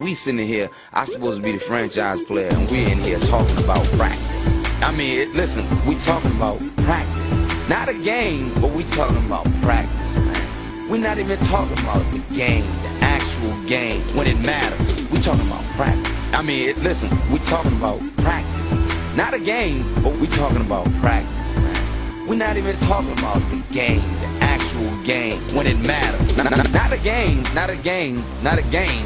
We 0.00 0.14
sitting 0.14 0.46
here, 0.46 0.70
I 0.94 1.04
supposed 1.04 1.36
to 1.36 1.42
be 1.42 1.52
the 1.52 1.58
franchise 1.58 2.22
player, 2.22 2.48
and 2.50 2.70
we're 2.70 2.88
in 2.88 3.00
here 3.00 3.18
talking 3.18 3.58
about 3.58 3.84
practice. 3.98 4.48
I 4.80 4.92
mean, 4.92 5.18
it, 5.18 5.34
listen, 5.34 5.66
we 5.86 5.94
talking 5.96 6.30
about 6.30 6.58
practice. 6.78 7.68
Not 7.68 7.86
a 7.90 7.92
game, 8.02 8.50
but 8.62 8.70
we 8.70 8.84
talking 8.84 9.22
about 9.26 9.44
practice, 9.60 10.16
man. 10.16 10.88
We're 10.88 11.02
not 11.02 11.18
even 11.18 11.38
talking 11.40 11.78
about 11.80 12.00
the 12.12 12.34
game, 12.34 12.64
the 12.80 12.88
actual 13.02 13.52
game, 13.68 14.00
when 14.16 14.26
it 14.26 14.40
matters. 14.40 15.10
We 15.10 15.20
talking 15.20 15.46
about 15.46 15.62
practice. 15.76 16.32
I 16.32 16.40
mean, 16.40 16.70
it, 16.70 16.78
listen, 16.78 17.10
we 17.30 17.38
talking 17.38 17.76
about 17.76 18.00
practice. 18.16 19.16
Not 19.18 19.34
a 19.34 19.38
game, 19.38 19.84
but 20.02 20.16
we 20.16 20.28
talking 20.28 20.62
about 20.62 20.90
practice, 20.94 21.56
man. 21.56 22.26
We're 22.26 22.36
not 22.36 22.56
even 22.56 22.74
talking 22.78 23.12
about 23.12 23.40
the 23.50 23.62
game, 23.70 24.00
the 24.00 24.38
actual 24.40 25.04
game, 25.04 25.42
when 25.54 25.66
it 25.66 25.78
matters. 25.78 26.38
Not, 26.38 26.50
not, 26.52 26.72
not 26.72 26.90
a 26.90 26.98
game, 27.00 27.42
not 27.54 27.68
a 27.68 27.76
game, 27.76 28.24
not 28.42 28.58
a 28.58 28.62
game. 28.62 29.04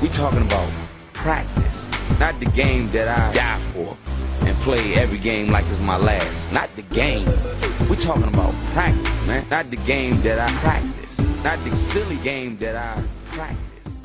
We 0.00 0.08
talking 0.08 0.40
about 0.40 0.66
practice, 1.12 1.90
not 2.18 2.40
the 2.40 2.50
game 2.56 2.90
that 2.92 3.06
I 3.06 3.34
die 3.34 3.60
for 3.74 3.94
and 4.48 4.56
play 4.60 4.94
every 4.94 5.18
game 5.18 5.52
like 5.52 5.66
it's 5.68 5.78
my 5.78 5.98
last. 5.98 6.50
Not 6.52 6.70
the 6.74 6.82
game. 6.94 7.26
We 7.86 7.96
talking 7.96 8.24
about 8.24 8.54
practice, 8.72 9.26
man. 9.26 9.44
Not 9.50 9.68
the 9.68 9.76
game 9.84 10.22
that 10.22 10.38
I 10.38 10.50
practice. 10.60 11.18
Not 11.44 11.62
the 11.68 11.76
silly 11.76 12.16
game 12.22 12.56
that 12.60 12.76
I 12.76 13.02
practice. 13.34 14.00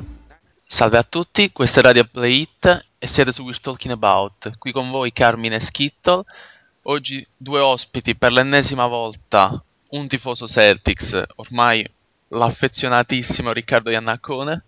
Salve 0.68 0.98
a 0.98 1.04
tutti, 1.04 1.54
questa 1.54 1.80
è 1.80 1.84
Radio 1.84 2.04
Play 2.04 2.42
It 2.42 2.86
e 3.00 3.08
siete 3.08 3.32
su 3.32 3.44
We're 3.44 3.58
Talking 3.62 3.94
About. 3.94 4.58
Qui 4.58 4.74
con 4.74 4.92
voi 4.92 5.14
Carmine 5.14 5.62
Skittle. 5.62 6.24
Oggi 6.84 7.26
due 7.38 7.62
ospiti 7.62 8.18
per 8.18 8.34
l'ennesima 8.34 8.86
volta, 8.88 9.64
un 9.92 10.10
tifoso 10.10 10.46
Celtics, 10.46 11.24
ormai 11.36 11.90
l'affezionatissimo 12.28 13.54
Riccardo 13.54 13.92
Iannacone. 13.92 14.64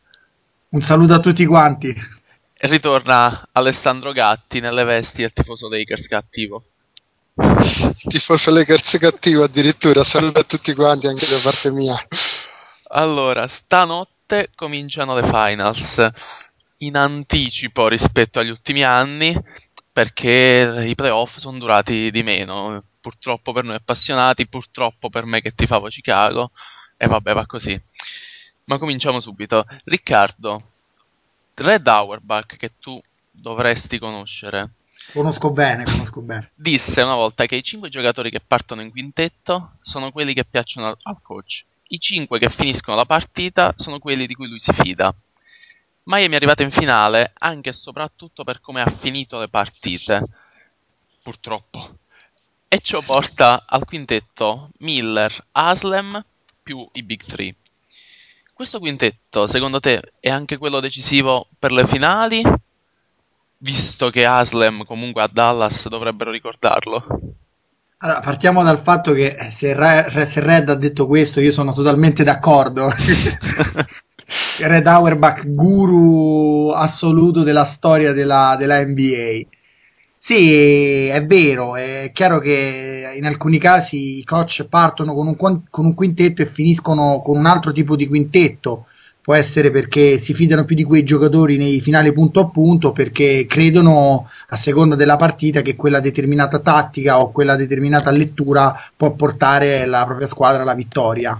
Un 0.70 0.82
saluto 0.82 1.14
a 1.14 1.20
tutti 1.22 1.46
quanti. 1.46 1.88
E 1.90 2.68
ritorna 2.68 3.48
Alessandro 3.54 4.12
Gatti 4.12 4.60
nelle 4.60 4.84
vesti 4.84 5.22
del 5.22 5.32
tifoso 5.32 5.70
Lakers 5.70 6.08
cattivo. 6.08 6.66
Tifoso 8.09 8.52
Lakers 8.52 8.98
cattivo 9.00 9.44
addirittura, 9.44 10.04
saluto 10.04 10.40
a 10.40 10.44
tutti 10.44 10.74
quanti 10.74 11.08
anche 11.08 11.26
da 11.26 11.40
parte 11.40 11.72
mia. 11.72 11.96
Allora, 12.90 13.48
stanotte 13.48 14.50
cominciano 14.56 15.16
le 15.16 15.30
finals 15.32 16.09
in 16.80 16.98
anticipo 16.98 17.88
rispetto 17.88 18.40
agli 18.40 18.50
ultimi 18.50 18.84
anni 18.84 19.40
perché 19.90 20.84
i 20.86 20.96
playoff 20.96 21.38
sono 21.38 21.58
durati 21.59 22.12
di 22.12 22.24
meno. 22.24 22.84
Purtroppo 23.00 23.54
per 23.54 23.64
noi 23.64 23.76
appassionati, 23.76 24.48
purtroppo 24.48 25.09
per 25.09 25.24
me 25.24 25.40
che 25.40 25.54
tifavo 25.56 25.88
Chicago. 25.88 26.52
E 26.98 27.08
vabbè, 27.08 27.34
va 27.34 27.46
così. 27.46 27.81
Ma 28.68 28.78
cominciamo 28.80 29.22
subito. 29.22 29.66
Riccardo, 29.86 30.72
Red 31.54 31.88
Auerbach, 31.88 32.58
che 32.58 32.74
tu 32.80 33.02
dovresti 33.32 33.98
conoscere, 33.98 34.72
Conosco 35.14 35.52
bene, 35.52 35.86
conosco 35.86 36.22
bene. 36.22 36.52
disse 36.54 37.02
una 37.02 37.16
volta 37.16 37.46
che 37.46 37.56
i 37.56 37.64
cinque 37.64 37.88
giocatori 37.90 38.30
che 38.30 38.42
partono 38.46 38.82
in 38.82 38.90
quintetto 38.90 39.78
sono 39.82 40.12
quelli 40.12 40.34
che 40.34 40.44
piacciono 40.44 40.88
al- 40.88 40.98
al 41.04 41.22
coach. 41.22 41.64
I 41.90 41.98
cinque 42.00 42.40
che 42.40 42.50
finiscono 42.50 42.98
la 42.98 43.06
partita 43.06 43.74
sono 43.78 44.00
quelli 44.00 44.28
di 44.28 44.34
cui 44.34 44.50
lui 44.50 44.59
si 44.59 44.74
fida. 44.74 45.16
Miami 46.04 46.34
è 46.34 46.36
arrivato 46.36 46.62
in 46.64 46.72
finale 46.72 47.31
anche 47.38 47.70
e 47.70 47.74
soprattutto 47.74 48.44
per 48.44 48.59
come 48.59 48.81
ha 48.81 48.98
finito 49.00 49.40
le 49.40 49.48
partite. 49.48 50.22
Purtroppo. 51.24 52.00
E 52.68 52.80
ciò 52.81 53.00
porta 53.06 53.64
al 53.66 53.86
quintetto 53.86 54.72
Miller, 54.80 55.46
Aslem 55.54 56.22
più 56.62 56.86
i 56.94 57.04
Big 57.04 57.24
Three. 57.26 57.56
Questo 58.58 58.80
quintetto, 58.80 59.47
secondo 59.47 59.80
te, 59.80 60.13
è 60.19 60.31
anche 60.31 60.58
quello 60.58 60.80
decisivo 60.80 61.47
per 61.59 61.72
le 61.72 61.86
finali? 61.86 62.41
Visto 63.59 64.09
che 64.09 64.25
Aslem 64.25 64.83
comunque 64.83 65.22
a 65.22 65.30
Dallas 65.31 65.88
dovrebbero 65.88 66.31
ricordarlo. 66.31 67.05
Allora, 68.00 68.19
partiamo 68.19 68.63
dal 68.63 68.80
fatto 68.80 69.13
che 69.13 69.28
eh, 69.28 69.51
se, 69.51 69.75
Re- 69.75 70.09
se 70.09 70.40
Red 70.40 70.69
ha 70.69 70.75
detto 70.75 71.06
questo, 71.06 71.40
io 71.40 71.51
sono 71.51 71.72
totalmente 71.72 72.23
d'accordo. 72.23 72.90
Red 74.57 74.88
Auerbach, 74.88 75.46
guru 75.46 76.72
assoluto 76.72 77.44
della 77.44 77.63
storia 77.63 78.12
della, 78.12 78.56
della 78.57 78.84
NBA. 78.84 79.56
Sì, 80.19 81.05
è 81.07 81.23
vero, 81.25 81.75
è 81.75 82.09
chiaro 82.11 82.39
che 82.39 83.13
in 83.16 83.25
alcuni 83.25 83.59
casi 83.59 84.17
i 84.17 84.23
coach 84.23 84.66
partono 84.67 85.13
con 85.13 85.28
un, 85.28 85.35
con 85.35 85.85
un 85.85 85.94
quintetto 85.94 86.41
e 86.41 86.47
finiscono 86.47 87.19
con 87.23 87.38
un 87.38 87.45
altro 87.45 87.72
tipo 87.72 87.95
di 87.95 88.07
quintetto. 88.07 88.85
Può 89.22 89.35
essere 89.35 89.69
perché 89.72 90.17
si 90.17 90.33
fidano 90.33 90.63
più 90.63 90.75
di 90.75 90.83
quei 90.83 91.03
giocatori 91.03 91.57
nei 91.57 91.79
finali 91.81 92.11
punto 92.13 92.39
a 92.39 92.50
punto, 92.50 92.94
perché 92.94 93.45
credono 93.47 94.28
a 94.50 94.55
seconda 94.55 94.95
della 94.95 95.17
partita 95.17 95.61
che 95.61 95.75
quella 95.75 96.00
determinata 96.00 96.59
tattica 96.59 97.19
o 97.22 97.31
quella 97.31 97.55
determinata 97.55 98.09
lettura 98.09 98.73
può 98.95 99.13
portare 99.13 99.85
la 99.85 100.03
propria 100.05 100.28
squadra 100.28 100.63
alla 100.63 100.73
vittoria. 100.73 101.39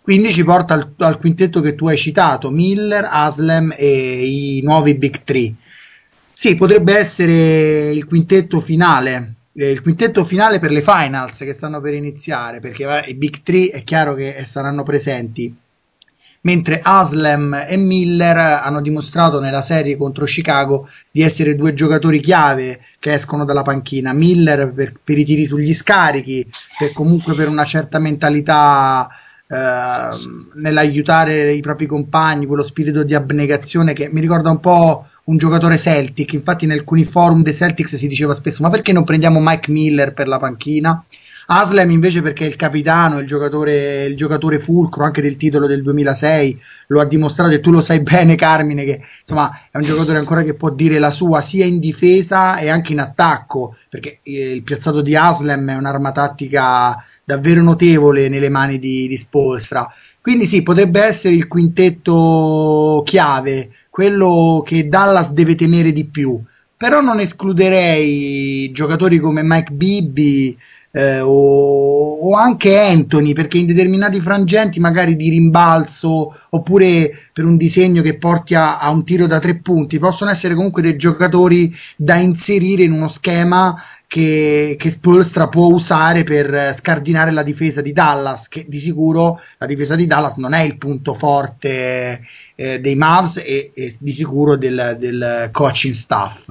Quindi 0.00 0.30
ci 0.30 0.44
porta 0.44 0.74
al, 0.74 0.94
al 0.98 1.18
quintetto 1.18 1.60
che 1.60 1.74
tu 1.74 1.88
hai 1.88 1.96
citato, 1.98 2.50
Miller, 2.50 3.06
Aslem 3.10 3.74
e 3.76 4.24
i 4.24 4.60
nuovi 4.62 4.94
Big 4.94 5.22
Three. 5.24 5.54
Sì, 6.38 6.54
potrebbe 6.54 6.94
essere 6.98 7.90
il 7.92 8.04
quintetto 8.04 8.60
finale, 8.60 9.36
eh, 9.54 9.70
il 9.70 9.80
quintetto 9.80 10.22
finale 10.22 10.58
per 10.58 10.70
le 10.70 10.82
finals 10.82 11.38
che 11.38 11.54
stanno 11.54 11.80
per 11.80 11.94
iniziare, 11.94 12.60
perché 12.60 13.04
i 13.06 13.14
Big 13.14 13.40
Three 13.42 13.70
è 13.70 13.82
chiaro 13.82 14.12
che 14.12 14.34
eh, 14.34 14.44
saranno 14.44 14.82
presenti. 14.82 15.56
Mentre 16.42 16.80
Aslem 16.82 17.64
e 17.66 17.78
Miller 17.78 18.36
hanno 18.36 18.82
dimostrato 18.82 19.40
nella 19.40 19.62
serie 19.62 19.96
contro 19.96 20.26
Chicago 20.26 20.86
di 21.10 21.22
essere 21.22 21.54
due 21.54 21.72
giocatori 21.72 22.20
chiave 22.20 22.80
che 22.98 23.14
escono 23.14 23.46
dalla 23.46 23.62
panchina. 23.62 24.12
Miller 24.12 24.68
per, 24.68 24.92
per 25.02 25.16
i 25.16 25.24
tiri 25.24 25.46
sugli 25.46 25.72
scarichi, 25.72 26.46
per 26.76 26.92
comunque 26.92 27.34
per 27.34 27.48
una 27.48 27.64
certa 27.64 27.98
mentalità 27.98 29.08
ehm, 29.46 30.50
nell'aiutare 30.54 31.52
i 31.52 31.60
propri 31.60 31.86
compagni, 31.86 32.46
quello 32.46 32.62
spirito 32.62 33.02
di 33.02 33.14
abnegazione 33.14 33.92
che 33.92 34.08
mi 34.10 34.20
ricorda 34.20 34.50
un 34.50 34.60
po' 34.60 35.06
un 35.24 35.36
giocatore 35.36 35.76
Celtic. 35.76 36.32
Infatti, 36.32 36.64
in 36.64 36.72
alcuni 36.72 37.04
forum 37.04 37.42
dei 37.42 37.54
Celtics 37.54 37.96
si 37.96 38.06
diceva 38.06 38.34
spesso: 38.34 38.62
ma 38.62 38.70
perché 38.70 38.92
non 38.92 39.04
prendiamo 39.04 39.40
Mike 39.40 39.70
Miller 39.70 40.12
per 40.12 40.28
la 40.28 40.38
panchina? 40.38 41.04
Aslem 41.46 41.90
invece 41.90 42.22
perché 42.22 42.44
è 42.44 42.48
il 42.48 42.56
capitano, 42.56 43.20
il 43.20 43.26
giocatore, 43.26 44.04
il 44.04 44.16
giocatore 44.16 44.58
fulcro 44.58 45.04
anche 45.04 45.22
del 45.22 45.36
titolo 45.36 45.66
del 45.66 45.82
2006, 45.82 46.60
lo 46.88 47.00
ha 47.00 47.04
dimostrato 47.04 47.52
e 47.52 47.60
tu 47.60 47.70
lo 47.70 47.80
sai 47.80 48.00
bene 48.02 48.34
Carmine 48.34 48.84
che 48.84 49.00
insomma 49.20 49.50
è 49.70 49.76
un 49.76 49.84
giocatore 49.84 50.18
ancora 50.18 50.42
che 50.42 50.54
può 50.54 50.70
dire 50.70 50.98
la 50.98 51.10
sua 51.10 51.40
sia 51.40 51.64
in 51.64 51.78
difesa 51.78 52.58
e 52.58 52.68
anche 52.68 52.92
in 52.92 53.00
attacco, 53.00 53.74
perché 53.88 54.18
eh, 54.22 54.52
il 54.52 54.62
piazzato 54.62 55.02
di 55.02 55.14
Aslem 55.14 55.70
è 55.70 55.74
un'arma 55.74 56.10
tattica 56.10 56.96
davvero 57.26 57.60
notevole 57.60 58.28
nelle 58.28 58.48
mani 58.48 58.78
di, 58.78 59.08
di 59.08 59.16
Spolstra. 59.16 59.92
Quindi 60.20 60.46
sì, 60.46 60.62
potrebbe 60.62 61.02
essere 61.02 61.34
il 61.34 61.48
quintetto 61.48 63.02
chiave, 63.04 63.70
quello 63.90 64.62
che 64.64 64.86
Dallas 64.86 65.32
deve 65.32 65.56
temere 65.56 65.90
di 65.92 66.06
più. 66.06 66.40
Però 66.76 67.00
non 67.00 67.18
escluderei 67.18 68.70
giocatori 68.70 69.18
come 69.18 69.42
Mike 69.42 69.72
Bibby 69.72 70.56
eh, 70.96 71.20
o, 71.20 72.20
o 72.20 72.34
anche 72.36 72.78
Anthony, 72.78 73.34
perché 73.34 73.58
in 73.58 73.66
determinati 73.66 74.18
frangenti, 74.18 74.80
magari 74.80 75.14
di 75.14 75.28
rimbalzo 75.28 76.34
oppure 76.50 77.10
per 77.34 77.44
un 77.44 77.58
disegno 77.58 78.00
che 78.00 78.16
porti 78.16 78.54
a, 78.54 78.78
a 78.78 78.88
un 78.88 79.04
tiro 79.04 79.26
da 79.26 79.38
tre 79.38 79.56
punti, 79.56 79.98
possono 79.98 80.30
essere 80.30 80.54
comunque 80.54 80.80
dei 80.80 80.96
giocatori 80.96 81.70
da 81.98 82.16
inserire 82.16 82.84
in 82.84 82.92
uno 82.92 83.08
schema 83.08 83.78
che, 84.06 84.76
che 84.78 84.90
Spolstra 84.90 85.48
può 85.48 85.66
usare 85.66 86.24
per 86.24 86.74
scardinare 86.74 87.30
la 87.30 87.42
difesa 87.42 87.82
di 87.82 87.92
Dallas, 87.92 88.48
che 88.48 88.64
di 88.66 88.78
sicuro 88.78 89.38
la 89.58 89.66
difesa 89.66 89.96
di 89.96 90.06
Dallas 90.06 90.36
non 90.36 90.54
è 90.54 90.62
il 90.62 90.78
punto 90.78 91.12
forte 91.12 92.22
eh, 92.54 92.80
dei 92.80 92.96
Mavs 92.96 93.36
e, 93.44 93.70
e 93.74 93.94
di 94.00 94.12
sicuro 94.12 94.56
del, 94.56 94.96
del 94.98 95.50
coaching 95.52 95.92
staff. 95.92 96.48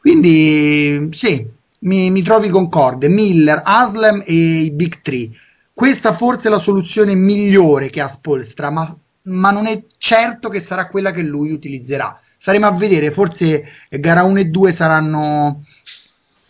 Quindi 0.00 1.08
sì, 1.12 1.46
mi, 1.82 2.10
mi 2.10 2.22
trovi 2.22 2.48
concorde. 2.48 3.08
Miller, 3.08 3.60
Aslem 3.64 4.22
e 4.26 4.32
i 4.32 4.70
Big 4.72 5.00
Three. 5.00 5.30
Questa 5.72 6.12
forse 6.12 6.48
è 6.48 6.50
la 6.50 6.58
soluzione 6.58 7.14
migliore 7.14 7.88
che 7.88 8.00
ha 8.00 8.08
Spolstra, 8.08 8.70
ma, 8.70 8.96
ma 9.24 9.50
non 9.50 9.66
è 9.66 9.82
certo 9.96 10.48
che 10.48 10.60
sarà 10.60 10.88
quella 10.88 11.10
che 11.10 11.22
lui 11.22 11.50
utilizzerà. 11.50 12.18
Staremo 12.36 12.66
a 12.66 12.72
vedere, 12.72 13.10
forse 13.10 13.64
gara 13.88 14.24
1 14.24 14.38
e 14.40 14.44
2 14.46 14.72
saranno 14.72 15.62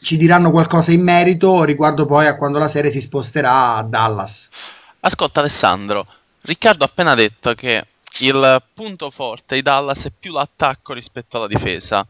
ci 0.03 0.17
diranno 0.17 0.51
qualcosa 0.51 0.91
in 0.91 1.03
merito 1.03 1.63
riguardo 1.63 2.07
poi 2.07 2.27
a 2.27 2.35
quando 2.35 2.59
la 2.59 2.67
serie 2.67 2.91
si 2.91 3.01
sposterà 3.01 3.77
a 3.77 3.83
Dallas. 3.85 4.51
Ascolta 5.01 5.41
Alessandro, 5.41 6.07
Riccardo 6.43 6.83
ha 6.83 6.89
appena 6.89 7.15
detto 7.15 7.55
che 7.55 7.87
il 8.21 8.63
punto 8.75 9.11
forte 9.11 9.55
di 9.55 9.63
Dallas 9.63 10.03
è 10.03 10.11
più 10.11 10.33
l'attacco 10.33 10.93
rispetto 10.93 11.37
alla 11.37 11.47
difesa. 11.47 12.05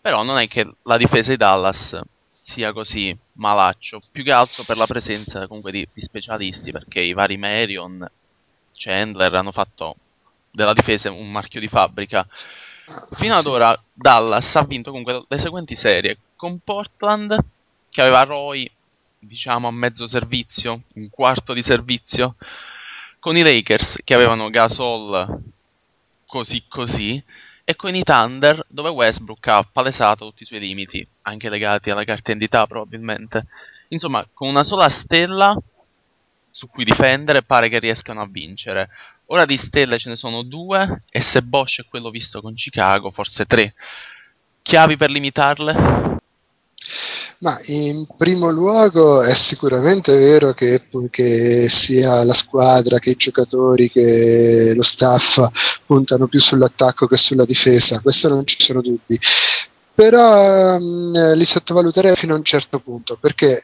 Però 0.00 0.22
non 0.22 0.38
è 0.38 0.46
che 0.46 0.70
la 0.82 0.96
difesa 0.96 1.30
di 1.30 1.36
Dallas 1.36 1.98
sia 2.44 2.72
così 2.72 3.16
malaccio, 3.34 4.02
più 4.12 4.22
che 4.22 4.32
altro 4.32 4.64
per 4.64 4.76
la 4.76 4.86
presenza 4.86 5.46
comunque 5.46 5.72
di, 5.72 5.86
di 5.92 6.02
specialisti, 6.02 6.70
perché 6.70 7.00
i 7.00 7.12
vari 7.12 7.36
Marion, 7.36 8.06
Chandler 8.74 9.34
hanno 9.34 9.52
fatto 9.52 9.96
della 10.50 10.72
difesa 10.72 11.10
un 11.10 11.30
marchio 11.30 11.60
di 11.60 11.68
fabbrica. 11.68 12.26
Fino 13.12 13.34
ad 13.34 13.46
ora 13.46 13.76
Dallas 13.92 14.54
ha 14.56 14.64
vinto 14.64 14.90
comunque 14.90 15.24
le 15.26 15.38
seguenti 15.38 15.74
serie. 15.74 16.18
Con 16.36 16.60
Portland 16.60 17.36
che 17.88 18.00
aveva 18.02 18.22
Roy 18.24 18.70
diciamo 19.18 19.68
a 19.68 19.72
mezzo 19.72 20.06
servizio, 20.06 20.82
un 20.94 21.08
quarto 21.08 21.54
di 21.54 21.62
servizio, 21.62 22.36
con 23.18 23.36
i 23.36 23.42
Lakers 23.42 24.00
che 24.04 24.14
avevano 24.14 24.50
Gasol 24.50 25.42
così 26.26 26.62
così 26.68 27.22
e 27.64 27.76
con 27.76 27.94
i 27.94 28.02
Thunder 28.02 28.64
dove 28.68 28.90
Westbrook 28.90 29.46
ha 29.48 29.68
palesato 29.70 30.26
tutti 30.26 30.42
i 30.42 30.46
suoi 30.46 30.60
limiti, 30.60 31.06
anche 31.22 31.48
legati 31.48 31.90
alla 31.90 32.04
carta 32.04 32.30
identità 32.30 32.66
probabilmente. 32.66 33.46
Insomma, 33.88 34.26
con 34.32 34.48
una 34.48 34.64
sola 34.64 34.90
stella 34.90 35.56
su 36.50 36.68
cui 36.68 36.84
difendere 36.84 37.42
pare 37.42 37.68
che 37.68 37.78
riescano 37.78 38.20
a 38.20 38.28
vincere. 38.28 38.88
Ora 39.26 39.44
di 39.44 39.56
stelle 39.56 39.98
ce 39.98 40.10
ne 40.10 40.16
sono 40.16 40.42
due 40.42 41.02
e 41.10 41.20
se 41.22 41.42
Bosch 41.42 41.80
è 41.80 41.88
quello 41.88 42.10
visto 42.10 42.40
con 42.40 42.54
Chicago, 42.54 43.10
forse 43.10 43.44
tre. 43.46 43.74
Chiavi 44.62 44.96
per 44.96 45.10
limitarle? 45.10 46.13
Ma 47.44 47.60
in 47.66 48.06
primo 48.16 48.48
luogo 48.48 49.20
è 49.20 49.34
sicuramente 49.34 50.16
vero 50.16 50.54
che, 50.54 50.80
che, 51.10 51.68
sia 51.68 52.24
la 52.24 52.32
squadra 52.32 52.98
che 52.98 53.10
i 53.10 53.16
giocatori 53.16 53.90
che 53.90 54.72
lo 54.74 54.82
staff 54.82 55.46
puntano 55.84 56.26
più 56.26 56.40
sull'attacco 56.40 57.06
che 57.06 57.18
sulla 57.18 57.44
difesa, 57.44 58.00
questo 58.00 58.30
non 58.30 58.46
ci 58.46 58.56
sono 58.62 58.80
dubbi. 58.80 59.20
Però 59.94 60.78
mh, 60.78 61.34
li 61.34 61.44
sottovaluterei 61.44 62.16
fino 62.16 62.32
a 62.32 62.38
un 62.38 62.44
certo 62.44 62.78
punto 62.78 63.18
perché 63.20 63.62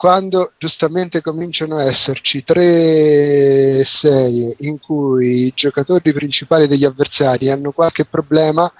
quando 0.00 0.52
giustamente 0.56 1.20
cominciano 1.20 1.76
a 1.76 1.84
esserci 1.84 2.42
tre 2.42 3.84
serie 3.84 4.54
in 4.60 4.80
cui 4.80 5.44
i 5.44 5.52
giocatori 5.54 6.12
principali 6.14 6.66
degli 6.66 6.86
avversari 6.86 7.50
hanno 7.50 7.70
qualche 7.70 8.06
problema, 8.06 8.72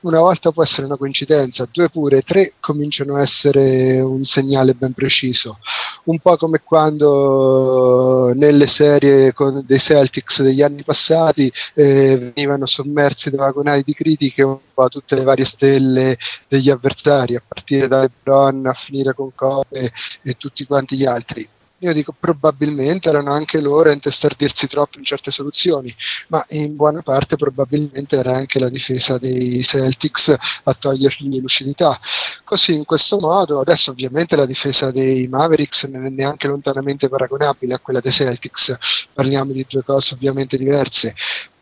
una 0.00 0.20
volta 0.20 0.52
può 0.52 0.62
essere 0.62 0.86
una 0.86 0.96
coincidenza, 0.96 1.68
due 1.70 1.88
pure, 1.88 2.22
tre 2.22 2.54
cominciano 2.60 3.16
a 3.16 3.22
essere 3.22 4.00
un 4.00 4.24
segnale 4.24 4.74
ben 4.74 4.92
preciso. 4.92 5.58
Un 6.04 6.18
po' 6.20 6.36
come 6.36 6.62
quando 6.62 8.32
nelle 8.34 8.66
serie 8.66 9.34
dei 9.64 9.78
Celtics 9.78 10.42
degli 10.42 10.62
anni 10.62 10.82
passati 10.82 11.52
eh, 11.74 12.32
venivano 12.34 12.66
sommersi 12.66 13.30
da 13.30 13.38
vagonali 13.38 13.82
di 13.84 13.94
critiche 13.94 14.42
un 14.42 14.58
po' 14.72 14.84
a 14.84 14.88
tutte 14.88 15.16
le 15.16 15.24
varie 15.24 15.44
stelle 15.44 16.16
degli 16.48 16.70
avversari, 16.70 17.34
a 17.34 17.42
partire 17.46 17.88
da 17.88 18.00
LeBron 18.00 18.66
a 18.66 18.72
finire 18.72 19.14
con 19.14 19.34
Kobe 19.34 19.90
e 20.22 20.34
tutti 20.36 20.64
quanti 20.64 20.96
gli 20.96 21.04
altri. 21.04 21.48
Io 21.80 21.92
dico 21.92 22.12
probabilmente 22.18 23.08
erano 23.08 23.30
anche 23.30 23.60
loro 23.60 23.90
a 23.90 23.92
intestardirsi 23.92 24.66
troppo 24.66 24.98
in 24.98 25.04
certe 25.04 25.30
soluzioni, 25.30 25.94
ma 26.26 26.44
in 26.48 26.74
buona 26.74 27.02
parte 27.02 27.36
probabilmente 27.36 28.16
era 28.16 28.32
anche 28.32 28.58
la 28.58 28.68
difesa 28.68 29.16
dei 29.16 29.62
Celtics 29.62 30.34
a 30.64 30.74
togliergli 30.74 31.40
lucidità. 31.40 31.96
Così 32.42 32.74
in 32.74 32.84
questo 32.84 33.18
modo, 33.20 33.60
adesso 33.60 33.92
ovviamente 33.92 34.34
la 34.34 34.46
difesa 34.46 34.90
dei 34.90 35.28
Mavericks 35.28 35.84
non 35.84 36.04
è 36.06 36.08
neanche 36.08 36.48
lontanamente 36.48 37.08
paragonabile 37.08 37.74
a 37.74 37.78
quella 37.78 38.00
dei 38.00 38.10
Celtics, 38.10 38.76
parliamo 39.12 39.52
di 39.52 39.64
due 39.68 39.84
cose 39.84 40.14
ovviamente 40.14 40.56
diverse, 40.56 41.14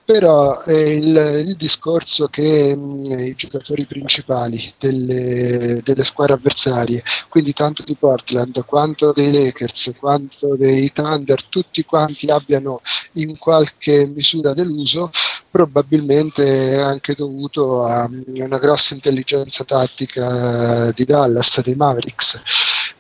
però 0.07 0.63
eh, 0.63 0.95
il, 0.95 1.45
il, 1.49 1.57
discorso 1.57 2.29
che 2.29 2.77
mh, 2.77 3.19
i 3.19 3.35
giocatori 3.35 3.87
principali 3.87 4.73
delle, 4.79 5.81
delle, 5.83 6.05
squadre 6.05 6.35
avversarie, 6.35 7.03
quindi 7.29 7.53
tanto 7.53 7.83
di 7.83 7.97
Portland 7.97 8.65
quanto 8.67 9.13
dei 9.13 9.33
Lakers, 9.33 9.95
quanto 9.99 10.55
dei 10.55 10.93
Thunder, 10.93 11.43
tutti 11.47 11.85
quanti 11.85 12.31
abbiano 12.31 12.81
in 13.15 13.37
qualche 13.37 14.07
misura 14.07 14.55
deluso, 14.55 15.11
probabilmente 15.51 16.71
è 16.71 16.77
anche 16.77 17.15
dovuto 17.17 17.85
a 17.85 18.09
mm, 18.09 18.41
una 18.43 18.59
grossa 18.59 18.95
intelligenza 18.95 19.65
tattica 19.65 20.93
di 20.93 21.05
Dallas, 21.05 21.61
dei 21.63 21.75
Mavericks 21.75 22.43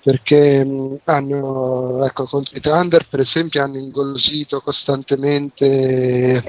perché 0.02 0.64
mh, 0.64 0.98
hanno, 1.04 2.04
ecco, 2.04 2.26
contro 2.26 2.56
i 2.56 2.60
Thunder 2.60 3.06
per 3.08 3.20
esempio 3.20 3.62
hanno 3.62 3.78
ingolosito 3.78 4.60
costantemente 4.60 6.42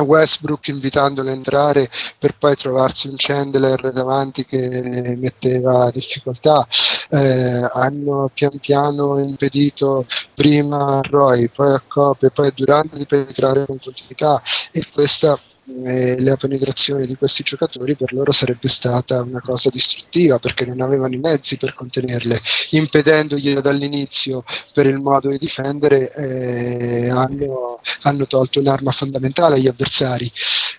Westbrook 0.00 0.68
invitandolo 0.68 1.28
a 1.28 1.32
entrare 1.32 1.90
per 2.18 2.36
poi 2.38 2.56
trovarsi 2.56 3.08
un 3.08 3.14
Chandler 3.16 3.92
davanti 3.92 4.46
che 4.46 5.14
metteva 5.18 5.90
difficoltà. 5.90 6.66
Eh, 7.10 7.68
hanno 7.72 8.30
pian 8.32 8.58
piano 8.58 9.18
impedito 9.18 10.06
prima 10.34 10.98
a 10.98 11.00
Roy 11.02 11.48
poi 11.48 11.74
a 11.74 11.82
Cope 11.86 12.30
poi 12.30 12.46
a 12.46 12.52
Durante 12.54 12.96
di 12.96 13.06
penetrare 13.06 13.66
con 13.66 13.78
continuità 13.78 14.40
e 14.70 14.86
questa 14.92 15.38
eh, 15.84 16.20
la 16.20 16.36
penetrazione 16.36 17.06
di 17.06 17.16
questi 17.16 17.42
giocatori 17.42 17.96
per 17.96 18.12
loro 18.12 18.32
sarebbe 18.32 18.68
stata 18.68 19.22
una 19.22 19.40
cosa 19.40 19.70
distruttiva 19.70 20.38
perché 20.38 20.66
non 20.66 20.80
avevano 20.80 21.14
i 21.14 21.18
mezzi 21.18 21.56
per 21.56 21.74
contenerle, 21.74 22.40
impedendoglielo 22.70 23.60
dall'inizio 23.60 24.44
per 24.72 24.86
il 24.86 24.98
modo 24.98 25.30
di 25.30 25.38
difendere 25.38 26.12
eh, 26.12 27.08
hanno, 27.10 27.80
hanno, 28.02 28.26
tolto 28.26 28.60
un'arma 28.60 28.92
fondamentale 28.92 29.56
agli 29.56 29.66
avversari. 29.68 30.30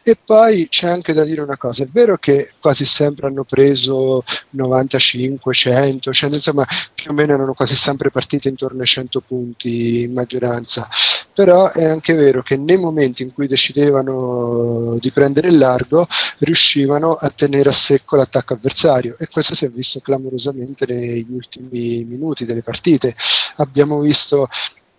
E 0.06 0.18
poi 0.18 0.68
c'è 0.68 0.90
anche 0.90 1.14
da 1.14 1.24
dire 1.24 1.42
una 1.42 1.56
cosa, 1.56 1.86
è 1.86 1.88
vero 1.90 2.18
che 2.18 2.52
quasi 2.60 2.84
sempre 2.84 3.28
hanno 3.28 3.46
preso 3.46 4.26
95, 4.50 5.54
100, 5.54 6.12
cioè, 6.12 6.30
insomma 6.30 6.66
più 6.94 7.12
o 7.12 7.14
meno 7.14 7.34
erano 7.34 7.54
quasi 7.54 7.74
sempre 7.76 8.12
partite 8.12 8.50
intorno 8.50 8.82
ai 8.82 8.88
100 8.88 9.22
punti 9.22 10.02
in 10.02 10.12
maggioranza, 10.12 10.90
però 11.34 11.72
è 11.72 11.86
anche 11.86 12.16
vero 12.16 12.44
che 12.44 12.58
nei 12.58 12.78
momenti 12.78 13.24
in 13.24 13.32
cui 13.34 13.48
decidevano 13.48 14.98
di 15.00 15.12
prendere 15.12 15.48
il 15.48 15.58
largo 15.58 16.06
riuscivano 16.40 17.14
a 17.14 17.30
tenere 17.30 17.70
a 17.70 17.74
secco 17.74 18.18
l'attacco 18.18 18.56
avversario 18.56 19.16
e 19.18 19.30
questo 19.30 19.56
si 19.56 19.64
è 19.64 19.70
visto 19.70 20.02
clamorosamente 20.02 20.86
negli 20.86 21.32
ultimi 21.32 22.04
minuti 22.04 22.46
delle 22.46 22.62
partite. 22.62 23.16
Abbiamo 23.56 24.02
visto 24.02 24.50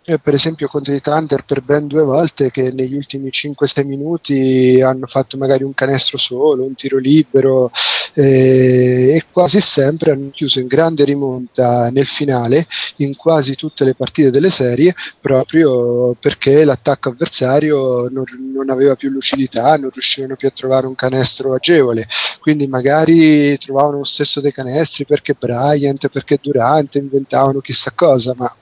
eh, 0.07 0.19
per 0.19 0.35
esempio 0.35 0.69
contro 0.69 0.95
i 0.95 1.01
Thunder 1.01 1.45
per 1.45 1.63
ben 1.63 1.87
due 1.87 2.03
volte 2.03 2.51
che 2.51 2.71
negli 2.73 2.95
ultimi 2.95 3.29
5-6 3.29 3.87
minuti 3.87 4.81
hanno 4.83 5.07
fatto 5.07 5.37
magari 5.37 5.65
un 5.65 5.75
canestro 5.75 6.19
solo, 6.19 6.65
un 6.65 6.75
tiro 6.75 6.99
libero 6.99 7.71
eh, 8.13 9.15
e 9.15 9.25
quasi 9.33 9.61
sempre 9.61 10.13
hanno 10.13 10.31
chiuso 10.31 10.61
in 10.61 10.67
grande 10.67 11.05
rimonta 11.05 11.89
nel 11.91 12.07
finale 12.07 12.67
in 12.97 13.17
quasi 13.17 13.55
tutte 13.55 13.85
le 13.85 13.95
partite 13.95 14.31
delle 14.31 14.51
serie 14.51 14.95
proprio 15.21 16.15
perché 16.21 16.65
l'attacco 16.65 17.09
avversario 17.09 18.09
non, 18.11 18.25
non 18.53 18.71
aveva 18.71 18.95
più 18.97 19.11
lucidità, 19.11 19.77
non 19.77 19.91
riuscivano 19.91 20.37
più 20.37 20.49
a 20.49 20.53
trovare 20.55 20.87
un 20.87 20.95
canestro 20.95 21.55
agevole, 21.55 22.07
quindi 22.41 22.67
magari 22.67 23.57
trovavano 23.59 23.99
lo 23.99 24.05
stesso 24.05 24.41
dei 24.41 24.53
canestri 24.53 25.05
perché 25.07 25.35
Bryant, 25.39 26.09
perché 26.09 26.39
Durante 26.41 26.99
inventavano 26.99 27.61
chissà 27.61 27.93
cosa, 27.95 28.35
ma 28.37 28.55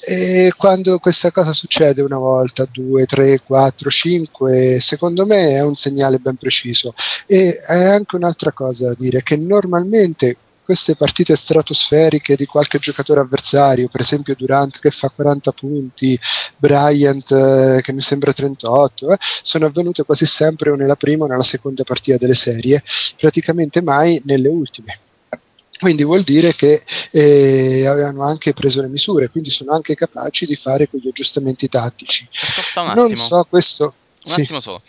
e 0.00 0.52
quando 0.56 0.98
questa 0.98 1.30
cosa 1.30 1.52
succede 1.52 2.00
una 2.02 2.18
volta, 2.18 2.66
due, 2.70 3.04
tre, 3.06 3.40
quattro, 3.44 3.90
cinque, 3.90 4.80
secondo 4.80 5.26
me 5.26 5.50
è 5.50 5.62
un 5.62 5.74
segnale 5.74 6.18
ben 6.18 6.36
preciso. 6.36 6.94
E 7.26 7.58
è 7.58 7.84
anche 7.84 8.16
un'altra 8.16 8.52
cosa 8.52 8.86
da 8.86 8.94
dire, 8.94 9.22
che 9.22 9.36
normalmente 9.36 10.36
queste 10.70 10.94
partite 10.94 11.34
stratosferiche 11.34 12.36
di 12.36 12.46
qualche 12.46 12.78
giocatore 12.78 13.20
avversario, 13.20 13.88
per 13.88 14.02
esempio 14.02 14.36
Durant 14.36 14.78
che 14.78 14.90
fa 14.92 15.08
40 15.08 15.50
punti, 15.50 16.18
Bryant 16.56 17.32
eh, 17.32 17.80
che 17.82 17.92
mi 17.92 18.00
sembra 18.00 18.32
38, 18.32 19.10
eh, 19.10 19.16
sono 19.42 19.66
avvenute 19.66 20.04
quasi 20.04 20.26
sempre 20.26 20.70
o 20.70 20.76
nella 20.76 20.94
prima 20.94 21.24
o 21.24 21.26
nella 21.26 21.42
seconda 21.42 21.82
partita 21.82 22.18
delle 22.18 22.34
serie, 22.34 22.84
praticamente 23.18 23.82
mai 23.82 24.22
nelle 24.24 24.48
ultime. 24.48 25.00
Quindi 25.80 26.04
vuol 26.04 26.22
dire 26.22 26.54
che 26.54 26.82
eh, 27.10 27.86
avevano 27.86 28.22
anche 28.22 28.52
preso 28.52 28.82
le 28.82 28.88
misure, 28.88 29.30
quindi 29.30 29.50
sono 29.50 29.72
anche 29.72 29.94
capaci 29.94 30.44
di 30.44 30.54
fare 30.54 30.88
quegli 30.88 31.08
aggiustamenti 31.08 31.68
tattici. 31.68 32.28
Non 32.94 33.16
so 33.16 33.46
questo. 33.48 33.94
Un 34.24 34.32
sì. 34.32 34.42
attimo 34.42 34.60
solo. 34.60 34.82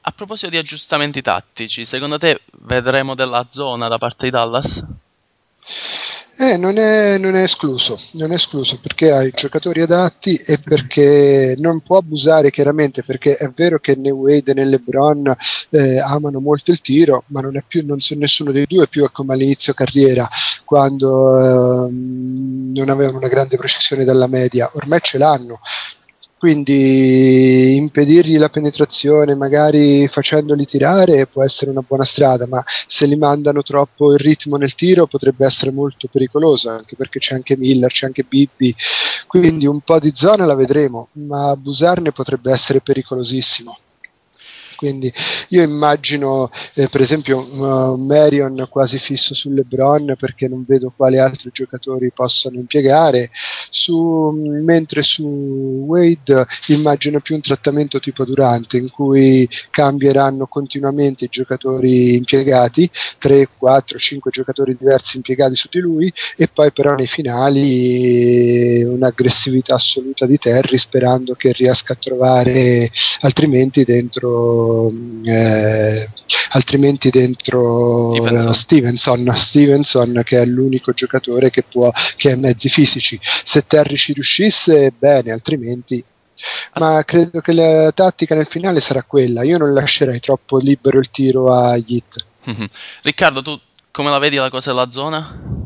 A 0.00 0.10
proposito 0.10 0.50
di 0.50 0.56
aggiustamenti 0.56 1.22
tattici, 1.22 1.84
secondo 1.84 2.18
te 2.18 2.40
vedremo 2.62 3.14
della 3.14 3.46
zona 3.50 3.86
da 3.86 3.98
parte 3.98 4.24
di 4.24 4.30
Dallas? 4.30 4.82
Eh, 6.34 6.56
non 6.56 6.78
è, 6.78 7.18
non 7.18 7.36
è, 7.36 7.42
escluso, 7.42 8.00
non 8.12 8.32
è 8.32 8.36
escluso 8.36 8.78
perché 8.80 9.12
ha 9.12 9.22
i 9.22 9.32
giocatori 9.34 9.82
adatti 9.82 10.34
e 10.34 10.58
perché 10.58 11.54
non 11.58 11.80
può 11.80 11.98
abusare 11.98 12.50
chiaramente 12.50 13.04
perché 13.04 13.36
è 13.36 13.50
vero 13.54 13.78
che 13.78 13.96
né 13.96 14.10
Wade 14.10 14.54
né 14.54 14.64
LeBron 14.64 15.36
eh, 15.68 15.98
amano 15.98 16.40
molto 16.40 16.70
il 16.70 16.80
tiro 16.80 17.24
ma 17.26 17.42
non 17.42 17.58
è 17.58 17.62
più, 17.66 17.84
non 17.84 18.00
so, 18.00 18.14
nessuno 18.14 18.50
dei 18.50 18.64
due 18.66 18.88
più 18.88 19.06
come 19.12 19.34
all'inizio 19.34 19.74
carriera 19.74 20.26
quando 20.64 21.86
eh, 21.86 21.90
non 21.92 22.88
avevano 22.88 23.18
una 23.18 23.28
grande 23.28 23.58
precisione 23.58 24.04
dalla 24.04 24.26
media, 24.26 24.70
ormai 24.72 25.00
ce 25.02 25.18
l'hanno 25.18 25.60
quindi 26.42 27.76
impedirgli 27.76 28.36
la 28.36 28.48
penetrazione 28.48 29.36
magari 29.36 30.08
facendoli 30.08 30.66
tirare 30.66 31.28
può 31.28 31.44
essere 31.44 31.70
una 31.70 31.84
buona 31.86 32.02
strada 32.02 32.48
ma 32.48 32.60
se 32.88 33.06
li 33.06 33.14
mandano 33.14 33.62
troppo 33.62 34.12
il 34.12 34.18
ritmo 34.18 34.56
nel 34.56 34.74
tiro 34.74 35.06
potrebbe 35.06 35.46
essere 35.46 35.70
molto 35.70 36.08
pericoloso 36.10 36.68
anche 36.68 36.96
perché 36.96 37.20
c'è 37.20 37.36
anche 37.36 37.56
Miller, 37.56 37.92
c'è 37.92 38.06
anche 38.06 38.24
Bibby 38.28 38.74
quindi 39.28 39.68
un 39.68 39.82
po' 39.82 40.00
di 40.00 40.10
zona 40.16 40.44
la 40.44 40.56
vedremo 40.56 41.10
ma 41.12 41.50
abusarne 41.50 42.10
potrebbe 42.10 42.50
essere 42.50 42.80
pericolosissimo 42.80 43.78
Quindi 44.82 45.12
io 45.50 45.62
immagino 45.62 46.50
eh, 46.74 46.88
per 46.88 47.00
esempio 47.00 47.38
uh, 47.38 47.94
Marion 48.04 48.66
quasi 48.68 48.98
fisso 48.98 49.32
su 49.32 49.52
LeBron 49.52 50.16
perché 50.18 50.48
non 50.48 50.64
vedo 50.66 50.92
quali 50.96 51.20
altri 51.20 51.50
giocatori 51.52 52.10
possano 52.10 52.58
impiegare, 52.58 53.30
su, 53.70 54.32
mentre 54.64 55.02
su 55.02 55.22
Wade 55.22 56.46
immagino 56.66 57.20
più 57.20 57.36
un 57.36 57.42
trattamento 57.42 58.00
tipo 58.00 58.24
Durante 58.24 58.76
in 58.76 58.90
cui 58.90 59.48
cambieranno 59.70 60.46
continuamente 60.46 61.26
i 61.26 61.30
giocatori 61.30 62.16
impiegati, 62.16 62.90
3, 63.18 63.50
4, 63.56 63.98
5 63.98 64.30
giocatori 64.32 64.76
diversi 64.76 65.16
impiegati 65.16 65.54
su 65.54 65.68
di 65.70 65.78
lui 65.78 66.12
e 66.36 66.48
poi 66.48 66.72
però 66.72 66.96
nei 66.96 67.06
finali 67.06 68.82
un'aggressività 68.82 69.76
assoluta 69.76 70.26
di 70.26 70.38
Terry 70.38 70.76
sperando 70.76 71.34
che 71.34 71.52
riesca 71.52 71.92
a 71.92 71.98
trovare 72.00 72.90
altrimenti 73.20 73.84
dentro 73.84 74.71
eh, 75.24 76.08
altrimenti 76.50 77.10
dentro 77.10 78.10
uh, 78.10 78.52
Stevenson, 78.52 79.32
Stevenson 79.34 80.22
che 80.24 80.40
è 80.40 80.44
l'unico 80.44 80.92
giocatore 80.92 81.50
che 81.50 81.62
può 81.62 81.90
che 82.16 82.32
ha 82.32 82.36
mezzi 82.36 82.68
fisici 82.68 83.18
se 83.22 83.66
Terry 83.66 83.96
ci 83.96 84.12
riuscisse 84.12 84.92
bene 84.96 85.32
altrimenti 85.32 86.04
ma 86.74 87.02
credo 87.04 87.40
che 87.40 87.52
la 87.52 87.92
tattica 87.92 88.34
nel 88.34 88.46
finale 88.48 88.80
sarà 88.80 89.02
quella 89.02 89.44
io 89.44 89.58
non 89.58 89.72
lascerei 89.72 90.20
troppo 90.20 90.58
libero 90.58 90.98
il 90.98 91.10
tiro 91.10 91.52
a 91.52 91.76
Hit. 91.76 92.26
Riccardo 93.02 93.42
tu 93.42 93.58
come 93.92 94.10
la 94.10 94.18
vedi 94.18 94.36
la 94.36 94.50
cosa 94.50 94.70
della 94.70 94.90
zona? 94.90 95.61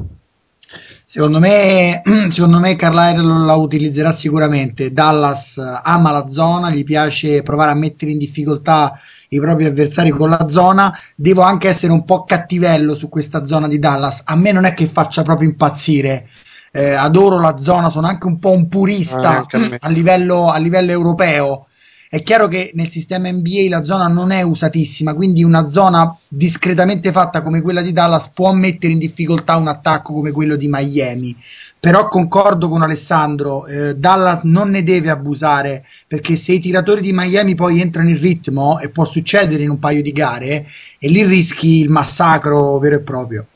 Secondo 1.08 1.38
me, 1.38 2.02
secondo 2.30 2.58
me 2.58 2.74
Carlisle 2.74 3.44
la 3.44 3.54
utilizzerà 3.54 4.10
sicuramente. 4.10 4.92
Dallas 4.92 5.56
ama 5.84 6.10
la 6.10 6.28
zona, 6.28 6.68
gli 6.70 6.82
piace 6.82 7.44
provare 7.44 7.70
a 7.70 7.74
mettere 7.74 8.10
in 8.10 8.18
difficoltà 8.18 8.98
i 9.28 9.38
propri 9.38 9.66
avversari 9.66 10.10
con 10.10 10.30
la 10.30 10.48
zona. 10.48 10.92
Devo 11.14 11.42
anche 11.42 11.68
essere 11.68 11.92
un 11.92 12.04
po' 12.04 12.24
cattivello 12.24 12.96
su 12.96 13.08
questa 13.08 13.44
zona 13.44 13.68
di 13.68 13.78
Dallas. 13.78 14.22
A 14.24 14.34
me 14.34 14.50
non 14.50 14.64
è 14.64 14.74
che 14.74 14.88
faccia 14.88 15.22
proprio 15.22 15.48
impazzire. 15.48 16.26
Eh, 16.72 16.94
adoro 16.94 17.38
la 17.38 17.56
zona, 17.56 17.88
sono 17.88 18.08
anche 18.08 18.26
un 18.26 18.40
po' 18.40 18.50
un 18.50 18.66
purista 18.66 19.46
ah, 19.46 19.46
a, 19.48 19.76
a, 19.78 19.88
livello, 19.88 20.50
a 20.50 20.58
livello 20.58 20.90
europeo 20.90 21.68
è 22.08 22.22
chiaro 22.22 22.46
che 22.46 22.70
nel 22.74 22.88
sistema 22.88 23.30
NBA 23.30 23.66
la 23.68 23.82
zona 23.82 24.06
non 24.06 24.30
è 24.30 24.42
usatissima, 24.42 25.14
quindi 25.14 25.42
una 25.42 25.68
zona 25.68 26.16
discretamente 26.28 27.10
fatta 27.10 27.42
come 27.42 27.62
quella 27.62 27.82
di 27.82 27.92
Dallas 27.92 28.30
può 28.30 28.52
mettere 28.52 28.92
in 28.92 28.98
difficoltà 28.98 29.56
un 29.56 29.66
attacco 29.66 30.12
come 30.12 30.30
quello 30.30 30.54
di 30.54 30.68
Miami. 30.68 31.36
Però 31.80 32.08
concordo 32.08 32.68
con 32.68 32.82
Alessandro, 32.82 33.66
eh, 33.66 33.94
Dallas 33.96 34.44
non 34.44 34.70
ne 34.70 34.82
deve 34.82 35.10
abusare 35.10 35.84
perché 36.06 36.36
se 36.36 36.52
i 36.52 36.60
tiratori 36.60 37.00
di 37.00 37.12
Miami 37.12 37.54
poi 37.54 37.80
entrano 37.80 38.08
in 38.08 38.20
ritmo 38.20 38.78
e 38.78 38.90
può 38.90 39.04
succedere 39.04 39.62
in 39.62 39.70
un 39.70 39.78
paio 39.78 40.02
di 40.02 40.12
gare 40.12 40.66
e 40.98 41.08
lì 41.08 41.24
rischi 41.24 41.80
il 41.80 41.90
massacro 41.90 42.78
vero 42.78 42.96
e 42.96 43.00
proprio. 43.00 43.46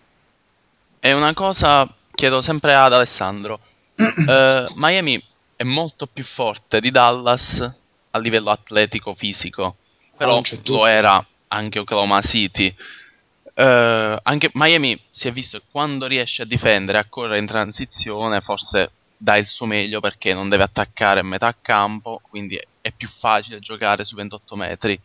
È 0.98 1.12
una 1.12 1.34
cosa 1.34 1.88
chiedo 2.12 2.42
sempre 2.42 2.74
ad 2.74 2.92
Alessandro. 2.92 3.60
eh, 3.96 4.66
Miami 4.74 5.22
è 5.56 5.62
molto 5.62 6.06
più 6.06 6.24
forte 6.24 6.80
di 6.80 6.90
Dallas 6.90 7.78
a 8.10 8.18
livello 8.18 8.50
atletico 8.50 9.14
fisico, 9.14 9.76
però 10.16 10.40
lo 10.64 10.86
era 10.86 11.24
anche 11.48 11.78
Oklahoma 11.78 12.20
City. 12.20 12.74
Uh, 13.54 14.16
anche 14.22 14.50
Miami 14.54 14.98
si 15.10 15.28
è 15.28 15.32
visto 15.32 15.58
che 15.58 15.64
quando 15.70 16.06
riesce 16.06 16.42
a 16.42 16.46
difendere, 16.46 16.98
a 16.98 17.06
correre 17.08 17.38
in 17.38 17.46
transizione, 17.46 18.40
forse 18.40 18.92
dà 19.16 19.36
il 19.36 19.46
suo 19.46 19.66
meglio 19.66 20.00
perché 20.00 20.32
non 20.32 20.48
deve 20.48 20.62
attaccare 20.62 21.20
a 21.20 21.24
metà 21.24 21.54
campo, 21.60 22.20
quindi 22.22 22.58
è 22.80 22.90
più 22.92 23.08
facile 23.18 23.60
giocare 23.60 24.04
su 24.04 24.14
28 24.14 24.56
metri. 24.56 24.98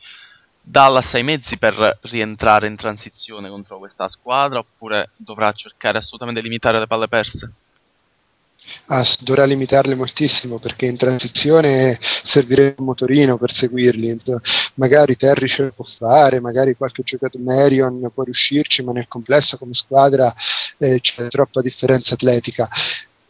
Dallas 0.61 1.13
ha 1.13 1.19
i 1.19 1.23
mezzi 1.23 1.57
per 1.57 1.99
rientrare 2.03 2.67
in 2.67 2.75
transizione 2.75 3.49
contro 3.49 3.77
questa 3.77 4.07
squadra 4.07 4.59
oppure 4.59 5.11
dovrà 5.15 5.51
cercare 5.51 5.99
assolutamente 5.99 6.41
di 6.41 6.47
limitare 6.47 6.79
le 6.79 6.87
palle 6.87 7.07
perse? 7.07 7.53
Ah, 8.87 9.03
dovrà 9.19 9.45
limitarle 9.45 9.95
moltissimo 9.95 10.59
perché 10.59 10.85
in 10.85 10.95
transizione 10.95 11.97
servirebbe 11.99 12.75
un 12.77 12.85
motorino 12.85 13.37
per 13.37 13.51
seguirli. 13.51 14.09
Insomma, 14.09 14.41
magari 14.75 15.15
Terry 15.17 15.47
ce 15.47 15.63
lo 15.63 15.71
può 15.71 15.85
fare, 15.85 16.39
magari 16.39 16.75
qualche 16.75 17.01
giocatore 17.03 17.43
Marion 17.43 18.11
può 18.13 18.23
riuscirci, 18.23 18.83
ma 18.83 18.91
nel 18.91 19.07
complesso 19.07 19.57
come 19.57 19.73
squadra 19.73 20.31
eh, 20.77 20.99
c'è 21.01 21.27
troppa 21.29 21.61
differenza 21.61 22.13
atletica. 22.13 22.69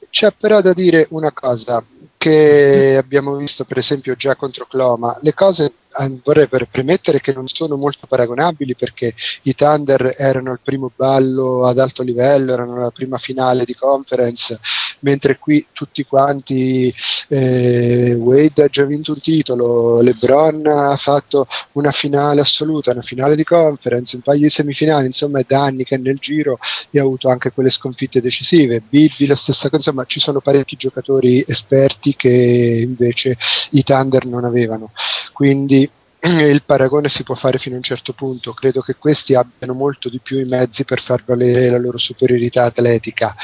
C'è 0.09 0.31
però 0.37 0.61
da 0.61 0.73
dire 0.73 1.07
una 1.11 1.31
cosa 1.31 1.83
che 2.17 2.95
abbiamo 2.97 3.35
visto 3.35 3.65
per 3.65 3.77
esempio 3.77 4.15
già 4.15 4.35
contro 4.35 4.65
Cloma, 4.65 5.15
le 5.21 5.33
cose 5.33 5.73
eh, 5.99 6.19
vorrei 6.23 6.47
premettere 6.47 7.21
che 7.21 7.33
non 7.33 7.47
sono 7.47 7.75
molto 7.75 8.07
paragonabili 8.07 8.75
perché 8.75 9.13
i 9.43 9.53
Thunder 9.53 10.15
erano 10.17 10.51
al 10.51 10.59
primo 10.63 10.91
ballo 10.95 11.67
ad 11.67 11.77
alto 11.77 12.01
livello, 12.01 12.53
erano 12.53 12.79
la 12.79 12.89
prima 12.89 13.17
finale 13.19 13.63
di 13.63 13.75
conference, 13.75 14.59
mentre 15.01 15.37
qui 15.37 15.65
tutti 15.71 16.03
quanti 16.03 16.93
eh, 17.29 18.13
Wade 18.13 18.63
ha 18.63 18.67
già 18.67 18.85
vinto 18.85 19.13
un 19.13 19.21
titolo, 19.21 20.01
LeBron 20.01 20.67
ha 20.67 20.97
fatto 20.97 21.47
una 21.73 21.91
finale 21.91 22.41
assoluta, 22.41 22.91
una 22.91 23.01
finale 23.01 23.35
di 23.35 23.43
conference, 23.43 24.15
un 24.15 24.21
paio 24.21 24.41
di 24.41 24.49
semifinali, 24.49 25.07
insomma 25.07 25.39
è 25.39 25.45
da 25.47 25.63
anni 25.63 25.83
che 25.83 25.97
nel 25.97 26.17
giro 26.17 26.57
e 26.91 26.99
ha 26.99 27.03
avuto 27.03 27.29
anche 27.29 27.51
quelle 27.51 27.69
sconfitte 27.69 28.21
decisive, 28.21 28.81
Bibby 28.87 29.25
la 29.25 29.35
stessa 29.35 29.69
cosa, 29.69 29.77
insomma 29.77 30.05
ci 30.05 30.19
sono 30.19 30.39
parecchi 30.39 30.75
giocatori 30.75 31.43
esperti 31.47 32.15
che 32.15 32.83
invece 32.83 33.37
i 33.71 33.83
Thunder 33.83 34.25
non 34.25 34.45
avevano. 34.45 34.91
Quindi 35.33 35.89
il 36.25 36.63
paragone 36.63 37.07
si 37.09 37.23
può 37.23 37.35
fare 37.35 37.59
fino 37.59 37.75
a 37.75 37.77
un 37.77 37.83
certo 37.83 38.13
punto, 38.13 38.53
credo 38.53 38.81
che 38.81 38.95
questi 38.95 39.35
abbiano 39.35 39.73
molto 39.73 40.09
di 40.09 40.19
più 40.19 40.39
i 40.39 40.47
mezzi 40.47 40.83
per 40.83 40.99
far 40.99 41.23
valere 41.23 41.69
la 41.69 41.77
loro 41.77 41.97
superiorità 41.97 42.63
atletica. 42.63 43.35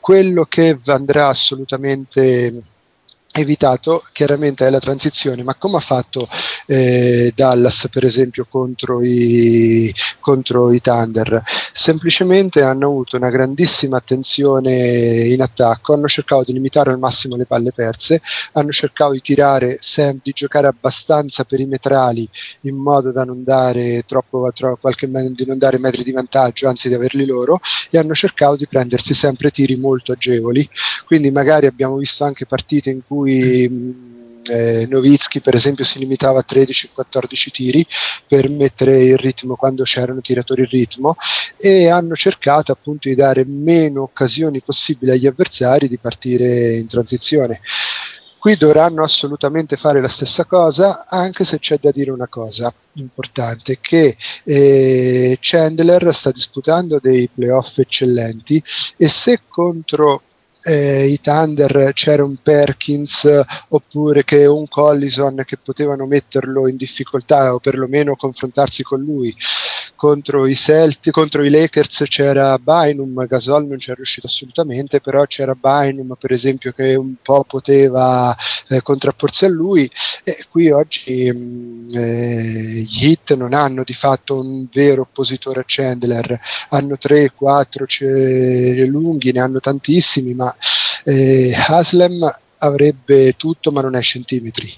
Quello 0.00 0.44
che 0.44 0.78
andrà 0.86 1.28
assolutamente 1.28 2.52
evitato 3.36 4.04
chiaramente 4.12 4.64
è 4.64 4.70
la 4.70 4.78
transizione, 4.78 5.42
ma 5.42 5.54
come 5.56 5.78
ha 5.78 5.80
fatto 5.80 6.28
eh, 6.66 7.32
Dallas 7.34 7.88
per 7.90 8.04
esempio 8.04 8.46
contro 8.48 9.02
i, 9.02 9.92
contro 10.20 10.72
i 10.72 10.80
Thunder? 10.80 11.42
Semplicemente 11.72 12.62
hanno 12.62 12.86
avuto 12.86 13.16
una 13.16 13.30
grandissima 13.30 13.96
attenzione 13.96 15.24
in 15.26 15.42
attacco, 15.42 15.94
hanno 15.94 16.06
cercato 16.06 16.44
di 16.44 16.52
limitare 16.52 16.92
al 16.92 16.98
massimo 16.98 17.34
le 17.34 17.46
palle 17.46 17.72
perse, 17.72 18.22
hanno 18.52 18.70
cercato 18.70 19.12
di 19.12 19.20
tirare, 19.20 19.78
sem- 19.80 20.20
di 20.22 20.30
giocare 20.32 20.68
abbastanza 20.68 21.42
perimetrali 21.44 22.28
in 22.62 22.76
modo 22.76 23.10
da 23.10 23.24
non 23.24 23.42
dare 23.42 24.04
troppo, 24.06 24.48
troppo 24.54 24.78
qualche, 24.80 25.08
di 25.08 25.44
non 25.44 25.58
dare 25.58 25.78
metri 25.78 26.04
di 26.04 26.12
vantaggio, 26.12 26.68
anzi 26.68 26.88
di 26.88 26.94
averli 26.94 27.26
loro, 27.26 27.58
e 27.90 27.98
hanno 27.98 28.14
cercato 28.14 28.56
di 28.56 28.68
prendersi 28.68 29.12
sempre 29.12 29.50
tiri 29.50 29.74
molto 29.76 30.12
agevoli, 30.12 30.68
quindi 31.04 31.32
magari 31.32 31.66
abbiamo 31.66 31.96
visto 31.96 32.22
anche 32.22 32.46
partite 32.46 32.90
in 32.90 33.00
cui 33.04 33.23
cui 33.24 34.12
eh, 34.46 34.86
Novitsky 34.86 35.40
per 35.40 35.54
esempio 35.54 35.86
si 35.86 35.98
limitava 35.98 36.40
a 36.40 36.44
13-14 36.46 37.50
tiri 37.50 37.86
per 38.28 38.50
mettere 38.50 39.02
il 39.02 39.16
ritmo 39.16 39.56
quando 39.56 39.84
c'erano 39.84 40.20
tiratori 40.20 40.62
in 40.62 40.68
ritmo 40.68 41.16
e 41.56 41.88
hanno 41.88 42.14
cercato 42.14 42.70
appunto 42.70 43.08
di 43.08 43.14
dare 43.14 43.46
meno 43.46 44.02
occasioni 44.02 44.60
possibili 44.60 45.12
agli 45.12 45.26
avversari 45.26 45.88
di 45.88 45.96
partire 45.96 46.74
in 46.76 46.86
transizione. 46.86 47.60
Qui 48.38 48.56
dovranno 48.56 49.02
assolutamente 49.02 49.78
fare 49.78 50.02
la 50.02 50.08
stessa 50.08 50.44
cosa, 50.44 51.06
anche 51.08 51.46
se 51.46 51.58
c'è 51.58 51.78
da 51.80 51.90
dire 51.90 52.10
una 52.10 52.28
cosa 52.28 52.70
importante, 52.96 53.78
che 53.80 54.18
eh, 54.44 55.38
Chandler 55.40 56.14
sta 56.14 56.30
disputando 56.30 56.98
dei 57.00 57.26
playoff 57.34 57.78
eccellenti 57.78 58.62
e 58.98 59.08
se 59.08 59.40
contro 59.48 60.20
eh, 60.64 61.06
i 61.06 61.20
Thunder 61.20 61.90
c'era 61.92 62.24
un 62.24 62.36
Perkins 62.42 63.28
oppure 63.68 64.24
che 64.24 64.46
un 64.46 64.66
Collison 64.66 65.42
che 65.44 65.58
potevano 65.62 66.06
metterlo 66.06 66.66
in 66.68 66.76
difficoltà 66.76 67.52
o 67.54 67.58
perlomeno 67.58 68.16
confrontarsi 68.16 68.82
con 68.82 69.00
lui. 69.00 69.34
Contro 69.96 70.46
i 70.46 70.54
Celti, 70.54 71.10
contro 71.10 71.44
i 71.44 71.50
Lakers 71.50 72.04
c'era 72.08 72.58
Bynum, 72.58 73.26
Gasol 73.26 73.66
non 73.66 73.78
ci 73.78 73.90
è 73.90 73.94
riuscito 73.94 74.26
assolutamente, 74.26 75.00
però 75.00 75.24
c'era 75.24 75.54
Bynum 75.54 76.16
per 76.18 76.32
esempio 76.32 76.72
che 76.72 76.94
un 76.94 77.14
po' 77.22 77.44
poteva 77.44 78.34
eh, 78.68 78.82
contrapporsi 78.82 79.44
a 79.44 79.48
lui. 79.48 79.90
E 80.24 80.46
qui 80.50 80.70
oggi 80.70 81.30
mh, 81.30 81.36
mm, 81.36 81.88
eh, 81.94 82.84
gli 82.88 83.06
Hit 83.06 83.34
non 83.34 83.54
hanno 83.54 83.82
di 83.84 83.94
fatto 83.94 84.40
un 84.40 84.66
vero 84.72 85.02
oppositore 85.02 85.60
a 85.60 85.64
Chandler, 85.66 86.38
hanno 86.70 86.96
3-4 87.00 88.88
lunghi, 88.88 89.32
ne 89.32 89.40
hanno 89.40 89.60
tantissimi, 89.60 90.34
ma 90.34 90.53
eh, 91.06 91.52
Haslem 91.54 92.20
avrebbe 92.58 93.34
tutto 93.36 93.70
ma 93.70 93.80
non 93.80 93.96
è 93.96 94.02
centimetri. 94.02 94.70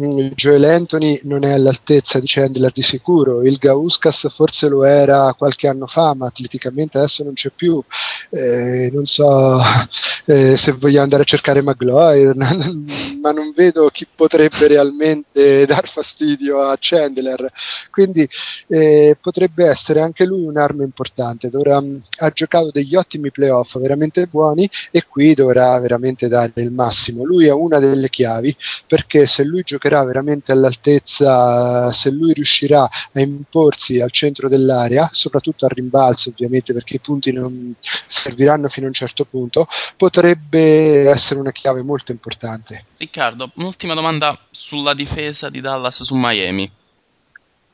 Mm, 0.00 0.28
Joel 0.34 0.64
Anthony 0.64 1.20
non 1.24 1.44
è 1.44 1.52
all'altezza 1.52 2.20
di 2.20 2.26
Chandler 2.26 2.72
di 2.72 2.82
sicuro, 2.82 3.42
il 3.42 3.56
Gauskas 3.56 4.32
forse 4.34 4.68
lo 4.68 4.84
era 4.84 5.34
qualche 5.36 5.68
anno 5.68 5.86
fa, 5.86 6.14
ma 6.14 6.26
atleticamente 6.26 6.98
adesso 6.98 7.22
non 7.24 7.34
c'è 7.34 7.50
più. 7.50 7.82
Eh, 8.30 8.90
non 8.92 9.06
so 9.06 9.58
eh, 10.26 10.56
se 10.56 10.72
vogliamo 10.72 11.04
andare 11.04 11.22
a 11.22 11.26
cercare 11.26 11.62
Magloire, 11.62 12.34
ma 13.20 13.32
non 13.32 13.52
vedo 13.54 13.88
chi 13.88 14.06
potrebbe 14.14 14.68
realmente 14.68 15.66
dar 15.66 15.88
fastidio 15.88 16.60
a 16.60 16.76
Chandler. 16.78 17.50
Quindi 17.90 18.28
eh, 18.68 19.16
potrebbe 19.20 19.66
essere 19.66 20.00
anche 20.00 20.24
lui 20.24 20.44
un'arma 20.44 20.82
importante. 20.84 21.50
Dovrà, 21.50 21.80
mm, 21.80 21.96
ha 22.18 22.30
giocato 22.30 22.70
degli 22.70 22.94
ottimi 22.94 23.30
playoff 23.30 23.78
veramente 23.78 24.26
buoni 24.26 24.68
e 24.90 25.04
qui 25.08 25.34
dovrà 25.34 25.78
veramente 25.80 26.28
dare 26.28 26.52
il 26.56 26.70
massimo 26.70 27.19
lui 27.24 27.46
è 27.46 27.52
una 27.52 27.78
delle 27.78 28.08
chiavi 28.08 28.54
perché 28.86 29.26
se 29.26 29.44
lui 29.44 29.62
giocherà 29.62 30.04
veramente 30.04 30.52
all'altezza, 30.52 31.90
se 31.92 32.10
lui 32.10 32.32
riuscirà 32.32 32.82
a 32.82 33.20
imporsi 33.20 34.00
al 34.00 34.10
centro 34.10 34.48
dell'area, 34.48 35.08
soprattutto 35.12 35.64
al 35.64 35.72
rimbalzo 35.72 36.30
ovviamente 36.30 36.72
perché 36.72 36.96
i 36.96 37.00
punti 37.00 37.32
non 37.32 37.74
serviranno 38.06 38.68
fino 38.68 38.86
a 38.86 38.88
un 38.88 38.94
certo 38.94 39.24
punto, 39.24 39.66
potrebbe 39.96 41.08
essere 41.08 41.40
una 41.40 41.52
chiave 41.52 41.82
molto 41.82 42.12
importante. 42.12 42.84
Riccardo, 42.96 43.50
un'ultima 43.54 43.94
domanda 43.94 44.38
sulla 44.50 44.94
difesa 44.94 45.48
di 45.48 45.60
Dallas 45.60 46.02
su 46.02 46.14
Miami. 46.14 46.70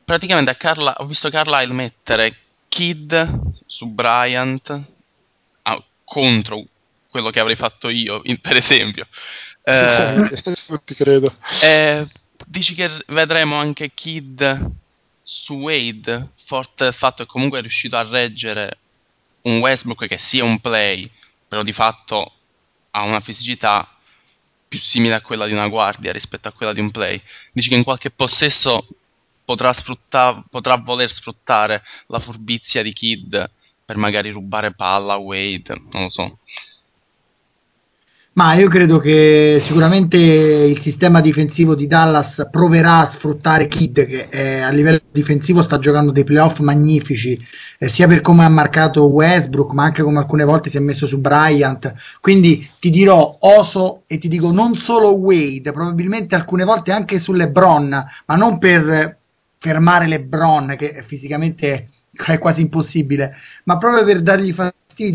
Praticamente 0.05 0.57
Carla, 0.57 0.95
ho 0.99 1.07
visto 1.07 1.29
Carlisle 1.31 1.75
mettere 1.75 2.37
Kid 2.69 3.55
su 3.67 3.87
Bryant 3.87 4.81
ah, 5.62 5.83
contro 6.05 6.65
quello 7.16 7.30
che 7.30 7.40
avrei 7.40 7.56
fatto 7.56 7.88
io, 7.88 8.20
in, 8.25 8.38
per 8.40 8.56
esempio. 8.56 9.06
Eh, 9.62 10.28
ti 10.85 10.94
credo. 10.94 11.35
Eh, 11.62 12.06
dici 12.46 12.75
che 12.75 12.90
vedremo 13.06 13.56
anche 13.56 13.92
Kid 13.94 14.70
su 15.23 15.54
Wade, 15.54 16.28
forte 16.46 16.85
del 16.85 16.94
fatto 16.94 17.25
che 17.25 17.30
comunque 17.30 17.58
è 17.58 17.62
riuscito 17.62 17.96
a 17.96 18.06
reggere 18.06 18.78
un 19.42 19.58
Westbrook 19.61 20.06
che 20.06 20.18
sia 20.18 20.44
un 20.44 20.61
play, 20.61 21.11
però 21.49 21.62
di 21.62 21.73
fatto 21.73 22.32
ha 22.90 23.02
una 23.02 23.20
fisicità 23.20 23.88
più 24.68 24.78
simile 24.78 25.14
a 25.14 25.20
quella 25.20 25.46
di 25.46 25.52
una 25.52 25.68
guardia 25.68 26.12
rispetto 26.12 26.49
a 26.49 26.52
quella 26.52 26.75
di 26.75 26.80
un 26.80 26.90
play. 26.90 27.20
Dici 27.52 27.68
che 27.68 27.76
in 27.76 27.85
qualche 27.85 28.11
possesso 28.11 28.87
potrà, 29.44 29.73
potrà 30.50 30.76
voler 30.76 31.11
sfruttare 31.11 31.82
la 32.08 32.20
furbizia 32.20 32.82
di 32.82 32.92
Kid 32.92 33.50
per 33.87 33.96
magari 33.96 34.30
rubare 34.30 34.75
palla 34.75 35.14
a 35.14 35.18
Wade, 35.18 35.75
non 35.92 36.02
lo 36.02 36.11
so. 36.11 36.38
Ma 38.37 38.52
io 38.52 38.69
credo 38.69 38.99
che 38.99 39.57
sicuramente 39.62 40.19
il 40.19 40.78
sistema 40.78 41.23
difensivo 41.23 41.75
di 41.75 41.87
Dallas 41.87 42.49
proverà 42.50 42.99
a 42.99 43.07
sfruttare 43.07 43.66
Kidd 43.66 43.99
che 43.99 44.26
eh, 44.28 44.61
a 44.61 44.69
livello 44.69 45.00
difensivo 45.11 45.62
sta 45.62 45.78
giocando 45.78 46.12
dei 46.12 46.25
playoff 46.25 46.59
magnifici, 46.59 47.43
eh, 47.78 47.88
sia 47.88 48.07
per 48.07 48.21
come 48.21 48.45
ha 48.45 48.49
marcato 48.50 49.09
Westbrook, 49.09 49.73
ma 49.73 49.85
anche 49.85 50.02
come 50.02 50.19
alcune 50.19 50.45
volte 50.45 50.69
si 50.69 50.76
è 50.76 50.81
messo 50.81 51.07
su 51.07 51.19
Bryant. 51.19 51.95
Quindi 52.21 52.71
ti 52.78 52.90
dirò 52.90 53.38
oso 53.40 54.02
e 54.07 54.19
ti 54.19 54.28
dico 54.28 54.52
non 54.52 54.75
solo 54.75 55.16
Wade, 55.16 55.73
probabilmente 55.73 56.35
alcune 56.35 56.64
volte 56.64 56.93
anche 56.93 57.19
su 57.19 57.33
LeBron, 57.33 58.05
ma 58.26 58.37
non 58.37 58.59
per 58.59 59.16
fermare 59.57 60.07
LeBron 60.09 60.75
che 60.76 61.02
fisicamente 61.02 61.88
è 62.12 62.38
quasi 62.38 62.61
impossibile, 62.61 63.35
ma 63.64 63.78
proprio 63.78 64.05
per 64.05 64.21
dargli 64.21 64.52
fastidio, 64.52 64.75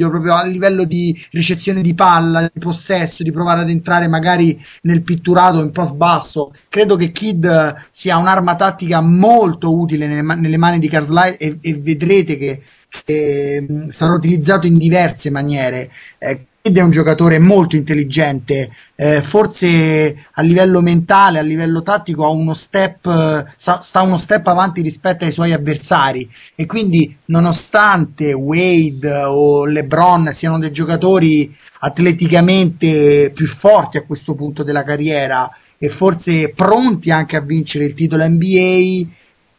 proprio 0.10 0.36
a 0.36 0.44
livello 0.44 0.84
di 0.84 1.20
ricezione 1.32 1.82
di 1.82 1.94
palla, 1.94 2.42
di 2.42 2.60
possesso, 2.60 3.24
di 3.24 3.32
provare 3.32 3.62
ad 3.62 3.70
entrare 3.70 4.08
magari 4.08 4.60
nel 4.84 5.02
pitturato 5.02 5.60
in 5.62 5.72
post 5.72 5.96
basso. 5.96 6.52
Credo 6.70 6.96
che 6.96 7.12
Kid 7.12 7.88
sia 7.92 8.18
un'arma 8.18 8.56
tattica 8.56 9.02
molto 9.02 9.78
utile 9.78 10.08
nelle, 10.08 10.36
nelle 10.36 10.58
mani 10.58 10.80
di 10.80 10.88
Carlisle 10.88 11.38
e, 11.38 11.58
e 11.62 11.74
vedrete 11.76 12.38
che, 12.38 12.62
che 13.06 13.66
sarà 13.88 14.14
utilizzato 14.14 14.68
in 14.68 14.78
diverse 14.78 15.30
maniere. 15.30 15.90
Eh, 16.18 16.46
ed 16.64 16.78
è 16.78 16.82
un 16.82 16.92
giocatore 16.92 17.40
molto 17.40 17.76
intelligente, 17.76 18.70
eh, 18.96 19.22
forse 19.22 20.16
a 20.34 20.42
livello 20.44 20.82
mentale, 20.82 21.40
a 21.40 21.42
livello 21.42 21.82
tattico 21.82 22.32
uno 22.32 22.54
step, 22.54 23.48
sta, 23.58 23.82
sta, 23.82 24.02
uno 24.02 24.20
step 24.20 24.46
avanti 24.46 24.82
rispetto 24.82 25.26
ai 25.26 25.32
suoi 25.32 25.54
avversari 25.54 26.30
e 26.54 26.68
quindi 26.68 27.18
nonostante 27.26 28.34
Wade 28.34 29.12
o 29.12 29.66
LeBron 29.66 30.30
siano 30.32 30.60
dei 30.60 30.72
giocatori 30.72 31.52
atleticamente 31.80 33.32
più 33.34 33.48
forti 33.48 33.98
a 33.98 34.04
questo 34.04 34.36
punto 34.36 34.62
della 34.62 34.84
carriera 34.84 35.50
e 35.80 35.90
forse 35.90 36.54
pronti 36.54 37.10
anche 37.10 37.38
a 37.38 37.42
vincere 37.42 37.86
il 37.86 37.96
titolo 37.96 38.24
NBA, 38.28 39.10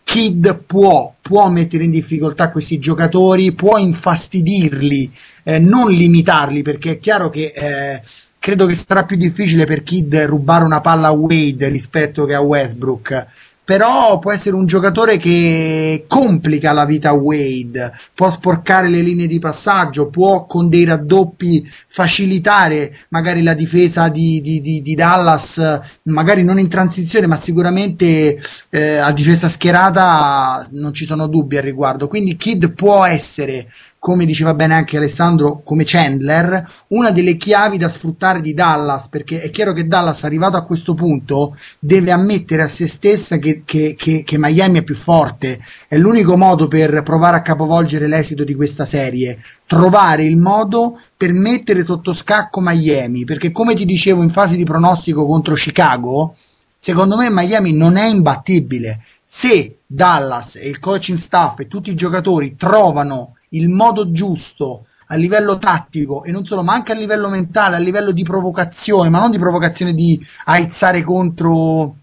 Kid 0.05 0.65
può, 0.67 1.15
può, 1.21 1.49
mettere 1.49 1.85
in 1.85 1.91
difficoltà 1.91 2.51
questi 2.51 2.79
giocatori, 2.79 3.53
può 3.53 3.79
infastidirli, 3.79 5.11
eh, 5.45 5.59
non 5.59 5.91
limitarli, 5.91 6.63
perché 6.63 6.93
è 6.93 6.99
chiaro 6.99 7.31
che 7.31 7.53
eh, 7.55 8.01
credo 8.39 8.67
che 8.67 8.75
sarà 8.75 9.05
più 9.05 9.17
difficile 9.17 9.65
per 9.65 9.83
Kid 9.83 10.15
rubare 10.27 10.65
una 10.65 10.81
palla 10.81 11.09
a 11.09 11.13
Wade 11.13 11.69
rispetto 11.69 12.25
che 12.25 12.35
a 12.35 12.41
Westbrook 12.41 13.27
però 13.65 14.19
può 14.19 14.33
essere 14.33 14.57
un 14.57 14.67
giocatore 14.67 15.19
che 15.19 16.05
complica 16.09 16.73
la 16.73 16.85
vita 16.85 17.11
a 17.11 17.13
Wade, 17.13 17.93
può 18.15 18.31
sporcare 18.31 18.89
le 18.89 19.01
linee 19.01 19.27
di 19.27 19.39
passaggio, 19.39 20.09
può 20.09 20.47
con 20.47 20.69
dei 20.69 20.85
raddoppi 20.85 21.65
facilitare 21.87 22.93
magari 23.11 23.43
la 23.43 23.55
difesa 23.55 24.09
di, 24.09 24.41
di, 24.41 24.61
di, 24.61 24.83
di 24.83 24.95
Dallas, 24.95 25.81
magari 26.05 26.43
non 26.43 26.59
in 26.59 26.69
transizione, 26.69 27.27
ma 27.27 27.37
sicuramente 27.37 28.39
eh, 28.71 28.97
a 28.97 29.13
difesa 29.13 29.49
schierata 29.49 30.67
non 30.73 30.93
ci 30.93 31.05
sono 31.05 31.29
dubbi 31.29 31.57
al 31.57 31.63
riguardo. 31.63 32.09
Quindi 32.09 32.37
Kid 32.37 32.73
può 32.73 33.05
essere 33.05 33.69
come 34.03 34.25
diceva 34.25 34.53
bene 34.55 34.75
anche 34.75 34.97
Alessandro, 34.97 35.61
come 35.63 35.85
Chandler, 35.87 36.69
una 36.89 37.13
delle 37.13 37.37
chiavi 37.37 37.79
da 37.79 37.89
sfruttare 37.89 38.41
di 38.41 38.53
Dallas, 38.53 39.07
perché 39.09 39.41
è 39.41 39.49
chiaro 39.51 39.73
che 39.73 39.87
Dallas, 39.87 40.25
arrivato 40.25 40.57
a 40.57 40.65
questo 40.65 40.95
punto, 40.95 41.57
deve 41.79 42.11
ammettere 42.11 42.63
a 42.63 42.69
se 42.69 42.89
stessa 42.89 43.37
che, 43.37 43.63
che, 43.65 43.95
che, 43.97 44.25
che 44.25 44.39
Miami 44.41 44.79
è 44.79 44.83
più 44.83 44.97
forte. 44.97 45.57
È 45.87 45.97
l'unico 45.97 46.37
modo 46.37 46.67
per 46.67 47.05
provare 47.05 47.37
a 47.37 47.43
capovolgere 47.43 48.09
l'esito 48.09 48.43
di 48.43 48.57
questa 48.57 48.85
serie, 48.85 49.39
trovare 49.69 50.25
il 50.25 50.37
modo 50.37 50.99
per 51.17 51.33
mettere 51.33 51.85
sotto 51.85 52.13
scacco 52.13 52.61
Miami, 52.61 53.23
perché 53.23 53.53
come 53.53 53.75
ti 53.75 53.85
dicevo 53.85 54.21
in 54.21 54.31
fase 54.31 54.57
di 54.57 54.65
pronostico 54.65 55.25
contro 55.27 55.55
Chicago, 55.55 56.35
secondo 56.77 57.17
me 57.17 57.31
Miami 57.31 57.73
non 57.73 57.97
è 57.97 58.09
imbattibile. 58.09 59.01
Se 59.23 59.77
Dallas 59.87 60.57
e 60.57 60.67
il 60.69 60.81
coaching 60.81 61.17
staff 61.17 61.61
e 61.61 61.69
tutti 61.69 61.91
i 61.91 61.95
giocatori 61.95 62.57
trovano 62.57 63.35
il 63.53 63.69
modo 63.69 64.11
giusto 64.11 64.87
a 65.09 65.17
livello 65.17 65.59
tattico 65.59 66.25
e 66.25 66.31
non 66.31 66.45
solo, 66.47 66.63
ma 66.63 66.73
anche 66.73 66.93
a 66.93 66.95
livello 66.95 67.29
mentale, 67.29 67.77
a 67.77 67.81
livello 67.81 68.13
di 68.13 68.23
provocazione, 68.23 69.09
ma 69.09 69.19
non 69.19 69.31
di 69.31 69.39
provocazione 69.39 69.95
di 69.95 70.19
aizzare 70.45 71.03
contro 71.03 71.97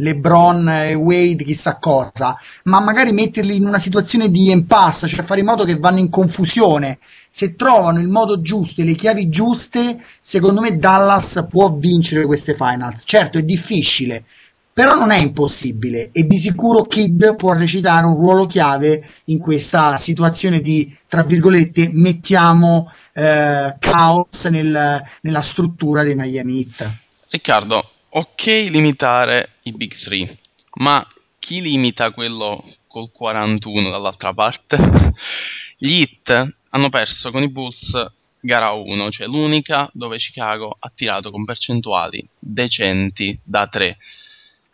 LeBron 0.00 0.68
e 0.68 0.94
Wade, 0.94 1.44
chissà 1.44 1.76
cosa, 1.76 2.36
ma 2.64 2.80
magari 2.80 3.12
metterli 3.12 3.56
in 3.56 3.66
una 3.66 3.78
situazione 3.78 4.30
di 4.30 4.50
impasse, 4.50 5.08
cioè 5.08 5.24
fare 5.24 5.40
in 5.40 5.46
modo 5.46 5.64
che 5.64 5.76
vanno 5.76 5.98
in 5.98 6.08
confusione. 6.08 6.98
Se 7.28 7.56
trovano 7.56 7.98
il 7.98 8.08
modo 8.08 8.40
giusto 8.40 8.80
e 8.80 8.84
le 8.84 8.94
chiavi 8.94 9.28
giuste, 9.28 10.00
secondo 10.20 10.60
me 10.60 10.78
Dallas 10.78 11.44
può 11.48 11.74
vincere 11.74 12.26
queste 12.26 12.54
finals. 12.54 13.02
Certo, 13.04 13.38
è 13.38 13.42
difficile, 13.42 14.24
però 14.78 14.94
non 14.94 15.10
è 15.10 15.18
impossibile 15.18 16.12
e 16.12 16.22
di 16.22 16.38
sicuro 16.38 16.82
Kid 16.82 17.34
può 17.34 17.52
recitare 17.52 18.06
un 18.06 18.14
ruolo 18.14 18.46
chiave 18.46 19.04
in 19.24 19.40
questa 19.40 19.96
situazione 19.96 20.60
di, 20.60 20.88
tra 21.08 21.24
virgolette, 21.24 21.88
mettiamo 21.94 22.88
eh, 23.12 23.74
caos 23.80 24.44
nel, 24.44 25.02
nella 25.22 25.40
struttura 25.40 26.04
dei 26.04 26.14
Miami 26.14 26.58
Heat. 26.58 26.94
Riccardo, 27.28 27.90
ok 28.10 28.44
limitare 28.70 29.54
i 29.62 29.72
Big 29.72 30.00
3, 30.00 30.38
ma 30.74 31.04
chi 31.40 31.60
limita 31.60 32.12
quello 32.12 32.64
col 32.86 33.10
41 33.10 33.90
dall'altra 33.90 34.32
parte? 34.32 34.76
Gli 35.76 36.02
Heat 36.02 36.54
hanno 36.68 36.88
perso 36.88 37.32
con 37.32 37.42
i 37.42 37.50
Bulls 37.50 38.12
gara 38.38 38.70
1, 38.70 39.10
cioè 39.10 39.26
l'unica 39.26 39.90
dove 39.92 40.18
Chicago 40.18 40.76
ha 40.78 40.92
tirato 40.94 41.32
con 41.32 41.44
percentuali 41.44 42.24
decenti 42.38 43.36
da 43.42 43.66
3 43.66 43.98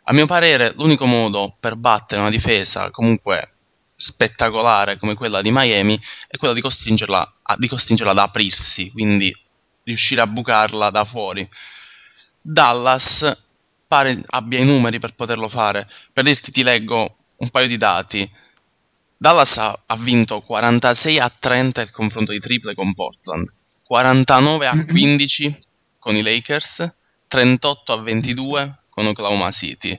a 0.05 0.13
mio 0.13 0.27
parere 0.27 0.73
l'unico 0.77 1.07
modo 1.07 1.57
per 1.59 1.77
battere 1.77 2.21
una 2.21 2.31
difesa 2.31 2.91
comunque 2.91 3.55
spettacolare 3.97 4.99
come 4.99 5.15
quella 5.15 5.41
di 5.41 5.51
Miami 5.51 5.99
è 6.27 6.37
quello 6.37 6.53
di 6.53 6.61
costringerla, 6.61 7.35
a, 7.43 7.57
di 7.57 7.69
costringerla 7.69 8.13
ad 8.13 8.19
aprirsi, 8.19 8.91
quindi 8.91 9.35
riuscire 9.85 10.21
a 10.21 10.27
bucarla 10.27 10.91
da 10.91 11.05
fuori. 11.05 11.49
Dallas 12.41 13.39
pare 13.87 14.23
abbia 14.27 14.59
i 14.59 14.65
numeri 14.65 14.99
per 14.99 15.15
poterlo 15.15 15.49
fare. 15.49 15.89
Per 16.13 16.25
dirti 16.25 16.51
ti 16.51 16.63
leggo 16.63 17.17
un 17.37 17.51
paio 17.51 17.69
di 17.69 17.77
dati. 17.77 18.29
Dallas 19.17 19.57
ha, 19.57 19.83
ha 19.87 19.97
vinto 19.97 20.41
46 20.41 21.19
a 21.19 21.33
30 21.39 21.81
il 21.81 21.91
confronto 21.91 22.33
di 22.33 22.41
triple 22.41 22.75
con 22.75 22.93
Portland, 22.95 23.51
49 23.85 24.67
a 24.67 24.85
15 24.85 25.65
con 25.99 26.17
i 26.17 26.23
Lakers, 26.23 26.93
38 27.29 27.93
a 27.93 28.03
22 28.03 28.79
con 28.95 29.07
Oklahoma 29.07 29.51
City. 29.51 29.99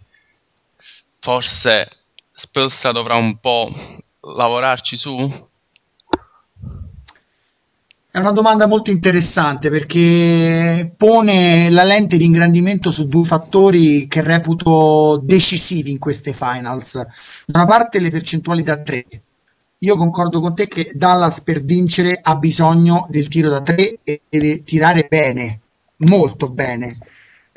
Forse 1.19 1.89
Spolstra 2.33 2.91
dovrà 2.91 3.15
un 3.15 3.37
po' 3.39 3.69
lavorarci 4.21 4.95
su? 4.95 5.47
È 8.11 8.19
una 8.19 8.31
domanda 8.31 8.65
molto 8.65 8.91
interessante 8.91 9.69
perché 9.69 10.89
pone 10.95 11.69
la 11.69 11.83
lente 11.83 12.15
di 12.15 12.23
ingrandimento 12.23 12.89
su 12.89 13.09
due 13.09 13.25
fattori 13.25 14.07
che 14.07 14.21
reputo 14.21 15.19
decisivi 15.21 15.91
in 15.91 15.99
queste 15.99 16.31
finals. 16.31 16.95
Da 17.45 17.59
una 17.59 17.65
parte 17.65 17.99
le 17.99 18.09
percentuali 18.09 18.63
da 18.63 18.81
tre. 18.81 19.05
Io 19.79 19.97
concordo 19.97 20.39
con 20.39 20.55
te 20.55 20.69
che 20.69 20.91
Dallas 20.93 21.41
per 21.41 21.61
vincere 21.61 22.17
ha 22.21 22.37
bisogno 22.37 23.05
del 23.09 23.27
tiro 23.27 23.49
da 23.49 23.61
tre 23.61 23.99
e 24.03 24.21
deve 24.29 24.63
tirare 24.63 25.07
bene, 25.09 25.59
molto 25.97 26.49
bene. 26.49 26.97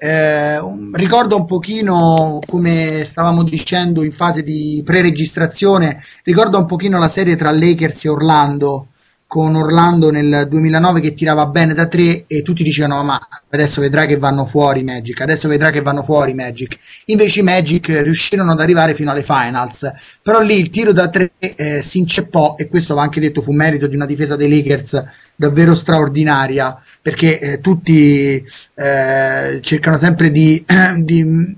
Eh, 0.00 0.60
un, 0.60 0.92
ricordo 0.94 1.34
un 1.36 1.44
pochino 1.44 2.38
come 2.46 3.04
stavamo 3.04 3.42
dicendo 3.42 4.04
in 4.04 4.12
fase 4.12 4.44
di 4.44 4.80
pre-registrazione, 4.84 6.00
ricordo 6.22 6.56
un 6.56 6.66
pochino 6.66 7.00
la 7.00 7.08
serie 7.08 7.34
tra 7.34 7.50
Lakers 7.50 8.04
e 8.04 8.08
Orlando 8.08 8.86
con 9.28 9.54
Orlando 9.56 10.10
nel 10.10 10.46
2009 10.48 11.00
che 11.00 11.12
tirava 11.12 11.44
bene 11.44 11.74
da 11.74 11.86
tre 11.86 12.24
e 12.26 12.40
tutti 12.40 12.62
dicevano 12.62 13.04
ma 13.04 13.20
adesso 13.50 13.82
vedrà 13.82 14.06
che 14.06 14.16
vanno 14.16 14.46
fuori 14.46 14.82
Magic, 14.82 15.20
adesso 15.20 15.48
vedrà 15.48 15.70
che 15.70 15.82
vanno 15.82 16.02
fuori 16.02 16.32
Magic. 16.32 16.78
Invece 17.06 17.40
i 17.40 17.42
Magic 17.42 17.88
riuscirono 18.02 18.52
ad 18.52 18.60
arrivare 18.60 18.94
fino 18.94 19.10
alle 19.10 19.22
finals, 19.22 19.92
però 20.22 20.40
lì 20.40 20.58
il 20.58 20.70
tiro 20.70 20.92
da 20.92 21.10
tre 21.10 21.32
eh, 21.38 21.82
si 21.82 21.98
inceppò 21.98 22.54
e 22.56 22.68
questo 22.68 22.94
va 22.94 23.02
anche 23.02 23.20
detto 23.20 23.42
fu 23.42 23.52
merito 23.52 23.86
di 23.86 23.96
una 23.96 24.06
difesa 24.06 24.34
dei 24.34 24.48
Lakers 24.48 25.04
davvero 25.36 25.74
straordinaria 25.74 26.82
perché 27.02 27.38
eh, 27.38 27.60
tutti 27.60 28.42
eh, 28.74 29.58
cercano 29.60 29.98
sempre 29.98 30.30
di, 30.30 30.64
di 30.96 31.56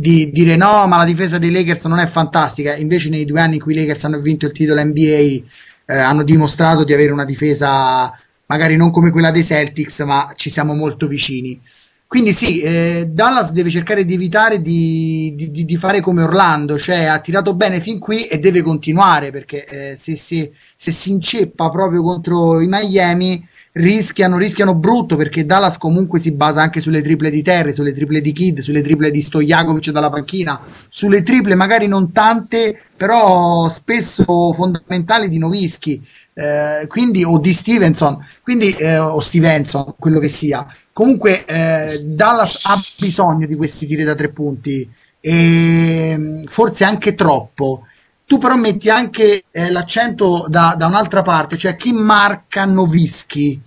di 0.00 0.30
dire 0.30 0.54
no, 0.54 0.86
ma 0.86 0.96
la 0.96 1.04
difesa 1.04 1.38
dei 1.38 1.50
Lakers 1.50 1.86
non 1.86 1.98
è 1.98 2.06
fantastica. 2.06 2.76
Invece, 2.76 3.08
nei 3.08 3.24
due 3.24 3.40
anni 3.40 3.54
in 3.54 3.60
cui 3.60 3.72
i 3.72 3.76
Lakers 3.78 4.04
hanno 4.04 4.20
vinto 4.20 4.46
il 4.46 4.52
titolo 4.52 4.80
NBA, 4.80 5.42
eh, 5.90 5.96
hanno 5.96 6.22
dimostrato 6.22 6.84
di 6.84 6.92
avere 6.92 7.12
una 7.12 7.24
difesa 7.24 8.12
magari 8.46 8.76
non 8.76 8.90
come 8.90 9.10
quella 9.10 9.30
dei 9.30 9.42
Celtics, 9.42 10.00
ma 10.00 10.30
ci 10.36 10.50
siamo 10.50 10.74
molto 10.74 11.06
vicini. 11.06 11.58
Quindi 12.06 12.32
sì, 12.32 12.60
eh, 12.60 13.06
Dallas 13.10 13.52
deve 13.52 13.68
cercare 13.68 14.04
di 14.04 14.14
evitare 14.14 14.62
di, 14.62 15.34
di, 15.36 15.64
di, 15.64 15.76
fare 15.76 16.00
come 16.00 16.22
Orlando, 16.22 16.78
cioè 16.78 17.04
ha 17.04 17.18
tirato 17.20 17.54
bene 17.54 17.80
fin 17.80 17.98
qui 17.98 18.24
e 18.24 18.38
deve 18.38 18.62
continuare 18.62 19.30
perché 19.30 19.66
eh, 19.66 19.96
se, 19.96 20.16
se, 20.16 20.50
se, 20.74 20.90
si 20.90 21.10
inceppa 21.10 21.68
proprio 21.68 22.02
contro 22.02 22.60
i 22.60 22.66
Miami 22.66 23.46
rischiano, 23.78 24.36
rischiano 24.36 24.74
brutto 24.74 25.16
perché 25.16 25.46
Dallas 25.46 25.78
comunque 25.78 26.18
si 26.18 26.32
basa 26.32 26.60
anche 26.60 26.80
sulle 26.80 27.02
triple 27.02 27.30
di 27.30 27.42
Terry, 27.42 27.72
sulle 27.72 27.92
triple 27.92 28.20
di 28.20 28.32
Kid, 28.32 28.58
sulle 28.60 28.82
triple 28.82 29.10
di 29.10 29.22
Stojakovic 29.22 29.90
dalla 29.90 30.10
panchina, 30.10 30.60
sulle 30.88 31.22
triple 31.22 31.54
magari 31.54 31.86
non 31.86 32.12
tante, 32.12 32.80
però 32.96 33.68
spesso 33.68 34.52
fondamentali 34.52 35.28
di 35.28 35.38
Novischi, 35.38 36.02
eh, 36.34 36.86
quindi, 36.86 37.24
o 37.24 37.38
di 37.38 37.52
Stevenson, 37.52 38.18
quindi, 38.42 38.70
eh, 38.70 38.98
o 38.98 39.20
Stevenson, 39.20 39.94
quello 39.98 40.18
che 40.18 40.28
sia. 40.28 40.66
Comunque 40.92 41.44
eh, 41.44 42.02
Dallas 42.04 42.58
ha 42.62 42.80
bisogno 42.98 43.46
di 43.46 43.56
questi 43.56 43.86
tiri 43.86 44.02
da 44.04 44.14
tre 44.14 44.30
punti 44.30 44.88
e 45.20 46.14
mm, 46.16 46.44
forse 46.44 46.84
anche 46.84 47.14
troppo. 47.14 47.82
Tu 48.26 48.38
però 48.38 48.56
metti 48.56 48.90
anche 48.90 49.44
eh, 49.50 49.70
l'accento 49.70 50.46
da, 50.48 50.74
da, 50.76 50.86
un'altra 50.86 51.22
parte, 51.22 51.56
cioè 51.56 51.76
chi 51.76 51.92
marca 51.92 52.64
Novischi. 52.66 53.60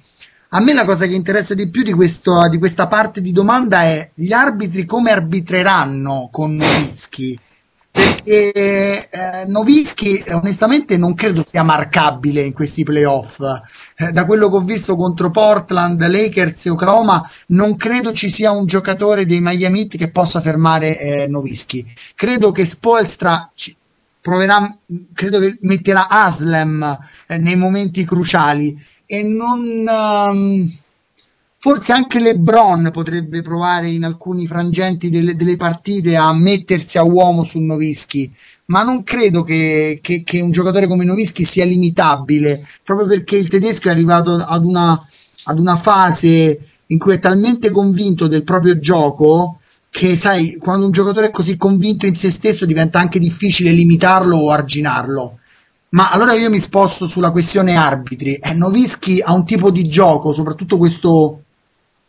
A 0.54 0.60
me 0.60 0.74
la 0.74 0.84
cosa 0.84 1.06
che 1.06 1.16
interessa 1.16 1.54
di 1.54 1.70
più 1.70 1.82
di, 1.82 1.94
questo, 1.94 2.50
di 2.50 2.58
questa 2.58 2.88
parte 2.88 3.22
di 3.22 3.32
domanda 3.32 3.84
è 3.84 4.12
gli 4.14 4.34
arbitri 4.34 4.84
come 4.84 5.10
arbitreranno 5.10 6.28
con 6.30 6.54
Novischi. 6.56 7.40
Perché 7.90 9.10
eh, 9.10 9.46
Novischi 9.48 10.22
onestamente 10.32 10.98
non 10.98 11.14
credo 11.14 11.42
sia 11.42 11.64
marcabile 11.64 12.42
in 12.42 12.52
questi 12.52 12.84
playoff. 12.84 13.40
Eh, 13.96 14.12
da 14.12 14.26
quello 14.26 14.50
che 14.50 14.56
ho 14.58 14.62
visto 14.62 14.98
contro 14.98 15.32
Portland, 15.32 16.06
Lakers 16.06 16.66
e 16.66 16.70
Oklahoma, 16.72 17.26
non 17.48 17.78
credo 17.78 18.12
ci 18.12 18.28
sia 18.28 18.52
un 18.52 18.66
giocatore 18.66 19.26
dei 19.26 19.40
Miami 19.40 19.88
che 19.88 20.10
possa 20.10 20.42
fermare 20.42 21.00
eh, 21.00 21.28
Novischi. 21.28 21.86
Credo 22.14 22.52
che 22.52 22.66
Spoelstra 22.66 23.50
ci, 23.54 23.74
proverà, 24.20 24.78
credo 25.14 25.40
che 25.40 25.58
metterà 25.62 26.10
Aslem 26.10 26.98
eh, 27.28 27.38
nei 27.38 27.56
momenti 27.56 28.04
cruciali 28.04 28.78
e 29.12 29.24
non... 29.24 29.86
Um, 30.30 30.74
forse 31.58 31.92
anche 31.92 32.22
LeBron 32.22 32.90
potrebbe 32.94 33.42
provare 33.42 33.90
in 33.90 34.06
alcuni 34.06 34.48
frangenti 34.48 35.10
delle, 35.10 35.36
delle, 35.36 35.58
partite 35.58 36.16
a 36.16 36.34
mettersi 36.34 36.98
a 36.98 37.04
uomo 37.04 37.44
su 37.44 37.60
Novischi, 37.60 38.32
ma 38.68 38.84
non 38.84 39.04
credo 39.04 39.44
che, 39.44 40.00
che, 40.02 40.24
che, 40.24 40.40
un 40.40 40.52
giocatore 40.52 40.88
come 40.88 41.04
Novischi 41.04 41.44
sia 41.44 41.66
limitabile, 41.66 42.66
proprio 42.84 43.06
perché 43.06 43.36
il 43.36 43.50
tedesco 43.50 43.90
è 43.90 43.92
arrivato 43.92 44.36
ad 44.36 44.64
una, 44.64 45.06
ad 45.44 45.60
una 45.60 45.76
fase 45.76 46.60
in 46.88 46.98
cui 46.98 47.14
è 47.14 47.20
talmente 47.20 47.70
convinto 47.70 48.28
del 48.28 48.44
proprio 48.44 48.80
gioco 48.80 49.60
che 49.90 50.16
sai, 50.16 50.56
quando 50.56 50.86
un 50.86 50.92
giocatore 50.94 51.28
è 51.28 51.32
così 51.32 51.58
convinto 51.58 52.06
in 52.06 52.16
se 52.16 52.32
stesso 52.32 52.66
diventa 52.66 53.00
anche 53.00 53.20
difficile 53.20 53.72
limitarlo 53.72 54.38
o 54.38 54.50
arginarlo. 54.50 55.38
Ma 55.92 56.10
allora 56.10 56.34
io 56.34 56.50
mi 56.50 56.60
sposto 56.60 57.08
sulla 57.08 57.32
questione 57.32 57.76
arbitri. 57.76 58.36
Eh, 58.36 58.54
Novischi 58.54 59.22
ha 59.22 59.34
un 59.34 59.46
tipo 59.46 59.72
di 59.72 59.84
gioco, 59.84 60.34
soprattutto 60.34 60.78
questo, 60.78 61.44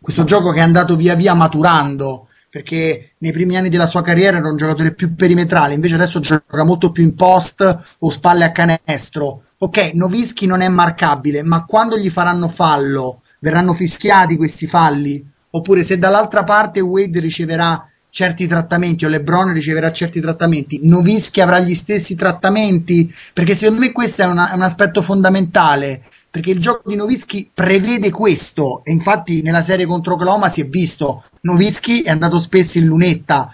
questo 0.00 0.24
gioco 0.24 0.50
che 0.52 0.58
è 0.58 0.62
andato 0.62 0.94
via 0.96 1.14
via 1.14 1.34
maturando, 1.34 2.28
perché 2.48 3.14
nei 3.18 3.32
primi 3.32 3.56
anni 3.56 3.68
della 3.68 3.86
sua 3.86 4.02
carriera 4.02 4.36
era 4.36 4.48
un 4.48 4.56
giocatore 4.56 4.94
più 4.94 5.14
perimetrale, 5.14 5.74
invece 5.74 5.94
adesso 5.94 6.20
gioca 6.20 6.64
molto 6.64 6.92
più 6.92 7.02
in 7.02 7.14
post 7.14 7.96
o 7.98 8.10
spalle 8.10 8.44
a 8.44 8.52
canestro. 8.52 9.42
Ok, 9.58 9.92
Novischi 9.94 10.46
non 10.46 10.60
è 10.60 10.68
marcabile, 10.68 11.42
ma 11.42 11.64
quando 11.64 11.98
gli 11.98 12.10
faranno 12.10 12.46
fallo, 12.48 13.20
verranno 13.40 13.72
fischiati 13.72 14.36
questi 14.36 14.66
falli? 14.66 15.30
oppure 15.54 15.82
se 15.82 15.98
dall'altra 15.98 16.44
parte 16.44 16.80
Wade 16.80 17.20
riceverà 17.20 17.86
certi 18.12 18.46
trattamenti 18.46 19.06
o 19.06 19.08
LeBron 19.08 19.54
riceverà 19.54 19.90
certi 19.90 20.20
trattamenti, 20.20 20.80
Novischi 20.82 21.40
avrà 21.40 21.60
gli 21.60 21.74
stessi 21.74 22.14
trattamenti, 22.14 23.10
perché 23.32 23.54
secondo 23.54 23.80
me 23.80 23.90
questo 23.90 24.20
è, 24.20 24.26
una, 24.26 24.50
è 24.50 24.54
un 24.54 24.60
aspetto 24.60 25.00
fondamentale, 25.00 26.02
perché 26.30 26.50
il 26.50 26.60
gioco 26.60 26.90
di 26.90 26.96
Novischi 26.96 27.50
prevede 27.52 28.10
questo 28.10 28.82
e 28.84 28.92
infatti 28.92 29.40
nella 29.40 29.62
serie 29.62 29.86
contro 29.86 30.12
Oklahoma 30.12 30.50
si 30.50 30.60
è 30.60 30.66
visto, 30.66 31.24
Novischi 31.40 32.02
è 32.02 32.10
andato 32.10 32.38
spesso 32.38 32.76
in 32.76 32.84
lunetta 32.84 33.50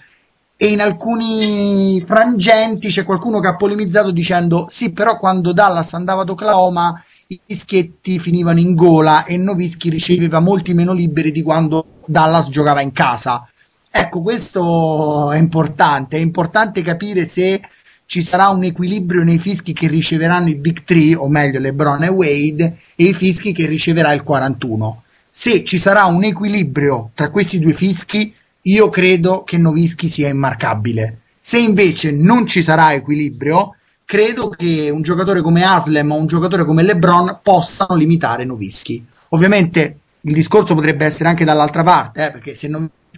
e 0.57 0.67
in 0.67 0.81
alcuni 0.81 2.03
frangenti 2.05 2.89
c'è 2.89 3.05
qualcuno 3.05 3.39
che 3.39 3.47
ha 3.47 3.55
polemizzato 3.55 4.11
dicendo 4.11 4.67
sì 4.69 4.91
però 4.91 5.17
quando 5.17 5.53
Dallas 5.53 5.95
andava 5.95 6.23
ad 6.23 6.31
Oklahoma 6.31 7.01
i 7.29 7.41
fischietti 7.47 8.19
finivano 8.19 8.59
in 8.59 8.75
gola 8.75 9.25
e 9.25 9.37
Novischi 9.37 9.89
riceveva 9.89 10.41
molti 10.41 10.75
meno 10.75 10.93
liberi 10.93 11.31
di 11.31 11.43
quando 11.43 12.01
Dallas 12.07 12.49
giocava 12.49 12.81
in 12.81 12.91
casa. 12.91 13.47
Ecco, 13.91 14.21
questo 14.21 15.31
è 15.33 15.39
importante, 15.39 16.17
è 16.17 16.21
importante 16.21 16.83
capire 16.83 17.27
se 17.27 17.61
ci 18.07 18.23
sarà 18.23 18.49
un 18.49 18.65
equilibrio 18.65 19.23
nei 19.23 19.39
fischi 19.39 19.73
che 19.73 19.87
riceveranno 19.87 20.49
i 20.49 20.57
Big 20.57 20.83
3, 20.83 21.15
o 21.17 21.29
meglio 21.29 21.61
LeBron 21.61 22.05
e 22.05 22.09
Wade, 22.09 22.79
e 22.95 23.05
i 23.05 23.15
fischi 23.15 23.53
che 23.53 23.67
riceverà 23.67 24.13
il 24.13 24.23
41. 24.23 25.03
Se 25.29 25.63
ci 25.63 25.77
sarà 25.77 26.07
un 26.07 26.25
equilibrio 26.25 27.11
tra 27.15 27.31
questi 27.31 27.59
due 27.59 27.75
fischi, 27.75 28.33
io 28.63 28.89
credo 28.89 29.43
che 29.45 29.59
Novischi 29.59 30.09
sia 30.09 30.29
immarcabile. 30.29 31.21
Se 31.37 31.59
invece 31.59 32.11
non 32.11 32.47
ci 32.47 32.63
sarà 32.63 32.95
equilibrio, 32.95 33.75
credo 34.05 34.49
che 34.49 34.89
un 34.91 35.03
giocatore 35.03 35.43
come 35.43 35.65
Aslem 35.65 36.11
o 36.11 36.17
un 36.17 36.27
giocatore 36.27 36.65
come 36.65 36.83
LeBron 36.83 37.41
possano 37.43 37.95
limitare 37.95 38.45
Novischi. 38.45 39.05
Ovviamente 39.31 39.99
il 40.23 40.33
discorso 40.33 40.75
potrebbe 40.75 41.05
essere 41.05 41.29
anche 41.29 41.45
dall'altra 41.45 41.83
parte, 41.83 42.27
eh, 42.27 42.31
perché 42.31 42.55
se 42.55 42.69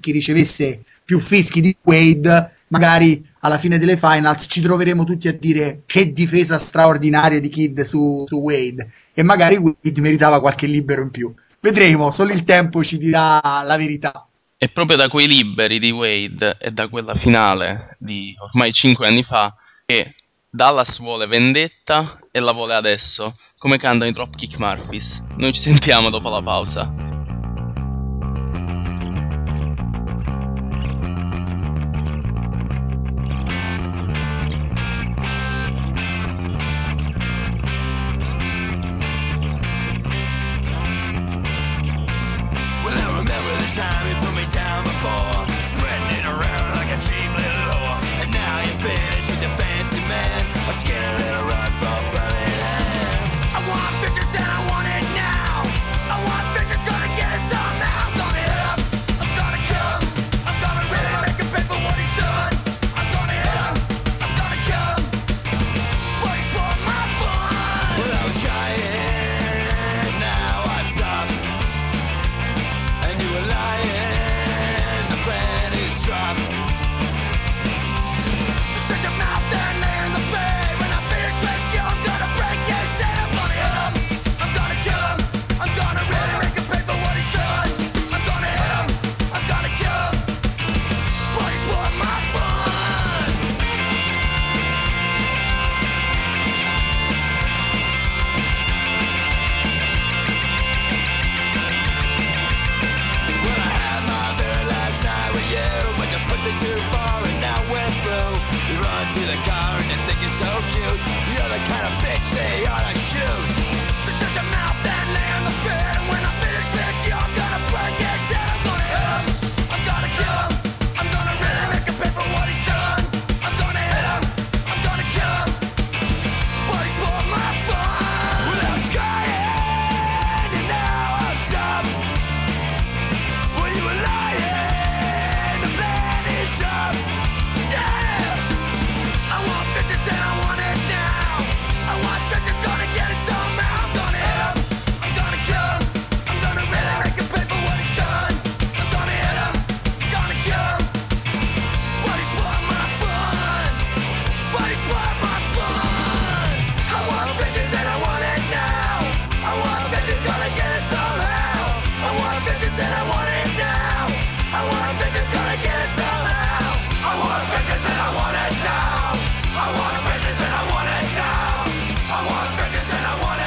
Novischi 0.01 0.13
ricevesse 0.13 0.83
più 1.05 1.21
fischi 1.21 1.61
di 1.61 1.77
Wade, 1.83 2.57
magari 2.69 3.23
alla 3.41 3.59
fine 3.59 3.79
delle 3.79 3.97
finals 3.97 4.47
ci 4.49 4.63
troveremo 4.63 5.05
tutti 5.05 5.29
a 5.29 5.33
dire 5.33 5.83
che 5.87 6.13
difesa 6.13 6.59
straordinaria 6.59 7.39
di 7.39 7.49
Kid 7.49 7.83
su, 7.83 8.25
su 8.27 8.37
Wade 8.37 8.91
e 9.15 9.23
magari 9.23 9.57
Wade 9.57 10.01
meritava 10.01 10.41
qualche 10.41 10.67
libero 10.67 11.03
in 11.03 11.11
più. 11.11 11.33
Vedremo, 11.61 12.11
solo 12.11 12.33
il 12.33 12.45
tempo 12.45 12.83
ci 12.83 12.97
dirà 12.97 13.41
la 13.43 13.77
verità. 13.77 14.27
E 14.57 14.69
proprio 14.69 14.97
da 14.97 15.09
quei 15.09 15.27
liberi 15.27 15.79
di 15.79 15.91
Wade 15.91 16.57
e 16.59 16.71
da 16.71 16.89
quella 16.89 17.15
finale 17.15 17.97
di 17.99 18.35
ormai 18.39 18.73
5 18.73 19.07
anni 19.07 19.23
fa 19.23 19.55
che 19.87 20.15
Dallas 20.49 20.99
vuole 20.99 21.27
vendetta 21.27 22.19
e 22.31 22.41
la 22.41 22.53
vuole 22.53 22.75
adesso, 22.75 23.37
come 23.59 23.79
cantano 23.79 24.11
i 24.11 24.13
Dropkick 24.13 24.59
Murphys. 24.59 25.23
Noi 25.37 25.53
ci 25.53 25.61
sentiamo 25.61 26.11
dopo 26.11 26.29
la 26.29 26.43
pausa. 26.43 27.10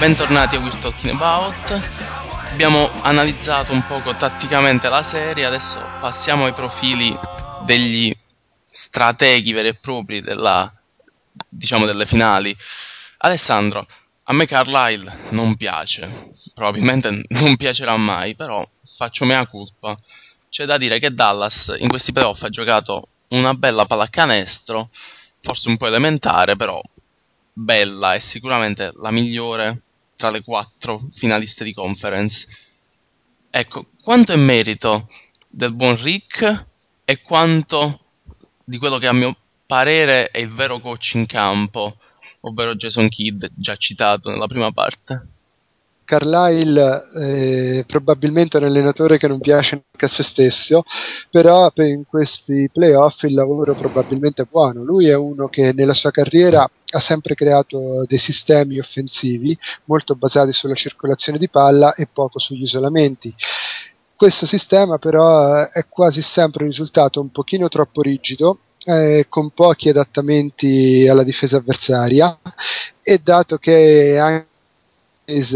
Bentornati 0.04 0.58
a 0.58 0.60
We're 0.60 0.78
Talking 0.80 1.14
About. 1.14 1.82
Abbiamo 2.52 3.00
analizzato 3.04 3.72
un 3.72 3.84
poco 3.84 4.18
tatticamente 4.18 4.90
la 4.90 5.02
serie, 5.02 5.46
adesso 5.46 5.94
passiamo 5.98 6.44
ai 6.44 6.52
profili 6.52 7.18
degli 7.66 8.14
strateghi 8.70 9.54
veri 9.54 9.70
e 9.70 9.76
propri 9.76 10.22
della, 10.22 10.70
diciamo, 11.48 11.86
delle 11.86 12.06
finali. 12.06 12.54
Alessandro, 13.20 13.88
a 14.24 14.34
me 14.34 14.46
Carlisle 14.46 15.30
non 15.30 15.56
piace, 15.56 16.34
probabilmente 16.54 17.24
non 17.30 17.56
piacerà 17.56 17.96
mai, 17.96 18.36
però 18.36 18.62
faccio 18.98 19.24
mea 19.24 19.48
culpa. 19.48 19.98
C'è 20.50 20.66
da 20.66 20.78
dire 20.78 21.00
che 21.00 21.14
Dallas 21.14 21.74
in 21.78 21.88
questi 21.88 22.12
playoff 22.12 22.42
ha 22.42 22.50
giocato 22.50 23.08
una 23.30 23.54
bella 23.54 23.86
pallacanestro, 23.86 24.90
forse 25.40 25.70
un 25.70 25.78
po' 25.78 25.88
elementare, 25.88 26.58
però 26.58 26.82
bella 27.54 28.16
e 28.16 28.20
sicuramente 28.20 28.92
la 28.96 29.10
migliore 29.10 29.84
tra 30.16 30.30
le 30.30 30.44
quattro 30.44 31.10
finaliste 31.14 31.64
di 31.64 31.74
conference. 31.74 32.48
Ecco, 33.50 33.88
quanto 34.02 34.32
è 34.34 34.36
merito 34.36 35.10
del 35.50 35.74
buon 35.74 36.02
Rick 36.02 36.66
e 37.06 37.22
quanto 37.22 38.00
di 38.64 38.78
quello 38.78 38.98
che 38.98 39.08
a 39.08 39.14
mio 39.14 39.36
parere 39.66 40.30
è 40.30 40.40
il 40.40 40.54
vero 40.54 40.80
coach 40.80 41.14
in 41.14 41.26
campo, 41.26 41.98
ovvero 42.42 42.76
Jason 42.76 43.10
Kidd, 43.10 43.46
già 43.56 43.76
citato 43.76 44.30
nella 44.30 44.48
prima 44.48 44.72
parte? 44.72 45.33
Carlisle 46.14 47.02
è 47.80 47.86
probabilmente 47.86 48.58
un 48.58 48.66
allenatore 48.66 49.18
che 49.18 49.28
non 49.28 49.40
piace 49.40 49.72
neanche 49.76 50.06
a 50.06 50.08
se 50.08 50.22
stesso, 50.22 50.84
però 51.32 51.72
in 51.78 52.04
questi 52.08 52.70
playoff 52.72 53.24
il 53.24 53.34
lavoro 53.34 53.74
probabilmente 53.74 54.44
è 54.44 54.48
buono. 54.50 54.84
Lui 54.84 55.08
è 55.08 55.16
uno 55.16 55.48
che 55.48 55.74
nella 55.74 55.94
sua 55.94 56.12
carriera 56.12 56.62
ha 56.62 57.00
sempre 57.00 57.34
creato 57.34 58.06
dei 58.06 58.20
sistemi 58.20 58.78
offensivi 58.78 59.58
molto 59.86 60.14
basati 60.14 60.54
sulla 60.54 60.76
circolazione 60.76 61.40
di 61.40 61.50
palla 61.50 61.96
e 61.96 62.08
poco 62.12 62.38
sugli 62.38 62.62
isolamenti. 62.62 63.34
Questo 64.16 64.46
sistema 64.46 65.00
però 65.00 65.68
è 65.68 65.88
quasi 65.90 66.22
sempre 66.22 66.66
risultato 66.66 67.20
un 67.22 67.32
pochino 67.32 67.68
troppo 67.70 68.02
rigido 68.02 68.60
eh, 68.86 69.26
con 69.28 69.50
pochi 69.50 69.90
adattamenti 69.90 71.08
alla 71.08 71.24
difesa 71.24 71.58
avversaria 71.58 72.40
e 73.02 73.18
dato 73.18 73.58
che 73.58 74.18
anche 74.20 74.52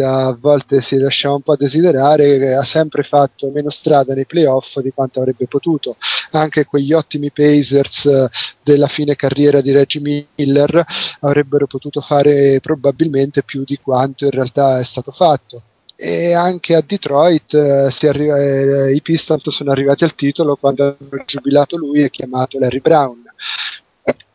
a 0.01 0.37
volte 0.39 0.81
si 0.81 0.97
lasciava 0.97 1.35
un 1.35 1.41
po' 1.41 1.51
a 1.53 1.57
desiderare, 1.57 2.55
ha 2.55 2.63
sempre 2.63 3.03
fatto 3.03 3.51
meno 3.51 3.69
strada 3.69 4.13
nei 4.13 4.25
playoff 4.25 4.79
di 4.79 4.91
quanto 4.91 5.19
avrebbe 5.19 5.47
potuto. 5.47 5.97
Anche 6.31 6.65
quegli 6.65 6.93
ottimi 6.93 7.31
Pacers 7.31 8.05
eh, 8.05 8.29
della 8.63 8.87
fine 8.87 9.15
carriera 9.15 9.59
di 9.61 9.71
Reggie 9.71 9.99
Miller 10.35 10.85
avrebbero 11.21 11.67
potuto 11.67 11.99
fare 12.01 12.59
probabilmente 12.61 13.43
più 13.43 13.63
di 13.65 13.77
quanto 13.81 14.25
in 14.25 14.31
realtà 14.31 14.79
è 14.79 14.83
stato 14.83 15.11
fatto. 15.11 15.61
E 15.99 16.33
anche 16.33 16.75
a 16.75 16.83
Detroit 16.85 17.53
eh, 17.55 18.07
arriva, 18.07 18.37
eh, 18.39 18.93
i 18.93 19.01
Pistons 19.01 19.49
sono 19.49 19.71
arrivati 19.71 20.03
al 20.03 20.15
titolo 20.15 20.55
quando 20.55 20.83
hanno 20.83 21.23
giubilato 21.25 21.75
lui 21.75 22.03
e 22.03 22.09
chiamato 22.09 22.59
Larry 22.59 22.79
Brown 22.79 23.26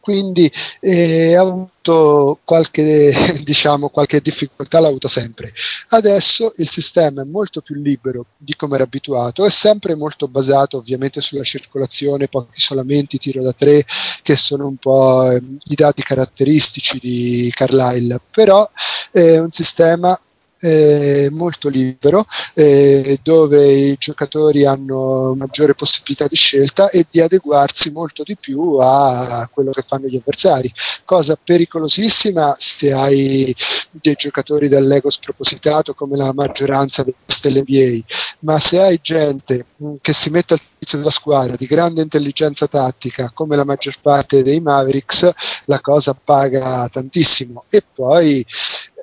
quindi 0.02 0.50
eh, 0.80 1.36
ha 1.36 1.42
avuto 1.42 2.40
qualche, 2.44 3.12
diciamo, 3.44 3.88
qualche 3.88 4.20
difficoltà, 4.20 4.80
l'ha 4.80 4.88
avuta 4.88 5.06
sempre. 5.06 5.52
Adesso 5.90 6.54
il 6.56 6.68
sistema 6.68 7.22
è 7.22 7.24
molto 7.24 7.60
più 7.60 7.76
libero 7.76 8.26
di 8.36 8.56
come 8.56 8.74
era 8.74 8.82
abituato, 8.82 9.46
è 9.46 9.50
sempre 9.50 9.94
molto 9.94 10.26
basato 10.26 10.78
ovviamente 10.78 11.20
sulla 11.20 11.44
circolazione, 11.44 12.26
pochi 12.26 12.50
isolamenti, 12.56 13.18
tiro 13.18 13.44
da 13.44 13.52
tre, 13.52 13.84
che 14.22 14.34
sono 14.34 14.66
un 14.66 14.76
po' 14.76 15.30
eh, 15.30 15.36
i 15.36 15.74
dati 15.76 16.02
caratteristici 16.02 16.98
di 16.98 17.48
Carlisle, 17.54 18.20
però 18.28 18.68
è 19.12 19.38
un 19.38 19.52
sistema 19.52 20.20
eh, 20.62 21.28
molto 21.30 21.68
libero 21.68 22.24
eh, 22.54 23.18
dove 23.22 23.72
i 23.72 23.96
giocatori 23.98 24.64
hanno 24.64 25.34
maggiore 25.36 25.74
possibilità 25.74 26.28
di 26.28 26.36
scelta 26.36 26.88
e 26.88 27.04
di 27.10 27.20
adeguarsi 27.20 27.90
molto 27.90 28.22
di 28.22 28.36
più 28.36 28.78
a 28.80 29.48
quello 29.52 29.72
che 29.72 29.84
fanno 29.86 30.06
gli 30.06 30.16
avversari, 30.16 30.72
cosa 31.04 31.36
pericolosissima 31.42 32.54
se 32.58 32.92
hai 32.92 33.54
dei 33.90 34.14
giocatori 34.14 34.68
dall'ego 34.68 35.10
spropositato 35.10 35.94
come 35.94 36.16
la 36.16 36.32
maggioranza 36.32 37.04
delle 37.42 37.64
NBA, 37.66 38.04
ma 38.40 38.58
se 38.58 38.80
hai 38.80 39.00
gente 39.02 39.66
mh, 39.76 39.94
che 40.00 40.12
si 40.12 40.30
mette 40.30 40.54
al 40.54 40.60
servizio 40.60 40.98
della 40.98 41.10
squadra 41.10 41.56
di 41.56 41.66
grande 41.66 42.02
intelligenza 42.02 42.66
tattica 42.68 43.30
come 43.34 43.56
la 43.56 43.64
maggior 43.64 43.96
parte 44.00 44.42
dei 44.42 44.60
Mavericks, 44.60 45.30
la 45.66 45.80
cosa 45.80 46.14
paga 46.14 46.88
tantissimo. 46.88 47.64
E 47.68 47.82
poi 47.94 48.44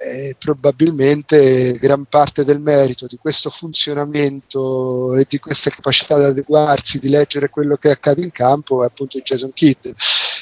eh, 0.02 0.36
probabilmente 0.38 1.38
gran 1.80 2.06
parte 2.06 2.44
del 2.44 2.60
merito 2.60 3.08
di 3.08 3.18
questo 3.18 3.50
funzionamento 3.50 5.16
e 5.16 5.26
di 5.28 5.40
questa 5.40 5.70
capacità 5.70 6.18
di 6.18 6.26
adeguarsi, 6.26 7.00
di 7.00 7.10
leggere 7.10 7.50
quello 7.50 7.78
che 7.78 7.92
accade 7.92 8.22
in 8.22 8.32
campo 8.32 8.84
è 8.84 8.86
appunto 8.88 9.20
Jason 9.20 9.54
Kidd. 9.54 9.88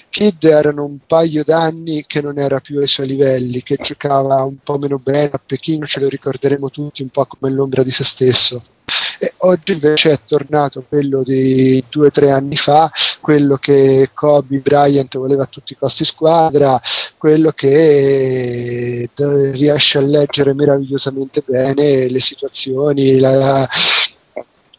Kidd 0.10 0.44
erano 0.46 0.86
un 0.86 0.98
paio 1.06 1.44
d'anni 1.44 2.06
che 2.08 2.22
non 2.22 2.40
era 2.40 2.60
più 2.60 2.80
ai 2.80 2.88
suoi 2.88 3.08
livelli, 3.08 3.62
che 3.62 3.78
giocava 3.80 4.44
un 4.44 4.58
po' 4.64 4.78
meno 4.78 4.98
bene, 4.98 5.30
a 5.34 5.42
Pechino 5.44 5.86
ce 5.86 6.00
lo 6.00 6.08
ricorderemo 6.08 6.70
tutti 6.70 7.02
un 7.02 7.10
po' 7.10 7.26
come 7.26 7.54
l'ombra 7.54 7.84
di 7.84 7.92
se 7.92 8.04
stesso. 8.04 8.62
E 9.20 9.34
oggi 9.38 9.74
invece 9.74 10.12
è 10.12 10.20
tornato 10.26 10.86
quello 10.88 11.24
di 11.24 11.84
due 11.90 12.08
o 12.08 12.12
tre 12.12 12.32
anni 12.32 12.56
fa, 12.56 12.90
quello 13.20 13.58
che 13.58 14.12
Kobe 14.14 14.58
Bryant 14.60 15.18
voleva 15.18 15.44
a 15.44 15.48
tutti 15.48 15.74
i 15.74 15.78
costi 15.78 16.06
squadra, 16.06 16.80
quello 17.18 17.52
che 17.52 19.02
eh, 19.02 19.52
riesce 19.52 19.98
a 19.98 20.02
leggere 20.02 20.54
meravigliosamente 20.54 21.44
bene 21.46 22.10
le 22.10 22.20
situazioni, 22.20 23.20
la, 23.20 23.68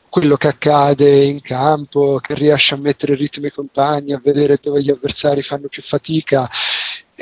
quello 0.09 0.37
che 0.37 0.48
accade 0.48 1.24
in 1.24 1.40
campo, 1.40 2.18
che 2.18 2.35
riesce 2.35 2.74
a 2.74 2.79
mettere 2.79 3.14
ritmo 3.14 3.44
ai 3.44 3.53
compagni, 3.53 4.12
a 4.12 4.20
vedere 4.22 4.59
dove 4.61 4.83
gli 4.83 4.90
avversari 4.90 5.42
fanno 5.42 5.68
più 5.68 5.83
fatica 5.83 6.48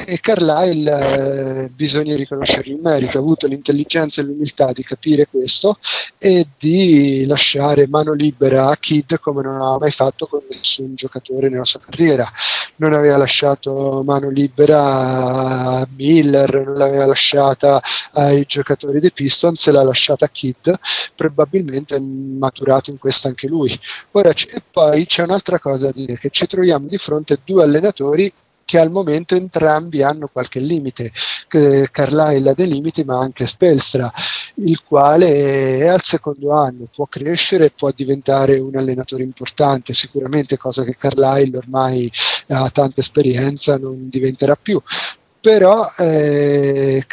e 0.05 0.21
Carlyle 0.21 1.65
eh, 1.65 1.69
bisogna 1.71 2.15
riconoscergli 2.15 2.73
il 2.73 2.81
merito, 2.83 3.17
ha 3.17 3.21
avuto 3.21 3.47
l'intelligenza 3.47 4.21
e 4.21 4.25
l'umiltà 4.25 4.73
di 4.73 4.83
capire 4.83 5.27
questo 5.27 5.79
e 6.19 6.49
di 6.59 7.25
lasciare 7.25 7.89
mano 7.89 8.13
libera 8.13 8.69
a 8.69 8.77
Kid 8.77 9.19
come 9.21 9.43
non 9.43 9.55
aveva 9.55 9.79
mai 9.79 9.93
fatto 9.93 10.27
con 10.27 10.43
nessun 10.51 10.95
giocatore 10.95 11.49
nella 11.49 11.65
sua 11.65 11.81
carriera. 11.81 12.31
Non 12.77 12.93
aveva 12.93 13.17
lasciato 13.17 14.03
mano 14.05 14.29
libera 14.29 14.83
a 14.83 15.89
Miller, 15.97 16.67
non 16.67 16.75
l'aveva 16.75 17.07
lasciata 17.07 17.81
ai 18.13 18.45
giocatori 18.47 19.01
dei 19.01 19.13
Pistons, 19.13 19.67
l'ha 19.71 19.83
lasciata 19.83 20.27
a 20.27 20.29
Kid, 20.29 20.79
probabilmente 21.15 21.97
è 21.97 22.01
maturato 22.01 22.91
in 22.91 22.99
questo 22.99 23.29
anche 23.29 23.47
lui. 23.47 23.79
Ora, 24.11 24.29
e 24.29 24.63
poi 24.71 25.07
c'è 25.07 25.23
un'altra 25.23 25.59
cosa 25.59 25.87
da 25.87 25.93
dire, 25.93 26.19
che 26.19 26.29
ci 26.29 26.47
troviamo 26.47 26.87
di 26.87 26.99
fronte 26.99 27.33
a 27.33 27.39
due 27.43 27.63
allenatori 27.63 28.31
che 28.67 28.79
al 28.81 28.91
momento 28.91 29.37
entrambi 29.37 30.03
hanno 30.03 30.27
qualche 30.27 30.59
limite. 30.59 31.11
Carlisle 31.49 32.51
ha 32.51 32.55
dei 32.55 32.67
limiti, 32.67 33.05
ma 33.05 33.19
anche 33.19 33.47
Spelstra, 33.47 34.13
il 34.57 34.83
quale 34.83 35.79
è 35.79 35.87
al 35.87 36.03
secondo 36.03 36.51
anno, 36.51 36.89
può 36.93 37.07
crescere 37.07 37.67
e 37.67 37.71
può 37.71 37.91
diventare 37.93 38.59
un 38.59 38.77
allenatore 38.77 39.23
importante, 39.23 39.95
sicuramente 39.95 40.59
cosa 40.59 40.83
che 40.83 40.97
Carlisle 40.99 41.57
ormai 41.57 42.11
ha 42.49 42.69
tanta 42.71 43.01
esperienza 43.01 43.79
non 43.79 44.09
diventerà 44.09 44.57
più 44.57 44.83
però 45.47 45.87
eh, 45.97 47.07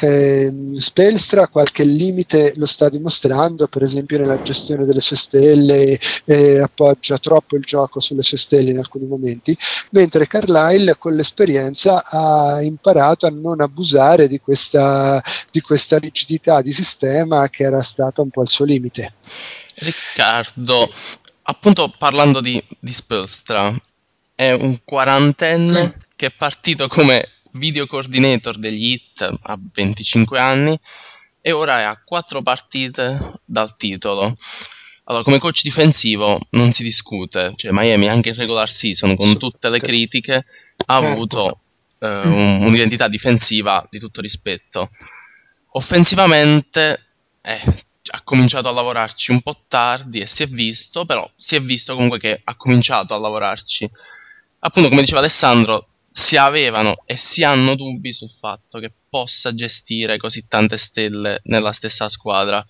Spelstra 0.78 1.48
qualche 1.50 1.84
limite 1.84 2.54
lo 2.56 2.66
sta 2.66 2.90
dimostrando, 2.90 3.68
per 3.68 3.84
esempio 3.84 4.18
nella 4.18 4.42
gestione 4.42 4.86
delle 4.86 5.02
sue 5.02 5.18
stelle, 5.18 6.00
eh, 6.26 6.60
appoggia 6.60 7.20
troppo 7.20 7.56
il 7.58 7.64
gioco 7.64 8.00
sulle 8.00 8.24
sue 8.24 8.40
stelle 8.40 8.72
in 8.72 8.80
alcuni 8.80 9.06
momenti, 9.06 9.56
mentre 9.92 10.26
Carlyle 10.26 10.98
con 10.98 11.14
l'esperienza 11.14 12.04
ha 12.04 12.60
imparato 12.64 13.28
a 13.28 13.30
non 13.30 13.62
abusare 13.62 14.28
di 14.28 14.40
questa, 14.40 15.22
di 15.52 15.62
questa 15.62 16.00
rigidità 16.00 16.64
di 16.64 16.74
sistema 16.74 17.48
che 17.50 17.62
era 17.62 17.84
stata 17.84 18.24
un 18.24 18.32
po' 18.32 18.42
il 18.42 18.50
suo 18.50 18.66
limite. 18.66 19.14
Riccardo, 19.76 20.92
appunto 21.44 21.94
parlando 22.00 22.42
di, 22.42 22.60
di 22.80 22.94
Spelstra, 22.94 23.80
è 24.34 24.50
un 24.50 24.80
quarantenne 24.84 25.66
sì. 25.66 25.94
che 26.16 26.26
è 26.26 26.32
partito 26.32 26.88
come 26.88 27.28
video 27.54 27.88
coordinator 27.88 28.58
degli 28.58 28.92
Hit 28.92 29.22
a 29.22 29.60
25 29.74 30.40
anni 30.40 30.80
e 31.42 31.52
ora 31.52 31.80
è 31.80 31.84
a 31.84 32.02
4 32.04 32.42
partite 32.42 33.42
dal 33.46 33.76
titolo. 33.76 34.36
Allora, 35.06 35.24
come 35.24 35.40
coach 35.40 35.62
difensivo 35.64 36.40
non 36.52 36.72
si 36.72 36.84
discute, 36.84 37.54
cioè 37.56 37.72
Miami 37.74 38.08
anche 38.08 38.30
in 38.30 38.36
regular 38.36 38.72
season 38.72 39.16
con 39.18 39.38
tutte 39.38 39.70
le 39.70 39.80
critiche 39.80 40.46
ha 40.86 41.00
certo. 41.00 41.12
avuto 41.12 41.60
eh, 42.00 42.08
un, 42.08 42.64
un'identità 42.66 43.10
difensiva 43.10 43.86
di 43.90 44.00
tutto 44.00 44.22
rispetto. 44.22 44.90
Offensivamente 45.72 47.08
eh, 47.42 47.84
ha 48.12 48.22
cominciato 48.24 48.70
a 48.70 48.72
lavorarci 48.72 49.32
un 49.32 49.42
po' 49.42 49.64
tardi 49.68 50.20
e 50.20 50.28
si 50.28 50.44
è 50.44 50.48
visto, 50.48 51.06
però 51.06 51.30
si 51.36 51.56
è 51.56 51.62
visto 51.62 51.94
comunque 51.94 52.20
che 52.20 52.40
ha 52.42 52.56
cominciato 52.56 53.14
a 53.14 53.20
lavorarci. 53.20 53.90
Appunto, 54.60 54.88
come 54.88 55.02
diceva 55.02 55.20
Alessandro, 55.20 55.88
si 56.14 56.38
avevano 56.38 57.04
e 57.06 57.18
si 57.18 57.42
hanno 57.42 57.76
dubbi 57.76 58.14
sul 58.14 58.30
fatto 58.30 58.80
che 58.80 58.92
possa 59.10 59.54
gestire 59.54 60.18
così 60.18 60.46
tante 60.48 60.78
stelle 60.78 61.42
nella 61.46 61.74
stessa 61.74 62.08
squadra. 62.08 62.66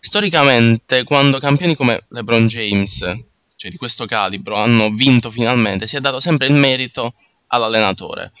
Storicamente, 0.00 1.04
quando 1.04 1.38
campioni 1.38 1.76
come 1.76 2.06
LeBron 2.08 2.48
James, 2.48 2.98
cioè 3.56 3.70
di 3.70 3.76
questo 3.76 4.06
calibro, 4.06 4.56
hanno 4.56 4.90
vinto 4.90 5.30
finalmente, 5.30 5.86
si 5.86 5.96
è 5.96 6.00
dato 6.00 6.20
sempre 6.20 6.48
il 6.48 6.54
merito 6.54 7.14
all'allenatore. 7.48 8.32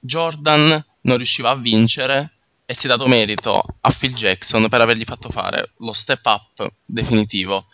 Jordan 0.00 0.84
non 1.02 1.16
riusciva 1.16 1.50
a 1.50 1.56
vincere 1.56 2.32
e 2.64 2.74
si 2.74 2.86
è 2.86 2.88
dato 2.88 3.06
merito 3.06 3.62
a 3.80 3.90
Phil 3.92 4.14
Jackson 4.14 4.68
per 4.68 4.80
avergli 4.80 5.04
fatto 5.04 5.30
fare 5.30 5.72
lo 5.78 5.92
step 5.92 6.24
up 6.24 6.66
definitivo. 6.84 7.66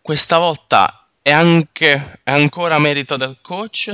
Questa 0.00 0.38
volta 0.38 1.03
è, 1.26 1.30
anche, 1.30 2.20
è 2.22 2.30
ancora 2.30 2.78
merito 2.78 3.16
del 3.16 3.38
coach? 3.40 3.90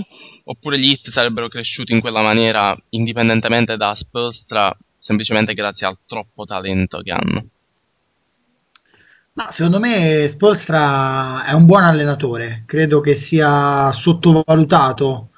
Oppure 0.46 0.80
gli 0.80 0.88
hit 0.90 1.10
sarebbero 1.10 1.46
cresciuti 1.46 1.92
in 1.92 2.00
quella 2.00 2.22
maniera 2.22 2.76
indipendentemente 2.88 3.76
da 3.76 3.94
Spolstra, 3.94 4.76
semplicemente 4.98 5.54
grazie 5.54 5.86
al 5.86 5.98
troppo 6.04 6.44
talento 6.44 7.00
che 7.02 7.12
hanno? 7.12 7.44
Ma 9.34 9.48
secondo 9.52 9.78
me 9.78 10.26
Spolstra 10.26 11.44
è 11.44 11.52
un 11.52 11.66
buon 11.66 11.84
allenatore, 11.84 12.64
credo 12.66 13.00
che 13.00 13.14
sia 13.14 13.92
sottovalutato 13.92 15.30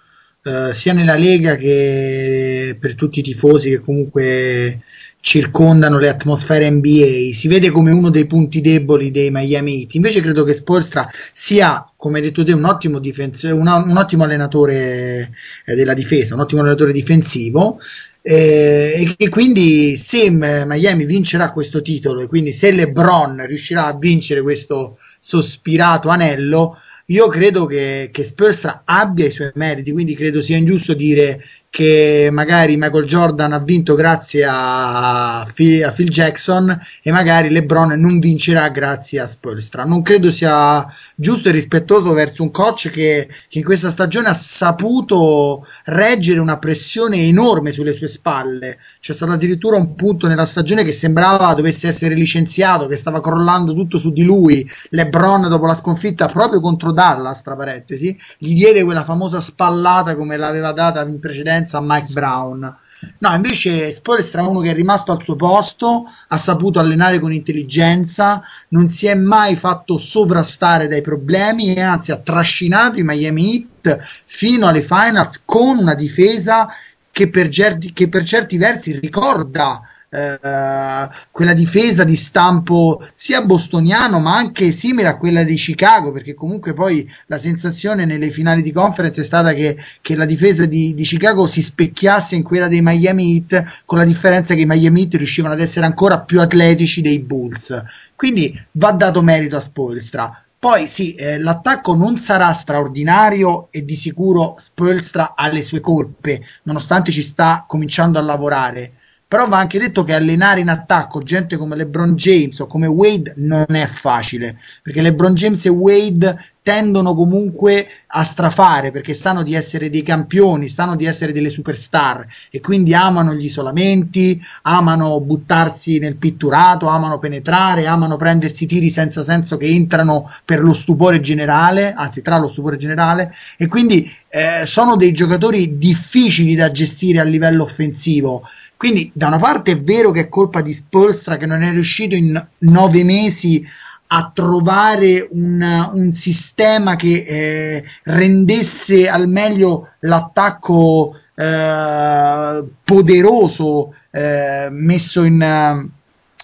eh, 0.44 0.72
sia 0.72 0.94
nella 0.94 1.16
Lega 1.16 1.56
che 1.56 2.74
per 2.80 2.94
tutti 2.94 3.18
i 3.18 3.22
tifosi 3.22 3.68
che 3.68 3.80
comunque 3.80 4.82
circondano 5.24 6.00
le 6.00 6.08
atmosfere 6.08 6.68
NBA, 6.68 7.32
si 7.32 7.46
vede 7.46 7.70
come 7.70 7.92
uno 7.92 8.10
dei 8.10 8.26
punti 8.26 8.60
deboli 8.60 9.12
dei 9.12 9.30
Miami 9.30 9.78
Heat. 9.78 9.94
Invece 9.94 10.20
credo 10.20 10.42
che 10.42 10.52
Spolstra 10.52 11.08
sia, 11.32 11.88
come 11.96 12.18
hai 12.18 12.24
detto 12.24 12.42
te, 12.42 12.52
un 12.52 12.64
ottimo, 12.64 12.98
difens- 12.98 13.44
una, 13.44 13.76
un 13.76 13.96
ottimo 13.96 14.24
allenatore 14.24 15.30
eh, 15.64 15.74
della 15.76 15.94
difesa, 15.94 16.34
un 16.34 16.40
ottimo 16.40 16.60
allenatore 16.60 16.90
difensivo 16.90 17.78
eh, 18.20 19.14
e 19.16 19.28
quindi 19.28 19.96
se 19.96 20.28
Miami 20.28 21.04
vincerà 21.04 21.52
questo 21.52 21.82
titolo 21.82 22.22
e 22.22 22.26
quindi 22.26 22.52
se 22.52 22.72
LeBron 22.72 23.46
riuscirà 23.46 23.86
a 23.86 23.96
vincere 23.96 24.42
questo 24.42 24.98
sospirato 25.20 26.08
anello, 26.08 26.76
io 27.06 27.28
credo 27.28 27.66
che, 27.66 28.10
che 28.12 28.24
Spolstra 28.24 28.82
abbia 28.84 29.26
i 29.26 29.30
suoi 29.30 29.52
meriti, 29.54 29.92
quindi 29.92 30.16
credo 30.16 30.42
sia 30.42 30.56
ingiusto 30.56 30.94
dire 30.94 31.40
che 31.72 32.28
magari 32.30 32.76
Michael 32.76 33.06
Jordan 33.06 33.54
ha 33.54 33.58
vinto 33.58 33.94
grazie 33.94 34.46
a 34.46 35.48
Phil, 35.54 35.82
a 35.82 35.90
Phil, 35.90 36.10
Jackson 36.10 36.78
e 37.02 37.10
magari 37.10 37.48
LeBron 37.48 37.98
non 37.98 38.18
vincerà 38.18 38.68
grazie 38.68 39.20
a 39.20 39.26
Spolstra. 39.26 39.84
Non 39.84 40.02
credo 40.02 40.30
sia 40.30 40.86
giusto 41.14 41.48
e 41.48 41.52
rispettoso 41.52 42.12
verso 42.12 42.42
un 42.42 42.50
coach 42.50 42.90
che, 42.90 43.26
che, 43.48 43.58
in 43.58 43.64
questa 43.64 43.90
stagione 43.90 44.28
ha 44.28 44.34
saputo 44.34 45.66
reggere 45.86 46.40
una 46.40 46.58
pressione 46.58 47.16
enorme 47.22 47.70
sulle 47.70 47.94
sue 47.94 48.08
spalle. 48.08 48.76
C'è 49.00 49.14
stato 49.14 49.32
addirittura 49.32 49.78
un 49.78 49.94
punto 49.94 50.28
nella 50.28 50.44
stagione 50.44 50.84
che 50.84 50.92
sembrava 50.92 51.54
dovesse 51.54 51.88
essere 51.88 52.12
licenziato, 52.14 52.86
che 52.86 52.96
stava 52.98 53.22
crollando 53.22 53.72
tutto 53.72 53.96
su 53.96 54.12
di 54.12 54.24
lui. 54.24 54.70
LeBron 54.90 55.48
dopo 55.48 55.64
la 55.64 55.74
sconfitta 55.74 56.26
proprio 56.26 56.60
contro 56.60 56.92
Dallas, 56.92 57.40
tra 57.40 57.56
parentesi, 57.56 58.14
gli 58.36 58.52
diede 58.52 58.84
quella 58.84 59.04
famosa 59.04 59.40
spallata 59.40 60.16
come 60.16 60.36
l'aveva 60.36 60.72
data 60.72 61.00
in 61.06 61.18
precedenza 61.18 61.60
differenza 61.62 61.78
a 61.78 61.82
Mike 61.82 62.12
Brown. 62.12 62.76
No, 63.18 63.34
invece 63.34 63.92
Spoelstra 63.92 64.42
è 64.42 64.46
uno 64.46 64.60
che 64.60 64.70
è 64.70 64.74
rimasto 64.74 65.10
al 65.10 65.22
suo 65.22 65.34
posto, 65.34 66.04
ha 66.28 66.38
saputo 66.38 66.78
allenare 66.78 67.18
con 67.18 67.32
intelligenza, 67.32 68.40
non 68.68 68.88
si 68.88 69.06
è 69.06 69.16
mai 69.16 69.56
fatto 69.56 69.98
sovrastare 69.98 70.86
dai 70.86 71.00
problemi 71.00 71.74
e 71.74 71.80
anzi 71.80 72.12
ha 72.12 72.18
trascinato 72.18 73.00
i 73.00 73.02
Miami 73.02 73.68
Heat 73.82 73.98
fino 74.24 74.68
alle 74.68 74.82
finals 74.82 75.42
con 75.44 75.78
una 75.78 75.94
difesa 75.94 76.68
che 77.10 77.28
per, 77.28 77.48
certi, 77.48 77.92
che 77.92 78.08
per 78.08 78.22
certi 78.22 78.56
versi 78.56 78.96
ricorda 78.98 79.80
eh, 80.14 81.08
quella 81.30 81.54
difesa 81.54 82.04
di 82.04 82.16
stampo 82.16 83.02
sia 83.14 83.42
bostoniano 83.42 84.20
ma 84.20 84.36
anche 84.36 84.70
simile 84.70 85.08
a 85.08 85.16
quella 85.16 85.42
di 85.42 85.54
Chicago 85.54 86.12
perché 86.12 86.34
comunque 86.34 86.74
poi 86.74 87.10
la 87.28 87.38
sensazione 87.38 88.04
nelle 88.04 88.28
finali 88.28 88.60
di 88.60 88.72
conference 88.72 89.22
è 89.22 89.24
stata 89.24 89.54
che, 89.54 89.76
che 90.02 90.14
la 90.14 90.26
difesa 90.26 90.66
di, 90.66 90.92
di, 90.94 91.02
Chicago 91.02 91.46
si 91.46 91.62
specchiasse 91.62 92.36
in 92.36 92.42
quella 92.42 92.68
dei 92.68 92.82
Miami 92.82 93.36
Heat 93.36 93.82
con 93.86 93.96
la 93.96 94.04
differenza 94.04 94.54
che 94.54 94.60
i 94.60 94.66
Miami 94.66 95.00
Heat 95.02 95.14
riuscivano 95.14 95.54
ad 95.54 95.60
essere 95.60 95.86
ancora 95.86 96.20
più 96.20 96.40
atletici 96.40 97.00
dei 97.00 97.20
Bulls. 97.20 97.82
Quindi 98.14 98.52
va 98.72 98.92
dato 98.92 99.22
merito 99.22 99.56
a 99.56 99.60
Spoelstra. 99.60 100.44
Poi 100.58 100.86
sì, 100.86 101.14
eh, 101.14 101.38
l'attacco 101.40 101.94
non 101.94 102.18
sarà 102.18 102.52
straordinario 102.52 103.68
e 103.70 103.84
di 103.84 103.96
sicuro 103.96 104.54
Spoelstra 104.56 105.34
ha 105.34 105.48
le 105.48 105.62
sue 105.62 105.80
colpe, 105.80 106.40
nonostante 106.64 107.10
ci 107.10 107.22
sta 107.22 107.64
cominciando 107.66 108.18
a 108.18 108.22
lavorare 108.22 108.92
però 109.32 109.48
va 109.48 109.56
anche 109.56 109.78
detto 109.78 110.04
che 110.04 110.12
allenare 110.12 110.60
in 110.60 110.68
attacco 110.68 111.22
gente 111.22 111.56
come 111.56 111.74
LeBron 111.74 112.14
James 112.16 112.58
o 112.58 112.66
come 112.66 112.86
Wade 112.86 113.32
non 113.38 113.64
è 113.70 113.86
facile, 113.86 114.58
perché 114.82 115.00
LeBron 115.00 115.32
James 115.32 115.64
e 115.64 115.70
Wade 115.70 116.36
tendono 116.60 117.14
comunque 117.14 117.88
a 118.08 118.22
strafare 118.24 118.90
perché 118.90 119.14
sanno 119.14 119.42
di 119.42 119.54
essere 119.54 119.88
dei 119.88 120.02
campioni, 120.02 120.68
sanno 120.68 120.96
di 120.96 121.06
essere 121.06 121.32
delle 121.32 121.48
superstar 121.48 122.26
e 122.50 122.60
quindi 122.60 122.94
amano 122.94 123.34
gli 123.34 123.46
isolamenti, 123.46 124.40
amano 124.62 125.18
buttarsi 125.22 125.98
nel 125.98 126.16
pitturato, 126.16 126.86
amano 126.86 127.18
penetrare, 127.18 127.86
amano 127.86 128.16
prendersi 128.16 128.66
tiri 128.66 128.90
senza 128.90 129.22
senso 129.22 129.56
che 129.56 129.66
entrano 129.66 130.28
per 130.44 130.62
lo 130.62 130.74
stupore 130.74 131.20
generale, 131.20 131.94
anzi 131.94 132.20
tra 132.20 132.38
lo 132.38 132.48
stupore 132.48 132.76
generale 132.76 133.34
e 133.56 133.66
quindi 133.66 134.08
eh, 134.28 134.66
sono 134.66 134.96
dei 134.96 135.12
giocatori 135.12 135.78
difficili 135.78 136.54
da 136.54 136.70
gestire 136.70 137.18
a 137.18 137.24
livello 137.24 137.62
offensivo. 137.62 138.42
Quindi 138.82 139.12
da 139.14 139.28
una 139.28 139.38
parte 139.38 139.70
è 139.70 139.80
vero 139.80 140.10
che 140.10 140.22
è 140.22 140.28
colpa 140.28 140.60
di 140.60 140.74
Spolstra 140.74 141.36
che 141.36 141.46
non 141.46 141.62
è 141.62 141.70
riuscito 141.70 142.16
in 142.16 142.48
nove 142.58 143.04
mesi 143.04 143.64
a 144.08 144.32
trovare 144.34 145.28
un, 145.30 145.90
un 145.92 146.12
sistema 146.12 146.96
che 146.96 147.24
eh, 147.24 147.84
rendesse 148.02 149.08
al 149.08 149.28
meglio 149.28 149.90
l'attacco 150.00 151.16
eh, 151.36 152.64
poderoso 152.82 153.94
eh, 154.10 154.66
messo 154.72 155.22
in 155.22 155.40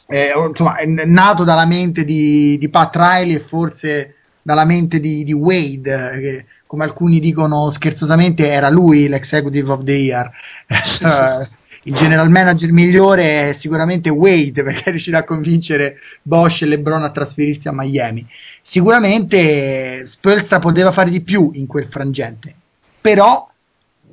eh, 0.07 0.32
insomma 0.49 0.76
nato 0.84 1.43
dalla 1.43 1.66
mente 1.66 2.05
di, 2.05 2.57
di 2.57 2.68
Pat 2.68 2.95
Riley 2.95 3.34
e 3.34 3.41
forse 3.41 4.14
dalla 4.43 4.64
mente 4.64 5.01
di, 5.01 5.24
di 5.24 5.32
Wade 5.32 6.11
che 6.20 6.47
come 6.68 6.84
alcuni 6.84 7.18
dicono 7.18 7.68
scherzosamente 7.68 8.49
era 8.49 8.70
lui 8.70 9.09
l'executive 9.09 9.72
of 9.72 9.82
the 9.82 9.93
year. 9.93 10.30
Eh, 11.01 11.57
il 11.89 11.95
general 11.95 12.30
manager 12.30 12.70
migliore 12.70 13.49
è 13.49 13.53
sicuramente 13.55 14.11
Wade 14.11 14.62
perché 14.62 14.84
è 14.84 14.91
riuscito 14.91 15.16
a 15.16 15.24
convincere 15.24 15.97
Bosch 16.22 16.62
e 16.62 16.66
LeBron 16.66 17.03
a 17.03 17.11
trasferirsi 17.11 17.68
a 17.68 17.72
Miami. 17.72 18.26
Sicuramente 18.61 20.05
Spolstra 20.05 20.59
poteva 20.59 20.93
fare 20.93 21.11
di 21.11 21.22
più 21.22 21.51
in 21.55 21.66
quel 21.66 21.86
frangente, 21.86 22.55
però 23.01 23.49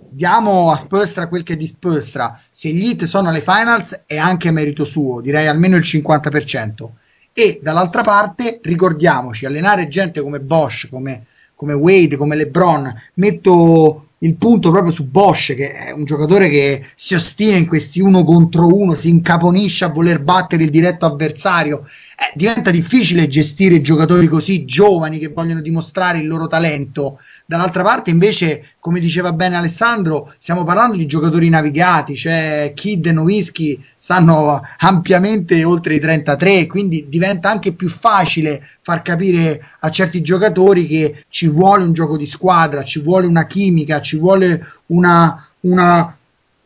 diamo 0.10 0.72
a 0.72 0.78
Spolstra 0.78 1.28
quel 1.28 1.44
che 1.44 1.54
è 1.54 1.58
di 1.58 1.68
Spolstra. 1.68 2.40
Se 2.50 2.70
gli 2.70 2.88
hit 2.88 3.04
sono 3.04 3.28
alle 3.28 3.42
finals 3.42 4.04
è 4.06 4.18
anche 4.18 4.52
merito 4.52 4.86
suo, 4.86 5.20
direi 5.20 5.48
almeno 5.48 5.76
il 5.76 5.84
50%. 5.84 6.88
E 7.34 7.60
dall'altra 7.62 8.04
parte 8.04 8.62
ricordiamoci, 8.64 9.46
allenare 9.46 9.90
gente 9.90 10.22
come 10.22 10.40
Bosch, 10.40 10.88
come, 10.90 11.26
come 11.56 11.74
Wade, 11.74 12.16
come 12.16 12.38
LeBron, 12.38 12.90
metto 13.16 14.05
il 14.26 14.36
punto 14.36 14.72
proprio 14.72 14.92
su 14.92 15.06
Bosch, 15.06 15.54
che 15.54 15.72
è 15.72 15.92
un 15.92 16.04
giocatore 16.04 16.50
che 16.50 16.84
si 16.96 17.14
ostina 17.14 17.58
in 17.58 17.68
questi 17.68 18.02
uno 18.02 18.24
contro 18.24 18.68
uno, 18.68 18.96
si 18.96 19.10
incaponisce 19.10 19.86
a 19.86 19.90
voler 19.90 20.22
battere 20.22 20.64
il 20.64 20.70
diretto 20.70 21.06
avversario. 21.06 21.84
Eh, 22.18 22.32
diventa 22.34 22.72
difficile 22.72 23.28
gestire 23.28 23.82
giocatori 23.82 24.28
così 24.28 24.64
giovani 24.64 25.20
che 25.20 25.28
vogliono 25.28 25.60
dimostrare 25.60 26.20
il 26.20 26.28
loro 26.28 26.48
talento. 26.48 27.20
Dall'altra 27.46 27.84
parte, 27.84 28.10
invece, 28.10 28.64
come 28.80 29.02
diceva 29.02 29.34
bene 29.34 29.58
Alessandro, 29.58 30.34
stiamo 30.38 30.64
parlando 30.64 30.96
di 30.96 31.06
giocatori 31.06 31.50
navigati, 31.50 32.16
cioè 32.16 32.72
Kid 32.74 33.06
e 33.08 33.12
Nowitzki 33.12 33.84
stanno 33.98 34.62
ampiamente 34.78 35.62
oltre 35.66 35.96
i 35.96 36.00
33, 36.00 36.68
quindi 36.68 37.06
diventa 37.10 37.50
anche 37.50 37.74
più 37.74 37.90
facile 37.90 38.66
far 38.80 39.02
capire 39.02 39.62
a 39.82 39.90
certi 39.90 40.22
giocatori 40.22 40.88
che 40.88 41.26
ci 41.28 41.50
vuole 41.50 41.84
un 41.84 41.92
gioco 41.92 42.16
di 42.16 42.26
squadra, 42.26 42.84
ci 42.84 43.02
vuole 43.02 43.28
una 43.28 43.46
chimica, 43.46 44.00
ci 44.00 44.18
vuole 44.18 44.64
una, 44.88 45.36
una 45.62 46.18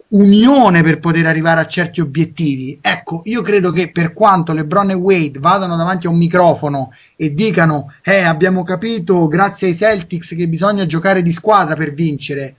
unione 0.10 0.82
per 0.82 1.00
poter 1.00 1.26
arrivare 1.28 1.62
a 1.62 1.68
certi 1.68 2.02
obiettivi. 2.02 2.80
Ecco, 2.82 3.22
io 3.26 3.42
credo 3.42 3.72
che 3.72 3.92
per 3.92 4.14
quanto 4.14 4.54
LeBron 4.54 4.92
e 4.92 4.96
Wade 4.96 5.40
vadano 5.40 5.76
davanti 5.76 6.08
a 6.08 6.10
un 6.10 6.18
microfono 6.18 6.92
e 7.16 7.34
dicano 7.34 7.94
"Eh, 8.04 8.22
abbiamo 8.22 8.64
capito 8.64 9.28
grazie 9.28 9.68
ai 9.68 9.76
Celtics 9.76 10.36
che 10.36 10.48
bisogna 10.48 10.86
giocare 10.86 11.22
di 11.22 11.32
squadra 11.32 11.76
per 11.76 11.94
vincere", 11.94 12.56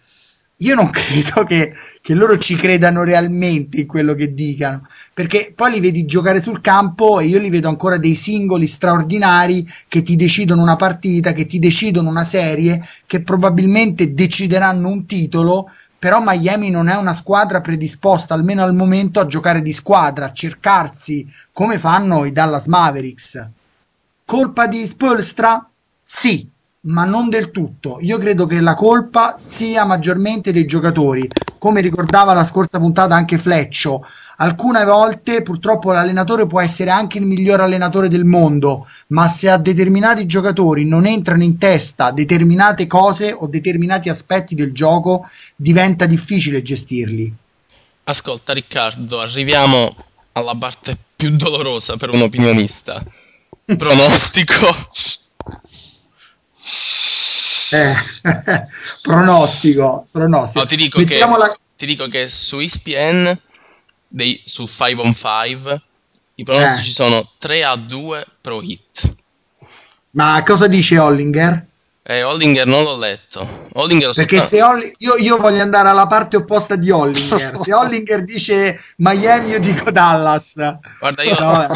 io 0.63 0.75
non 0.75 0.91
credo 0.93 1.45
che, 1.45 1.73
che, 2.01 2.15
loro 2.15 2.39
ci 2.39 2.55
credano 2.55 3.03
realmente 3.03 3.81
in 3.81 3.87
quello 3.87 4.15
che 4.15 4.33
dicano, 4.35 4.87
perché 5.13 5.53
poi 5.55 5.73
li 5.73 5.81
vedi 5.81 6.05
giocare 6.05 6.41
sul 6.41 6.61
campo 6.61 7.21
e 7.21 7.27
io 7.27 7.39
li 7.39 7.51
vedo 7.51 7.69
ancora 7.69 7.97
dei 7.97 8.15
singoli 8.15 8.67
straordinari 8.67 9.67
che 9.89 10.03
ti 10.03 10.17
decidono 10.17 10.63
una 10.63 10.77
partita, 10.77 11.33
che 11.33 11.47
ti 11.47 11.59
decidono 11.59 12.09
una 12.09 12.25
serie, 12.25 12.83
che 13.07 13.23
probabilmente 13.23 14.13
decideranno 14.13 14.89
un 14.89 15.07
titolo, 15.07 15.71
però 16.01 16.21
Miami 16.23 16.71
non 16.71 16.89
è 16.89 16.97
una 16.97 17.13
squadra 17.13 17.61
predisposta, 17.61 18.33
almeno 18.33 18.63
al 18.63 18.75
momento, 18.75 19.21
a 19.21 19.27
giocare 19.27 19.61
di 19.61 19.73
squadra, 19.75 20.25
a 20.25 20.33
cercarsi 20.33 21.31
come 21.53 21.79
fanno 21.79 22.25
i 22.25 22.33
Dallas 22.33 22.67
Mavericks. 22.69 23.49
Colpa 24.25 24.67
di 24.67 24.87
Spolstra? 24.87 25.69
Sì, 26.03 26.49
ma 26.83 27.05
non 27.05 27.29
del 27.29 27.51
tutto. 27.51 27.99
Io 28.01 28.17
credo 28.19 28.47
che 28.47 28.61
la 28.61 28.75
colpa 28.75 29.35
sia 29.37 29.85
maggiormente 29.85 30.53
dei 30.53 30.65
giocatori. 30.65 31.29
Come 31.59 31.83
ricordava 31.83 32.33
la 32.33 32.45
scorsa 32.45 32.79
puntata 32.79 33.15
anche 33.15 33.37
Fleccio, 33.37 34.03
alcune 34.37 34.85
volte 34.85 35.43
purtroppo 35.43 35.93
l'allenatore 35.93 36.47
può 36.47 36.61
essere 36.61 36.89
anche 36.91 37.19
il 37.19 37.27
miglior 37.27 37.61
allenatore 37.61 38.09
del 38.09 38.25
mondo, 38.25 38.87
ma 39.09 39.29
se 39.29 39.51
a 39.51 39.59
determinati 39.59 40.25
giocatori 40.25 40.87
non 40.87 41.05
entrano 41.05 41.43
in 41.43 41.59
testa 41.59 42.13
determinate 42.13 42.87
cose 42.87 43.33
o 43.33 43.47
determinati 43.47 44.09
aspetti 44.09 44.55
del 44.55 44.73
gioco, 44.73 45.29
diventa 45.57 46.07
difficile 46.07 46.63
gestirli. 46.63 47.33
Ascolta 48.05 48.55
Riccardo, 48.55 49.21
arriviamo 49.21 49.95
alla 50.33 50.57
parte 50.57 50.97
più 51.15 51.37
dolorosa 51.37 51.99
per 51.99 52.09
un 52.09 52.23
opinionista. 52.23 53.05
Pronostico 53.67 54.89
eh, 57.71 57.95
pronostico, 59.03 60.07
pronostico. 60.11 60.65
No, 60.65 60.69
ti, 60.69 60.77
dico 60.77 61.03
che, 61.05 61.19
la... 61.19 61.59
ti, 61.77 61.87
dico 61.87 62.09
che, 62.09 62.29
su 62.29 62.59
ESPN, 62.59 63.39
dei, 64.09 64.43
su 64.45 64.67
5 64.67 64.95
on 65.03 65.15
5, 65.15 65.83
i 66.35 66.45
pronostici 66.45 66.91
eh. 66.91 66.95
sono 66.95 67.31
3 67.39 67.63
a 67.63 67.77
2 67.77 68.27
pro 68.41 68.61
hit. 68.63 69.15
Ma 70.13 70.43
cosa 70.45 70.67
dice 70.67 70.99
Hollinger? 70.99 71.69
Eh, 72.03 72.25
Hollinger 72.25 72.67
non 72.67 72.83
l'ho 72.83 72.97
letto. 72.97 73.69
Hollinger 73.73 74.13
Perché 74.15 74.41
se 74.41 74.61
Holli- 74.61 74.93
io, 74.99 75.15
io, 75.17 75.37
voglio 75.37 75.63
andare 75.63 75.89
alla 75.89 76.09
parte 76.09 76.39
opposta 76.39 76.75
di 76.75 76.91
Hollinger. 76.91 77.61
se 77.63 77.71
Hollinger 77.73 78.25
dice 78.25 78.81
Miami, 78.97 79.51
io 79.51 79.61
dico 79.61 79.93
Dallas. 79.93 80.57
Guarda, 80.99 81.23
io 81.23 81.39
no, 81.39 81.69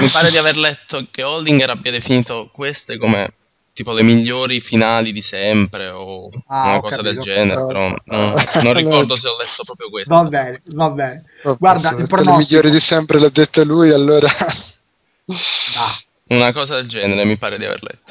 mi 0.00 0.08
pare 0.08 0.30
di 0.30 0.38
aver 0.38 0.56
letto 0.56 1.06
che 1.12 1.22
Hollinger 1.22 1.70
abbia 1.70 1.92
definito 1.92 2.50
queste 2.52 2.98
come 2.98 3.30
tipo 3.76 3.92
le 3.92 4.02
migliori 4.02 4.62
finali 4.62 5.12
di 5.12 5.20
sempre 5.20 5.88
o 5.90 6.30
ah, 6.46 6.70
una 6.70 6.80
cosa 6.80 6.96
capito. 6.96 7.12
del 7.12 7.22
genere, 7.22 7.66
però 7.66 7.88
no, 7.88 8.34
non 8.62 8.72
ricordo 8.72 9.14
se 9.14 9.28
ho 9.28 9.36
letto 9.36 9.64
proprio 9.64 9.90
questo. 9.90 10.14
Va 10.14 10.24
bene, 10.24 10.62
va 10.68 10.90
bene. 10.90 11.24
Guarda, 11.58 11.90
il 11.90 12.06
pronostico... 12.06 12.30
le 12.30 12.36
migliori 12.38 12.70
di 12.70 12.80
sempre 12.80 13.20
l'ha 13.20 13.28
detta 13.28 13.62
lui, 13.64 13.90
allora... 13.90 14.28
Ah. 15.76 15.98
Una 16.28 16.52
cosa 16.52 16.76
del 16.76 16.88
genere, 16.88 17.24
mi 17.24 17.36
pare 17.36 17.58
di 17.58 17.64
aver 17.64 17.82
letto. 17.82 18.05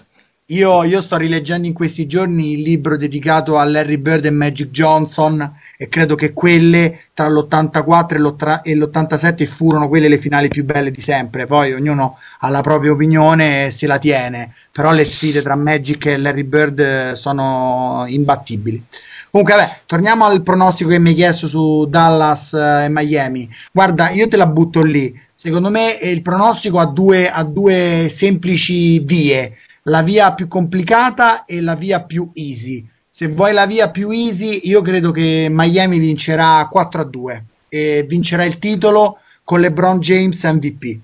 Io, 0.50 0.84
io, 0.84 1.02
sto 1.02 1.18
rileggendo 1.18 1.66
in 1.66 1.74
questi 1.74 2.06
giorni 2.06 2.52
il 2.52 2.62
libro 2.62 2.98
dedicato 2.98 3.58
a 3.58 3.64
Larry 3.64 3.98
Bird 3.98 4.26
e 4.26 4.30
Magic 4.30 4.70
Johnson 4.70 5.52
e 5.76 5.90
credo 5.90 6.14
che 6.14 6.34
quelle 6.34 7.00
tra 7.16 7.28
l'84 7.28 8.62
e 8.62 8.76
l'87 8.76 9.44
furono 9.48 9.90
quelle 9.90 10.08
le 10.08 10.20
finali 10.20 10.50
più 10.50 10.64
belle 10.64 10.92
di 10.92 11.02
sempre. 11.02 11.48
Poi 11.48 11.74
ognuno 11.74 12.16
ha 12.42 12.50
la 12.50 12.62
propria 12.62 12.92
opinione 12.92 13.66
e 13.66 13.72
se 13.72 13.88
la 13.88 13.98
tiene, 13.98 14.54
però 14.72 14.92
le 14.92 15.04
sfide 15.04 15.42
tra 15.42 15.56
Magic 15.56 16.06
e 16.06 16.18
Larry 16.18 16.44
Bird 16.44 17.14
sono 17.14 18.06
imbattibili. 18.08 18.86
Comunque, 19.32 19.56
vabbè, 19.56 19.80
torniamo 19.88 20.26
al 20.26 20.44
pronostico 20.44 20.92
che 20.92 21.00
mi 21.00 21.10
hai 21.10 21.16
chiesto 21.16 21.48
su 21.48 21.88
Dallas 21.90 22.54
e 22.54 22.86
Miami. 22.90 23.50
Guarda, 23.72 24.12
io 24.12 24.28
te 24.28 24.38
la 24.38 24.46
butto 24.46 24.84
lì. 24.84 25.12
Secondo 25.34 25.72
me 25.72 25.98
il 26.04 26.22
pronostico 26.22 26.78
ha 26.78 26.86
due, 26.86 27.32
ha 27.32 27.44
due 27.44 28.08
semplici 28.12 29.00
vie 29.00 29.52
la 29.88 30.02
via 30.02 30.34
più 30.34 30.48
complicata 30.48 31.44
e 31.46 31.62
la 31.62 31.76
via 31.76 32.04
più 32.04 32.32
easy. 32.34 32.88
Se 33.08 33.28
vuoi 33.28 33.54
la 33.54 33.66
via 33.66 33.92
più 33.92 34.10
easy, 34.10 34.62
io 34.64 34.82
credo 34.82 35.12
che 35.12 35.48
Miami 35.50 36.00
vincerà 36.00 36.68
4 36.70 37.02
a 37.02 37.04
2 37.06 37.46
e 37.70 38.06
vincerà 38.08 38.46
il 38.46 38.58
titolo 38.58 39.18
con 39.44 39.60
LeBron 39.60 40.00
James 40.00 40.44
MVP. 40.44 41.00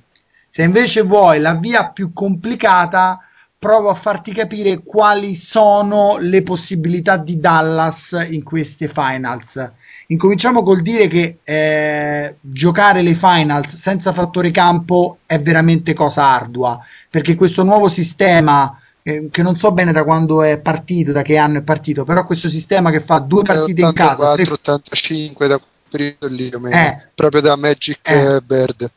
Se 0.50 0.64
invece 0.64 1.02
vuoi 1.02 1.40
la 1.40 1.54
via 1.56 1.90
più 1.90 2.12
complicata, 2.12 3.20
provo 3.58 3.90
a 3.90 3.94
farti 3.94 4.34
capire 4.34 4.82
quali 4.84 5.36
sono 5.36 6.18
le 6.18 6.42
possibilità 6.42 7.18
di 7.18 7.40
Dallas 7.40 8.26
in 8.30 8.44
queste 8.44 8.88
finals. 8.88 9.72
Incominciamo 10.12 10.62
col 10.62 10.82
dire 10.82 11.08
che 11.08 11.38
eh, 11.44 12.36
giocare 12.42 13.02
le 13.02 13.14
finals 13.14 13.76
senza 13.76 14.12
fattore 14.12 14.52
campo 14.52 15.20
è 15.26 15.40
veramente 15.40 15.94
cosa 15.94 16.26
ardua, 16.26 16.78
perché 17.10 17.36
questo 17.36 17.64
nuovo 17.64 17.88
sistema 17.88 18.78
eh, 19.04 19.30
che 19.32 19.42
non 19.42 19.56
so 19.56 19.72
bene 19.72 19.94
da 19.94 20.04
quando 20.04 20.44
è 20.44 20.60
partito, 20.60 21.14
da 21.14 21.22
che 21.22 21.38
anno 21.38 21.60
è 21.60 21.64
partito, 21.64 22.04
però 22.04 22.26
questo 22.26 22.50
sistema 22.50 22.92
che 22.92 23.00
fa 23.00 23.20
due 23.20 23.44
partite 23.44 23.84
84, 23.84 23.90
in 24.34 24.38
casa, 24.38 24.54
85, 24.54 25.48
da 25.48 25.62
preso 25.92 26.28
lì 26.28 26.50
eh, 26.50 27.08
proprio 27.14 27.42
da 27.42 27.56
Magic 27.56 28.00
eh, 28.04 28.42
Bird. 28.42 28.92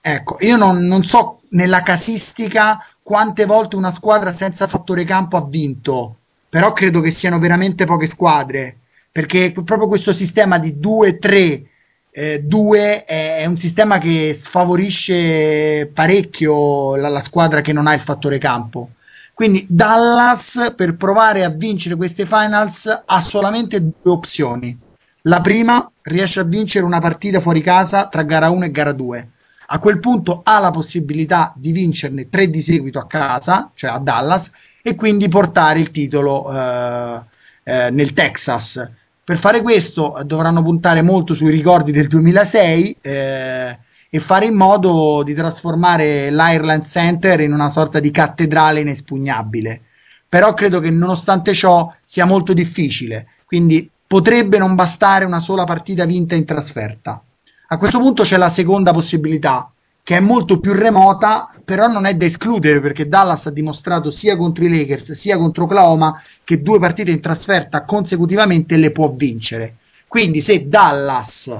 Ecco, 0.00 0.38
io 0.40 0.56
non, 0.56 0.86
non, 0.86 1.04
so 1.04 1.42
nella 1.50 1.82
casistica 1.82 2.78
quante 3.02 3.44
volte 3.44 3.76
una 3.76 3.90
squadra 3.90 4.32
senza 4.32 4.66
fattore 4.66 5.04
campo 5.04 5.36
ha 5.36 5.44
vinto, 5.44 6.16
però 6.48 6.72
credo 6.72 7.00
che 7.00 7.10
siano 7.10 7.38
veramente 7.38 7.84
poche 7.84 8.06
squadre, 8.06 8.78
perché 9.16 9.50
proprio 9.50 9.88
questo 9.88 10.12
sistema 10.12 10.58
di 10.58 10.76
2-3 10.78 11.62
eh, 12.10 12.42
2 12.42 13.04
è, 13.06 13.46
un 13.46 13.56
sistema 13.56 13.96
che 13.96 14.36
sfavorisce 14.38 15.90
parecchio 15.90 16.96
la, 16.96 17.08
la 17.08 17.22
squadra 17.22 17.62
che 17.62 17.72
non 17.72 17.86
ha 17.86 17.94
il 17.94 18.00
fattore 18.00 18.36
campo. 18.36 18.90
Quindi 19.32 19.64
Dallas 19.70 20.74
per 20.76 20.96
provare 20.96 21.44
a 21.44 21.48
vincere 21.48 21.96
queste 21.96 22.26
finals 22.26 23.04
ha 23.06 23.20
solamente 23.22 23.80
due 23.80 24.12
opzioni. 24.12 24.78
La 25.22 25.40
prima 25.40 25.90
riesce 26.02 26.40
a 26.40 26.44
vincere 26.44 26.84
una 26.84 27.00
partita 27.00 27.40
fuori 27.40 27.62
casa 27.62 28.08
tra 28.08 28.22
gara 28.22 28.50
1 28.50 28.66
e 28.66 28.70
gara 28.70 28.92
2. 28.92 29.28
A 29.68 29.78
quel 29.78 29.98
punto 29.98 30.42
ha 30.44 30.60
la 30.60 30.70
possibilità 30.70 31.54
di 31.56 31.72
vincerne 31.72 32.28
tre 32.28 32.50
di 32.50 32.60
seguito 32.60 32.98
a 32.98 33.06
casa, 33.06 33.70
cioè 33.72 33.92
a 33.92 33.98
Dallas, 33.98 34.50
e 34.82 34.94
quindi 34.94 35.26
portare 35.28 35.80
il 35.80 35.90
titolo 35.90 36.52
eh, 36.52 37.24
eh, 37.64 37.90
nel 37.90 38.12
Texas. 38.12 39.04
Per 39.26 39.38
fare 39.38 39.60
questo 39.60 40.22
dovranno 40.24 40.62
puntare 40.62 41.02
molto 41.02 41.34
sui 41.34 41.50
ricordi 41.50 41.90
del 41.90 42.06
2006 42.06 42.96
eh, 43.00 43.78
e 44.08 44.20
fare 44.20 44.46
in 44.46 44.54
modo 44.54 45.24
di 45.24 45.34
trasformare 45.34 46.30
l'Ireland 46.30 46.84
Center 46.84 47.40
in 47.40 47.52
una 47.52 47.68
sorta 47.68 47.98
di 47.98 48.12
cattedrale 48.12 48.82
inespugnabile. 48.82 49.80
Però 50.28 50.54
credo 50.54 50.78
che 50.78 50.90
nonostante 50.90 51.54
ciò 51.54 51.92
sia 52.04 52.24
molto 52.24 52.52
difficile, 52.52 53.26
quindi 53.46 53.90
potrebbe 54.06 54.58
non 54.58 54.76
bastare 54.76 55.24
una 55.24 55.40
sola 55.40 55.64
partita 55.64 56.04
vinta 56.04 56.36
in 56.36 56.44
trasferta. 56.44 57.20
A 57.66 57.78
questo 57.78 57.98
punto 57.98 58.22
c'è 58.22 58.36
la 58.36 58.48
seconda 58.48 58.92
possibilità, 58.92 59.68
che 60.06 60.18
è 60.18 60.20
molto 60.20 60.60
più 60.60 60.72
remota, 60.72 61.52
però 61.64 61.88
non 61.88 62.06
è 62.06 62.14
da 62.14 62.26
escludere 62.26 62.80
perché 62.80 63.08
Dallas 63.08 63.46
ha 63.46 63.50
dimostrato 63.50 64.12
sia 64.12 64.36
contro 64.36 64.64
i 64.64 64.68
Lakers 64.68 65.10
sia 65.14 65.36
contro 65.36 65.64
Oklahoma 65.64 66.16
che 66.44 66.62
due 66.62 66.78
partite 66.78 67.10
in 67.10 67.18
trasferta 67.18 67.82
consecutivamente 67.82 68.76
le 68.76 68.92
può 68.92 69.12
vincere. 69.12 69.78
Quindi 70.06 70.40
se 70.40 70.68
Dallas 70.68 71.52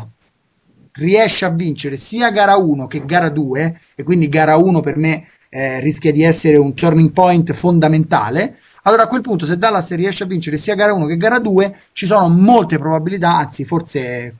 riesce 0.93 1.45
a 1.45 1.51
vincere 1.51 1.97
sia 1.97 2.31
gara 2.31 2.55
1 2.55 2.87
che 2.87 3.05
gara 3.05 3.31
2, 3.31 3.81
e 3.97 4.05
quindi 4.05 4.29
gara 4.29 4.55
1 4.55 4.81
per 4.81 4.97
me 4.97 5.27
eh, 5.49 5.81
rischia 5.81 6.13
di 6.13 6.23
essere 6.23 6.57
un 6.57 6.73
turning 6.73 7.11
point 7.11 7.53
fondamentale, 7.53 8.59
allora 8.83 9.03
a 9.03 9.09
quel 9.09 9.23
punto 9.23 9.45
se 9.45 9.59
Dallas 9.59 9.93
riesce 9.97 10.23
a 10.23 10.27
vincere 10.27 10.57
sia 10.57 10.77
gara 10.77 10.93
1 10.93 11.07
che 11.07 11.17
gara 11.17 11.41
2, 11.41 11.77
ci 11.91 12.07
sono 12.07 12.29
molte 12.29 12.79
probabilità, 12.79 13.39
anzi 13.39 13.65
forse 13.65 14.37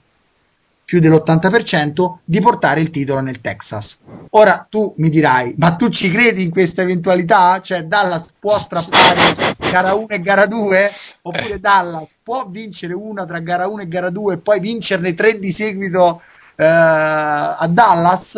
più 0.87 1.01
dell'80% 1.01 2.19
di 2.23 2.39
portare 2.39 2.79
il 2.79 2.91
titolo 2.91 3.19
nel 3.19 3.41
Texas. 3.41 3.97
Ora 4.29 4.65
tu 4.69 4.93
mi 4.99 5.09
dirai, 5.09 5.53
ma 5.57 5.75
tu 5.75 5.89
ci 5.89 6.09
credi 6.09 6.43
in 6.43 6.49
questa 6.49 6.81
eventualità? 6.81 7.59
Cioè 7.61 7.83
Dallas 7.83 8.33
può 8.39 8.57
strappare 8.57 9.57
gara 9.69 9.95
1 9.95 10.07
e 10.07 10.21
gara 10.21 10.45
2? 10.45 10.91
Oppure 11.23 11.55
eh. 11.55 11.59
Dallas 11.59 12.19
può 12.23 12.45
vincere 12.47 12.93
una 12.93 13.25
tra 13.25 13.39
gara 13.39 13.67
1 13.67 13.81
e 13.81 13.87
gara 13.89 14.09
2 14.09 14.35
e 14.35 14.37
poi 14.37 14.61
vincerne 14.61 15.13
tre 15.13 15.37
di 15.39 15.51
seguito 15.51 16.21
eh, 16.55 16.65
a 16.65 17.67
Dallas? 17.69 18.35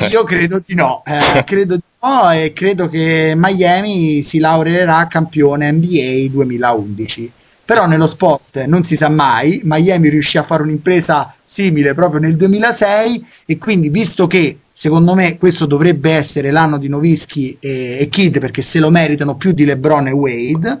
Eh. 0.00 0.06
Io 0.10 0.24
credo 0.24 0.60
di 0.60 0.74
no, 0.74 1.00
eh, 1.06 1.42
credo 1.48 1.76
di 1.76 1.82
no 2.02 2.30
e 2.32 2.52
credo 2.52 2.86
che 2.90 3.32
Miami 3.34 4.22
si 4.22 4.40
laureerà 4.40 5.06
campione 5.06 5.72
NBA 5.72 6.28
2011. 6.30 7.32
Però 7.68 7.84
nello 7.84 8.06
sport 8.06 8.64
non 8.64 8.82
si 8.82 8.96
sa 8.96 9.10
mai, 9.10 9.60
Miami 9.64 10.08
riuscì 10.08 10.38
a 10.38 10.42
fare 10.42 10.62
un'impresa 10.62 11.34
simile 11.42 11.92
proprio 11.92 12.18
nel 12.18 12.34
2006 12.34 13.26
e 13.44 13.58
quindi 13.58 13.90
visto 13.90 14.26
che 14.26 14.60
secondo 14.72 15.12
me 15.14 15.36
questo 15.36 15.66
dovrebbe 15.66 16.12
essere 16.12 16.50
l'anno 16.50 16.78
di 16.78 16.88
Novischi 16.88 17.58
e, 17.60 17.98
e 18.00 18.08
Kid 18.08 18.40
perché 18.40 18.62
se 18.62 18.78
lo 18.78 18.88
meritano 18.88 19.36
più 19.36 19.52
di 19.52 19.66
LeBron 19.66 20.08
e 20.08 20.12
Wade, 20.12 20.78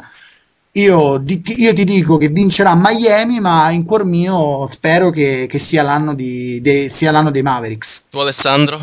io, 0.72 1.18
di, 1.18 1.42
io, 1.58 1.74
ti 1.74 1.84
dico 1.84 2.16
che 2.16 2.28
vincerà 2.28 2.74
Miami, 2.74 3.38
ma 3.38 3.70
in 3.70 3.84
cuor 3.84 4.06
mio 4.06 4.66
spero 4.66 5.10
che, 5.10 5.46
che 5.46 5.58
sia, 5.58 5.82
l'anno 5.82 6.14
di, 6.14 6.58
de, 6.62 6.88
sia, 6.88 7.10
l'anno 7.10 7.30
dei 7.30 7.42
Mavericks. 7.42 8.04
Tu 8.08 8.18
Alessandro? 8.18 8.78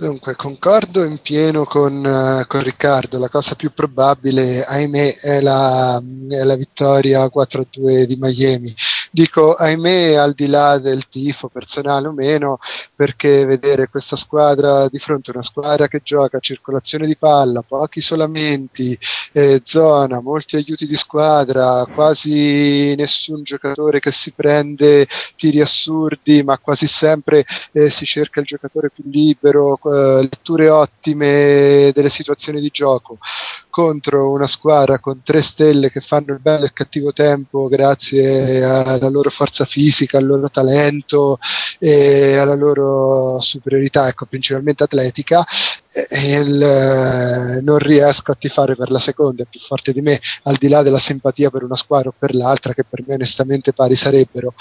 Dunque, 0.00 0.34
concordo 0.34 1.04
in 1.04 1.18
pieno 1.18 1.66
con, 1.66 1.98
uh, 1.98 2.46
con, 2.46 2.62
Riccardo, 2.62 3.18
la 3.18 3.28
cosa 3.28 3.54
più 3.54 3.70
probabile, 3.74 4.64
ahimè, 4.64 5.16
è 5.16 5.42
la, 5.42 6.02
è 6.30 6.42
la 6.42 6.54
vittoria 6.54 7.26
4-2 7.26 8.04
di 8.04 8.16
Miami. 8.18 8.74
Dico 9.12 9.54
ahimè 9.54 10.14
al 10.14 10.34
di 10.34 10.46
là 10.46 10.78
del 10.78 11.08
tifo 11.08 11.48
personale 11.48 12.06
o 12.06 12.12
meno, 12.12 12.58
perché 12.94 13.44
vedere 13.44 13.88
questa 13.88 14.14
squadra 14.14 14.88
di 14.88 15.00
fronte 15.00 15.30
a 15.30 15.34
una 15.34 15.42
squadra 15.42 15.88
che 15.88 16.00
gioca 16.04 16.36
a 16.36 16.40
circolazione 16.40 17.06
di 17.06 17.16
palla, 17.16 17.62
pochi 17.66 17.98
isolamenti, 17.98 18.96
eh, 19.32 19.62
zona, 19.64 20.20
molti 20.20 20.54
aiuti 20.54 20.86
di 20.86 20.96
squadra, 20.96 21.84
quasi 21.92 22.94
nessun 22.94 23.42
giocatore 23.42 23.98
che 23.98 24.12
si 24.12 24.30
prende 24.30 25.08
tiri 25.34 25.60
assurdi, 25.60 26.44
ma 26.44 26.58
quasi 26.58 26.86
sempre 26.86 27.44
eh, 27.72 27.90
si 27.90 28.04
cerca 28.04 28.38
il 28.38 28.46
giocatore 28.46 28.90
più 28.90 29.02
libero, 29.10 29.76
eh, 29.76 30.22
letture 30.22 30.68
ottime 30.70 31.90
delle 31.92 32.10
situazioni 32.10 32.60
di 32.60 32.68
gioco. 32.70 33.18
Contro 33.68 34.30
una 34.30 34.46
squadra 34.46 34.98
con 34.98 35.22
tre 35.22 35.42
stelle 35.42 35.90
che 35.90 36.00
fanno 36.00 36.32
il 36.32 36.40
bello 36.40 36.62
e 36.62 36.66
il 36.66 36.72
cattivo 36.72 37.12
tempo 37.12 37.68
grazie 37.68 38.62
alla 39.00 39.10
loro 39.10 39.30
forza 39.30 39.64
fisica, 39.64 40.18
al 40.18 40.26
loro 40.26 40.48
talento 40.48 41.38
e 41.78 42.36
alla 42.36 42.54
loro 42.54 43.40
superiorità, 43.40 44.08
ecco, 44.08 44.26
principalmente 44.26 44.84
atletica, 44.84 45.44
il, 46.10 47.60
non 47.62 47.78
riesco 47.78 48.32
a 48.32 48.36
tifare 48.38 48.76
per 48.76 48.90
la 48.90 48.98
seconda, 48.98 49.42
è 49.42 49.46
più 49.48 49.60
forte 49.60 49.92
di 49.92 50.00
me, 50.00 50.20
al 50.44 50.56
di 50.56 50.68
là 50.68 50.82
della 50.82 50.98
simpatia 50.98 51.50
per 51.50 51.64
una 51.64 51.76
squadra 51.76 52.10
o 52.10 52.14
per 52.16 52.34
l'altra, 52.34 52.74
che 52.74 52.84
per 52.88 53.02
me 53.06 53.14
onestamente 53.14 53.72
pari 53.72 53.96
sarebbero. 53.96 54.54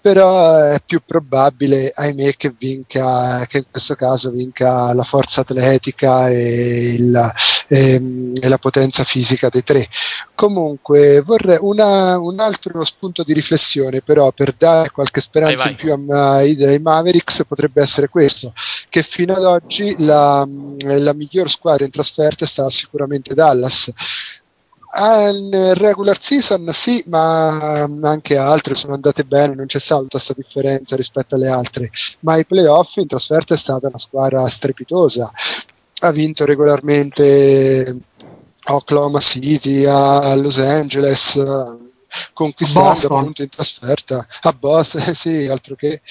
Però 0.00 0.56
è 0.58 0.80
più 0.84 1.00
probabile, 1.04 1.90
ahimè, 1.94 2.34
che 2.36 2.52
vinca, 2.56 3.46
che 3.46 3.58
in 3.58 3.64
questo 3.70 3.94
caso 3.94 4.30
vinca 4.30 4.92
la 4.92 5.02
forza 5.02 5.40
atletica 5.40 6.28
e, 6.28 6.94
il, 6.94 7.32
e, 7.74 7.94
ehm, 7.94 8.32
e 8.40 8.48
la 8.48 8.58
potenza 8.58 9.02
fisica 9.04 9.48
dei 9.48 9.64
tre. 9.64 9.84
Comunque 10.34 11.20
vorrei 11.20 11.58
una, 11.60 12.18
un 12.18 12.38
altro 12.38 12.84
spunto 12.84 13.24
di 13.24 13.32
riflessione, 13.32 14.00
però 14.00 14.30
per 14.32 14.54
dare 14.56 14.90
qualche 14.90 15.20
speranza 15.20 15.64
vai, 15.64 15.74
vai. 15.74 15.92
in 15.92 16.06
più 16.06 16.14
ai, 16.14 16.64
ai 16.64 16.78
Mavericks 16.78 17.44
potrebbe 17.46 17.82
essere 17.82 18.08
questo, 18.08 18.52
che 18.88 19.02
fino 19.02 19.34
ad 19.34 19.44
oggi 19.44 19.94
la, 19.98 20.46
la 20.78 21.12
miglior 21.12 21.50
squadra 21.50 21.84
in 21.84 21.90
trasferta 21.90 22.44
è 22.44 22.48
stata 22.48 22.70
sicuramente 22.70 23.34
Dallas 23.34 23.92
in 24.96 25.74
regular 25.74 26.20
season 26.20 26.68
sì, 26.72 27.02
ma 27.08 27.82
anche 27.82 28.36
altre 28.36 28.76
sono 28.76 28.94
andate 28.94 29.24
bene, 29.24 29.54
non 29.54 29.66
c'è 29.66 29.80
stata 29.80 30.06
questa 30.08 30.34
differenza 30.36 30.94
rispetto 30.94 31.34
alle 31.34 31.48
altre, 31.48 31.90
ma 32.20 32.34
ai 32.34 32.46
playoff 32.46 32.94
in 32.96 33.08
trasferta 33.08 33.54
è 33.54 33.56
stata 33.56 33.88
una 33.88 33.98
squadra 33.98 34.46
strepitosa, 34.48 35.32
ha 36.06 36.12
vinto 36.12 36.44
regolarmente 36.44 37.96
Oklahoma 38.66 39.20
City, 39.20 39.84
a 39.86 40.34
Los 40.34 40.58
Angeles, 40.58 41.42
conquistando 42.32 43.16
appunto 43.16 43.42
in 43.42 43.48
trasferta 43.48 44.26
a 44.42 44.52
Boston, 44.52 45.12
sì, 45.14 45.46
altro 45.46 45.74
che. 45.74 46.02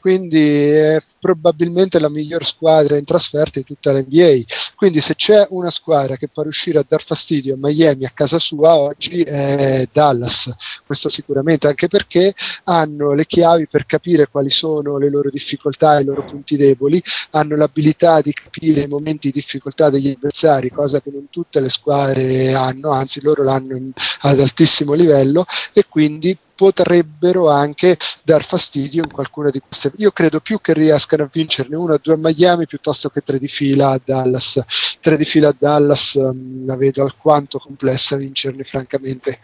Quindi 0.00 0.40
è 0.40 1.02
probabilmente 1.22 2.00
la 2.00 2.08
miglior 2.08 2.44
squadra 2.44 2.96
in 2.96 3.04
trasferta 3.04 3.60
di 3.60 3.64
tutta 3.64 3.92
l'NBA. 3.92 4.42
Quindi 4.74 5.00
se 5.00 5.14
c'è 5.14 5.46
una 5.50 5.70
squadra 5.70 6.16
che 6.16 6.26
può 6.26 6.42
riuscire 6.42 6.80
a 6.80 6.84
dar 6.86 7.04
fastidio 7.04 7.54
a 7.54 7.58
Miami 7.60 8.04
a 8.04 8.10
casa 8.12 8.40
sua 8.40 8.74
oggi 8.74 9.22
è 9.22 9.86
Dallas. 9.92 10.52
Questo 10.84 11.08
sicuramente 11.08 11.68
anche 11.68 11.86
perché 11.86 12.34
hanno 12.64 13.12
le 13.12 13.24
chiavi 13.24 13.68
per 13.68 13.86
capire 13.86 14.26
quali 14.26 14.50
sono 14.50 14.98
le 14.98 15.10
loro 15.10 15.30
difficoltà 15.30 15.96
e 15.96 16.00
i 16.02 16.04
loro 16.06 16.24
punti 16.24 16.56
deboli, 16.56 17.00
hanno 17.30 17.54
l'abilità 17.54 18.20
di 18.20 18.32
capire 18.32 18.80
i 18.80 18.88
momenti 18.88 19.30
di 19.30 19.38
difficoltà 19.38 19.90
degli 19.90 20.12
avversari, 20.16 20.70
cosa 20.70 21.00
che 21.00 21.10
non 21.12 21.28
tutte 21.30 21.60
le 21.60 21.68
squadre 21.68 22.52
hanno, 22.52 22.90
anzi 22.90 23.20
loro 23.22 23.44
l'hanno 23.44 23.92
ad 24.22 24.40
altissimo 24.40 24.94
livello 24.94 25.46
e 25.72 25.86
quindi 25.88 26.36
potrebbero 26.62 27.50
anche 27.50 27.98
dar 28.22 28.44
fastidio 28.44 29.02
in 29.02 29.10
qualcuna 29.10 29.50
di 29.50 29.58
queste. 29.58 29.90
Io 29.96 30.12
credo 30.12 30.38
più 30.38 30.60
che 30.60 30.72
riescano 30.72 31.24
a 31.24 31.28
vincerne 31.30 31.74
una 31.74 31.94
o 31.94 31.98
due 32.00 32.14
a 32.14 32.16
Miami 32.16 32.68
piuttosto 32.68 33.08
che 33.08 33.20
tre 33.20 33.40
di 33.40 33.48
fila 33.48 33.90
a 33.90 34.00
Dallas. 34.02 34.62
Tre 35.00 35.16
di 35.16 35.24
fila 35.24 35.48
a 35.48 35.56
Dallas 35.58 36.14
um, 36.14 36.64
la 36.64 36.76
vedo 36.76 37.02
alquanto 37.02 37.58
complessa 37.58 38.14
vincerne, 38.14 38.62
francamente. 38.62 39.40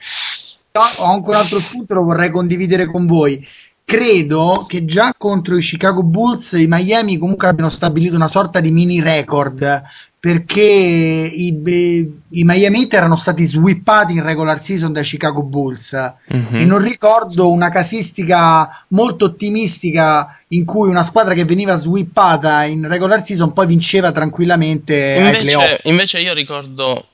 Ho 0.99 1.05
anche 1.13 1.29
un 1.29 1.35
altro 1.35 1.59
spunto, 1.59 1.95
lo 1.95 2.05
vorrei 2.05 2.31
condividere 2.31 2.87
con 2.87 3.05
voi. 3.07 3.45
Credo 3.89 4.67
che 4.69 4.85
già 4.85 5.15
contro 5.17 5.57
i 5.57 5.63
Chicago 5.63 6.03
Bulls 6.03 6.53
i 6.53 6.67
Miami 6.69 7.17
comunque 7.17 7.49
abbiano 7.49 7.71
stabilito 7.71 8.17
una 8.17 8.29
sorta 8.29 8.61
di 8.61 8.71
mini 8.71 9.01
record 9.01 9.83
perché 10.21 10.61
i, 10.61 11.59
i 11.65 12.45
Miami 12.45 12.81
Heat 12.81 12.93
erano 12.93 13.17
stati 13.17 13.47
swippati 13.47 14.13
in 14.13 14.23
regular 14.23 14.59
season 14.59 14.93
dai 14.93 15.05
Chicago 15.05 15.43
Bulls 15.43 15.95
mm-hmm. 15.95 16.57
e 16.57 16.65
non 16.67 16.83
ricordo 16.85 17.51
una 17.51 17.71
casistica 17.71 18.69
molto 18.89 19.25
ottimistica 19.25 20.39
in 20.49 20.67
cui 20.67 20.91
una 20.91 21.03
squadra 21.03 21.33
che 21.33 21.47
veniva 21.47 21.75
swippata 21.75 22.65
in 22.65 22.87
regular 22.87 23.23
season 23.23 23.55
poi 23.55 23.69
vinceva 23.69 24.13
tranquillamente 24.13 25.17
invece, 25.19 25.81
invece 25.85 26.19
io 26.19 26.35
ricordo 26.35 27.07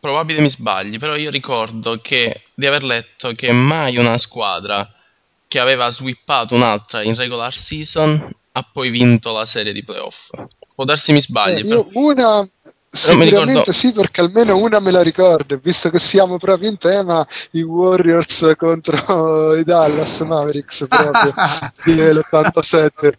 probabile 0.00 0.40
mi 0.40 0.48
sbagli 0.48 0.98
però 0.98 1.14
io 1.14 1.28
ricordo 1.28 2.00
che 2.00 2.40
di 2.54 2.64
aver 2.64 2.84
letto 2.84 3.34
che 3.34 3.52
mai 3.52 3.98
una 3.98 4.16
squadra 4.16 4.90
che 5.48 5.60
aveva 5.60 5.90
swippato 5.90 6.54
un'altra 6.54 7.02
in 7.02 7.14
regular 7.14 7.54
season 7.54 8.34
ha 8.52 8.68
poi 8.72 8.90
vinto 8.90 9.32
la 9.32 9.46
serie 9.46 9.72
di 9.72 9.84
playoff. 9.84 10.30
Può 10.74 10.84
darsi 10.84 11.12
mi 11.12 11.20
sbagli. 11.20 11.60
Eh, 11.60 11.74
io 11.74 11.88
una 11.92 12.48
Sicuramente 12.96 13.72
sì, 13.74 13.92
perché 13.92 14.22
almeno 14.22 14.56
una 14.56 14.80
me 14.80 14.90
la 14.90 15.02
ricordo, 15.02 15.60
visto 15.62 15.90
che 15.90 15.98
siamo 15.98 16.38
proprio 16.38 16.70
in 16.70 16.78
tema, 16.78 17.26
i 17.52 17.60
Warriors 17.60 18.54
contro 18.56 19.54
i 19.54 19.64
Dallas 19.64 20.20
Mavericks 20.20 20.86
proprio 20.88 21.34
dell'87. 21.94 23.12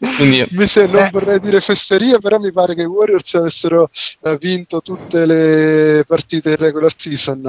Quindi, 0.16 0.48
mi 0.50 0.66
se, 0.66 0.86
non 0.86 1.04
eh. 1.04 1.10
vorrei 1.12 1.38
dire 1.38 1.60
fesseria, 1.60 2.18
però 2.18 2.38
mi 2.38 2.50
pare 2.50 2.74
che 2.74 2.82
i 2.82 2.86
Warriors 2.86 3.34
avessero 3.34 3.88
eh, 4.22 4.36
vinto 4.38 4.82
tutte 4.82 5.26
le 5.26 6.04
partite 6.06 6.50
in 6.50 6.56
regular 6.56 6.92
season. 6.96 7.46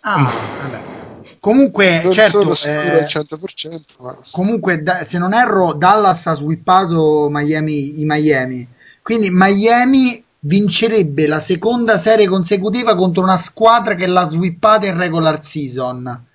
Ah, 0.00 0.32
vabbè. 0.62 1.05
Comunque, 1.46 2.02
non 2.02 2.12
certo, 2.12 2.56
sono 2.56 2.72
eh, 2.72 3.04
al 3.04 3.06
100%, 3.08 3.80
ma... 4.00 4.18
comunque 4.32 4.82
da, 4.82 5.04
se 5.04 5.16
non 5.16 5.32
erro, 5.32 5.74
Dallas 5.74 6.26
ha 6.26 6.34
swippato 6.34 7.28
Miami, 7.30 8.00
i 8.00 8.04
Miami. 8.04 8.68
Quindi 9.00 9.28
Miami 9.30 10.20
vincerebbe 10.40 11.28
la 11.28 11.38
seconda 11.38 11.98
serie 11.98 12.26
consecutiva 12.26 12.96
contro 12.96 13.22
una 13.22 13.36
squadra 13.36 13.94
che 13.94 14.08
l'ha 14.08 14.24
swippata 14.24 14.86
in 14.86 14.96
regular 14.96 15.40
season. 15.40 16.26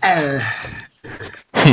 Eh, 0.00 0.40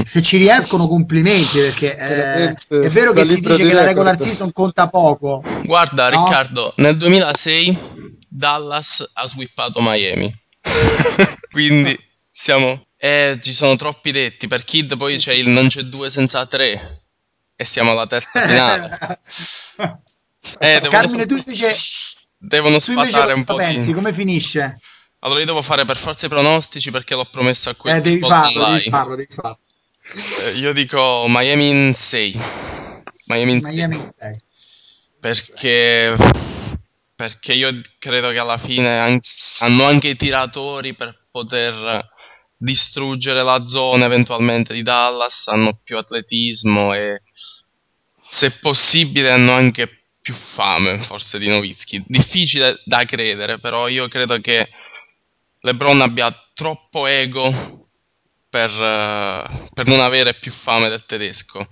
se 0.04 0.24
ci 0.24 0.38
riescono, 0.38 0.88
complimenti 0.88 1.60
perché 1.60 1.96
eh, 1.96 2.56
è 2.70 2.90
vero 2.90 3.12
che 3.12 3.24
si 3.24 3.40
dice 3.40 3.68
che 3.68 3.74
la 3.74 3.84
regular 3.84 4.18
season 4.18 4.52
conta 4.52 4.88
poco. 4.88 5.44
Guarda, 5.64 6.10
no? 6.10 6.24
Riccardo, 6.24 6.74
nel 6.78 6.98
2006 6.98 8.16
Dallas 8.28 9.12
ha 9.14 9.28
swippato 9.28 9.80
Miami. 9.80 10.34
Quindi 11.52 12.10
siamo... 12.44 12.86
Eh, 12.98 13.40
ci 13.42 13.54
sono 13.54 13.76
troppi 13.76 14.12
detti. 14.12 14.48
Per 14.48 14.64
Kid 14.64 14.96
poi 14.96 15.18
c'è 15.18 15.34
il 15.34 15.50
non 15.50 15.70
c'è 15.70 15.82
due 15.84 16.12
senza 16.12 16.46
tre. 16.46 17.04
E 17.56 17.66
siamo 17.66 17.92
alla 17.92 18.08
terza 18.08 18.40
finale. 18.40 19.20
eh, 20.60 20.80
devono, 20.80 20.90
Carmine, 20.90 21.26
tu 21.26 21.36
invece... 21.36 21.76
Devono 22.44 22.78
invece 22.88 23.34
un 23.34 23.44
po' 23.44 23.54
pensi? 23.54 23.90
Di... 23.90 23.94
Come 23.94 24.12
finisce? 24.12 24.80
Allora 25.20 25.42
io 25.42 25.46
devo 25.46 25.62
fare 25.62 25.86
per 25.86 25.98
forza 26.00 26.26
i 26.26 26.30
pronostici 26.30 26.90
perché 26.90 27.14
l'ho 27.14 27.30
promesso 27.30 27.70
a 27.70 27.76
questo. 27.76 28.00
Eh, 28.00 28.02
devi 28.02 28.20
farlo, 28.20 28.70
devi 28.70 28.90
farlo, 28.90 29.16
devi 29.16 29.32
farlo. 29.32 29.60
Eh, 30.42 30.58
io 30.58 30.74
dico 30.74 31.26
Miami 31.28 31.70
in 31.70 31.96
6. 31.96 32.40
Miami 33.26 33.52
in 33.54 33.60
Miami 33.62 33.98
in 33.98 34.08
6. 34.08 34.42
Perché 35.20 36.16
perché 37.22 37.54
io 37.54 37.82
credo 38.00 38.32
che 38.32 38.40
alla 38.40 38.58
fine 38.58 39.00
an- 39.00 39.20
hanno 39.60 39.84
anche 39.84 40.08
i 40.08 40.18
tiratori 40.18 40.96
per 40.96 41.16
poter 41.30 42.10
distruggere 42.62 43.42
la 43.42 43.66
zona 43.66 44.06
eventualmente 44.06 44.74
di 44.74 44.84
Dallas, 44.84 45.48
hanno 45.48 45.80
più 45.84 45.98
atletismo 45.98 46.94
e 46.94 47.24
se 48.30 48.52
possibile 48.60 49.32
hanno 49.32 49.52
anche 49.52 50.04
più 50.22 50.36
fame 50.54 51.04
forse 51.06 51.40
di 51.40 51.48
Novitsky. 51.48 52.04
Difficile 52.06 52.82
da 52.86 53.04
credere, 53.06 53.60
però 53.60 53.88
io 53.88 54.08
credo 54.08 54.40
che 54.40 54.70
LeBron 55.62 56.02
abbia 56.02 56.32
troppo 56.54 57.08
ego 57.08 57.88
per, 58.48 58.70
uh, 58.70 59.68
per 59.74 59.88
non 59.88 60.00
avere 60.00 60.36
più 60.36 60.52
fame 60.52 60.90
del 60.90 61.06
tedesco. 61.06 61.68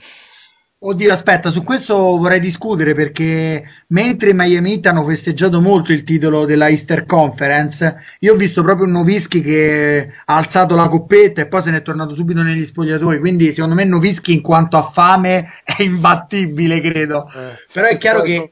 Oddio, 0.81 1.11
aspetta, 1.11 1.51
su 1.51 1.61
questo 1.61 1.93
vorrei 1.93 2.39
discutere 2.39 2.93
perché 2.93 3.61
mentre 3.87 4.29
i 4.29 4.33
Miami 4.33 4.71
Heat 4.71 4.85
hanno 4.85 5.03
festeggiato 5.03 5.59
molto 5.59 5.91
il 5.91 6.05
titolo 6.05 6.45
della 6.45 6.69
Easter 6.69 7.05
Conference, 7.05 7.97
io 8.19 8.33
ho 8.33 8.37
visto 8.37 8.61
proprio 8.61 8.85
un 8.85 8.93
Novischi 8.93 9.41
che 9.41 10.09
ha 10.23 10.37
alzato 10.37 10.77
la 10.77 10.87
coppetta 10.87 11.41
e 11.41 11.47
poi 11.47 11.61
se 11.63 11.71
n'è 11.71 11.81
tornato 11.81 12.15
subito 12.15 12.43
negli 12.43 12.65
spogliatoi. 12.65 13.19
Quindi, 13.19 13.51
secondo 13.51 13.75
me, 13.75 13.83
Novischi 13.83 14.31
in 14.31 14.41
quanto 14.41 14.77
a 14.77 14.83
fame 14.83 15.51
è 15.65 15.81
imbattibile, 15.81 16.79
credo. 16.79 17.27
Eh, 17.27 17.67
Però 17.73 17.85
è 17.85 17.97
chiaro 17.97 18.21
che 18.21 18.49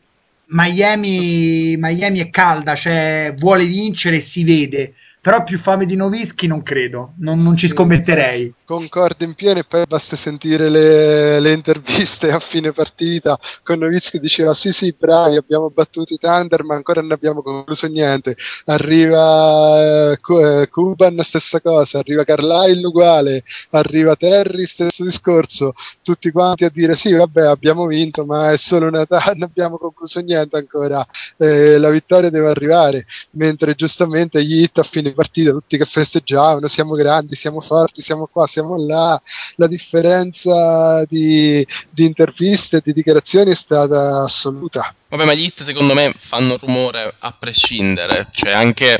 Miami, 0.47 1.77
Miami 1.77 2.19
è 2.19 2.29
calda, 2.29 2.75
cioè 2.75 3.33
vuole 3.37 3.65
vincere 3.65 4.17
e 4.17 4.21
si 4.21 4.43
vede 4.43 4.93
però 5.27 5.43
più 5.43 5.57
fame 5.57 5.85
di 5.85 5.97
Novischi 5.97 6.47
non 6.47 6.63
credo, 6.63 7.13
non, 7.17 7.43
non 7.43 7.57
ci 7.57 7.67
scommetterei. 7.67 8.53
Concordo 8.67 9.23
in 9.23 9.33
pieno 9.33 9.59
e 9.59 9.63
poi 9.63 9.85
basta 9.87 10.17
sentire 10.17 10.67
le, 10.67 11.39
le 11.39 11.53
interviste 11.53 12.29
a 12.31 12.39
fine 12.39 12.73
partita 12.73 13.39
con 13.63 13.79
Novischi 13.79 14.19
diceva 14.19 14.53
sì 14.53 14.73
sì 14.73 14.93
bravi 14.97 15.37
abbiamo 15.37 15.69
battuto 15.69 16.13
i 16.13 16.17
Thunder 16.17 16.65
ma 16.65 16.75
ancora 16.75 16.99
non 16.99 17.13
abbiamo 17.13 17.41
concluso 17.41 17.87
niente, 17.87 18.35
arriva 18.65 20.11
eh, 20.11 20.67
Cuban 20.69 21.17
stessa 21.23 21.61
cosa, 21.61 21.99
arriva 21.99 22.25
Carlisle 22.25 22.85
uguale, 22.85 23.43
arriva 23.69 24.17
Terry 24.17 24.65
stesso 24.65 25.05
discorso, 25.05 25.71
tutti 26.03 26.29
quanti 26.31 26.65
a 26.65 26.69
dire 26.69 26.93
sì 26.97 27.13
vabbè 27.13 27.45
abbiamo 27.45 27.85
vinto 27.85 28.25
ma 28.25 28.51
è 28.51 28.57
solo 28.57 28.87
una 28.87 28.99
età, 28.99 29.21
non 29.33 29.43
abbiamo 29.43 29.77
concluso 29.77 30.19
niente 30.19 30.57
ancora, 30.57 31.05
eh, 31.37 31.77
la 31.77 31.89
vittoria 31.89 32.29
deve 32.29 32.49
arrivare, 32.49 33.05
mentre 33.31 33.75
giustamente 33.75 34.43
gli 34.43 34.61
hit 34.61 34.77
a 34.79 34.83
fine 34.83 35.13
partita, 35.13 35.51
tutti 35.51 35.77
che 35.77 35.85
festeggiavano, 35.85 36.67
siamo 36.67 36.95
grandi, 36.95 37.35
siamo 37.37 37.61
forti, 37.61 38.01
siamo 38.01 38.27
qua, 38.29 38.45
là. 38.61 39.21
La 39.55 39.67
differenza 39.67 41.03
di, 41.05 41.65
di 41.89 42.05
interviste 42.05 42.77
e 42.77 42.81
di 42.83 42.93
dichiarazioni 42.93 43.51
è 43.51 43.55
stata 43.55 44.23
assoluta. 44.23 44.93
Vabbè, 45.09 45.25
ma 45.25 45.33
gli 45.33 45.43
hit 45.43 45.63
secondo 45.63 45.93
me 45.93 46.13
fanno 46.27 46.57
rumore 46.57 47.15
a 47.19 47.31
prescindere, 47.31 48.27
cioè 48.31 48.51
anche, 48.51 48.99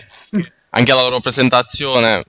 anche 0.70 0.92
alla 0.92 1.02
loro 1.04 1.20
presentazione 1.20 2.24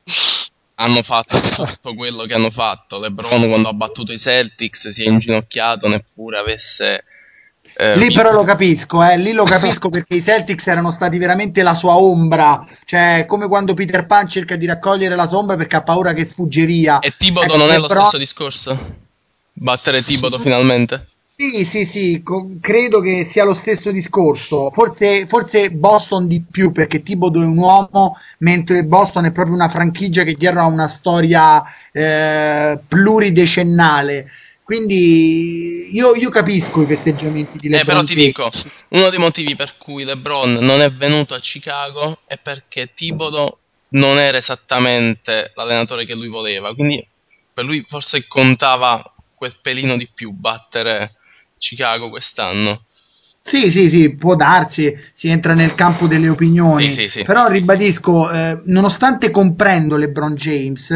hanno 0.81 1.03
fatto 1.03 1.39
tutto 1.41 1.95
quello 1.95 2.25
che 2.25 2.35
hanno 2.35 2.51
fatto. 2.51 2.99
LeBron 2.99 3.49
quando 3.49 3.69
ha 3.69 3.73
battuto 3.73 4.13
i 4.13 4.19
Celtics 4.19 4.89
si 4.89 5.05
è 5.05 5.09
inginocchiato, 5.09 5.89
neppure 5.89 6.39
avesse 6.39 7.05
eh, 7.77 7.97
lì 7.97 8.13
però 8.13 8.33
lo 8.33 8.45
capisco, 8.45 9.03
eh, 9.03 9.19
lì 9.19 9.33
lo 9.33 9.45
capisco 9.45 9.89
perché 9.91 10.17
i 10.17 10.23
Celtics 10.23 10.67
erano 10.67 10.91
stati 10.91 11.19
veramente 11.19 11.63
la 11.63 11.75
sua 11.75 11.97
ombra, 11.97 12.65
cioè 12.85 13.25
come 13.27 13.49
quando 13.49 13.75
Peter 13.75 14.07
Pan 14.07 14.29
cerca 14.29 14.57
di 14.57 14.67
raccogliere 14.67 15.15
la 15.15 15.27
sua 15.27 15.39
ombra 15.39 15.57
perché 15.57 15.77
ha 15.77 15.83
paura 15.83 16.13
che 16.13 16.25
sfugge 16.25 16.65
via. 16.65 16.99
E 16.99 17.13
Tibodo 17.17 17.47
ecco, 17.47 17.57
non 17.57 17.71
è 17.71 17.79
lo 17.79 17.87
però... 17.87 18.03
stesso 18.03 18.19
discorso? 18.19 19.07
Battere 19.53 20.03
Tibodo 20.03 20.39
finalmente? 20.39 21.05
Sì, 21.41 21.65
sì, 21.65 21.85
sì, 21.85 22.21
co- 22.25 22.57
credo 22.61 23.01
che 23.01 23.25
sia 23.25 23.45
lo 23.45 23.55
stesso 23.55 23.93
discorso. 23.93 24.73
Forse, 24.73 25.27
forse 25.29 25.71
Boston 25.71 26.27
di 26.27 26.43
più 26.43 26.73
perché 26.73 27.01
Tibodo 27.01 27.41
è 27.41 27.47
un 27.47 27.59
uomo, 27.59 28.17
mentre 28.39 28.85
Boston 28.85 29.27
è 29.27 29.31
proprio 29.31 29.55
una 29.55 29.69
franchigia 29.69 30.25
che 30.25 30.35
dietro 30.35 30.63
ha 30.63 30.67
una 30.67 30.89
storia 30.89 31.63
eh, 31.93 32.81
pluridecennale. 32.89 34.29
Quindi 34.69 35.97
io, 35.97 36.15
io, 36.15 36.29
capisco 36.29 36.83
i 36.83 36.85
festeggiamenti 36.85 37.57
di 37.57 37.71
LeBron. 37.71 37.81
Eh, 37.81 37.85
però 37.87 38.05
ti 38.05 38.15
dico, 38.15 38.51
uno 38.89 39.09
dei 39.09 39.19
motivi 39.19 39.57
per 39.57 39.77
cui 39.79 40.05
LeBron 40.05 40.57
non 40.57 40.83
è 40.83 40.93
venuto 40.93 41.33
a 41.33 41.41
Chicago 41.41 42.19
è 42.27 42.37
perché 42.37 42.93
Thibodeau 42.95 43.57
non 43.93 44.19
era 44.19 44.37
esattamente 44.37 45.53
l'allenatore 45.55 46.05
che 46.05 46.13
lui 46.13 46.29
voleva. 46.29 46.75
Quindi 46.75 47.03
per 47.55 47.65
lui 47.65 47.83
forse 47.89 48.27
contava 48.29 49.11
quel 49.35 49.57
pelino 49.63 49.97
di 49.97 50.07
più 50.15 50.33
battere 50.33 51.15
Chicago 51.57 52.11
quest'anno. 52.11 52.83
Sì, 53.41 53.71
sì, 53.71 53.89
sì, 53.89 54.15
può 54.17 54.37
darsi, 54.37 54.95
si 55.15 55.31
entra 55.31 55.55
nel 55.55 55.75
campo 55.75 56.07
delle 56.07 56.29
opinioni, 56.29 56.89
sì, 56.89 56.95
sì, 56.95 57.09
sì. 57.09 57.23
però 57.23 57.47
ribadisco, 57.49 58.31
eh, 58.31 58.61
nonostante 58.67 59.31
comprendo 59.31 59.97
LeBron 59.97 60.35
James, 60.35 60.93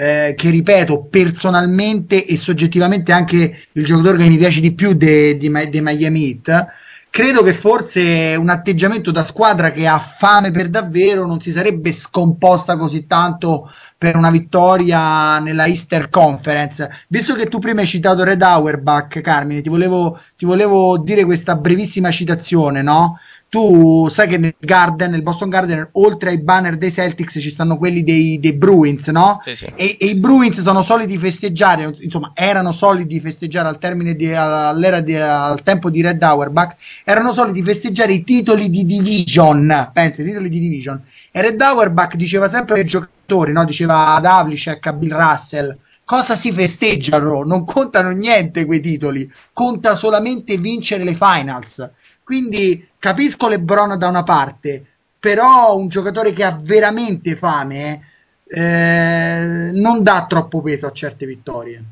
eh, 0.00 0.34
che 0.36 0.50
ripeto, 0.50 1.06
personalmente 1.10 2.24
e 2.24 2.36
soggettivamente 2.36 3.10
anche 3.10 3.58
il 3.72 3.84
giocatore 3.84 4.18
che 4.18 4.28
mi 4.28 4.36
piace 4.36 4.60
di 4.60 4.72
più 4.72 4.92
dei 4.92 5.36
de, 5.36 5.68
de 5.68 5.80
Miami 5.80 6.28
Heat, 6.28 6.66
credo 7.10 7.42
che 7.42 7.52
forse 7.52 8.36
un 8.38 8.48
atteggiamento 8.48 9.10
da 9.10 9.24
squadra 9.24 9.72
che 9.72 9.88
ha 9.88 9.98
fame 9.98 10.52
per 10.52 10.68
davvero 10.68 11.26
non 11.26 11.40
si 11.40 11.50
sarebbe 11.50 11.92
scomposta 11.92 12.76
così 12.76 13.06
tanto 13.08 13.68
per 13.98 14.14
una 14.14 14.30
vittoria 14.30 15.40
nella 15.40 15.66
Easter 15.66 16.10
Conference. 16.10 16.88
Visto 17.08 17.34
che 17.34 17.46
tu 17.46 17.58
prima 17.58 17.80
hai 17.80 17.86
citato 17.88 18.22
Red 18.22 18.42
Auerbach, 18.42 19.20
Carmine, 19.20 19.62
ti 19.62 19.68
volevo, 19.68 20.16
ti 20.36 20.44
volevo 20.44 20.96
dire 20.98 21.24
questa 21.24 21.56
brevissima 21.56 22.12
citazione, 22.12 22.82
no? 22.82 23.18
Tu 23.50 24.08
sai 24.10 24.28
che 24.28 24.36
nel 24.36 24.54
Garden, 24.58 25.10
nel 25.10 25.22
Boston 25.22 25.48
Garden, 25.48 25.88
oltre 25.92 26.30
ai 26.30 26.40
banner 26.40 26.76
dei 26.76 26.90
Celtics 26.90 27.38
ci 27.40 27.48
stanno 27.48 27.78
quelli 27.78 28.04
dei, 28.04 28.38
dei 28.38 28.54
Bruins, 28.54 29.08
no? 29.08 29.40
Sì, 29.42 29.56
sì. 29.56 29.64
E, 29.74 29.96
e 29.98 30.06
i 30.06 30.16
Bruins 30.16 30.60
sono 30.60 30.82
soliti 30.82 31.16
festeggiare, 31.16 31.90
insomma, 32.00 32.32
erano 32.34 32.72
soliti 32.72 33.18
festeggiare 33.20 33.68
al 33.68 33.78
termine 33.78 34.14
di, 34.14 34.34
all'era 34.34 35.00
di, 35.00 35.16
al 35.16 35.62
tempo 35.62 35.88
di 35.88 36.02
Red 36.02 36.22
Auerbach, 36.22 36.76
erano 37.04 37.32
soliti 37.32 37.62
festeggiare 37.62 38.12
i 38.12 38.22
titoli 38.22 38.68
di 38.68 38.84
division, 38.84 39.90
pensa, 39.94 40.20
i 40.20 40.26
titoli 40.26 40.50
di 40.50 40.60
division. 40.60 41.02
E 41.30 41.40
Red 41.40 41.60
Auerbach 41.60 42.16
diceva 42.16 42.50
sempre 42.50 42.80
ai 42.80 42.84
giocatori, 42.84 43.52
no? 43.52 43.64
Diceva 43.64 44.14
ad 44.14 44.26
Havlicek, 44.26 44.86
a 44.86 44.92
Bill 44.92 45.16
Russell, 45.16 45.76
cosa 46.04 46.34
si 46.34 46.52
festeggiano? 46.52 47.44
Non 47.44 47.64
contano 47.64 48.10
niente 48.10 48.66
quei 48.66 48.80
titoli, 48.80 49.30
conta 49.54 49.94
solamente 49.94 50.58
vincere 50.58 51.02
le 51.04 51.14
finals. 51.14 51.90
Quindi 52.28 52.86
capisco 52.98 53.48
LeBron 53.48 53.98
da 53.98 54.06
una 54.06 54.22
parte, 54.22 54.84
però 55.18 55.74
un 55.78 55.88
giocatore 55.88 56.34
che 56.34 56.44
ha 56.44 56.54
veramente 56.60 57.34
fame 57.34 58.06
eh, 58.44 59.70
non 59.72 60.02
dà 60.02 60.26
troppo 60.28 60.60
peso 60.60 60.86
a 60.86 60.92
certe 60.92 61.24
vittorie. 61.24 61.82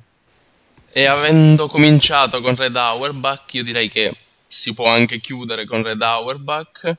E 0.93 1.07
avendo 1.07 1.69
cominciato 1.69 2.43
con 2.43 2.55
Red 2.55 2.77
Auerbach, 2.77 3.55
io 3.55 3.63
direi 3.63 3.89
che 3.89 4.15
si 4.47 4.75
può 4.75 4.85
anche 4.85 5.21
chiudere 5.21 5.67
con 5.67 5.83
Red 5.83 6.03
Auerbach. 6.03 6.95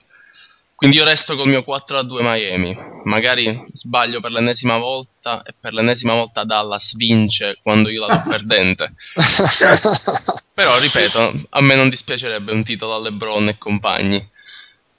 Quindi 0.74 0.98
io 0.98 1.04
resto 1.04 1.36
col 1.36 1.48
mio 1.48 1.64
4 1.64 2.00
a 2.00 2.04
2 2.04 2.24
Miami. 2.24 2.76
Magari 3.04 3.68
sbaglio 3.74 4.20
per 4.20 4.32
l'ennesima 4.32 4.78
volta 4.78 5.44
e 5.44 5.54
per 5.60 5.74
l'ennesima 5.74 6.16
volta 6.16 6.44
Dallas 6.44 6.96
vince 6.96 7.60
quando 7.62 7.90
io 7.90 8.04
la 8.04 8.16
do 8.16 8.24
perdente. 8.32 8.94
Però 10.58 10.80
ripeto, 10.80 11.46
a 11.50 11.62
me 11.62 11.76
non 11.76 11.88
dispiacerebbe 11.88 12.52
un 12.52 12.64
titolo 12.64 12.96
a 12.96 13.00
LeBron 13.00 13.48
e 13.50 13.60
compagni. 13.60 14.28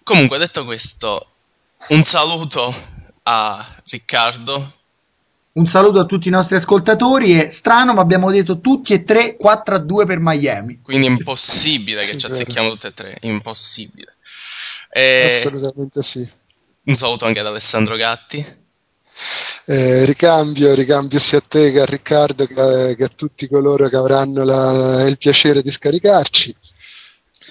Comunque, 0.04 0.38
detto 0.38 0.64
questo, 0.64 1.32
un 1.88 2.04
saluto 2.04 2.72
a 3.24 3.82
Riccardo. 3.84 4.72
Un 5.54 5.66
saluto 5.66 5.98
a 5.98 6.04
tutti 6.04 6.28
i 6.28 6.30
nostri 6.30 6.54
ascoltatori. 6.54 7.32
È 7.32 7.50
strano, 7.50 7.92
ma 7.92 8.02
abbiamo 8.02 8.30
detto 8.30 8.60
tutti 8.60 8.92
e 8.92 9.02
tre 9.02 9.34
4 9.34 9.74
a 9.74 9.78
2 9.78 10.06
per 10.06 10.20
Miami. 10.20 10.80
Quindi 10.80 11.06
è 11.06 11.10
impossibile 11.10 12.06
che 12.06 12.20
ci 12.20 12.26
azzecchiamo 12.26 12.70
tutti 12.70 12.86
e 12.86 12.94
tre. 12.94 13.18
Impossibile. 13.22 14.14
E... 14.92 15.24
Assolutamente 15.24 16.04
sì. 16.04 16.30
Un 16.84 16.96
saluto 16.96 17.24
anche 17.24 17.40
ad 17.40 17.46
Alessandro 17.46 17.96
Gatti. 17.96 18.46
Eh, 19.70 20.06
ricambio, 20.06 20.74
ricambio 20.74 21.18
sia 21.18 21.36
a 21.36 21.42
te 21.46 21.70
che 21.70 21.80
a 21.80 21.84
Riccardo 21.84 22.46
che 22.46 22.58
a, 22.58 22.94
che 22.94 23.04
a 23.04 23.10
tutti 23.14 23.46
coloro 23.46 23.86
che 23.90 23.96
avranno 23.96 24.42
la, 24.42 25.06
il 25.06 25.18
piacere 25.18 25.60
di 25.60 25.70
scaricarci. 25.70 26.56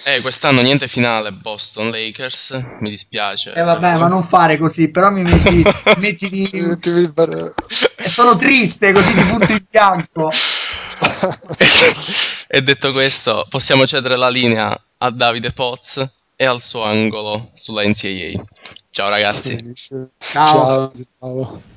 Eh, 0.04 0.22
quest'anno 0.22 0.62
niente 0.62 0.88
finale 0.88 1.32
Boston 1.32 1.92
Lakers, 1.92 2.54
mi 2.80 2.90
dispiace. 2.90 3.52
Eh 3.52 3.62
vabbè, 3.62 3.98
ma 3.98 4.08
non 4.08 4.24
fare 4.24 4.58
così, 4.58 4.90
però 4.90 5.12
mi 5.12 5.22
metti, 5.22 5.62
metti 6.00 6.28
di... 6.30 6.44
e 6.44 8.10
sono 8.10 8.36
triste 8.36 8.94
così 8.94 9.16
di 9.16 9.26
punto 9.26 9.52
in 9.52 9.64
bianco. 9.70 10.32
e 12.48 12.62
detto 12.64 12.92
questo, 12.94 13.46
possiamo 13.48 13.86
cedere 13.86 14.18
la 14.18 14.30
linea 14.30 14.76
a 14.98 15.12
Davide 15.12 15.54
Poz 15.54 16.04
e 16.36 16.46
al 16.46 16.64
suo 16.64 16.82
angolo 16.82 17.52
sulla 17.54 17.84
NCAA. 17.84 18.44
Ciao 18.90 19.10
ragazzi. 19.10 19.72
Ciao. 20.18 20.92
Ciao. 21.20 21.76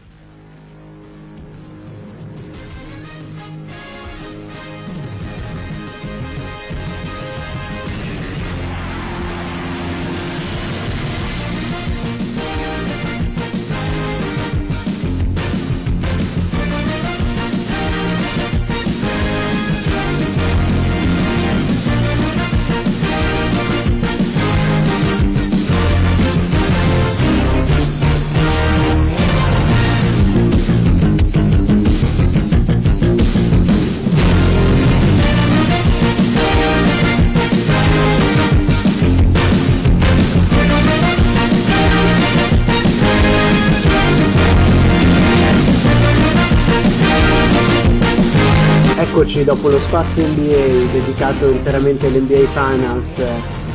Spazio 49.91 50.25
NBA 50.25 50.93
dedicato 50.93 51.51
interamente 51.51 52.07
all'NBA 52.07 52.47
Finals 52.53 53.19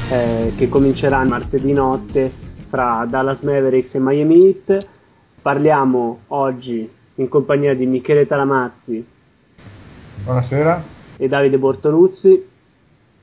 eh, 0.09 0.53
che 0.55 0.70
comincerà 0.70 1.22
martedì 1.26 1.74
notte 1.74 2.32
fra 2.70 3.05
Dallas 3.05 3.41
Mavericks 3.41 3.95
e 3.95 3.99
Miami 3.99 4.45
Heat. 4.45 4.88
Parliamo 5.41 6.20
oggi 6.28 6.89
in 7.16 7.28
compagnia 7.28 7.76
di 7.76 7.86
Michele 7.86 8.26
Talamazzi. 8.26 9.05
Buonasera. 10.24 10.82
E 11.18 11.28
Davide 11.28 11.57
Bortoluzzi. 11.57 12.47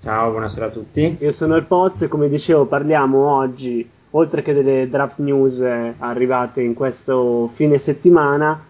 Ciao, 0.03 0.31
buonasera 0.31 0.67
a 0.67 0.71
tutti. 0.71 1.17
Io 1.19 1.33
sono 1.33 1.57
il 1.57 1.65
Poz 1.65 2.03
e 2.03 2.09
come 2.09 2.29
dicevo 2.29 2.67
parliamo 2.67 3.27
oggi, 3.27 3.89
oltre 4.11 4.43
che 4.43 4.53
delle 4.53 4.87
draft 4.91 5.19
news 5.21 5.61
eh, 5.61 5.95
arrivate 5.97 6.61
in 6.61 6.75
questo 6.75 7.49
fine 7.55 7.79
settimana, 7.79 8.63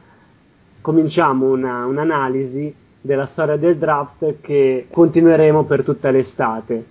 cominciamo 0.81 1.51
una, 1.51 1.87
un'analisi 1.87 2.82
della 3.03 3.27
storia 3.27 3.57
del 3.57 3.77
draft 3.77 4.37
che 4.41 4.87
continueremo 4.89 5.65
per 5.65 5.83
tutta 5.83 6.11
l'estate. 6.11 6.85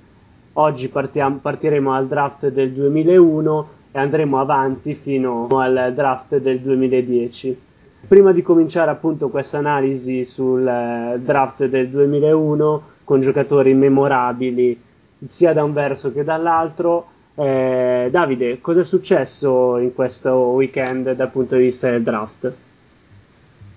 Oggi 0.54 0.90
partiamo, 0.90 1.38
partiremo 1.38 1.94
al 1.94 2.08
draft 2.08 2.50
del 2.50 2.74
2001 2.74 3.68
e 3.94 4.00
andremo 4.00 4.40
avanti 4.40 4.94
fino 4.94 5.48
al 5.48 5.94
draft 5.96 6.38
del 6.38 6.60
2010. 6.60 7.60
Prima 8.08 8.34
di 8.34 8.42
cominciare 8.42 8.92
appunto 8.92 9.30
questa 9.30 9.60
analisi 9.60 10.26
sul 10.26 10.68
eh, 10.68 11.18
draft 11.20 11.66
del 11.66 11.88
2001 11.88 12.84
con 13.06 13.22
giocatori 13.22 13.74
memorabili 13.74 14.80
sia 15.24 15.54
da 15.54 15.64
un 15.64 15.72
verso 15.72 16.12
che 16.12 16.24
dall'altro, 16.24 17.06
eh, 17.36 18.10
Davide, 18.12 18.60
cosa 18.60 18.82
è 18.82 18.84
successo 18.84 19.78
in 19.78 19.94
questo 19.94 20.34
weekend 20.34 21.14
dal 21.14 21.30
punto 21.30 21.56
di 21.56 21.64
vista 21.64 21.90
del 21.90 22.04
draft? 22.04 22.54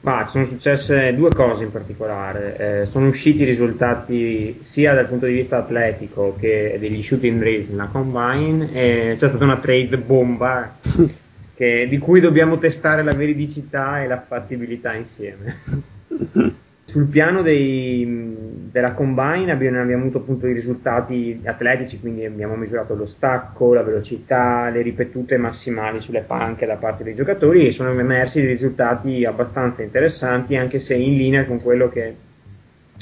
Ma 0.05 0.29
sono 0.29 0.45
successe 0.45 1.15
due 1.15 1.31
cose 1.31 1.65
in 1.65 1.71
particolare. 1.71 2.83
Eh, 2.83 2.87
sono 2.87 3.09
usciti 3.09 3.41
i 3.41 3.47
risultati 3.47 4.59
sia 4.61 4.93
dal 4.93 5.09
punto 5.09 5.25
di 5.25 5.33
vista 5.33 5.57
atletico 5.57 6.37
che 6.39 6.77
degli 6.79 7.03
shooting 7.03 7.43
race 7.43 7.71
nella 7.71 7.87
combine 7.87 8.71
e 8.71 9.17
c'è 9.17 9.29
stata 9.29 9.45
una 9.45 9.57
trade 9.57 9.97
bomba 9.97 10.77
che, 11.57 11.87
di 11.89 11.97
cui 11.97 12.21
dobbiamo 12.21 12.59
testare 12.59 13.03
la 13.03 13.15
veridicità 13.15 14.03
e 14.03 14.07
la 14.07 14.21
fattibilità 14.21 14.93
insieme. 14.93 15.63
Sul 16.87 17.07
piano 17.07 17.41
dei, 17.41 18.37
della 18.71 18.93
combine 18.93 19.51
abbiamo, 19.51 19.81
abbiamo, 19.81 20.03
avuto 20.03 20.19
appunto 20.19 20.47
i 20.47 20.53
risultati 20.53 21.41
atletici, 21.45 21.99
quindi 21.99 22.27
abbiamo 22.27 22.57
misurato 22.57 22.95
lo 22.95 23.07
stacco, 23.07 23.73
la 23.73 23.83
velocità, 23.83 24.69
le 24.69 24.83
ripetute 24.83 25.39
massimali 25.39 26.01
sulle 26.01 26.21
panche 26.21 26.67
da 26.67 26.77
parte 26.77 27.03
dei 27.03 27.15
giocatori 27.15 27.67
e 27.67 27.73
sono 27.73 27.99
emersi 27.99 28.41
dei 28.41 28.51
risultati 28.51 29.25
abbastanza 29.25 29.83
interessanti, 29.83 30.57
anche 30.57 30.79
se 30.79 30.95
in 30.95 31.17
linea 31.17 31.47
con 31.47 31.61
quello 31.61 31.89
che 31.89 32.15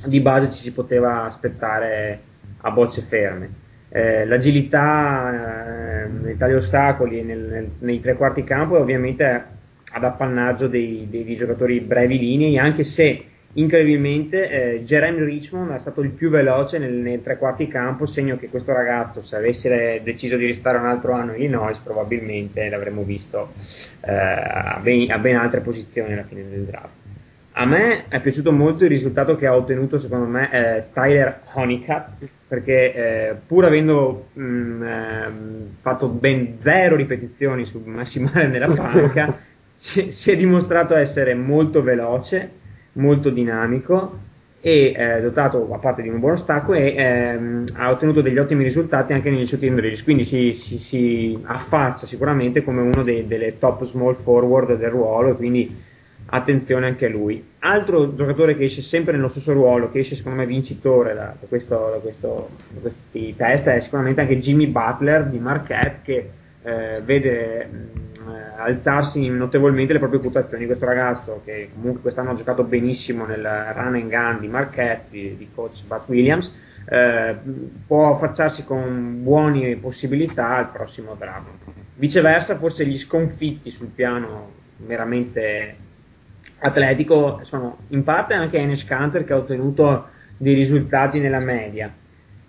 di 0.06 0.20
base 0.20 0.50
ci 0.50 0.60
si 0.60 0.72
poteva 0.72 1.24
aspettare 1.24 2.20
a 2.58 2.70
bocce 2.70 3.02
ferme. 3.02 3.60
Eh, 3.88 4.24
l'agilità 4.24 6.04
eh, 6.04 6.08
nei 6.08 6.36
tali 6.36 6.54
ostacoli 6.54 7.22
nel, 7.22 7.40
nel, 7.40 7.70
nei 7.80 8.00
tre 8.00 8.14
quarti 8.14 8.42
campo 8.42 8.76
è 8.76 8.80
ovviamente 8.80 9.44
ad 9.92 10.04
appannaggio 10.04 10.66
dei, 10.68 11.06
dei, 11.10 11.24
dei 11.24 11.36
giocatori 11.36 11.80
brevi 11.80 12.18
linei, 12.18 12.58
anche 12.58 12.84
se 12.84 13.26
incredibilmente 13.55 14.48
eh, 14.48 14.82
Jeremy 14.82 15.24
Richmond 15.24 15.72
è 15.72 15.78
stato 15.78 16.00
il 16.00 16.11
più 16.11 16.30
veloce 16.30 16.78
nel, 16.78 16.92
nel 16.92 17.22
tre 17.22 17.36
quarti 17.36 17.68
campo, 17.68 18.07
segno 18.07 18.36
che 18.36 18.48
questo 18.48 18.72
ragazzo 18.72 19.22
se 19.22 19.36
avesse 19.36 20.00
deciso 20.03 20.36
di 20.36 20.46
restare 20.46 20.78
un 20.78 20.86
altro 20.86 21.12
anno 21.12 21.34
in 21.34 21.42
Illinois 21.42 21.76
probabilmente 21.78 22.68
l'avremmo 22.68 23.03
visto 23.03 23.53
eh, 24.00 24.12
a, 24.12 24.78
ben, 24.82 25.11
a, 25.11 25.18
ben, 25.18 25.36
altre 25.36 25.61
posizioni 25.61 26.12
alla 26.12 26.24
fine 26.24 26.48
del 26.48 26.64
draft. 26.64 27.00
A 27.55 27.66
me 27.66 28.09
è 28.09 28.18
piaciuto 28.20 28.50
molto 28.50 28.84
il 28.84 28.90
risultato 28.90 29.36
che 29.36 29.46
ha 29.46 29.55
ottenuto 29.55 29.98
secondo 29.98 30.24
me 30.24 30.50
eh, 30.50 30.84
Tyler 30.94 31.42
Honeycutt 31.53 32.26
perché 32.48 32.94
eh, 32.94 33.34
pur 33.46 33.66
avendo 33.66 34.28
mh, 34.32 34.42
mm, 34.42 34.82
ehm, 34.82 35.66
fatto 35.82 36.09
ben 36.09 36.57
zero 36.61 36.96
ripetizioni 36.96 37.66
sul 37.66 37.82
massimale 37.84 38.46
nella 38.46 38.68
panca 38.72 39.38
si, 39.76 40.12
si 40.12 40.30
è 40.30 40.36
dimostrato 40.36 40.96
essere 40.96 41.34
molto 41.34 41.82
veloce 41.82 42.61
molto 42.95 43.30
dinamico 43.30 44.30
e 44.64 44.95
eh, 44.97 45.20
dotato 45.20 45.68
a 45.72 45.78
parte 45.78 46.03
di 46.03 46.09
un 46.09 46.20
buono 46.20 46.36
stacco 46.36 46.72
e 46.72 46.95
ehm, 46.97 47.64
ha 47.74 47.90
ottenuto 47.90 48.20
degli 48.20 48.38
ottimi 48.38 48.62
risultati 48.62 49.12
anche 49.12 49.28
negli 49.28 49.47
shooting 49.47 49.78
range. 49.78 50.05
Quindi 50.05 50.24
si, 50.24 50.53
si, 50.53 50.78
si 50.78 51.38
affaccia 51.43 52.07
sicuramente 52.07 52.62
come 52.62 52.80
uno 52.80 53.03
dei, 53.03 53.26
delle 53.26 53.59
top 53.59 53.84
small 53.86 54.14
forward 54.22 54.76
del 54.76 54.90
ruolo 54.90 55.30
e 55.30 55.34
quindi 55.34 55.76
attenzione 56.26 56.86
anche 56.86 57.07
a 57.07 57.09
lui. 57.09 57.45
Altro 57.59 58.14
giocatore 58.14 58.57
che 58.57 58.64
esce 58.64 58.82
sempre 58.82 59.14
nello 59.14 59.26
stesso 59.28 59.53
ruolo 59.53 59.90
che 59.90 59.99
esce 59.99 60.14
secondo 60.14 60.38
me 60.38 60.47
vincitore 60.47 61.12
da, 61.14 61.34
da, 61.38 61.47
questo, 61.49 61.90
da, 61.90 61.99
questo, 61.99 62.51
da 62.68 62.80
questi 62.80 63.34
test 63.36 63.66
è 63.66 63.80
sicuramente 63.80 64.20
anche 64.20 64.38
Jimmy 64.38 64.68
Butler 64.68 65.26
di 65.26 65.40
Marquette 65.40 65.99
che 66.05 66.30
eh, 66.62 67.01
vede 67.05 67.66
mh, 67.66 68.11
alzarsi 68.56 69.28
notevolmente 69.28 69.92
le 69.92 69.98
proprie 69.98 70.20
quotazioni. 70.20 70.66
Questo 70.66 70.84
ragazzo, 70.84 71.42
che 71.44 71.70
comunque 71.74 72.02
quest'anno 72.02 72.30
ha 72.30 72.34
giocato 72.34 72.64
benissimo 72.64 73.24
nel 73.24 73.42
run 73.42 73.94
and 73.94 74.08
gun 74.08 74.38
di 74.40 74.48
Marquette, 74.48 75.36
di, 75.36 75.48
coach 75.54 75.84
Bud 75.86 76.02
Williams, 76.06 76.54
eh, 76.88 77.36
può 77.86 78.14
affacciarsi 78.14 78.64
con 78.64 79.22
buone 79.22 79.76
possibilità 79.76 80.56
al 80.56 80.70
prossimo 80.70 81.14
draft. 81.14 81.48
Viceversa, 81.94 82.56
forse 82.56 82.86
gli 82.86 82.98
sconfitti 82.98 83.70
sul 83.70 83.88
piano 83.88 84.60
meramente 84.78 85.76
atletico 86.58 87.40
sono 87.42 87.78
in 87.88 88.02
parte 88.04 88.34
anche 88.34 88.58
Enes 88.58 88.84
Kanter 88.84 89.24
che 89.24 89.32
ha 89.32 89.36
ottenuto 89.36 90.06
dei 90.36 90.54
risultati 90.54 91.20
nella 91.20 91.40
media 91.40 91.92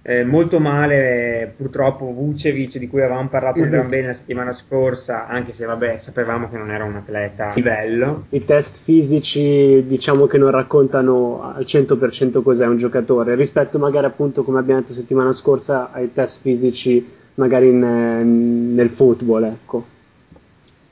eh, 0.04 0.24
molto 0.26 0.60
male 0.60 1.54
purtroppo 1.56 2.12
Vucevic 2.12 2.78
di 2.78 2.88
cui 2.90 3.02
avevamo 3.02 3.30
parlato 3.30 3.62
un 3.62 3.70
gran 3.70 3.88
bene 3.88 4.08
la 4.08 4.14
settimana 4.14 4.52
scorsa 4.52 5.28
anche 5.28 5.54
se 5.54 5.66
vabbè 5.66 5.98
sapevamo 5.98 6.50
che 6.50 6.58
non 6.58 6.72
era 6.72 6.84
un 6.84 6.98
atleta 6.98 7.52
a 7.52 7.54
livello 7.56 8.26
i 8.32 8.44
test 8.44 8.82
fisici 8.84 9.86
diciamo 9.88 10.28
che 10.28 10.38
non 10.38 10.52
raccontano 10.52 11.54
al 11.56 11.64
100% 11.64 12.42
cos'è 12.42 12.66
un 12.66 12.78
giocatore. 12.78 13.36
Rispetto 13.36 13.80
magari 13.80 14.06
appunto 14.06 14.44
come 14.44 14.60
abbiamo 14.60 14.82
detto 14.82 14.94
settimana 14.94 15.32
scorsa 15.32 15.92
ai 15.92 16.12
test 16.14 16.42
fisici 16.42 17.06
magari 17.36 17.70
in, 17.70 18.74
nel 18.74 18.90
football 18.90 19.44
ecco. 19.46 19.86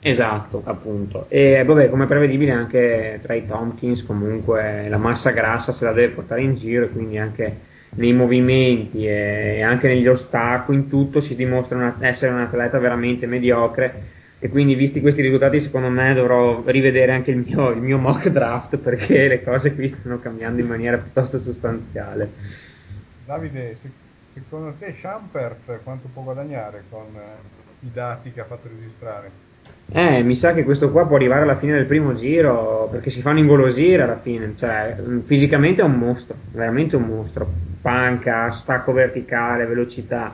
Esatto, 0.03 0.63
appunto. 0.65 1.25
E 1.27 1.63
vabbè, 1.63 1.89
come 1.89 2.07
prevedibile 2.07 2.51
anche 2.51 3.19
tra 3.21 3.35
i 3.35 3.45
Tompkins 3.45 4.03
comunque 4.03 4.87
la 4.89 4.97
massa 4.97 5.29
grassa 5.29 5.71
se 5.71 5.85
la 5.85 5.91
deve 5.91 6.13
portare 6.13 6.41
in 6.41 6.55
giro 6.55 6.85
e 6.85 6.89
quindi 6.89 7.19
anche 7.19 7.69
nei 7.93 8.13
movimenti 8.13 9.05
e 9.05 9.61
anche 9.61 9.87
negli 9.87 10.07
ostacoli, 10.07 10.77
in 10.77 10.87
tutto 10.87 11.19
si 11.19 11.35
dimostra 11.35 11.77
una, 11.77 11.97
essere 11.99 12.31
un 12.31 12.39
atleta 12.39 12.79
veramente 12.79 13.25
mediocre 13.25 14.19
e 14.39 14.49
quindi 14.49 14.73
visti 14.75 15.01
questi 15.01 15.21
risultati 15.21 15.61
secondo 15.61 15.89
me 15.89 16.13
dovrò 16.13 16.63
rivedere 16.65 17.11
anche 17.11 17.31
il 17.31 17.43
mio, 17.45 17.69
il 17.71 17.81
mio 17.81 17.97
mock 17.97 18.29
draft 18.29 18.77
perché 18.77 19.27
le 19.27 19.43
cose 19.43 19.75
qui 19.75 19.87
stanno 19.87 20.19
cambiando 20.19 20.61
in 20.61 20.67
maniera 20.67 20.97
piuttosto 20.97 21.39
sostanziale. 21.39 22.31
Davide, 23.25 23.77
secondo 24.33 24.73
te 24.79 24.95
Champert 24.99 25.83
quanto 25.83 26.09
può 26.11 26.23
guadagnare 26.23 26.83
con 26.89 27.05
eh, 27.15 27.85
i 27.85 27.91
dati 27.91 28.31
che 28.31 28.41
ha 28.41 28.45
fatto 28.45 28.67
registrare? 28.67 29.50
Eh, 29.93 30.23
mi 30.23 30.35
sa 30.35 30.53
che 30.53 30.63
questo 30.63 30.89
qua 30.89 31.05
può 31.05 31.17
arrivare 31.17 31.41
alla 31.41 31.57
fine 31.57 31.73
del 31.73 31.85
primo 31.85 32.13
giro 32.13 32.87
perché 32.89 33.09
si 33.09 33.21
fanno 33.21 33.39
ingolosire 33.39 34.03
alla 34.03 34.19
fine. 34.19 34.53
Cioè, 34.55 34.95
fisicamente 35.23 35.81
è 35.81 35.85
un 35.85 35.97
mostro, 35.97 36.35
veramente 36.51 36.95
un 36.95 37.03
mostro. 37.03 37.47
Panca, 37.81 38.51
stacco 38.51 38.93
verticale, 38.93 39.65
velocità. 39.65 40.33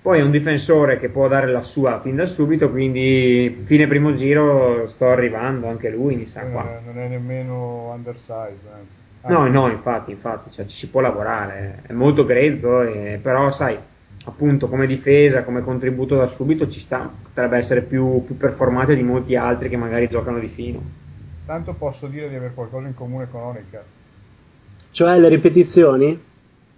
Poi 0.00 0.18
è 0.18 0.22
un 0.22 0.30
difensore 0.30 0.98
che 0.98 1.08
può 1.08 1.28
dare 1.28 1.50
la 1.50 1.62
sua 1.62 2.00
fin 2.00 2.16
da 2.16 2.26
subito, 2.26 2.70
quindi 2.70 3.62
fine 3.64 3.86
primo 3.86 4.14
giro 4.14 4.86
sto 4.88 5.08
arrivando 5.08 5.66
anche 5.68 5.88
lui, 5.88 6.16
mi 6.16 6.26
sa 6.26 6.42
qua. 6.42 6.62
Eh, 6.62 6.80
non 6.84 6.98
è 6.98 7.08
nemmeno 7.08 7.90
undersized. 7.94 8.66
Eh. 9.22 9.28
No, 9.32 9.48
no, 9.48 9.70
infatti, 9.70 10.10
infatti, 10.10 10.50
cioè, 10.50 10.66
ci 10.66 10.76
si 10.76 10.90
può 10.90 11.00
lavorare. 11.00 11.80
È 11.86 11.92
molto 11.92 12.26
grezzo, 12.26 12.82
e, 12.82 13.18
però 13.22 13.50
sai 13.50 13.78
appunto 14.24 14.68
come 14.68 14.86
difesa, 14.86 15.44
come 15.44 15.62
contributo 15.62 16.16
da 16.16 16.26
subito 16.26 16.68
ci 16.68 16.80
sta, 16.80 17.10
potrebbe 17.22 17.58
essere 17.58 17.82
più, 17.82 18.24
più 18.24 18.36
performante 18.36 18.94
di 18.94 19.02
molti 19.02 19.36
altri 19.36 19.68
che 19.68 19.76
magari 19.76 20.08
giocano 20.08 20.38
di 20.38 20.48
fino. 20.48 20.82
Tanto 21.46 21.74
posso 21.74 22.06
dire 22.06 22.28
di 22.28 22.36
avere 22.36 22.54
qualcosa 22.54 22.86
in 22.86 22.94
comune 22.94 23.28
con 23.30 23.42
Onica. 23.42 23.82
Cioè 24.90 25.18
le 25.18 25.28
ripetizioni? 25.28 26.22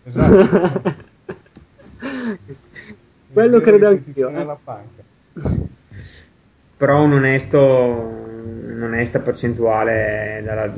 Esatto. 0.05 0.95
Quello 3.33 3.61
credo 3.61 3.89
anch'io. 3.89 4.29
Eh. 4.31 4.57
Però 6.77 7.03
un 7.03 7.13
onesto, 7.13 7.61
un'onesta 7.61 9.21
percentuale 9.21 10.43
dalla, 10.45 10.73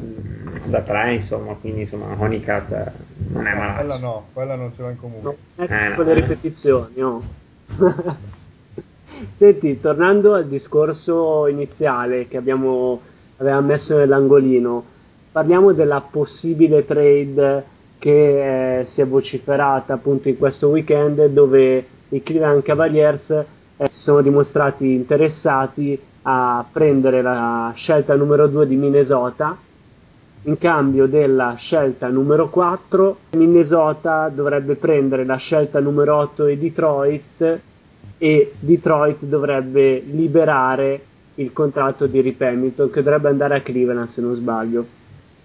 da 0.69 0.81
3, 0.81 1.15
insomma, 1.15 1.55
quindi 1.55 1.83
insomma 1.83 2.15
Honeycat 2.17 2.93
non 3.29 3.47
è 3.47 3.55
malato. 3.55 3.79
Quella 3.79 3.99
no, 3.99 4.27
quella 4.33 4.55
non 4.55 4.73
ce 4.75 4.83
l'ho 4.83 4.91
in 4.91 4.99
comune. 4.99 5.23
No, 5.23 5.37
eh, 5.57 5.89
no, 5.89 6.03
le 6.03 6.15
ripetizioni, 6.15 7.01
oh. 7.03 7.23
Senti, 9.35 9.81
tornando 9.81 10.35
al 10.35 10.47
discorso 10.47 11.47
iniziale 11.49 12.29
che 12.29 12.37
abbiamo 12.37 13.01
aveva 13.39 13.61
messo 13.61 13.97
nell'angolino, 13.97 14.85
parliamo 15.33 15.73
della 15.73 16.01
possibile 16.01 16.85
trade 16.85 17.65
che 17.99 18.81
eh, 18.81 18.85
si 18.85 19.01
è 19.01 19.07
vociferata 19.07 19.95
appunto 19.95 20.29
in 20.29 20.39
questo 20.39 20.69
weekend 20.69 21.27
dove 21.27 21.87
i 22.09 22.23
Cleveland 22.23 22.63
Cavaliers 22.63 23.31
eh, 23.31 23.47
si 23.89 23.99
sono 23.99 24.21
dimostrati 24.21 24.93
interessati 24.93 26.01
a 26.23 26.65
prendere 26.71 27.23
la 27.23 27.73
scelta 27.75 28.15
numero 28.15 28.47
2 28.47 28.67
di 28.67 28.77
Minnesota 28.77 29.57
in 30.49 30.59
cambio 30.59 31.07
della 31.07 31.55
scelta 31.59 32.09
numero 32.09 32.49
4 32.49 33.19
Minnesota 33.37 34.31
dovrebbe 34.35 34.75
prendere 34.75 35.25
la 35.25 35.37
scelta 35.37 35.79
numero 35.79 36.17
8 36.17 36.47
di 36.47 36.59
Detroit 36.59 37.61
e 38.17 38.53
Detroit 38.59 39.25
dovrebbe 39.25 40.03
liberare 40.11 41.01
il 41.35 41.53
contratto 41.53 42.07
di 42.07 42.21
Rip 42.21 42.41
Hamilton 42.41 42.91
che 42.91 43.03
dovrebbe 43.03 43.29
andare 43.29 43.57
a 43.57 43.61
Cleveland 43.61 44.09
se 44.09 44.21
non 44.21 44.35
sbaglio 44.35 44.97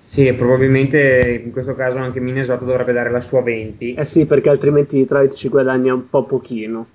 sì, 0.05 0.31
probabilmente 0.33 1.41
in 1.43 1.51
questo 1.51 1.73
caso 1.73 1.97
anche 1.97 2.19
Minnesota 2.19 2.63
dovrebbe 2.63 2.93
dare 2.93 3.09
la 3.09 3.19
sua 3.19 3.41
20. 3.41 3.95
Eh 3.95 4.05
sì, 4.05 4.27
perché 4.27 4.47
altrimenti 4.47 4.99
Detroit 4.99 5.33
ci 5.33 5.49
guadagna 5.49 5.91
un 5.91 6.07
po' 6.07 6.23
pochino. 6.25 6.85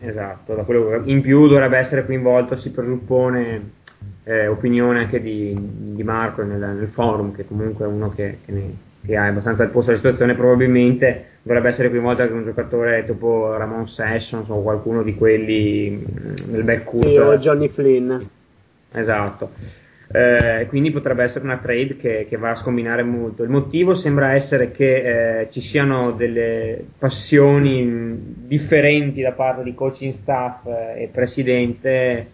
Esatto, 0.00 0.54
da 0.54 0.64
quello 0.64 1.00
in 1.04 1.20
più 1.20 1.46
dovrebbe 1.46 1.78
essere 1.78 2.04
coinvolto, 2.04 2.56
si 2.56 2.72
presuppone, 2.72 3.70
eh, 4.24 4.46
opinione 4.46 5.00
anche 5.00 5.20
di, 5.20 5.56
di 5.58 6.02
Marco 6.02 6.42
nel, 6.42 6.58
nel, 6.58 6.88
forum, 6.88 7.34
che 7.34 7.46
comunque 7.46 7.84
è 7.84 7.88
uno 7.88 8.10
che, 8.10 8.38
che, 8.44 8.52
ne, 8.52 8.74
che 9.04 9.16
ha 9.16 9.26
abbastanza 9.26 9.62
il 9.62 9.70
posto 9.70 9.90
della 9.90 10.02
situazione, 10.02 10.34
probabilmente 10.34 11.24
dovrebbe 11.42 11.68
essere 11.68 11.88
coinvolto 11.90 12.22
anche 12.22 12.34
un 12.34 12.44
giocatore 12.44 13.04
tipo 13.04 13.56
Ramon 13.56 13.88
Sessions 13.88 14.48
o 14.48 14.62
qualcuno 14.62 15.02
di 15.02 15.14
quelli 15.14 15.90
mm, 15.90 16.52
nel 16.52 16.64
backcourt. 16.64 17.08
Sì, 17.08 17.16
o 17.16 17.36
Johnny 17.38 17.68
Flynn. 17.68 18.18
Esatto. 18.92 19.50
Eh, 20.12 20.66
quindi 20.68 20.90
potrebbe 20.90 21.22
essere 21.22 21.44
una 21.44 21.58
trade 21.58 21.96
che, 21.96 22.26
che, 22.28 22.36
va 22.36 22.50
a 22.50 22.56
scombinare 22.56 23.04
molto. 23.04 23.44
Il 23.44 23.48
motivo 23.48 23.94
sembra 23.94 24.32
essere 24.32 24.72
che 24.72 25.42
eh, 25.42 25.50
ci 25.50 25.60
siano 25.60 26.10
delle 26.10 26.84
passioni 26.98 28.18
differenti 28.18 29.22
da 29.22 29.30
parte 29.30 29.62
di 29.62 29.72
coaching 29.72 30.12
staff 30.12 30.66
eh, 30.66 31.04
e 31.04 31.08
presidente 31.12 32.26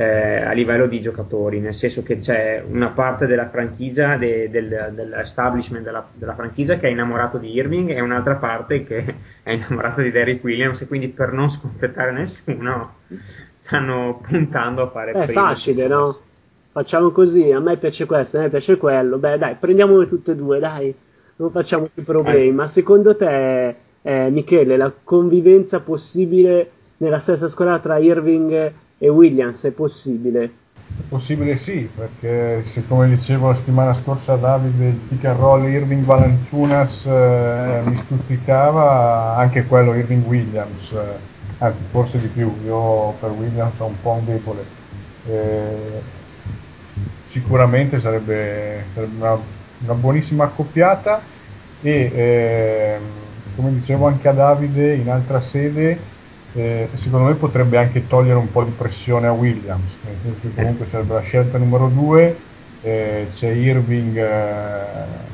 eh, 0.00 0.40
a 0.40 0.52
livello 0.52 0.86
di 0.86 0.98
giocatori, 1.02 1.60
nel 1.60 1.74
senso 1.74 2.02
che 2.02 2.16
c'è 2.16 2.64
una 2.66 2.88
parte 2.88 3.26
della 3.26 3.50
franchigia, 3.50 4.16
de, 4.16 4.48
del, 4.48 4.92
dell'establishment 4.94 5.84
della, 5.84 6.08
della, 6.14 6.34
franchigia 6.34 6.78
che 6.78 6.88
è 6.88 6.90
innamorato 6.90 7.36
di 7.36 7.52
Irving 7.52 7.90
e 7.90 8.00
un'altra 8.00 8.36
parte 8.36 8.82
che 8.82 9.14
è 9.44 9.50
innamorata 9.50 10.00
di 10.00 10.10
Derrick 10.10 10.42
Williams 10.42 10.80
e 10.80 10.86
quindi 10.86 11.08
per 11.08 11.32
non 11.32 11.50
sconfettare 11.50 12.12
nessuno 12.12 12.94
stanno 13.56 14.22
puntando 14.26 14.84
a 14.84 14.88
fare... 14.88 15.12
È 15.12 15.26
facile, 15.26 15.86
no? 15.86 16.18
Facciamo 16.72 17.10
così, 17.10 17.50
a 17.50 17.60
me 17.60 17.76
piace 17.76 18.06
questo, 18.06 18.38
a 18.38 18.40
me 18.40 18.48
piace 18.48 18.78
quello, 18.78 19.18
beh 19.18 19.36
dai, 19.36 19.56
prendiamole 19.56 20.06
tutte 20.06 20.32
e 20.32 20.34
due, 20.34 20.58
dai, 20.60 20.94
non 21.36 21.50
facciamo 21.50 21.90
più 21.92 22.04
problemi. 22.04 22.48
Eh. 22.48 22.52
Ma 22.52 22.66
secondo 22.66 23.14
te, 23.14 23.76
eh, 24.00 24.30
Michele, 24.30 24.78
la 24.78 24.90
convivenza 25.04 25.80
possibile 25.80 26.70
nella 26.96 27.18
stessa 27.18 27.48
squadra 27.48 27.78
tra 27.80 27.98
Irving 27.98 28.72
e 29.02 29.08
Williams 29.08 29.64
è 29.64 29.70
possibile? 29.70 30.44
È 30.74 31.02
possibile 31.08 31.58
sì, 31.60 31.88
perché 31.96 32.62
se, 32.66 32.86
come 32.86 33.08
dicevo 33.08 33.48
la 33.48 33.56
settimana 33.56 33.94
scorsa 33.94 34.36
Davide, 34.36 34.88
il 34.88 34.94
pick 35.08 35.24
and 35.24 35.38
roll 35.38 35.64
Irving 35.64 36.04
Valanciunas 36.04 37.06
eh, 37.06 37.80
mi 37.86 37.98
stuzzicava, 38.04 39.36
anche 39.36 39.64
quello 39.64 39.94
Irving 39.94 40.26
Williams, 40.26 40.92
eh, 40.92 41.18
anzi 41.58 41.80
forse 41.90 42.20
di 42.20 42.26
più, 42.26 42.52
io 42.62 43.12
per 43.18 43.30
Williams 43.30 43.72
ho 43.78 43.86
un 43.86 44.00
po' 44.02 44.10
un 44.10 44.24
debole. 44.26 44.64
Eh, 45.26 46.02
sicuramente 47.30 48.00
sarebbe, 48.00 48.84
sarebbe 48.92 49.16
una, 49.16 49.38
una, 49.78 49.94
buonissima 49.94 50.44
accoppiata 50.44 51.22
e 51.80 51.90
eh, 51.90 52.98
come 53.56 53.72
dicevo 53.72 54.08
anche 54.08 54.28
a 54.28 54.32
Davide 54.32 54.92
in 54.92 55.08
altra 55.08 55.40
sede 55.40 56.18
eh, 56.54 56.88
secondo 56.96 57.28
me 57.28 57.34
potrebbe 57.34 57.78
anche 57.78 58.06
togliere 58.06 58.38
un 58.38 58.50
po' 58.50 58.64
di 58.64 58.72
pressione 58.72 59.26
a 59.26 59.32
Williams, 59.32 59.90
nel 60.04 60.16
senso 60.22 60.38
che 60.40 60.54
comunque 60.54 60.86
sarebbe 60.90 61.14
la 61.14 61.22
scelta 61.22 61.58
numero 61.58 61.88
due, 61.88 62.36
eh, 62.82 63.28
c'è 63.34 63.50
Irving 63.50 64.16
eh, 64.16 65.28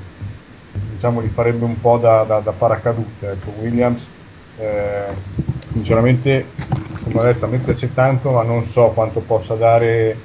diciamo, 0.95 1.23
gli 1.23 1.31
farebbe 1.33 1.65
un 1.65 1.81
po' 1.81 1.97
da, 1.99 2.25
da, 2.25 2.41
da 2.41 2.53
paracadute. 2.53 3.31
Ecco, 3.31 3.53
Williams 3.61 4.03
eh, 4.59 5.15
sinceramente 5.73 6.47
come 7.05 7.21
ho 7.21 7.23
detto 7.23 7.45
a 7.45 7.49
me 7.49 7.59
piace 7.59 7.93
tanto 7.93 8.31
ma 8.31 8.43
non 8.43 8.67
so 8.67 8.89
quanto 8.89 9.21
possa 9.21 9.55
dare 9.55 10.17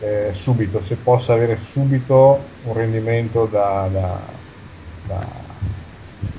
eh, 0.00 0.32
subito, 0.34 0.82
se 0.86 0.96
possa 0.96 1.34
avere 1.34 1.58
subito 1.70 2.40
un 2.64 2.74
rendimento 2.74 3.46
da, 3.46 3.88
da, 3.92 4.18
da, 5.06 5.26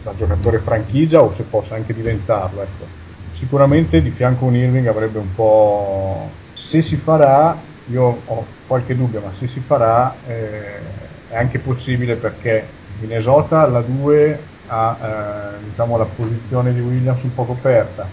da, 0.04 0.14
giocatore 0.18 0.60
franchigia 0.60 1.22
o 1.22 1.34
se 1.36 1.44
possa 1.44 1.76
anche 1.76 1.94
diventarlo. 1.94 2.62
Ecco. 2.62 3.02
Sicuramente 3.44 4.02
di 4.02 4.12
fianco 4.12 4.46
un 4.46 4.56
Irving 4.56 4.88
avrebbe 4.88 5.20
un 5.20 5.36
po'... 5.36 6.30
Se 6.54 6.82
si 6.82 6.96
farà, 6.96 7.60
io 7.88 8.22
ho 8.24 8.46
qualche 8.68 8.96
dubbio, 8.96 9.20
ma 9.20 9.34
se 9.38 9.50
si 9.50 9.60
farà 9.60 10.16
eh, 10.26 10.80
è 11.28 11.36
anche 11.36 11.60
possibile 11.60 12.16
perché 12.16 12.66
Minnesota 13.02 13.68
la 13.68 13.82
2 13.82 14.40
ha 14.68 14.98
eh, 15.02 15.64
diciamo, 15.70 15.98
la 15.98 16.06
posizione 16.06 16.74
di 16.74 16.80
Williams 16.80 17.22
un 17.24 17.36
po' 17.36 17.44
coperta. 17.44 18.08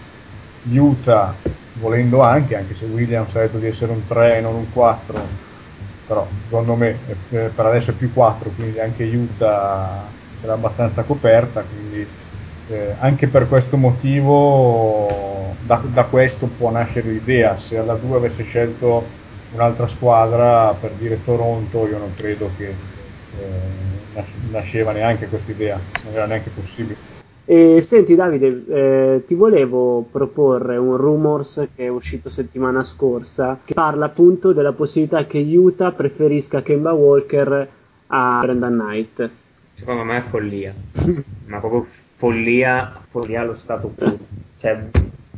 Utah, 0.68 1.32
volendo 1.74 2.22
anche, 2.22 2.56
anche 2.56 2.74
se 2.74 2.86
Williams 2.86 3.32
ha 3.36 3.40
detto 3.40 3.58
di 3.58 3.66
essere 3.68 3.92
un 3.92 4.04
3 4.08 4.38
e 4.38 4.40
non 4.40 4.56
un 4.56 4.72
4, 4.72 5.16
però 6.08 6.26
secondo 6.48 6.74
me 6.74 6.98
eh, 7.28 7.50
per 7.54 7.66
adesso 7.66 7.90
è 7.90 7.94
più 7.94 8.12
4, 8.12 8.50
quindi 8.56 8.80
anche 8.80 9.04
Utah 9.04 10.08
era 10.42 10.54
abbastanza 10.54 11.02
coperta, 11.04 11.62
quindi 11.62 12.04
eh, 12.70 12.94
anche 13.00 13.26
per 13.26 13.48
questo 13.48 13.76
motivo 13.76 15.54
da, 15.66 15.82
da, 15.92 16.04
questo 16.04 16.48
può 16.56 16.70
nascere 16.70 17.10
l'idea, 17.10 17.58
se 17.58 17.76
alla 17.76 17.94
2 17.94 18.16
avesse 18.16 18.44
scelto 18.44 19.04
un'altra 19.52 19.88
squadra 19.88 20.72
per 20.80 20.92
dire 20.92 21.22
Toronto 21.24 21.88
io 21.88 21.98
non 21.98 22.14
credo 22.14 22.50
che 22.56 22.68
eh, 22.68 24.22
nasceva 24.50 24.92
neanche 24.92 25.26
questa 25.26 25.50
idea, 25.50 25.78
non 26.04 26.14
era 26.14 26.26
neanche 26.26 26.50
possibile. 26.50 27.18
E 27.44 27.80
senti 27.80 28.14
Davide, 28.14 28.64
eh, 28.68 29.24
ti 29.26 29.34
volevo 29.34 30.06
proporre 30.08 30.76
un 30.76 30.96
rumors 30.96 31.66
che 31.74 31.86
è 31.86 31.88
uscito 31.88 32.30
settimana 32.30 32.84
scorsa 32.84 33.58
che 33.64 33.74
parla 33.74 34.06
appunto 34.06 34.52
della 34.52 34.72
possibilità 34.72 35.26
che 35.26 35.38
Utah 35.38 35.90
preferisca 35.90 36.62
Kemba 36.62 36.92
Walker 36.92 37.68
a 38.06 38.38
Brendan 38.40 38.78
Knight. 38.78 39.30
Secondo 39.74 40.04
me 40.04 40.18
è 40.18 40.20
follia, 40.20 40.72
ma 41.46 41.58
proprio 41.58 41.86
follia, 42.20 43.00
follia 43.08 43.40
allo 43.40 43.56
stato 43.56 43.88
puro. 43.88 44.18
Cioè, 44.58 44.78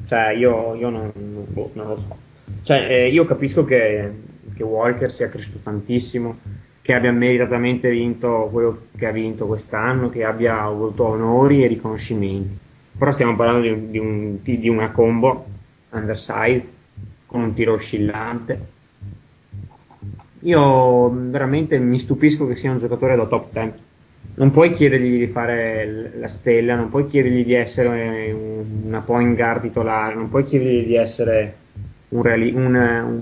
cioè 0.04 0.30
io, 0.30 0.74
io 0.74 0.90
non, 0.90 1.12
non, 1.14 1.70
non, 1.74 1.86
lo 1.86 1.96
so. 1.96 2.16
Cioè, 2.62 2.88
eh, 2.90 3.08
io 3.08 3.24
capisco 3.24 3.64
che, 3.64 4.10
che 4.52 4.64
Walker 4.64 5.08
sia 5.08 5.28
cresciuto 5.28 5.58
tantissimo, 5.62 6.38
che 6.82 6.92
abbia 6.92 7.12
meritatamente 7.12 7.88
vinto 7.88 8.48
quello 8.50 8.86
che 8.96 9.06
ha 9.06 9.12
vinto 9.12 9.46
quest'anno, 9.46 10.10
che 10.10 10.24
abbia 10.24 10.62
avuto 10.62 11.06
onori 11.06 11.62
e 11.62 11.68
riconoscimenti. 11.68 12.58
Però 12.98 13.12
stiamo 13.12 13.36
parlando 13.36 13.60
di, 13.60 13.68
un, 13.68 13.90
di, 13.92 13.98
un, 13.98 14.38
di 14.42 14.68
una 14.68 14.90
combo 14.90 15.46
underside 15.90 16.64
con 17.26 17.42
un 17.42 17.54
tiro 17.54 17.74
oscillante. 17.74 18.70
Io 20.40 21.10
veramente 21.10 21.78
mi 21.78 21.98
stupisco 22.00 22.48
che 22.48 22.56
sia 22.56 22.72
un 22.72 22.78
giocatore 22.78 23.14
da 23.14 23.26
top 23.26 23.52
10. 23.52 23.72
Non 24.34 24.50
puoi 24.50 24.72
chiedergli 24.72 25.18
di 25.18 25.26
fare 25.26 26.12
la 26.18 26.28
stella, 26.28 26.74
non 26.74 26.88
puoi 26.88 27.06
chiedergli 27.06 27.44
di 27.44 27.54
essere 27.54 28.34
una 28.84 29.00
point 29.00 29.36
guard 29.36 29.62
titolare, 29.62 30.14
non 30.14 30.30
puoi 30.30 30.44
chiedergli 30.44 30.86
di 30.86 30.96
essere 30.96 31.56
un, 32.08 32.22
reali- 32.22 32.52
un, 32.54 33.20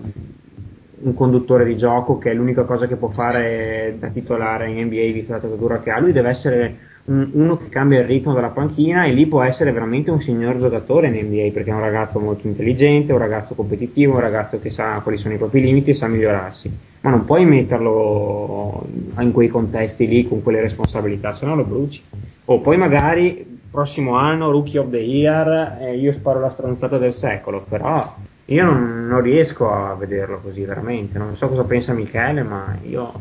un 1.03 1.15
conduttore 1.15 1.65
di 1.65 1.77
gioco 1.77 2.19
che 2.19 2.31
è 2.31 2.35
l'unica 2.35 2.65
cosa 2.65 2.87
che 2.87 2.97
può 2.97 3.09
fare 3.09 3.97
da 3.99 4.09
titolare 4.09 4.69
in 4.69 4.85
NBA 4.87 5.13
vista 5.13 5.35
la 5.35 5.39
statura 5.39 5.81
che 5.81 5.91
ha, 5.91 5.99
lui 5.99 6.13
deve 6.13 6.29
essere 6.29 6.77
un, 7.05 7.31
uno 7.33 7.57
che 7.57 7.69
cambia 7.69 8.01
il 8.01 8.07
ritmo 8.07 8.35
della 8.35 8.49
panchina 8.49 9.05
e 9.05 9.13
lì 9.13 9.27
può 9.27 9.43
essere 9.43 9.73
veramente 9.73 10.11
un 10.11 10.21
signor 10.21 10.59
giocatore 10.59 11.09
in 11.09 11.27
NBA 11.27 11.51
perché 11.53 11.71
è 11.71 11.75
un 11.75 11.81
ragazzo 11.81 12.19
molto 12.19 12.47
intelligente, 12.47 13.13
un 13.13 13.19
ragazzo 13.19 13.55
competitivo, 13.55 14.15
un 14.15 14.21
ragazzo 14.21 14.61
che 14.61 14.71
sa 14.71 15.01
quali 15.03 15.19
sono 15.19 15.35
i 15.35 15.39
propri 15.39 15.61
limiti 15.61 15.91
e 15.91 15.95
sa 15.95 16.07
migliorarsi, 16.07 16.71
ma 17.01 17.11
non 17.11 17.25
puoi 17.25 17.45
metterlo 17.47 18.87
in 19.19 19.33
quei 19.33 19.49
contesti 19.49 20.07
lì 20.07 20.29
con 20.29 20.43
quelle 20.43 20.61
responsabilità, 20.61 21.35
se 21.35 21.47
no 21.47 21.55
lo 21.55 21.65
bruci. 21.65 22.03
O 22.47 22.61
poi 22.61 22.77
magari 22.77 23.59
prossimo 23.71 24.17
anno 24.17 24.51
Rookie 24.51 24.79
of 24.79 24.91
the 24.91 24.99
Year 24.99 25.79
eh, 25.81 25.97
io 25.97 26.13
sparo 26.13 26.41
la 26.41 26.51
stronzata 26.51 26.99
del 26.99 27.15
secolo, 27.15 27.65
però 27.67 28.17
io 28.47 28.65
non, 28.65 29.07
non, 29.07 29.21
riesco 29.21 29.73
a 29.73 29.95
vederlo 29.95 30.41
così 30.43 30.63
veramente. 30.65 31.19
Non 31.19 31.37
so 31.37 31.49
cosa 31.49 31.63
pensa 31.65 31.95
Michele, 31.95 32.43
ma 32.43 32.77
io 32.83 33.13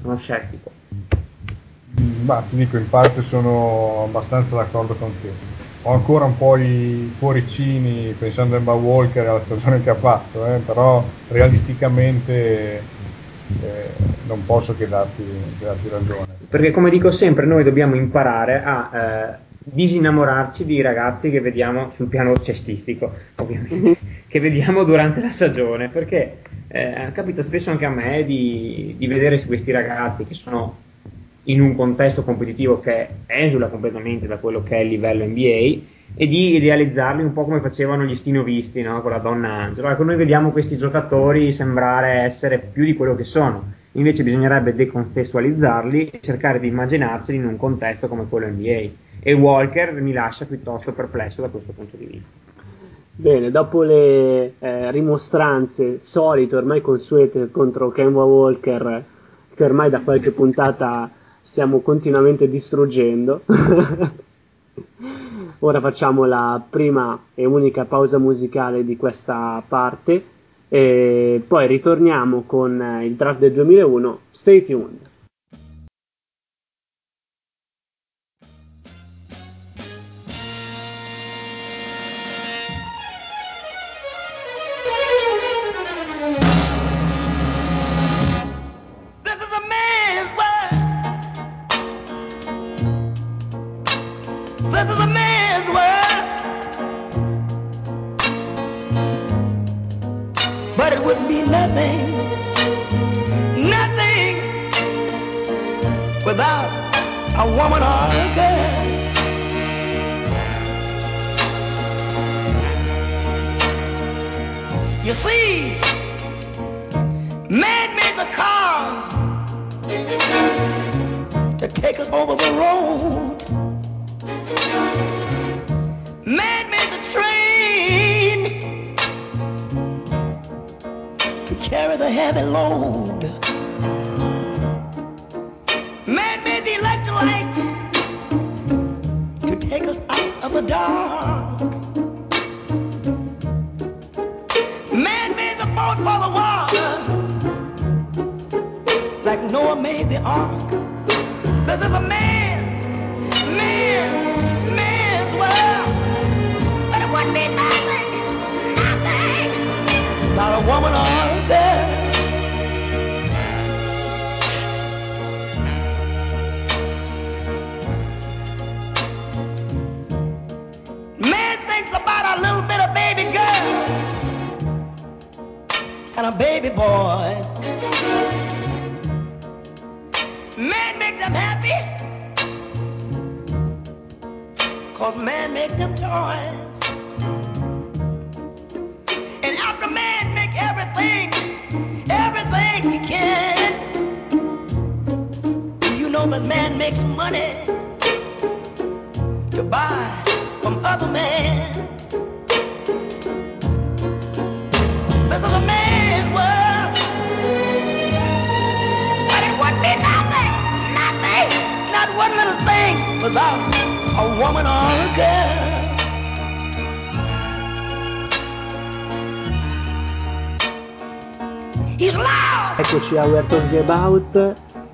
sono 0.00 0.16
scettico. 0.16 0.70
Ma 2.24 2.42
ti 2.48 2.56
dico, 2.56 2.78
in 2.78 2.88
parte 2.88 3.22
sono 3.22 4.04
abbastanza 4.06 4.56
d'accordo 4.56 4.94
con 4.94 5.12
te. 5.20 5.28
Ho 5.82 5.92
ancora 5.92 6.24
un 6.24 6.36
po' 6.36 6.56
i 6.56 7.14
cuoricini 7.18 8.14
pensando 8.18 8.54
a 8.54 8.58
Emma 8.58 8.72
Walker 8.72 9.24
e 9.24 9.28
alla 9.28 9.40
stagione 9.44 9.82
che 9.82 9.90
ha 9.90 9.94
fatto, 9.94 10.46
eh, 10.46 10.58
però 10.58 11.02
realisticamente 11.28 12.82
eh, 13.62 13.90
non 14.26 14.44
posso 14.44 14.74
che 14.76 14.88
darti, 14.88 15.22
che 15.58 15.64
darti, 15.64 15.88
ragione. 15.88 16.26
Perché 16.48 16.70
come 16.70 16.90
dico 16.90 17.10
sempre, 17.10 17.46
noi 17.46 17.64
dobbiamo 17.64 17.94
imparare 17.94 18.60
a 18.62 18.90
eh, 18.92 19.48
disinnamorarci 19.62 20.64
di 20.64 20.80
ragazzi 20.80 21.30
che 21.30 21.40
vediamo 21.40 21.90
sul 21.90 22.08
piano 22.08 22.36
cestistico, 22.36 23.12
ovviamente, 23.36 23.96
che 24.26 24.40
vediamo 24.40 24.84
durante 24.84 25.20
la 25.20 25.30
stagione, 25.30 25.88
perché 25.88 26.38
eh, 26.68 27.10
capita 27.12 27.42
spesso 27.42 27.70
anche 27.70 27.84
a 27.84 27.90
me 27.90 28.24
di, 28.24 28.94
di, 28.96 29.06
vedere 29.06 29.44
questi 29.44 29.72
ragazzi 29.72 30.24
che 30.24 30.34
sono 30.34 30.88
in 31.50 31.60
un 31.60 31.74
contesto 31.74 32.22
competitivo 32.22 32.80
che 32.80 33.08
esula 33.26 33.68
completamente 33.68 34.26
da 34.26 34.38
quello 34.38 34.62
che 34.62 34.76
è 34.76 34.80
il 34.80 34.88
livello 34.88 35.24
NBA 35.24 35.98
e 36.14 36.26
di 36.26 36.56
idealizzarli 36.56 37.22
un 37.22 37.32
po' 37.32 37.44
come 37.44 37.60
facevano 37.60 38.04
gli 38.04 38.14
stinovisti 38.14 38.82
no? 38.82 39.00
con 39.00 39.10
la 39.10 39.18
donna 39.18 39.48
Angelo. 39.48 39.88
Ecco, 39.88 40.04
noi 40.04 40.16
vediamo 40.16 40.50
questi 40.50 40.76
giocatori 40.76 41.52
sembrare 41.52 42.22
essere 42.22 42.58
più 42.58 42.84
di 42.84 42.94
quello 42.94 43.14
che 43.14 43.24
sono, 43.24 43.72
invece 43.92 44.22
bisognerebbe 44.22 44.74
decontestualizzarli 44.74 46.10
e 46.10 46.20
cercare 46.20 46.60
di 46.60 46.68
immaginarceli 46.68 47.38
in 47.38 47.46
un 47.46 47.56
contesto 47.56 48.08
come 48.08 48.26
quello 48.28 48.48
NBA 48.48 49.08
e 49.22 49.32
Walker 49.32 49.92
mi 50.00 50.12
lascia 50.12 50.46
piuttosto 50.46 50.92
perplesso 50.92 51.42
da 51.42 51.48
questo 51.48 51.72
punto 51.72 51.96
di 51.96 52.04
vista. 52.06 52.28
Bene, 53.12 53.50
dopo 53.50 53.82
le 53.82 54.54
eh, 54.58 54.90
rimostranze 54.90 56.00
solite, 56.00 56.56
ormai 56.56 56.80
consuete 56.80 57.50
contro 57.50 57.90
Kemba 57.90 58.24
Walker, 58.24 59.04
che 59.54 59.64
ormai 59.64 59.90
da 59.90 60.00
qualche 60.00 60.30
puntata 60.30 61.10
stiamo 61.40 61.80
continuamente 61.80 62.48
distruggendo, 62.48 63.42
ora 65.60 65.80
facciamo 65.80 66.24
la 66.24 66.62
prima 66.68 67.18
e 67.34 67.44
unica 67.44 67.84
pausa 67.84 68.18
musicale 68.18 68.84
di 68.84 68.96
questa 68.96 69.62
parte 69.66 70.24
e 70.68 71.42
poi 71.46 71.66
ritorniamo 71.66 72.44
con 72.46 73.00
il 73.02 73.14
draft 73.14 73.40
del 73.40 73.52
2001. 73.52 74.18
Stay 74.30 74.64
tuned. 74.64 75.09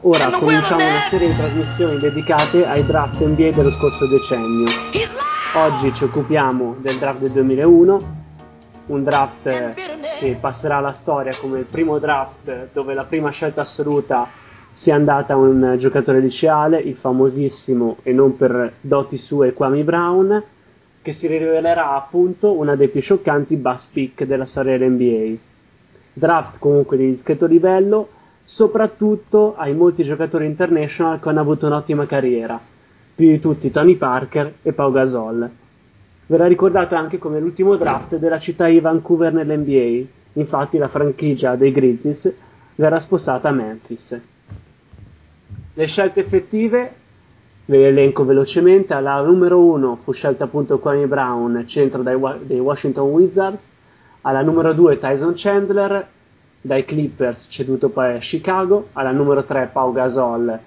Ora 0.09 0.31
cominciamo 0.31 0.87
una 0.87 1.01
serie 1.01 1.27
di 1.27 1.35
trasmissioni 1.35 1.97
dedicate 1.97 2.65
ai 2.65 2.87
draft 2.87 3.21
NBA 3.21 3.51
dello 3.51 3.73
scorso 3.73 4.07
decennio. 4.07 4.69
Oggi 5.57 5.93
ci 5.93 6.05
occupiamo 6.05 6.77
del 6.79 6.97
draft 6.99 7.19
del 7.19 7.33
2001, 7.33 7.99
un 8.87 9.03
draft 9.03 9.75
che 10.21 10.37
passerà 10.39 10.77
alla 10.77 10.93
storia 10.93 11.35
come 11.37 11.59
il 11.59 11.65
primo 11.65 11.99
draft 11.99 12.69
dove 12.73 12.95
la 12.95 13.03
prima 13.03 13.31
scelta 13.31 13.63
assoluta 13.63 14.29
sia 14.71 14.95
andata 14.95 15.33
a 15.33 15.39
un 15.39 15.75
giocatore 15.77 16.21
liceale, 16.21 16.79
il 16.79 16.95
famosissimo 16.95 17.97
e 18.05 18.13
non 18.13 18.37
per 18.37 18.75
doti 18.81 19.19
sue 19.19 19.55
Kwame 19.55 19.83
Brown, 19.83 20.41
che 21.03 21.13
si 21.13 21.27
rivelerà 21.27 21.97
appunto 21.97 22.53
una 22.53 22.77
dei 22.77 22.91
più 22.91 23.01
scioccanti 23.01 23.57
bus 23.57 23.89
pick 23.93 24.23
della 24.23 24.47
storia 24.47 24.79
dell'NBA. 24.79 25.37
Draft 26.13 26.61
comunque 26.61 26.97
di 26.97 27.09
discreto 27.09 27.47
livello, 27.47 28.11
soprattutto 28.47 29.57
ai 29.57 29.75
molti 29.75 30.05
giocatori 30.05 30.47
international 30.47 31.19
che 31.19 31.29
hanno 31.29 31.41
avuto 31.41 31.67
un'ottima 31.67 32.07
carriera, 32.07 32.59
più 33.15 33.27
di 33.27 33.41
tutti 33.41 33.73
Tony 33.73 33.97
Parker 33.97 34.55
e 34.63 34.73
Pau 34.73 34.93
Gasol. 34.93 35.51
Verrà 36.27 36.47
ricordato 36.47 36.95
anche 36.95 37.19
come 37.19 37.41
l'ultimo 37.41 37.77
draft 37.77 38.17
della 38.17 38.39
città 38.39 38.69
di 38.69 38.79
Vancouver 38.79 39.33
nell'NBA, 39.33 40.09
infatti 40.35 40.79
la 40.79 40.89
franchigia 40.89 41.57
dei 41.57 41.73
Grizzlies 41.73 42.33
verrà 42.77 43.01
spostata 43.01 43.49
a 43.49 43.53
Memphis. 43.53 44.21
Le 45.75 45.87
scelte 45.87 46.21
effettive, 46.21 46.95
ve 47.65 47.79
le 47.79 47.89
elenco 47.89 48.25
velocemente, 48.25 48.95
alla 48.95 49.21
numero 49.23 49.59
1 49.59 49.99
fu 50.05 50.13
scelta 50.13 50.45
appunto 50.45 50.79
Kwame 50.79 51.09
Brown, 51.09 51.65
centro 51.67 52.03
dei 52.03 52.61
Washington 52.61 53.09
Wizards, 53.11 53.69
alla 54.21 54.43
numero 54.43 54.73
2 54.73 54.99
Tyson 54.99 55.33
Chandler, 55.35 56.07
dai 56.67 56.85
Clippers 56.85 57.47
ceduto 57.49 57.91
poi 57.91 58.17
a 58.17 58.19
Chicago, 58.19 58.89
alla 58.95 59.13
numero 59.13 59.45
3 59.45 59.71
Pau 59.73 59.93
Gasol, 59.93 60.59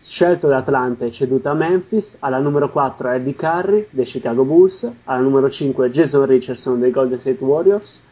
scelto 0.00 0.48
da 0.48 0.56
Atlanta 0.56 1.04
e 1.04 1.12
ceduto 1.12 1.48
a 1.48 1.54
Memphis, 1.54 2.16
alla 2.18 2.40
numero 2.40 2.68
4 2.68 3.10
Eddie 3.10 3.36
Curry 3.36 3.86
dei 3.90 4.04
Chicago 4.04 4.42
Bulls, 4.42 4.90
alla 5.04 5.20
numero 5.20 5.48
5 5.48 5.88
Jason 5.90 6.26
Richardson 6.26 6.80
dei 6.80 6.90
Golden 6.90 7.20
State 7.20 7.44
Warriors, 7.44 8.02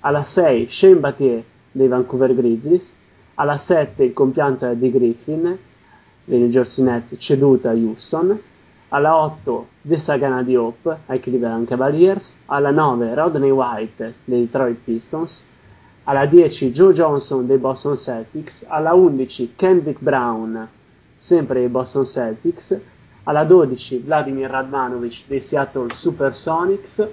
alla 0.00 0.22
6 0.22 0.68
Shane 0.68 0.96
Battier 0.96 1.44
dei 1.70 1.86
Vancouver 1.86 2.34
Grizzlies, 2.34 2.96
alla 3.34 3.56
7 3.56 4.02
il 4.02 4.12
compianto 4.12 4.66
Eddie 4.66 4.90
Griffin 4.90 5.58
dei 6.24 6.38
New 6.40 6.48
Jersey 6.48 6.84
Nets 6.84 7.14
ceduto 7.18 7.68
a 7.68 7.72
Houston, 7.72 8.36
alla 8.88 9.16
8 9.16 9.66
The 9.82 9.96
Sagana 9.96 10.42
Diop 10.42 10.96
ai 11.06 11.20
Cleveland 11.20 11.68
Cavaliers, 11.68 12.36
alla 12.46 12.72
9 12.72 13.14
Rodney 13.14 13.50
White 13.50 14.14
dei 14.24 14.40
Detroit 14.40 14.78
Pistons, 14.82 15.44
alla 16.04 16.26
10 16.26 16.70
Joe 16.72 16.92
Johnson 16.92 17.46
dei 17.46 17.58
Boston 17.58 17.96
Celtics, 17.96 18.64
alla 18.66 18.94
11 18.94 19.52
Kendrick 19.56 20.00
Brown 20.00 20.68
sempre 21.20 21.60
dei 21.60 21.68
Boston 21.68 22.06
Celtics, 22.06 22.78
alla 23.24 23.44
12 23.44 23.98
Vladimir 23.98 24.48
Radmanovic 24.48 25.24
dei 25.26 25.40
Seattle 25.40 25.92
Supersonics, 25.94 27.06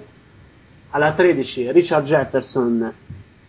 alla 0.90 1.12
13 1.12 1.70
Richard 1.70 2.06
Jefferson 2.06 2.92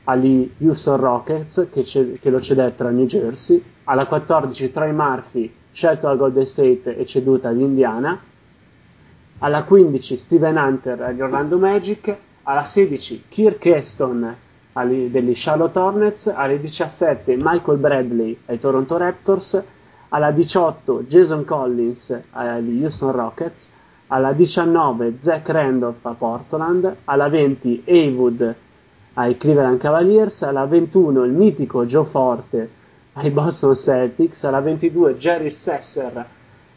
agli 0.03 0.51
Houston 0.57 0.97
Rockets 0.97 1.67
che, 1.71 1.85
ce- 1.85 2.19
che 2.19 2.29
lo 2.29 2.41
cedettero 2.41 2.89
a 2.89 2.91
New 2.91 3.05
Jersey, 3.05 3.63
alla 3.85 4.05
14 4.05 4.71
Troy 4.71 4.91
Murphy 4.91 5.49
scelto 5.71 6.07
da 6.07 6.15
Golden 6.15 6.45
State 6.45 6.97
e 6.97 7.05
ceduto 7.05 7.47
ad 7.47 7.57
Indiana, 7.57 8.19
alla 9.37 9.63
15 9.63 10.17
Steven 10.17 10.57
Hunter 10.57 11.01
agli 11.01 11.21
Orlando 11.21 11.57
Magic, 11.57 12.13
alla 12.43 12.63
16 12.63 13.23
Kirk 13.29 13.65
Heston 13.65 14.35
agli- 14.79 15.09
degli 15.09 15.33
Charlotte 15.35 15.77
Hornets, 15.77 16.27
alle 16.27 16.59
17 16.59 17.37
Michael 17.39 17.77
Bradley 17.77 18.37
ai 18.45 18.59
Toronto 18.59 18.97
Raptors, 18.97 19.61
alla 20.09 20.31
18 20.31 21.03
Jason 21.07 21.45
Collins 21.45 22.17
agli 22.31 22.81
Houston 22.81 23.11
Rockets, 23.11 23.71
alla 24.07 24.31
19 24.31 25.15
Zach 25.19 25.49
Randolph 25.49 26.05
a 26.05 26.13
Portland, 26.13 26.95
alla 27.05 27.29
20 27.29 27.83
Haywood 27.85 28.55
ai 29.13 29.37
Cleveland 29.37 29.79
Cavaliers, 29.79 30.41
alla 30.43 30.65
21 30.65 31.23
il 31.25 31.31
mitico 31.31 31.85
Joe 31.85 32.05
Forte 32.05 32.69
ai 33.13 33.29
Boston 33.29 33.75
Celtics, 33.75 34.43
alla 34.45 34.61
22 34.61 35.15
Jerry 35.17 35.51
Sesser 35.51 36.25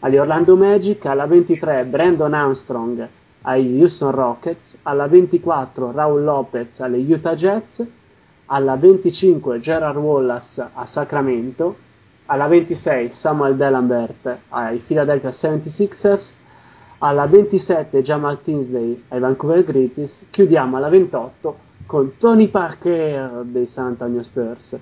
agli 0.00 0.16
Orlando 0.16 0.56
Magic, 0.56 1.06
alla 1.06 1.26
23 1.26 1.84
Brandon 1.84 2.34
Armstrong 2.34 3.08
ai 3.42 3.80
Houston 3.80 4.10
Rockets, 4.10 4.78
alla 4.82 5.06
24 5.06 5.92
Raul 5.92 6.22
Lopez 6.22 6.80
alle 6.80 6.98
Utah 6.98 7.34
Jazz, 7.34 7.80
alla 8.46 8.76
25 8.76 9.60
Gerard 9.60 9.96
Wallace 9.96 10.68
a 10.72 10.86
Sacramento, 10.86 11.76
alla 12.26 12.46
26 12.46 13.12
Samuel 13.12 13.56
Delambert 13.56 14.38
ai 14.50 14.78
Philadelphia 14.78 15.30
76ers, 15.30 16.32
alla 16.98 17.26
27 17.26 18.00
Jamal 18.02 18.40
Tinsley 18.42 19.04
ai 19.08 19.18
Vancouver 19.18 19.64
Grizzlies, 19.64 20.26
chiudiamo 20.30 20.76
alla 20.76 20.88
28 20.88 21.70
con 21.86 22.16
Tony 22.16 22.48
Parker 22.48 23.42
dei 23.44 23.66
San 23.66 23.86
Antonio 23.86 24.22
Spurs. 24.22 24.78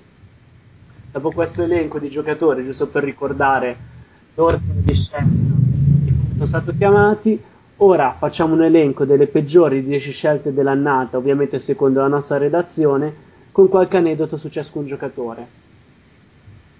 Dopo 1.11 1.31
questo 1.31 1.63
elenco 1.63 1.99
di 1.99 2.09
giocatori, 2.09 2.63
giusto 2.63 2.87
per 2.87 3.03
ricordare 3.03 3.75
l'ordine 4.35 4.81
di 4.83 4.93
scelta 4.93 5.51
cui 6.31 6.33
sono 6.33 6.45
stati 6.45 6.77
chiamati, 6.77 7.43
ora 7.83 8.15
facciamo 8.17 8.53
un 8.53 8.63
elenco 8.63 9.05
delle 9.05 9.27
peggiori 9.27 9.83
10 9.83 10.11
scelte 10.11 10.53
dell'annata, 10.53 11.17
ovviamente 11.17 11.59
secondo 11.59 11.99
la 11.99 12.07
nostra 12.07 12.37
redazione, 12.37 13.13
con 13.51 13.67
qualche 13.67 13.97
aneddoto 13.97 14.37
su 14.37 14.49
ciascun 14.49 14.85
giocatore. 14.85 15.51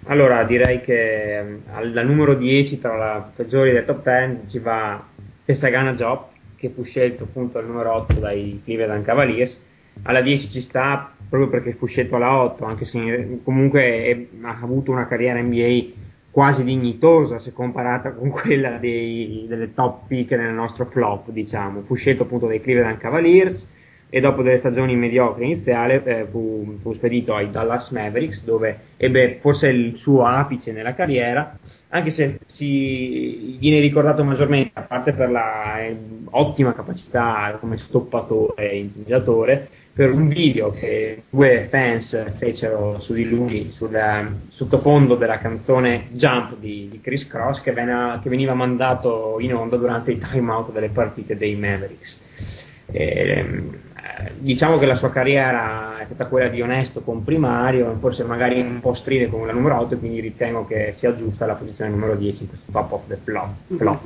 Allora, 0.06 0.42
direi 0.44 0.80
che 0.80 1.38
ehm, 1.38 1.62
al 1.66 2.02
numero 2.04 2.34
10 2.34 2.78
tra 2.78 2.96
la 2.96 3.32
peggiori 3.34 3.72
del 3.72 3.84
top 3.84 4.02
10 4.02 4.48
ci 4.48 4.58
va 4.58 5.08
Pesagana 5.44 5.94
Job, 5.94 6.30
che 6.56 6.70
fu 6.70 6.82
scelto 6.82 7.24
appunto 7.24 7.58
al 7.58 7.66
numero 7.66 7.94
8 7.94 8.18
dai 8.20 8.60
Cleveland 8.64 9.04
Cavaliers. 9.04 9.64
Alla 10.02 10.20
10 10.20 10.48
ci 10.48 10.60
sta 10.60 11.16
proprio 11.28 11.48
perché 11.50 11.74
fu 11.74 11.86
scelto 11.86 12.16
alla 12.16 12.36
8, 12.42 12.64
anche 12.64 12.84
se 12.84 13.40
comunque 13.44 13.82
è- 14.04 14.28
ha 14.42 14.58
avuto 14.60 14.90
una 14.90 15.06
carriera 15.06 15.40
NBA 15.40 15.94
quasi 16.32 16.64
dignitosa 16.64 17.38
se 17.38 17.52
comparata 17.52 18.12
con 18.12 18.30
quella 18.30 18.78
dei- 18.78 19.44
delle 19.46 19.74
top 19.74 20.06
pick 20.08 20.30
nel 20.32 20.54
nostro 20.54 20.86
flop, 20.86 21.30
diciamo. 21.30 21.82
Fu 21.82 21.94
scelto 21.94 22.22
appunto 22.22 22.46
dai 22.46 22.60
Cleveland 22.60 22.96
Cavaliers 22.96 23.70
e 24.08 24.20
dopo 24.20 24.42
delle 24.42 24.56
stagioni 24.56 24.96
mediocri 24.96 25.44
iniziali 25.44 26.00
eh, 26.04 26.26
fu, 26.30 26.78
fu 26.80 26.92
spedito 26.94 27.34
ai 27.34 27.50
Dallas 27.50 27.90
Mavericks 27.90 28.44
dove 28.44 28.78
ebbe 28.96 29.38
forse 29.40 29.68
il 29.68 29.96
suo 29.96 30.24
apice 30.24 30.72
nella 30.72 30.94
carriera 30.94 31.56
anche 31.94 32.10
se 32.10 32.40
si 32.46 33.56
viene 33.58 33.78
ricordato 33.78 34.24
maggiormente 34.24 34.70
a 34.74 34.82
parte 34.82 35.12
per 35.12 35.30
la 35.30 35.80
eh, 35.80 35.96
ottima 36.30 36.72
capacità 36.72 37.56
come 37.60 37.76
stoppatore 37.76 38.70
e 38.70 38.78
intimidatore 38.78 39.68
per 39.92 40.10
un 40.10 40.26
video 40.26 40.70
che 40.70 41.24
due 41.28 41.66
fans 41.68 42.32
fecero 42.32 42.98
su 42.98 43.12
di 43.12 43.28
lui 43.28 43.70
sul 43.70 43.94
eh, 43.94 44.26
sottofondo 44.48 45.16
della 45.16 45.38
canzone 45.38 46.06
Jump 46.12 46.56
di, 46.58 46.88
di 46.90 47.00
Chris 47.02 47.28
Cross 47.28 47.60
che, 47.60 47.72
vena- 47.72 48.18
che 48.22 48.30
veniva 48.30 48.54
mandato 48.54 49.36
in 49.40 49.54
onda 49.54 49.76
durante 49.76 50.12
i 50.12 50.18
timeout 50.18 50.72
delle 50.72 50.88
partite 50.88 51.36
dei 51.36 51.56
Mavericks. 51.56 52.70
Eh, 52.86 53.80
diciamo 54.38 54.78
che 54.78 54.86
la 54.86 54.94
sua 54.94 55.10
carriera 55.10 55.98
è 56.00 56.04
stata 56.04 56.26
quella 56.26 56.48
di 56.48 56.60
onesto 56.60 57.00
comprimario, 57.00 57.96
forse 58.00 58.24
magari 58.24 58.60
un 58.60 58.80
po' 58.80 58.94
strile 58.94 59.28
come 59.28 59.46
la 59.46 59.52
numero 59.52 59.78
8, 59.80 59.96
quindi 59.98 60.20
ritengo 60.20 60.66
che 60.66 60.92
sia 60.92 61.14
giusta 61.14 61.46
la 61.46 61.54
posizione 61.54 61.90
numero 61.90 62.14
10 62.14 62.42
in 62.42 62.48
questo 62.48 62.72
top 62.72 62.92
of 62.92 63.02
the 63.08 63.18
flop. 63.22 63.50
flop. 63.76 64.00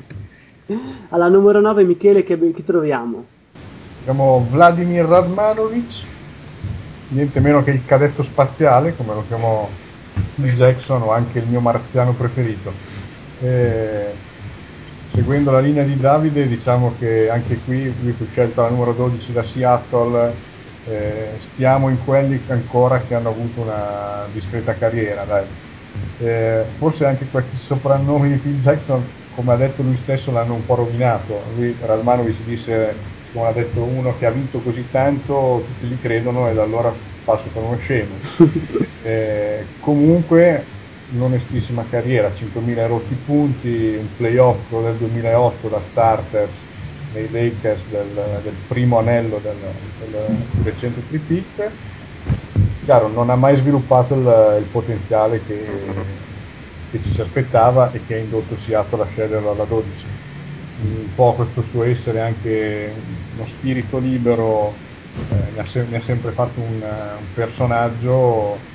Alla 1.10 1.28
numero 1.28 1.60
9 1.60 1.84
Michele 1.84 2.24
che, 2.24 2.38
chi 2.52 2.64
troviamo? 2.64 3.24
Abbiamo 4.00 4.46
Vladimir 4.50 5.04
Radmanovic, 5.04 6.04
niente 7.08 7.40
meno 7.40 7.62
che 7.64 7.70
il 7.70 7.84
cadetto 7.84 8.22
spaziale, 8.22 8.94
come 8.94 9.14
lo 9.14 9.24
chiamò 9.26 9.68
Jackson 10.36 11.02
o 11.02 11.12
anche 11.12 11.38
il 11.38 11.46
mio 11.46 11.60
marziano 11.60 12.12
preferito. 12.12 12.72
E, 13.40 14.12
seguendo 15.16 15.50
la 15.50 15.60
linea 15.60 15.82
di 15.82 15.96
Davide, 15.96 16.46
diciamo 16.46 16.94
che 16.98 17.30
anche 17.30 17.56
qui 17.64 17.90
lui 18.02 18.12
fu 18.12 18.26
scelto 18.26 18.60
la 18.60 18.68
numero 18.68 18.92
12 18.92 19.32
da 19.32 19.42
Seattle, 19.44 20.34
eh, 20.84 21.38
stiamo 21.52 21.88
in 21.88 22.04
quelli 22.04 22.44
ancora 22.48 23.00
che 23.00 23.14
hanno 23.14 23.30
avuto 23.30 23.62
una 23.62 24.28
discreta 24.30 24.74
carriera, 24.74 25.24
dai. 25.24 25.46
Eh, 26.18 26.66
forse 26.76 27.06
anche 27.06 27.24
questi 27.30 27.56
soprannomi 27.56 28.28
di 28.28 28.36
Phil 28.36 28.60
Jackson, 28.60 29.02
come 29.30 29.54
ha 29.54 29.56
detto 29.56 29.82
lui 29.82 29.96
stesso, 29.96 30.30
l'hanno 30.32 30.52
un 30.52 30.66
po' 30.66 30.74
rovinato. 30.74 31.42
Lui, 31.54 31.74
Radmanovic 31.80 32.42
disse, 32.42 32.94
come 33.32 33.48
ha 33.48 33.52
detto 33.52 33.82
uno 33.84 34.18
che 34.18 34.26
ha 34.26 34.30
vinto 34.30 34.60
così 34.60 34.86
tanto, 34.90 35.64
tutti 35.66 35.86
gli 35.86 35.98
credono 35.98 36.50
e 36.50 36.54
da 36.54 36.62
allora 36.62 36.94
passo 37.24 37.48
per 37.50 37.62
uno 37.62 37.78
scemo. 37.78 38.18
Eh, 39.06 39.66
comunque, 39.78 40.66
un'onestissima 41.12 41.86
carriera, 41.88 42.32
5.000 42.32 42.86
rotti 42.86 43.14
punti, 43.14 43.96
un 43.98 44.08
playoff 44.16 44.70
del 44.82 44.96
2008 44.96 45.68
da 45.68 45.80
starter 45.90 46.48
nei 47.12 47.30
Lakers 47.30 47.82
del, 47.88 48.40
del 48.42 48.54
primo 48.66 48.98
anello 48.98 49.38
del, 49.38 49.56
del 49.98 50.26
recente 50.64 51.06
tripit. 51.08 51.70
Chiaro, 52.84 53.08
non 53.08 53.30
ha 53.30 53.36
mai 53.36 53.56
sviluppato 53.56 54.14
il, 54.14 54.58
il 54.60 54.66
potenziale 54.70 55.42
che, 55.44 55.64
che, 56.90 57.02
ci 57.02 57.14
si 57.14 57.20
aspettava 57.20 57.92
e 57.92 58.00
che 58.06 58.14
ha 58.14 58.18
indotto 58.18 58.56
Seattle 58.58 59.02
a 59.02 59.06
sceglierlo 59.06 59.50
alla 59.50 59.64
12. 59.64 60.06
Un 60.78 61.14
po' 61.14 61.34
questo 61.34 61.62
suo 61.70 61.84
essere 61.84 62.20
anche 62.20 62.92
uno 63.34 63.46
spirito 63.46 63.98
libero 63.98 64.74
eh, 65.30 65.52
ne, 65.54 65.60
ha 65.60 65.66
se- 65.66 65.86
ne, 65.88 65.96
ha 65.96 66.02
sempre 66.02 66.32
fatto 66.32 66.60
un, 66.60 66.74
un 66.82 67.32
personaggio 67.32 68.74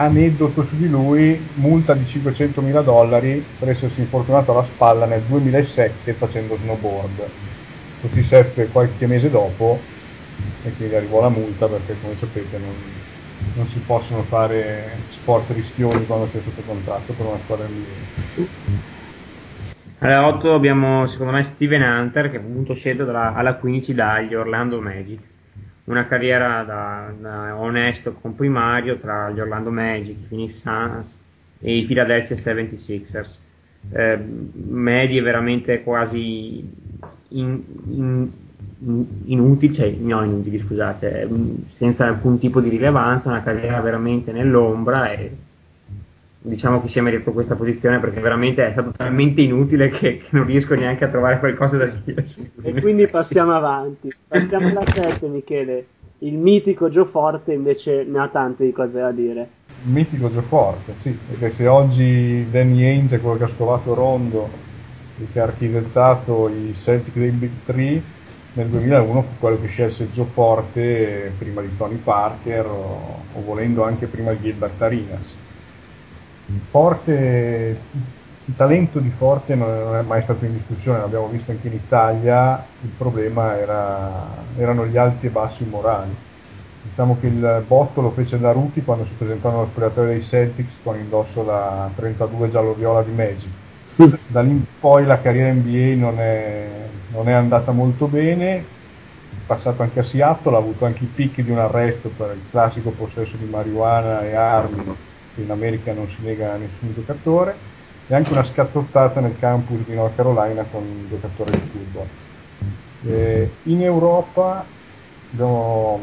aneddoto 0.00 0.64
su 0.64 0.76
di 0.76 0.88
lui, 0.88 1.38
multa 1.56 1.92
di 1.92 2.04
500.000 2.04 2.82
dollari 2.82 3.44
per 3.58 3.68
essersi 3.68 4.00
infortunato 4.00 4.52
alla 4.52 4.64
spalla 4.64 5.04
nel 5.04 5.20
2007 5.22 6.14
facendo 6.14 6.56
snowboard. 6.56 7.28
Si 8.10 8.22
seppe 8.22 8.68
qualche 8.68 9.06
mese 9.06 9.28
dopo 9.28 9.78
e 10.64 10.72
quindi 10.74 10.94
arrivò 10.94 11.20
la 11.20 11.28
multa 11.28 11.66
perché 11.66 11.96
come 12.00 12.14
sapete 12.18 12.56
non, 12.56 12.74
non 13.56 13.66
si 13.66 13.78
possono 13.80 14.22
fare 14.22 15.00
sport 15.10 15.50
rischiosi 15.50 16.06
quando 16.06 16.28
si 16.28 16.38
è 16.38 16.40
sotto 16.40 16.62
contratto 16.62 17.12
per 17.12 17.26
una 17.26 17.38
squadra 17.44 17.66
NBA. 17.66 18.44
Alla 19.98 20.26
8 20.28 20.54
abbiamo 20.54 21.06
secondo 21.08 21.32
me 21.32 21.42
Steven 21.42 21.82
Hunter 21.82 22.30
che 22.30 22.38
appunto 22.38 22.72
scelto 22.74 23.04
dalla, 23.04 23.34
alla 23.34 23.56
15 23.56 23.92
dagli 23.92 24.34
Orlando 24.34 24.80
Magic 24.80 25.29
una 25.90 26.06
carriera 26.06 26.62
da, 26.62 27.12
da 27.18 27.56
onesto 27.56 28.12
comprimario 28.12 28.96
tra 28.96 29.30
gli 29.30 29.40
Orlando 29.40 29.70
Magic, 29.70 30.16
i 30.16 30.26
Phoenix 30.28 30.60
Suns 30.60 31.18
e 31.60 31.78
i 31.78 31.84
Philadelphia 31.84 32.36
76ers. 32.36 33.38
Eh, 33.92 34.18
medie 34.68 35.20
veramente 35.20 35.82
quasi 35.82 36.62
in, 37.28 37.62
in, 37.88 38.28
inutili, 39.24 39.72
cioè 39.72 39.90
no 39.90 40.22
inutili 40.22 40.58
scusate, 40.58 41.28
senza 41.76 42.06
alcun 42.06 42.38
tipo 42.38 42.60
di 42.60 42.68
rilevanza, 42.68 43.30
una 43.30 43.42
carriera 43.42 43.80
veramente 43.80 44.32
nell'ombra 44.32 45.10
e 45.10 45.36
diciamo 46.42 46.80
che 46.80 46.88
si 46.88 46.98
è 46.98 47.02
meritato 47.02 47.32
questa 47.32 47.54
posizione 47.54 47.98
perché 47.98 48.20
veramente 48.20 48.66
è 48.66 48.72
stato 48.72 48.92
talmente 48.96 49.42
inutile 49.42 49.90
che, 49.90 50.18
che 50.18 50.26
non 50.30 50.46
riesco 50.46 50.74
neanche 50.74 51.04
a 51.04 51.08
trovare 51.08 51.38
qualcosa 51.38 51.76
da 51.76 51.86
dire. 51.86 52.26
E 52.62 52.80
quindi 52.80 53.06
passiamo 53.06 53.54
avanti. 53.54 54.12
Passiamo 54.26 54.68
alla 54.68 54.84
7, 54.86 55.26
Michele. 55.28 55.86
Il 56.20 56.34
mitico 56.34 56.88
Gio 56.88 57.04
Forte 57.04 57.52
invece 57.52 58.04
ne 58.04 58.18
ha 58.18 58.28
tante 58.28 58.64
di 58.64 58.72
cose 58.72 59.00
da 59.00 59.10
dire. 59.10 59.48
Il 59.84 59.92
mitico 59.92 60.30
Gio 60.32 60.42
Forte, 60.42 60.94
sì, 61.02 61.16
perché 61.28 61.54
se 61.54 61.66
oggi 61.66 62.46
Danny 62.50 62.84
Ainge 62.84 63.16
è 63.16 63.20
quello 63.20 63.36
che 63.36 63.44
ha 63.44 63.50
scovato 63.54 63.94
Rondo 63.94 64.48
e 65.18 65.26
che 65.32 65.40
ha 65.40 65.44
architettato 65.44 66.48
i 66.48 66.74
Celtic 66.82 67.14
dei 67.14 67.30
Big 67.30 67.50
3, 67.64 68.02
nel 68.52 68.66
2001 68.66 69.22
fu 69.22 69.28
quello 69.38 69.60
che 69.60 69.68
scelse 69.68 70.10
Gio 70.12 70.24
Forte 70.24 71.32
prima 71.38 71.60
di 71.62 71.74
Tony 71.76 71.96
Parker 71.96 72.66
o, 72.66 73.22
o 73.32 73.40
volendo 73.44 73.84
anche 73.84 74.06
prima 74.06 74.32
di 74.32 74.40
Gilbert 74.42 74.80
Arenas 74.82 75.38
Forte, 76.70 77.78
il 78.44 78.56
talento 78.56 78.98
di 78.98 79.12
Forte 79.16 79.54
non 79.54 79.94
è 79.94 80.02
mai 80.02 80.22
stato 80.22 80.44
in 80.44 80.54
discussione, 80.54 80.98
l'abbiamo 80.98 81.28
visto 81.28 81.50
anche 81.50 81.68
in 81.68 81.74
Italia, 81.74 82.64
il 82.82 82.90
problema 82.96 83.56
era, 83.56 84.26
erano 84.56 84.86
gli 84.86 84.96
alti 84.96 85.26
e 85.26 85.30
bassi 85.30 85.64
morali. 85.64 86.14
Diciamo 86.82 87.18
che 87.20 87.26
il 87.26 87.64
botto 87.66 88.00
lo 88.00 88.10
fece 88.10 88.38
da 88.38 88.52
rookie 88.52 88.82
quando 88.82 89.04
si 89.04 89.12
presentò 89.16 89.50
nello 89.50 89.68
spogliatoio 89.70 90.08
dei 90.08 90.22
Celtics 90.22 90.72
con 90.82 90.98
indosso 90.98 91.44
la 91.44 91.90
32 91.94 92.50
giallo-viola 92.50 93.02
di 93.02 93.12
Magic. 93.12 93.50
Da 94.26 94.40
lì 94.40 94.50
in 94.50 94.64
poi 94.80 95.04
la 95.04 95.20
carriera 95.20 95.52
NBA 95.52 95.94
non 96.00 96.18
è, 96.18 96.68
non 97.12 97.28
è 97.28 97.32
andata 97.32 97.70
molto 97.70 98.06
bene, 98.06 98.56
è 98.56 98.62
passato 99.46 99.82
anche 99.82 100.00
a 100.00 100.04
Seattle, 100.04 100.56
ha 100.56 100.58
avuto 100.58 100.86
anche 100.86 101.04
i 101.04 101.10
picchi 101.14 101.44
di 101.44 101.50
un 101.50 101.58
arresto 101.58 102.10
per 102.16 102.32
il 102.34 102.42
classico 102.50 102.90
possesso 102.90 103.36
di 103.36 103.44
marijuana 103.44 104.24
e 104.24 104.34
armi 104.34 104.96
che 105.40 105.42
in 105.42 105.50
America 105.50 105.92
non 105.92 106.08
si 106.08 106.22
nega 106.22 106.52
a 106.52 106.56
nessun 106.56 106.92
giocatore, 106.94 107.56
e 108.06 108.14
anche 108.14 108.32
una 108.32 108.44
scattottata 108.44 109.20
nel 109.20 109.36
campus 109.38 109.78
di 109.86 109.94
North 109.94 110.16
Carolina 110.16 110.64
con 110.70 110.82
un 110.82 111.08
giocatore 111.08 111.52
di 111.52 111.60
football. 111.70 112.06
Eh, 113.06 113.50
in 113.64 113.82
Europa 113.82 114.64
abbiamo, 115.32 116.00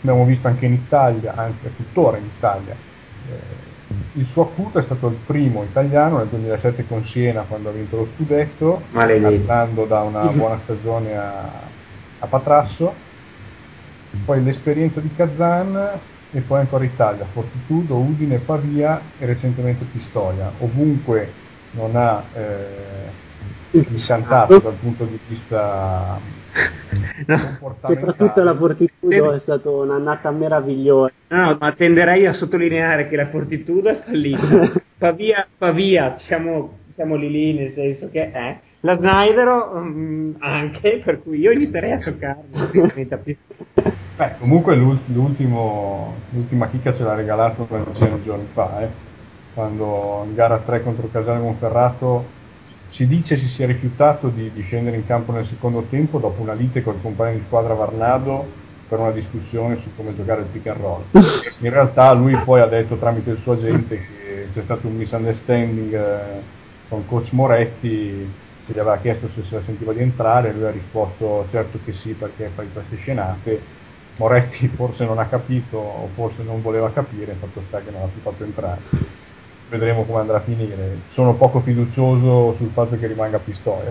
abbiamo, 0.00 0.24
visto 0.24 0.46
anche 0.46 0.66
in 0.66 0.74
Italia, 0.74 1.34
anche 1.34 1.74
tuttora 1.74 2.18
in 2.18 2.24
Italia, 2.36 2.74
eh, 3.28 3.70
il 4.14 4.26
suo 4.30 4.42
acuto 4.42 4.78
è 4.78 4.82
stato 4.82 5.08
il 5.08 5.16
primo 5.26 5.62
italiano 5.64 6.18
nel 6.18 6.28
2007 6.28 6.86
con 6.86 7.04
Siena 7.04 7.42
quando 7.42 7.70
ha 7.70 7.72
vinto 7.72 7.96
lo 7.96 8.08
scudetto, 8.14 8.82
arrivando 8.92 9.84
da 9.86 10.00
una 10.02 10.26
buona 10.32 10.60
stagione 10.62 11.16
a, 11.16 11.50
a 12.18 12.26
Patrasso. 12.26 13.10
Poi 14.24 14.42
l'esperienza 14.42 15.00
di 15.00 15.10
Kazan 15.14 15.98
e 16.32 16.40
poi 16.40 16.60
ancora 16.60 16.84
Italia, 16.84 17.26
Fortitudo, 17.26 17.96
Udine, 17.96 18.38
Pavia 18.38 19.00
e 19.18 19.26
recentemente 19.26 19.84
Pistoia. 19.84 20.50
Ovunque 20.58 21.30
non 21.72 21.94
ha 21.94 22.24
eh, 22.34 23.10
incantato 23.70 24.58
dal 24.58 24.74
punto 24.74 25.04
di 25.04 25.18
vista 25.26 26.18
no, 27.26 27.76
soprattutto 27.82 28.42
la 28.42 28.54
Fortitudo 28.54 29.32
è 29.32 29.38
stata 29.38 29.68
un'annata 29.68 30.30
meravigliosa. 30.30 31.12
No, 31.28 31.56
ma 31.60 31.72
tenderei 31.72 32.26
a 32.26 32.32
sottolineare 32.32 33.08
che 33.08 33.16
la 33.16 33.26
Fortitudo 33.26 33.90
è 33.90 33.96
fallita. 33.96 34.80
Pavia, 34.98 35.46
Pavia 35.56 36.16
siamo, 36.16 36.78
siamo 36.94 37.16
lì 37.16 37.30
lì 37.30 37.54
nel 37.54 37.72
senso 37.72 38.08
che 38.10 38.30
è. 38.30 38.38
Eh, 38.38 38.70
la 38.84 38.96
Snyder 38.96 39.48
um, 39.48 40.34
anche, 40.38 41.00
per 41.04 41.22
cui 41.22 41.38
io 41.38 41.52
inizierei 41.52 41.92
a 41.92 41.98
toccarmi. 41.98 42.50
Beh, 44.16 44.34
comunque 44.38 44.74
l'ultima 44.76 46.68
chicca 46.68 46.94
ce 46.94 47.02
l'ha 47.02 47.14
regalato 47.14 47.66
una 47.68 47.84
decina 47.84 48.16
di 48.16 48.22
giorni 48.24 48.46
fa, 48.52 48.82
eh? 48.82 48.88
quando 49.54 50.24
in 50.26 50.34
gara 50.34 50.58
3 50.58 50.82
contro 50.82 51.08
Casale 51.10 51.40
Monferrato 51.40 52.40
si 52.88 53.06
dice 53.06 53.38
si 53.38 53.48
sia 53.48 53.66
rifiutato 53.66 54.28
di, 54.28 54.50
di, 54.52 54.62
scendere 54.62 54.96
in 54.96 55.06
campo 55.06 55.32
nel 55.32 55.46
secondo 55.46 55.86
tempo 55.88 56.18
dopo 56.18 56.42
una 56.42 56.52
lite 56.52 56.82
col 56.82 57.00
compagno 57.00 57.38
di 57.38 57.44
squadra 57.46 57.74
Varnado 57.74 58.60
per 58.88 58.98
una 58.98 59.12
discussione 59.12 59.78
su 59.80 59.90
come 59.96 60.14
giocare 60.14 60.42
il 60.42 60.48
pick 60.48 60.66
and 60.66 60.80
roll. 60.80 61.02
In 61.60 61.70
realtà 61.70 62.12
lui 62.12 62.36
poi 62.44 62.60
ha 62.60 62.66
detto 62.66 62.96
tramite 62.96 63.30
il 63.30 63.38
suo 63.42 63.52
agente 63.52 63.96
che 63.96 64.48
c'è 64.52 64.62
stato 64.62 64.88
un 64.88 64.96
misunderstanding 64.96 65.94
eh, 65.94 66.42
con 66.88 67.06
coach 67.06 67.32
Moretti 67.32 68.30
gli 68.72 68.78
aveva 68.78 68.98
chiesto 68.98 69.28
se 69.34 69.42
se 69.48 69.54
la 69.56 69.62
sentiva 69.64 69.92
di 69.92 70.00
entrare, 70.00 70.52
lui 70.52 70.64
ha 70.64 70.70
risposto 70.70 71.46
certo 71.50 71.78
che 71.84 71.92
sì 71.92 72.10
perché 72.10 72.50
fai 72.54 72.66
queste 72.72 72.96
scenate, 72.96 73.60
Moretti 74.18 74.68
forse 74.74 75.04
non 75.04 75.18
ha 75.18 75.26
capito 75.26 75.76
o 75.76 76.08
forse 76.14 76.42
non 76.42 76.62
voleva 76.62 76.90
capire, 76.90 77.34
fatto 77.38 77.62
sta 77.68 77.78
che 77.80 77.90
non 77.90 78.02
ha 78.02 78.06
più 78.06 78.20
fatto 78.20 78.44
entrare. 78.44 78.80
Vedremo 79.68 80.04
come 80.04 80.20
andrà 80.20 80.36
a 80.36 80.40
finire. 80.40 80.96
Sono 81.12 81.34
poco 81.34 81.60
fiducioso 81.60 82.54
sul 82.56 82.68
fatto 82.74 82.98
che 82.98 83.06
rimanga 83.06 83.38
Pistoia. 83.38 83.90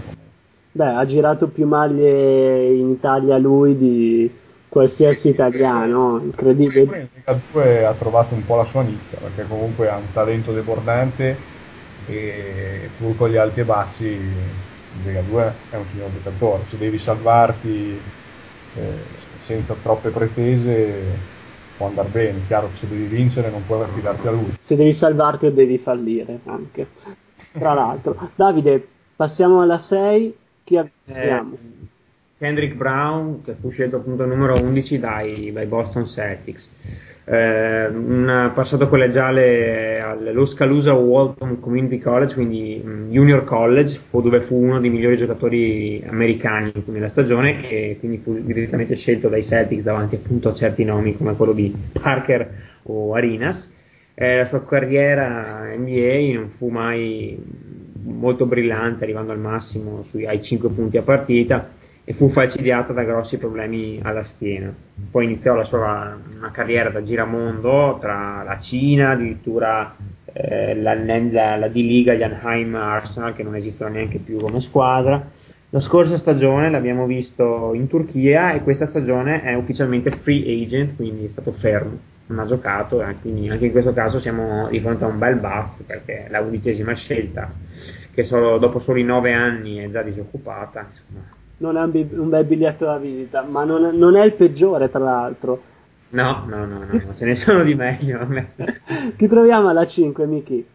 Beh, 0.74 0.94
ha 0.94 1.06
girato 1.06 1.48
più 1.48 1.68
maglie 1.68 2.74
in 2.74 2.92
Italia 2.92 3.38
lui 3.38 3.76
di 3.78 4.32
qualsiasi 4.70 5.30
italiano, 5.30 6.22
incredibile. 6.24 6.82
In 6.82 7.08
Lega 7.14 7.40
2 7.52 7.86
ha 7.86 7.94
trovato 7.94 8.36
un 8.36 8.46
po' 8.46 8.56
la 8.56 8.66
sua 8.66 8.84
nicchia, 8.84 9.18
perché 9.20 9.50
comunque 9.50 9.90
ha 9.90 9.98
un 9.98 10.14
talento 10.14 10.54
debordante 10.54 11.36
e 12.08 12.90
pur 12.98 13.18
con 13.18 13.30
gli 13.30 13.36
alti 13.36 13.60
e 13.60 13.64
bassi 13.64 14.18
in 14.98 15.04
Lega 15.06 15.22
2 15.22 15.54
è 15.72 15.76
un 15.76 15.86
signor 15.92 16.12
giocatore, 16.12 16.64
se 16.70 16.78
devi 16.78 17.00
salvarti 17.00 18.00
eh, 18.76 18.82
senza 19.46 19.76
troppe 19.82 20.10
pretese 20.10 21.40
può 21.82 21.88
andare 21.88 22.10
bene, 22.10 22.46
chiaro 22.46 22.70
che 22.70 22.78
se 22.78 22.88
devi 22.88 23.06
vincere 23.06 23.50
non 23.50 23.66
puoi 23.66 23.82
affidarti 23.82 24.28
a 24.28 24.32
lui. 24.32 24.54
Se 24.60 24.76
devi 24.76 24.94
salvarti 24.94 25.48
o 25.48 25.52
devi 25.52 25.80
fallire 25.80 26.40
anche. 26.46 26.88
Tra 27.52 27.74
l'altro, 27.74 28.30
Davide, 28.36 28.88
passiamo 29.16 29.62
alla 29.62 29.80
6, 29.80 30.38
chi 30.64 30.78
abbiamo? 30.78 31.54
Eh, 31.54 31.90
Kendrick 32.38 32.76
Brown, 32.76 33.44
che 33.44 33.56
fu 33.60 33.70
scelto 33.70 33.98
appunto 33.98 34.26
numero 34.26 34.62
11 34.62 35.00
dai, 35.00 35.52
dai 35.52 35.66
Boston 35.66 36.08
Celtics. 36.08 36.72
Eh, 37.24 37.88
un 37.88 38.52
passato 38.56 38.90
collegiale 38.90 40.00
allo 40.02 40.46
Scaluzza 40.48 40.94
Walton 40.94 41.60
Community 41.60 42.00
College, 42.00 42.34
quindi 42.34 42.82
um, 42.84 43.10
Junior 43.10 43.44
College, 43.44 44.00
dove 44.10 44.42
fu 44.42 44.56
uno 44.56 44.80
dei 44.80 44.90
migliori 44.90 45.18
giocatori 45.18 46.04
americani 46.08 46.72
nella 46.86 47.10
stagione 47.10 47.70
e 47.70 47.98
quindi 48.00 48.18
fu 48.18 48.40
direttamente 48.42 48.96
scelto 48.96 49.28
dai 49.28 49.44
Celtics 49.44 49.84
davanti 49.84 50.16
appunto 50.16 50.50
a 50.50 50.54
certi 50.54 50.84
nomi 50.84 51.16
come 51.16 51.36
quello 51.36 51.54
di 51.54 51.74
Parker 51.92 52.50
o 52.84 53.14
Arinas. 53.14 53.72
Eh, 54.16 54.38
la 54.38 54.46
sua 54.46 54.64
carriera 54.64 55.74
NBA 55.76 56.34
non 56.34 56.50
fu 56.50 56.70
mai 56.70 57.40
molto 58.04 58.48
brillante, 58.48 59.04
arrivando 59.04 59.32
al 59.32 59.40
massimo 59.40 60.04
sui, 60.04 60.26
ai 60.26 60.42
5 60.42 60.70
punti 60.70 60.98
a 60.98 61.04
partita 61.04 61.70
e 62.04 62.14
fu 62.14 62.30
falcidiata 62.30 62.94
da 62.94 63.04
grossi 63.04 63.38
problemi 63.38 64.00
alla 64.02 64.24
schiena. 64.24 64.74
Poi 65.10 65.26
iniziò 65.26 65.56
la 65.56 65.64
sua 65.64 66.18
carriera 66.52 66.90
da 66.90 67.04
giramondo 67.04 67.98
tra 68.02 68.44
la 68.44 68.58
Cina, 68.58 69.12
addirittura 69.12 69.96
eh, 70.34 70.76
la, 70.76 70.96
la, 70.96 71.56
la 71.58 71.68
D-Liga, 71.68 72.14
gli 72.14 72.24
Anaheim 72.24 72.76
Arsenal, 72.76 73.34
che 73.34 73.44
non 73.44 73.56
esistono 73.56 73.92
neanche 73.92 74.18
più 74.18 74.38
come 74.38 74.62
squadra. 74.62 75.24
La 75.74 75.80
scorsa 75.80 76.18
stagione 76.18 76.70
l'abbiamo 76.70 77.06
visto 77.06 77.72
in 77.74 77.88
Turchia 77.88 78.52
e 78.52 78.62
questa 78.62 78.86
stagione 78.86 79.42
è 79.42 79.54
ufficialmente 79.54 80.12
free 80.12 80.64
agent, 80.64 80.98
quindi 80.98 81.26
è 81.26 81.30
stato 81.30 81.54
fermo, 81.54 81.98
non 82.26 82.40
ha 82.40 82.46
giocato, 82.46 83.02
e 83.02 83.16
quindi 83.22 83.48
anche 83.50 83.68
in 83.68 83.72
questo 83.72 83.94
caso 83.94 84.20
siamo 84.20 84.68
di 84.68 84.82
fronte 84.82 85.06
a 85.06 85.08
un 85.08 85.18
bel 85.18 85.38
bust 85.38 85.84
perché 85.84 86.28
la 86.30 86.42
undicesima 86.42 86.94
scelta, 86.94 87.50
che 88.14 88.24
solo, 88.26 88.58
dopo 88.58 88.80
soli 88.80 89.04
nove 89.04 89.32
anni 89.32 89.78
è 89.78 89.90
già 89.90 90.02
disoccupata, 90.02 90.86
insomma, 90.90 91.40
non 91.62 91.78
è 91.78 91.82
un, 91.82 91.92
bi- 91.92 92.10
un 92.12 92.30
bel 92.30 92.44
biglietto 92.44 92.86
da 92.86 92.98
visita, 92.98 93.44
ma 93.44 93.64
non 93.64 93.86
è, 93.86 93.92
non 93.92 94.16
è, 94.18 94.26
il 94.26 94.34
peggiore, 94.34 94.90
tra 94.90 95.00
l'altro. 95.00 95.70
No, 96.10 96.44
no, 96.48 96.66
no, 96.66 96.84
no, 96.84 97.00
ce 97.16 97.26
ne 97.26 97.36
sono 97.36 97.64
di 97.64 97.76
meglio. 97.76 98.28
chi 99.16 99.28
troviamo 99.28 99.70
alla 99.70 99.86
5, 99.86 100.26
Miki? 100.26 100.66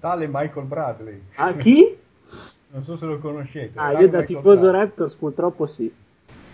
Tale 0.00 0.26
Michael 0.26 0.66
Bradley. 0.66 1.20
Ah, 1.36 1.52
chi? 1.52 1.96
non 2.70 2.82
so 2.84 2.96
se 2.96 3.04
lo 3.04 3.18
conoscete. 3.18 3.78
Ah, 3.78 3.92
io 3.92 4.08
da 4.08 4.18
Michael 4.18 4.26
tifoso 4.26 4.62
Bradley. 4.62 4.80
Raptors 4.80 5.14
purtroppo 5.14 5.66
sì. 5.66 5.92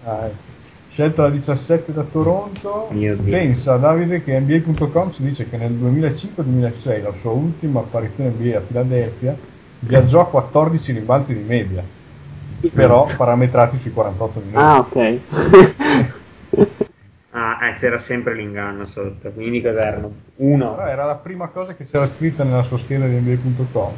Ah, 0.04 0.26
ecco. 0.26 0.58
Scelto 0.90 1.22
la 1.22 1.30
17 1.30 1.92
da 1.92 2.02
Toronto, 2.02 2.90
pensa 3.24 3.76
Davide 3.76 4.24
che 4.24 4.38
NBA.com 4.38 5.12
ci 5.12 5.22
dice 5.22 5.48
che 5.48 5.56
nel 5.56 5.70
2005-2006, 5.72 7.02
la 7.02 7.12
sua 7.20 7.30
ultima 7.30 7.78
apparizione 7.78 8.30
NBA 8.30 8.56
a 8.56 8.60
Filadelfia, 8.60 9.36
viaggiò 9.78 10.22
a 10.22 10.26
14 10.26 10.92
rimbalzi 10.92 11.32
di 11.32 11.44
media 11.44 11.84
però 12.74 13.08
parametrati 13.16 13.78
sui 13.78 13.92
48 13.92 14.40
minuti. 14.40 14.56
Ah, 14.56 14.78
ok. 14.78 15.18
ah, 17.30 17.68
eh, 17.68 17.74
c'era 17.74 17.98
sempre 17.98 18.34
l'inganno 18.34 18.86
sotto, 18.86 19.30
quindi 19.30 19.62
cos'erano? 19.62 20.12
Uno. 20.36 20.74
Però 20.74 20.86
era 20.86 21.04
la 21.04 21.14
prima 21.14 21.48
cosa 21.48 21.74
che 21.74 21.84
c'era 21.84 22.06
scritta 22.08 22.44
nella 22.44 22.62
sua 22.62 22.78
scheda 22.78 23.06
di 23.06 23.14
NBA.com. 23.14 23.92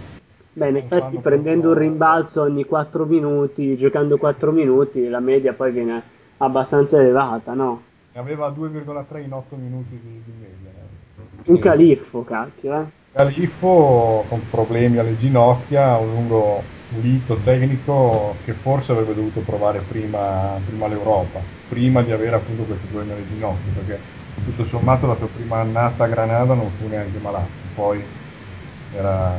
Beh, 0.54 0.68
in 0.68 0.76
effetti 0.76 1.16
prendendo 1.18 1.68
un 1.68 1.78
rimbalzo 1.78 2.42
ogni 2.42 2.64
4 2.64 3.06
minuti, 3.06 3.76
giocando 3.76 4.18
4 4.18 4.52
minuti, 4.52 5.08
la 5.08 5.20
media 5.20 5.54
poi 5.54 5.72
viene 5.72 6.02
abbastanza 6.36 6.98
elevata, 6.98 7.54
no? 7.54 7.82
Aveva 8.12 8.48
2,3 8.50 9.22
in 9.22 9.32
8 9.32 9.56
minuti 9.56 9.98
di, 10.02 10.22
di 10.24 10.32
media. 10.38 10.70
Un 11.44 11.58
califfo, 11.58 12.22
cacchio, 12.22 12.80
eh? 12.80 12.84
Califfo 13.14 14.24
con 14.26 14.48
problemi 14.48 14.96
alle 14.96 15.18
ginocchia, 15.18 15.98
un 15.98 16.14
lungo 16.14 16.62
pulito 16.88 17.36
tecnico 17.44 18.36
che 18.42 18.54
forse 18.54 18.92
avrebbe 18.92 19.14
dovuto 19.14 19.40
provare 19.40 19.80
prima, 19.86 20.58
prima 20.64 20.88
l'Europa, 20.88 21.40
prima 21.68 22.00
di 22.00 22.10
avere 22.10 22.36
appunto 22.36 22.62
questi 22.62 22.86
problemi 22.86 23.12
alle 23.12 23.28
ginocchia, 23.28 23.72
perché 23.74 24.00
tutto 24.46 24.64
sommato 24.64 25.06
la 25.06 25.16
sua 25.16 25.26
prima 25.26 25.60
annata 25.60 26.04
a 26.04 26.06
Granada 26.06 26.54
non 26.54 26.70
fu 26.70 26.88
neanche 26.88 27.18
malato, 27.18 27.48
poi 27.74 28.02
era, 28.94 29.30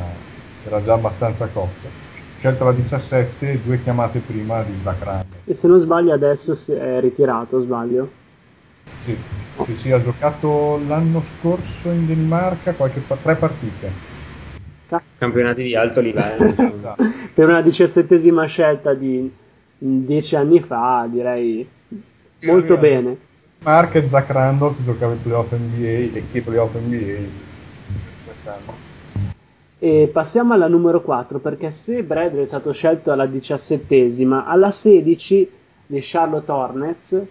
era 0.64 0.80
già 0.80 0.94
abbastanza 0.94 1.46
cotto. 1.48 1.90
Scelta 2.38 2.64
la 2.64 2.72
17, 2.72 3.60
due 3.64 3.82
chiamate 3.82 4.20
prima 4.20 4.62
di 4.62 4.78
Zacran. 4.84 5.24
E 5.46 5.54
se 5.54 5.66
non 5.66 5.78
sbaglio 5.78 6.12
adesso 6.12 6.54
è 6.72 7.00
ritirato, 7.00 7.60
sbaglio? 7.60 8.22
Sì, 9.04 9.16
sì, 9.64 9.76
sì, 9.76 9.90
ha 9.92 10.02
giocato 10.02 10.80
l'anno 10.86 11.22
scorso 11.22 11.90
in 11.90 12.06
Danimarca 12.06 12.72
qualche, 12.72 13.02
tre 13.22 13.36
partite 13.36 14.12
campionati 15.18 15.62
di 15.62 15.74
alto 15.74 16.00
livello. 16.00 16.54
Esatto. 16.74 17.02
per 17.32 17.48
una 17.48 17.62
diciassettesima 17.62 18.44
scelta 18.46 18.94
di 18.94 19.32
dieci 19.78 20.36
anni 20.36 20.60
fa, 20.60 21.06
direi 21.10 21.66
molto 22.42 22.76
bene. 22.76 23.16
Mark 23.60 23.94
e 23.94 24.08
Zach 24.08 24.30
Randolph 24.30 24.84
giocava 24.84 25.14
i 25.14 25.16
playoff 25.16 25.52
NBA 25.52 26.16
e 26.16 26.24
chi 26.30 26.40
playoff 26.40 26.74
NBA 26.74 27.26
quest'anno. 28.24 28.92
E 29.78 30.10
passiamo 30.12 30.52
alla 30.52 30.68
numero 30.68 31.00
4 31.00 31.38
perché 31.38 31.70
se 31.70 32.02
Bradley 32.02 32.42
è 32.42 32.46
stato 32.46 32.72
scelto 32.72 33.10
alla 33.10 33.26
diciassettesima, 33.26 34.44
alla 34.44 34.70
16 34.70 35.50
di 35.86 35.98
Charlotte 36.02 36.52
Hornets 36.52 37.22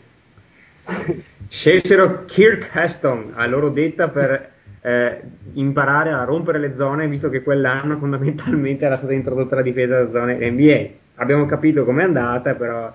scelsero 1.47 2.25
Kirk 2.25 2.69
Heston 2.73 3.33
a 3.35 3.45
loro 3.45 3.69
detta 3.69 4.09
per 4.09 4.51
eh, 4.81 5.21
imparare 5.53 6.11
a 6.11 6.23
rompere 6.23 6.59
le 6.59 6.75
zone, 6.77 7.07
visto 7.07 7.29
che 7.29 7.41
quell'anno 7.41 7.97
fondamentalmente 7.97 8.85
era 8.85 8.97
stata 8.97 9.13
introdotta 9.13 9.55
la 9.55 9.61
difesa 9.61 10.03
da 10.03 10.11
zone 10.11 10.49
NBA. 10.49 11.01
Abbiamo 11.15 11.45
capito 11.45 11.85
com'è 11.85 12.03
andata, 12.03 12.53
però 12.55 12.91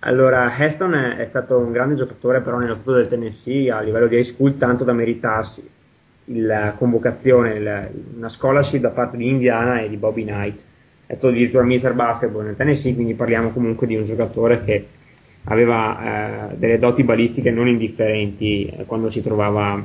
allora 0.00 0.56
Heston 0.56 0.94
è, 0.94 1.16
è 1.16 1.24
stato 1.26 1.58
un 1.58 1.72
grande 1.72 1.94
giocatore 1.94 2.40
però 2.40 2.58
nello 2.58 2.76
stato 2.76 2.92
del 2.92 3.08
Tennessee 3.08 3.70
a 3.70 3.80
livello 3.80 4.06
di 4.06 4.16
high 4.16 4.22
school, 4.22 4.56
tanto 4.56 4.84
da 4.84 4.92
meritarsi 4.92 5.68
la 6.32 6.74
convocazione, 6.78 7.54
il, 7.54 7.90
una 8.16 8.28
scholarship 8.28 8.80
da 8.80 8.90
parte 8.90 9.16
di 9.16 9.28
Indiana 9.28 9.80
e 9.80 9.88
di 9.88 9.96
Bobby 9.96 10.24
Knight. 10.24 10.58
È 11.06 11.14
stato 11.14 11.28
addirittura 11.28 11.64
Mr. 11.64 11.92
Basketball 11.92 12.44
nel 12.44 12.56
Tennessee, 12.56 12.94
quindi 12.94 13.14
parliamo 13.14 13.50
comunque 13.50 13.88
di 13.88 13.96
un 13.96 14.04
giocatore 14.04 14.62
che 14.64 14.86
aveva 15.44 16.50
eh, 16.50 16.56
delle 16.56 16.78
doti 16.78 17.02
balistiche 17.02 17.50
non 17.50 17.68
indifferenti 17.68 18.66
eh, 18.66 18.84
quando 18.84 19.10
si 19.10 19.22
trovava 19.22 19.82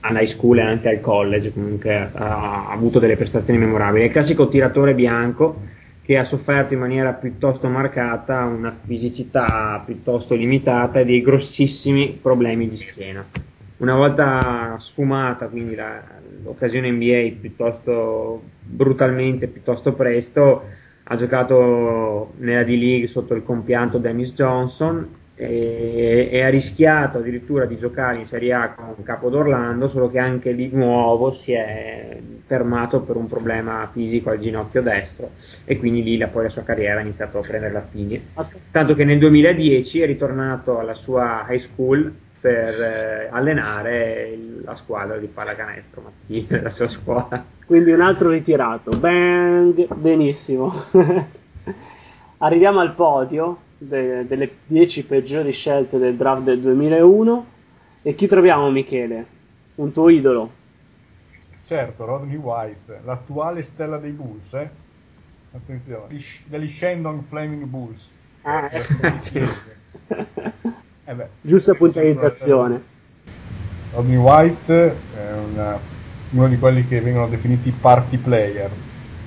all'high 0.00 0.26
school 0.26 0.58
e 0.58 0.62
anche 0.62 0.88
al 0.88 1.00
college 1.00 1.52
comunque 1.52 1.94
ha, 1.94 2.08
ha, 2.14 2.70
avuto 2.70 2.98
delle 2.98 3.16
prestazioni 3.16 3.58
memorabili. 3.58 4.04
È 4.04 4.06
il 4.06 4.12
classico 4.12 4.48
tiratore 4.48 4.94
bianco 4.94 5.60
che 6.02 6.16
ha 6.18 6.24
sofferto 6.24 6.74
in 6.74 6.80
maniera 6.80 7.12
piuttosto 7.12 7.68
marcata 7.68 8.44
una 8.44 8.76
fisicità 8.84 9.82
piuttosto 9.84 10.34
limitata 10.34 11.00
e 11.00 11.04
dei 11.04 11.22
grossissimi 11.22 12.18
problemi 12.20 12.68
di 12.68 12.76
schiena. 12.76 13.24
Una 13.78 13.94
volta 13.96 14.76
sfumata 14.78 15.46
quindi 15.46 15.74
la, 15.74 16.00
l'occasione 16.42 16.90
NBA 16.90 17.40
piuttosto 17.40 18.42
brutalmente, 18.60 19.46
piuttosto 19.46 19.92
presto, 19.92 20.62
ha 21.04 21.16
giocato 21.16 22.32
nella 22.38 22.62
D-League 22.62 23.06
sotto 23.06 23.34
il 23.34 23.42
compianto 23.42 23.98
Dennis 23.98 24.32
Johnson 24.32 25.20
e, 25.48 26.42
ha 26.42 26.48
rischiato 26.48 27.18
addirittura 27.18 27.64
di 27.64 27.76
giocare 27.78 28.18
in 28.18 28.26
Serie 28.26 28.52
A 28.52 28.74
con 28.74 29.02
Capodorlando, 29.02 29.88
solo 29.88 30.10
che 30.10 30.18
anche 30.18 30.54
di 30.54 30.70
nuovo 30.72 31.34
si 31.34 31.52
è 31.52 32.18
fermato 32.46 33.00
per 33.00 33.16
un 33.16 33.26
problema 33.26 33.88
fisico 33.92 34.30
al 34.30 34.38
ginocchio 34.38 34.82
destro 34.82 35.30
e 35.64 35.78
quindi 35.78 36.02
lì 36.02 36.16
la, 36.16 36.28
poi 36.28 36.44
la 36.44 36.48
sua 36.48 36.62
carriera 36.62 37.00
ha 37.00 37.02
iniziato 37.02 37.38
a 37.38 37.40
prendere 37.40 37.72
la 37.72 37.82
fine. 37.82 38.20
Tanto 38.70 38.94
che 38.94 39.04
nel 39.04 39.18
2010 39.18 40.00
è 40.00 40.06
ritornato 40.06 40.78
alla 40.78 40.94
sua 40.94 41.46
high 41.48 41.58
school 41.58 42.12
per 42.40 42.58
eh, 42.58 43.28
allenare 43.30 44.36
la 44.64 44.74
squadra 44.74 45.16
di 45.16 45.28
pallacanestro 45.28 46.02
mattino 46.02 46.46
della 46.48 46.70
sua 46.70 46.88
scuola. 46.88 47.44
Quindi 47.64 47.92
un 47.92 48.00
altro 48.00 48.30
ritirato. 48.30 48.90
Bang, 48.98 49.94
benissimo. 49.94 50.84
Arriviamo 52.38 52.80
al 52.80 52.94
podio 52.94 53.58
de- 53.88 54.26
delle 54.26 54.50
10 54.66 55.04
peggiori 55.04 55.52
scelte 55.52 55.98
del 55.98 56.16
draft 56.16 56.42
del 56.42 56.60
2001. 56.60 57.46
E 58.02 58.14
chi 58.14 58.26
troviamo, 58.26 58.70
Michele? 58.70 59.26
Un 59.76 59.92
tuo 59.92 60.08
idolo? 60.08 60.50
Certo, 61.64 62.04
Rodney 62.04 62.36
White, 62.36 63.00
l'attuale 63.04 63.62
stella 63.62 63.96
dei 63.96 64.10
Bulls, 64.10 64.52
eh? 64.52 64.68
Attenzione, 65.54 66.22
degli 66.46 66.70
Shandong 66.70 67.22
Flaming 67.28 67.64
Bulls. 67.64 68.00
Ah, 68.42 68.68
eh, 68.70 69.18
sì. 69.18 69.38
eh 69.38 71.14
beh, 71.14 71.28
Giusta 71.40 71.74
puntualizzazione. 71.74 72.82
Rodney 73.94 74.16
White 74.16 74.96
è 75.14 75.32
una, 75.52 75.78
uno 76.30 76.48
di 76.48 76.58
quelli 76.58 76.86
che 76.88 77.00
vengono 77.00 77.28
definiti 77.28 77.70
party 77.70 78.16
player, 78.16 78.70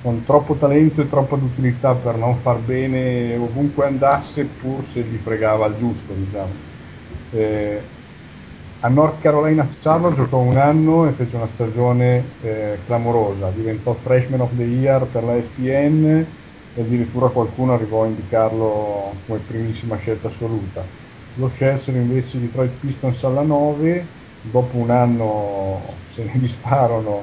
con 0.06 0.24
troppo 0.24 0.54
talento 0.54 1.00
e 1.00 1.08
troppa 1.08 1.34
utilità 1.34 1.92
per 1.94 2.14
non 2.14 2.36
far 2.36 2.58
bene 2.58 3.34
ovunque 3.34 3.86
andasse, 3.86 4.44
pur 4.44 4.84
se 4.92 5.00
gli 5.00 5.16
fregava 5.16 5.66
il 5.66 5.74
giusto, 5.80 6.12
diciamo. 6.12 6.52
Eh, 7.32 7.80
a 8.78 8.88
North 8.88 9.20
Carolina 9.20 9.66
Charlotte 9.80 10.14
giocò 10.14 10.38
un 10.38 10.58
anno 10.58 11.08
e 11.08 11.10
fece 11.10 11.34
una 11.34 11.48
stagione 11.52 12.22
eh, 12.40 12.78
clamorosa, 12.86 13.50
diventò 13.52 13.96
Freshman 14.00 14.42
of 14.42 14.50
the 14.56 14.62
Year 14.62 15.06
per 15.06 15.24
la 15.24 15.38
ESPN 15.38 16.04
e 16.76 16.80
addirittura 16.80 17.26
qualcuno 17.26 17.74
arrivò 17.74 18.04
a 18.04 18.06
indicarlo 18.06 19.12
come 19.26 19.40
primissima 19.44 19.96
scelta 19.96 20.28
assoluta. 20.28 20.84
Lo 21.34 21.50
scelsero 21.52 21.96
invece 21.96 22.36
i 22.36 22.40
Detroit 22.42 22.74
Pistons 22.78 23.24
alla 23.24 23.42
9, 23.42 24.06
dopo 24.42 24.76
un 24.76 24.90
anno 24.90 25.80
se 26.14 26.22
ne 26.22 26.38
disparono 26.38 27.22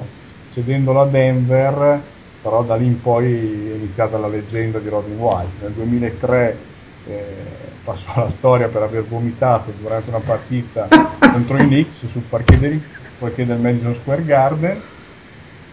cedendolo 0.52 1.00
a 1.00 1.06
Denver, 1.06 2.02
però 2.44 2.62
da 2.62 2.76
lì 2.76 2.84
in 2.84 3.00
poi 3.00 3.24
è 3.70 3.74
iniziata 3.74 4.18
la 4.18 4.28
leggenda 4.28 4.78
di 4.78 4.90
Robin 4.90 5.16
White. 5.16 5.62
Nel 5.62 5.72
2003 5.72 6.58
eh, 7.06 7.34
passò 7.82 8.12
alla 8.16 8.32
storia 8.36 8.68
per 8.68 8.82
aver 8.82 9.06
vomitato 9.06 9.72
durante 9.80 10.10
una 10.10 10.18
partita 10.20 10.86
contro 11.32 11.56
i 11.56 11.66
Knicks 11.66 12.06
sul 12.10 12.20
parquet 12.28 12.58
del, 12.58 12.82
parquet 13.18 13.46
del 13.46 13.58
Madison 13.58 13.94
Square 13.94 14.24
Garden 14.26 14.82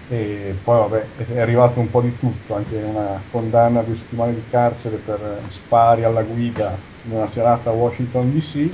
e 0.07 0.55
poi 0.63 0.77
vabbè 0.77 1.33
è 1.33 1.41
arrivato 1.41 1.81
un 1.81 1.89
po' 1.91 1.99
di 1.99 2.17
tutto, 2.17 2.55
anche 2.55 2.77
una 2.77 3.21
condanna 3.29 3.81
a 3.81 3.83
due 3.83 3.97
settimane 3.97 4.33
di 4.33 4.43
carcere 4.49 4.95
per 4.95 5.41
spari 5.49 6.05
alla 6.05 6.23
guida 6.23 6.77
in 7.01 7.11
una 7.11 7.29
serata 7.31 7.69
a 7.69 7.73
Washington 7.73 8.31
DC. 8.31 8.69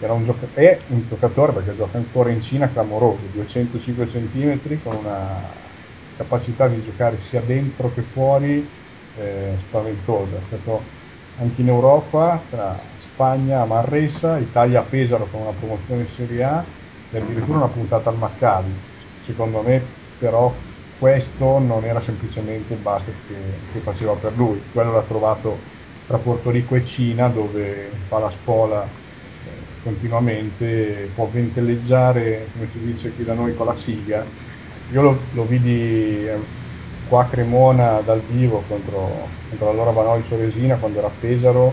Era 0.00 0.14
un 0.14 0.24
gioca- 0.24 0.48
è 0.54 0.80
un 0.88 1.06
giocatore 1.06 1.52
perché 1.52 1.76
gioca 1.76 1.98
ancora 1.98 2.30
in 2.30 2.40
Cina 2.40 2.70
clamoroso, 2.70 3.20
205 3.34 4.06
cm 4.06 4.82
con 4.82 4.96
una 4.96 5.65
capacità 6.16 6.66
di 6.68 6.82
giocare 6.82 7.18
sia 7.28 7.40
dentro 7.40 7.92
che 7.92 8.02
fuori 8.02 8.66
eh, 9.18 9.56
spaventosa. 9.66 10.36
È 10.36 10.46
stato 10.46 10.82
anche 11.38 11.60
in 11.60 11.68
Europa, 11.68 12.40
tra 12.50 12.78
Spagna 13.12 13.62
a 13.62 13.66
Marresa, 13.66 14.38
Italia 14.38 14.80
a 14.80 14.82
Pesaro 14.82 15.26
con 15.30 15.42
una 15.42 15.52
promozione 15.58 16.02
in 16.02 16.08
Serie 16.16 16.42
A 16.42 16.64
e 17.10 17.18
addirittura 17.18 17.58
una 17.58 17.68
puntata 17.68 18.10
al 18.10 18.16
Maccabi. 18.16 18.72
Secondo 19.24 19.62
me 19.62 19.82
però 20.18 20.54
questo 20.98 21.58
non 21.58 21.84
era 21.84 22.00
semplicemente 22.02 22.72
il 22.72 22.80
basket 22.80 23.14
che, 23.26 23.34
che 23.72 23.78
faceva 23.80 24.14
per 24.14 24.34
lui, 24.34 24.62
quello 24.72 24.92
l'ha 24.92 25.02
trovato 25.02 25.58
tra 26.06 26.18
Porto 26.18 26.50
Rico 26.50 26.74
e 26.74 26.84
Cina 26.86 27.28
dove 27.28 27.90
fa 28.06 28.18
la 28.18 28.30
spola 28.30 28.82
eh, 28.84 29.48
continuamente, 29.82 31.10
può 31.14 31.28
ventelleggiare, 31.28 32.48
come 32.52 32.68
si 32.70 32.78
dice 32.78 33.12
qui 33.12 33.24
da 33.24 33.34
noi, 33.34 33.54
con 33.54 33.66
la 33.66 33.76
siga. 33.76 34.24
Io 34.92 35.02
lo, 35.02 35.18
lo 35.32 35.44
vidi 35.46 36.24
eh, 36.26 36.38
qua 37.08 37.22
a 37.22 37.26
Cremona 37.26 38.00
dal 38.00 38.20
vivo 38.20 38.62
contro, 38.68 39.28
contro 39.48 39.66
l'allora 39.66 39.90
Vanoi 39.90 40.22
Soresina 40.28 40.76
quando 40.76 40.98
era 40.98 41.08
a 41.08 41.12
Pesaro, 41.18 41.72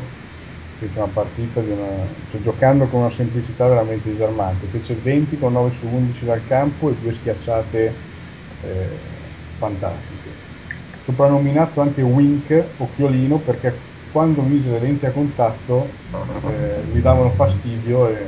fece 0.80 0.98
una 0.98 1.08
partita 1.14 1.60
una, 1.60 2.08
cioè, 2.32 2.42
giocando 2.42 2.86
con 2.88 3.02
una 3.02 3.12
semplicità 3.12 3.68
veramente 3.68 4.12
disarmante, 4.12 4.66
fece 4.68 4.96
20 4.96 5.38
con 5.38 5.54
9 5.54 5.72
su 5.80 5.86
11 5.86 6.26
dal 6.26 6.42
campo 6.48 6.90
e 6.90 6.96
due 6.96 7.14
schiacciate 7.14 7.94
eh, 8.62 8.88
fantastiche. 9.58 10.30
Soprannominato 11.04 11.82
anche 11.82 12.02
Wink, 12.02 12.66
occhiolino, 12.78 13.38
perché 13.40 13.74
quando 14.12 14.42
mise 14.42 14.70
le 14.70 14.80
lenti 14.80 15.06
a 15.06 15.12
contatto 15.12 15.90
eh, 16.48 16.82
mi 16.92 17.02
davano 17.02 17.30
fastidio 17.32 18.08
eh, 18.08 18.26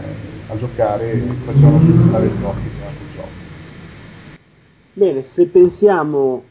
a 0.47 0.57
giocare 0.57 1.11
e 1.11 1.21
facevano 1.43 1.79
sbucare 1.79 2.27
gli 2.27 2.43
occhi 2.43 2.69
durante 2.75 3.03
il 3.03 3.09
gioco. 3.13 3.44
Bene, 4.97 5.23
se 5.23 5.47
pensiamo 5.47 6.41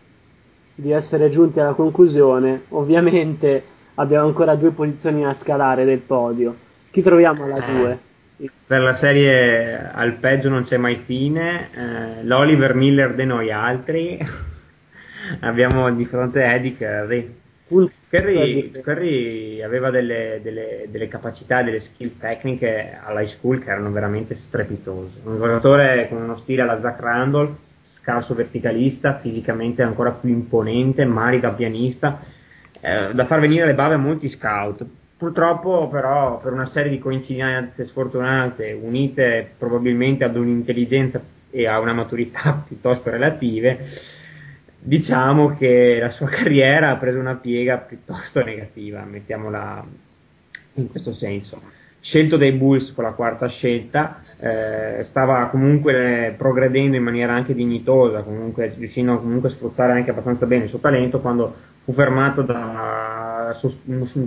di 0.75 0.91
essere 0.91 1.31
giunti 1.31 1.61
alla 1.61 1.73
conclusione, 1.73 2.65
ovviamente 2.71 3.63
abbiamo 3.95 4.27
ancora 4.27 4.55
due 4.55 4.71
posizioni 4.73 5.25
a 5.25 5.33
scalare 5.33 5.87
del 5.87 6.01
podio. 6.01 6.55
Chi 6.91 7.01
troviamo 7.01 7.43
alla 7.43 7.59
2? 7.59 7.99
Per 8.67 8.81
la 8.83 8.93
serie 8.93 9.91
al 9.91 10.13
peggio 10.17 10.51
non 10.51 10.61
c'è 10.61 10.77
mai 10.77 11.01
fine, 11.07 11.71
eh, 11.73 12.25
l'Oliver 12.25 12.75
Miller 12.75 13.15
de 13.15 13.25
noi 13.25 13.51
altri, 13.51 14.19
abbiamo 15.41 15.91
di 15.91 16.05
fronte 16.05 16.45
Eddie 16.45 16.77
Curry. 16.77 17.35
Curry, 18.11 18.71
Curry 18.83 19.63
aveva 19.63 19.89
delle, 19.89 20.41
delle, 20.43 20.85
delle, 20.91 21.09
capacità, 21.09 21.63
delle 21.63 21.81
skill 21.81 22.19
tecniche 22.19 22.99
all'high 23.03 23.27
school 23.27 23.59
che 23.59 23.71
erano 23.71 23.91
veramente 23.91 24.35
strepitose. 24.35 25.21
Un 25.23 25.39
giocatore 25.39 26.09
con 26.11 26.21
uno 26.21 26.37
stile 26.37 26.61
alla 26.61 26.79
Zach 26.79 27.01
Randall, 27.01 27.57
scarso 28.05 28.35
verticalista, 28.35 29.19
fisicamente 29.19 29.83
ancora 29.83 30.11
più 30.11 30.29
imponente, 30.29 31.07
mari 31.07 31.41
da 31.41 31.53
pianista, 31.53 32.21
eh, 32.79 33.15
da 33.15 33.25
far 33.25 33.41
venire 33.41 33.65
le 33.65 33.75
bave 33.75 33.95
a 33.95 33.99
molti 33.99 34.29
scout. 34.29 34.85
Purtroppo 35.17 35.89
però 35.89 36.37
per 36.37 36.53
una 36.53 36.67
serie 36.67 36.91
di 36.91 36.99
coincidenze 36.99 37.85
sfortunate, 37.85 38.73
unite 38.73 39.55
probabilmente 39.57 40.25
ad 40.25 40.37
un'intelligenza 40.37 41.23
e 41.51 41.67
a 41.67 41.81
una 41.81 41.95
maturità 41.95 42.63
piuttosto 42.69 43.09
relative, 43.11 43.89
diciamo 44.79 45.55
che 45.55 45.99
la 45.99 46.11
sua 46.11 46.29
carriera 46.29 46.91
ha 46.91 46.99
preso 46.99 47.19
una 47.19 47.37
piega 47.37 47.79
piuttosto 47.79 48.45
negativa, 48.45 49.03
mettiamola 49.05 49.83
in 50.75 50.91
questo 50.91 51.15
senso. 51.15 51.63
Scelto 52.05 52.37
dai 52.37 52.53
Bulls 52.53 52.93
con 52.93 53.05
la 53.05 53.13
quarta 53.13 53.49
scelta, 53.49 54.21
eh, 54.39 55.05
stava 55.05 55.47
comunque 55.47 56.35
progredendo 56.37 56.99
in 56.99 57.03
maniera 57.03 57.33
anche 57.33 57.55
dignitosa, 57.55 58.21
comunque, 58.21 58.75
riuscendo 58.77 59.19
comunque 59.19 59.49
a 59.49 59.53
sfruttare 59.53 59.93
anche 59.93 60.11
abbastanza 60.11 60.45
bene 60.45 60.65
il 60.65 60.69
suo 60.69 60.81
talento 60.81 61.21
quando 61.21 61.55
fu 61.83 61.93
fermato 61.95 62.43
da 62.43 63.57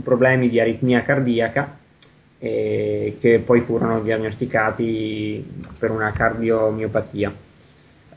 problemi 0.04 0.50
di 0.50 0.60
aritmia 0.60 1.04
cardiaca 1.04 1.78
eh, 2.40 3.16
che 3.20 3.44
poi 3.46 3.62
furono 3.62 4.02
diagnosticati 4.02 5.46
per 5.78 5.92
una 5.92 6.12
cardiomiopatia. 6.12 7.32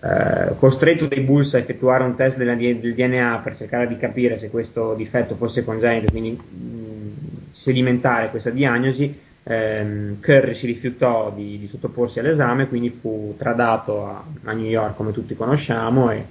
Eh, 0.02 0.54
costretto 0.58 1.06
dai 1.06 1.20
Bulls 1.20 1.52
a 1.52 1.58
effettuare 1.58 2.04
un 2.04 2.14
test 2.14 2.38
della, 2.38 2.54
del 2.54 2.94
DNA 2.94 3.40
per 3.44 3.58
cercare 3.58 3.86
di 3.86 3.98
capire 3.98 4.38
se 4.38 4.48
questo 4.48 4.94
difetto 4.94 5.34
fosse 5.34 5.62
congenito, 5.64 6.10
quindi 6.10 6.30
mh, 6.30 7.50
sedimentare 7.50 8.30
questa 8.30 8.48
diagnosi, 8.48 9.28
ehm, 9.42 10.20
Curry 10.20 10.54
si 10.54 10.66
rifiutò 10.66 11.32
di, 11.34 11.58
di, 11.58 11.66
sottoporsi 11.66 12.18
all'esame, 12.18 12.68
quindi 12.68 12.90
fu 12.90 13.34
tradato 13.38 14.06
a, 14.06 14.24
a, 14.44 14.52
New 14.52 14.66
York 14.66 14.96
come 14.96 15.12
tutti 15.12 15.34
conosciamo 15.34 16.10
e 16.10 16.24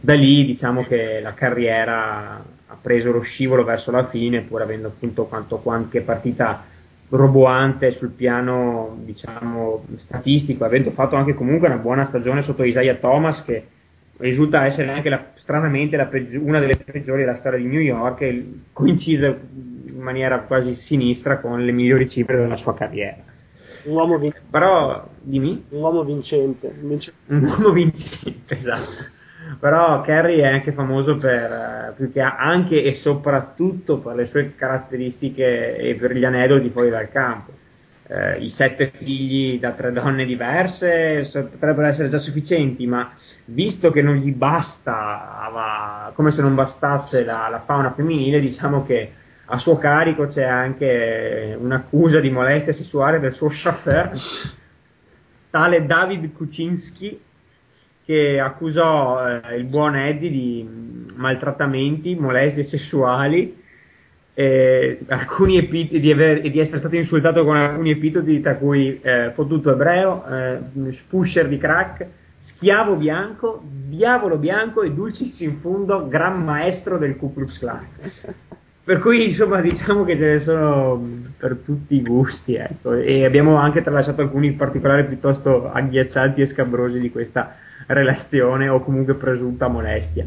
da 0.00 0.14
lì 0.14 0.44
diciamo 0.44 0.82
che 0.84 1.20
la 1.20 1.34
carriera 1.34 2.42
ha 2.66 2.76
preso 2.80 3.10
lo 3.10 3.20
scivolo 3.20 3.64
verso 3.64 3.90
la 3.90 4.06
fine 4.06 4.40
pur 4.40 4.62
avendo 4.62 4.88
appunto 4.88 5.24
quanto, 5.24 5.58
qualche 5.58 6.00
partita 6.00 6.64
roboante 7.10 7.90
sul 7.90 8.10
piano 8.10 8.96
diciamo 9.02 9.84
statistico, 9.98 10.64
avendo 10.64 10.90
fatto 10.90 11.16
anche 11.16 11.34
comunque 11.34 11.66
una 11.68 11.76
buona 11.76 12.06
stagione 12.06 12.42
sotto 12.42 12.62
Isaiah 12.62 12.94
Thomas 12.94 13.44
che 13.44 13.66
risulta 14.18 14.64
essere 14.64 14.90
anche 14.90 15.08
la, 15.08 15.30
stranamente 15.34 15.96
la 15.96 16.06
peggi- 16.06 16.36
una 16.36 16.60
delle 16.60 16.76
peggiori 16.76 17.22
della 17.22 17.36
storia 17.36 17.58
di 17.58 17.66
New 17.66 17.80
York 17.80 18.20
e 18.20 18.46
coincise 18.72 19.38
in 19.92 20.00
maniera 20.00 20.40
quasi 20.40 20.74
sinistra 20.74 21.38
con 21.38 21.64
le 21.64 21.72
migliori 21.72 22.08
cifre 22.08 22.36
della 22.36 22.56
sua 22.56 22.74
carriera. 22.74 23.16
Un 23.84 23.94
uomo 23.94 24.18
vincente. 24.18 24.46
Però, 24.50 25.08
dimmi? 25.20 25.64
Un 25.70 25.80
uomo 25.80 26.04
vincente. 26.04 26.72
Vinc- 26.80 27.12
un 27.28 27.44
uomo 27.44 27.70
vincente, 27.70 28.56
esatto 28.56 29.18
però 29.58 30.00
Kerry 30.02 30.38
è 30.38 30.46
anche 30.46 30.72
famoso 30.72 31.16
per 31.16 31.94
più 31.96 32.12
che 32.12 32.20
anche 32.20 32.82
e 32.82 32.94
soprattutto 32.94 33.98
per 33.98 34.14
le 34.14 34.26
sue 34.26 34.54
caratteristiche 34.54 35.76
e 35.76 35.94
per 35.94 36.14
gli 36.14 36.24
aneddoti 36.24 36.70
fuori 36.70 36.90
dal 36.90 37.10
campo. 37.10 37.52
Eh, 38.06 38.38
I 38.42 38.50
sette 38.50 38.88
figli 38.88 39.58
da 39.58 39.70
tre 39.70 39.92
donne 39.92 40.24
diverse 40.24 41.28
potrebbero 41.32 41.86
essere 41.86 42.08
già 42.08 42.18
sufficienti, 42.18 42.86
ma 42.86 43.12
visto 43.46 43.90
che 43.90 44.02
non 44.02 44.16
gli 44.16 44.32
basta, 44.32 46.12
come 46.14 46.30
se 46.30 46.42
non 46.42 46.54
bastasse 46.54 47.24
la, 47.24 47.48
la 47.48 47.60
fauna 47.60 47.92
femminile, 47.92 48.40
diciamo 48.40 48.84
che 48.84 49.12
a 49.52 49.58
suo 49.58 49.78
carico 49.78 50.26
c'è 50.26 50.44
anche 50.44 51.56
un'accusa 51.58 52.20
di 52.20 52.30
molestia 52.30 52.72
sessuale 52.72 53.18
del 53.18 53.34
suo 53.34 53.48
chauffeur, 53.50 54.12
tale 55.50 55.86
David 55.86 56.32
Kuczynski, 56.32 57.20
che 58.04 58.38
accusò 58.38 59.26
eh, 59.26 59.56
il 59.56 59.64
buon 59.64 59.96
Eddie 59.96 60.30
di 60.30 60.68
maltrattamenti, 61.16 62.14
molestie 62.14 62.62
sessuali, 62.62 63.60
eh, 64.34 65.00
epitodi, 65.08 65.98
di, 65.98 66.12
aver, 66.12 66.40
di, 66.42 66.58
essere 66.60 66.78
stato 66.78 66.94
insultato 66.94 67.44
con 67.44 67.56
alcuni 67.56 67.90
epitodi, 67.90 68.40
tra 68.40 68.54
cui 68.56 69.00
eh, 69.00 69.32
fottuto 69.34 69.72
ebreo, 69.72 70.24
eh, 70.26 70.58
pusher 71.08 71.48
di 71.48 71.58
crack, 71.58 72.06
schiavo 72.36 72.96
bianco, 72.96 73.60
diavolo 73.64 74.36
bianco 74.36 74.82
e 74.82 74.92
dulcis 74.92 75.40
in 75.40 75.58
fundo, 75.58 76.06
gran 76.06 76.44
maestro 76.44 76.98
del 76.98 77.16
Ku 77.16 77.34
Klux 77.34 77.58
Klan. 77.58 77.86
Per 78.90 78.98
cui 78.98 79.28
insomma 79.28 79.60
diciamo 79.62 80.02
che 80.02 80.16
ce 80.16 80.32
ne 80.32 80.40
sono 80.40 81.00
per 81.38 81.58
tutti 81.64 81.94
i 81.94 82.02
gusti, 82.02 82.56
ecco. 82.56 82.94
e 82.94 83.24
abbiamo 83.24 83.54
anche 83.54 83.82
tralasciato 83.82 84.20
alcuni 84.20 84.50
particolari 84.50 85.04
piuttosto 85.04 85.70
agghiaccianti 85.70 86.40
e 86.40 86.46
scabrosi 86.46 86.98
di 86.98 87.08
questa 87.08 87.54
relazione 87.86 88.68
o 88.68 88.80
comunque 88.80 89.14
presunta 89.14 89.68
molestia. 89.68 90.26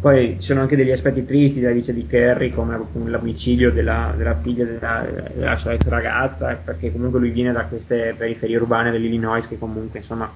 Poi 0.00 0.36
ci 0.38 0.46
sono 0.46 0.62
anche 0.62 0.76
degli 0.76 0.90
aspetti 0.90 1.26
tristi 1.26 1.60
della 1.60 1.74
vita 1.74 1.92
di 1.92 2.06
Kerry, 2.06 2.50
come 2.50 2.78
l'omicidio 3.04 3.70
della, 3.70 4.14
della 4.16 4.34
figlia 4.34 4.64
della, 4.64 5.06
della, 5.34 5.56
sua 5.58 5.74
ex 5.74 5.86
ragazza, 5.86 6.54
perché 6.54 6.90
comunque 6.90 7.20
lui 7.20 7.28
viene 7.28 7.52
da 7.52 7.64
queste 7.64 8.14
periferie 8.16 8.56
urbane 8.56 8.90
dell'Illinois 8.90 9.46
che 9.46 9.58
comunque 9.58 9.98
insomma 9.98 10.32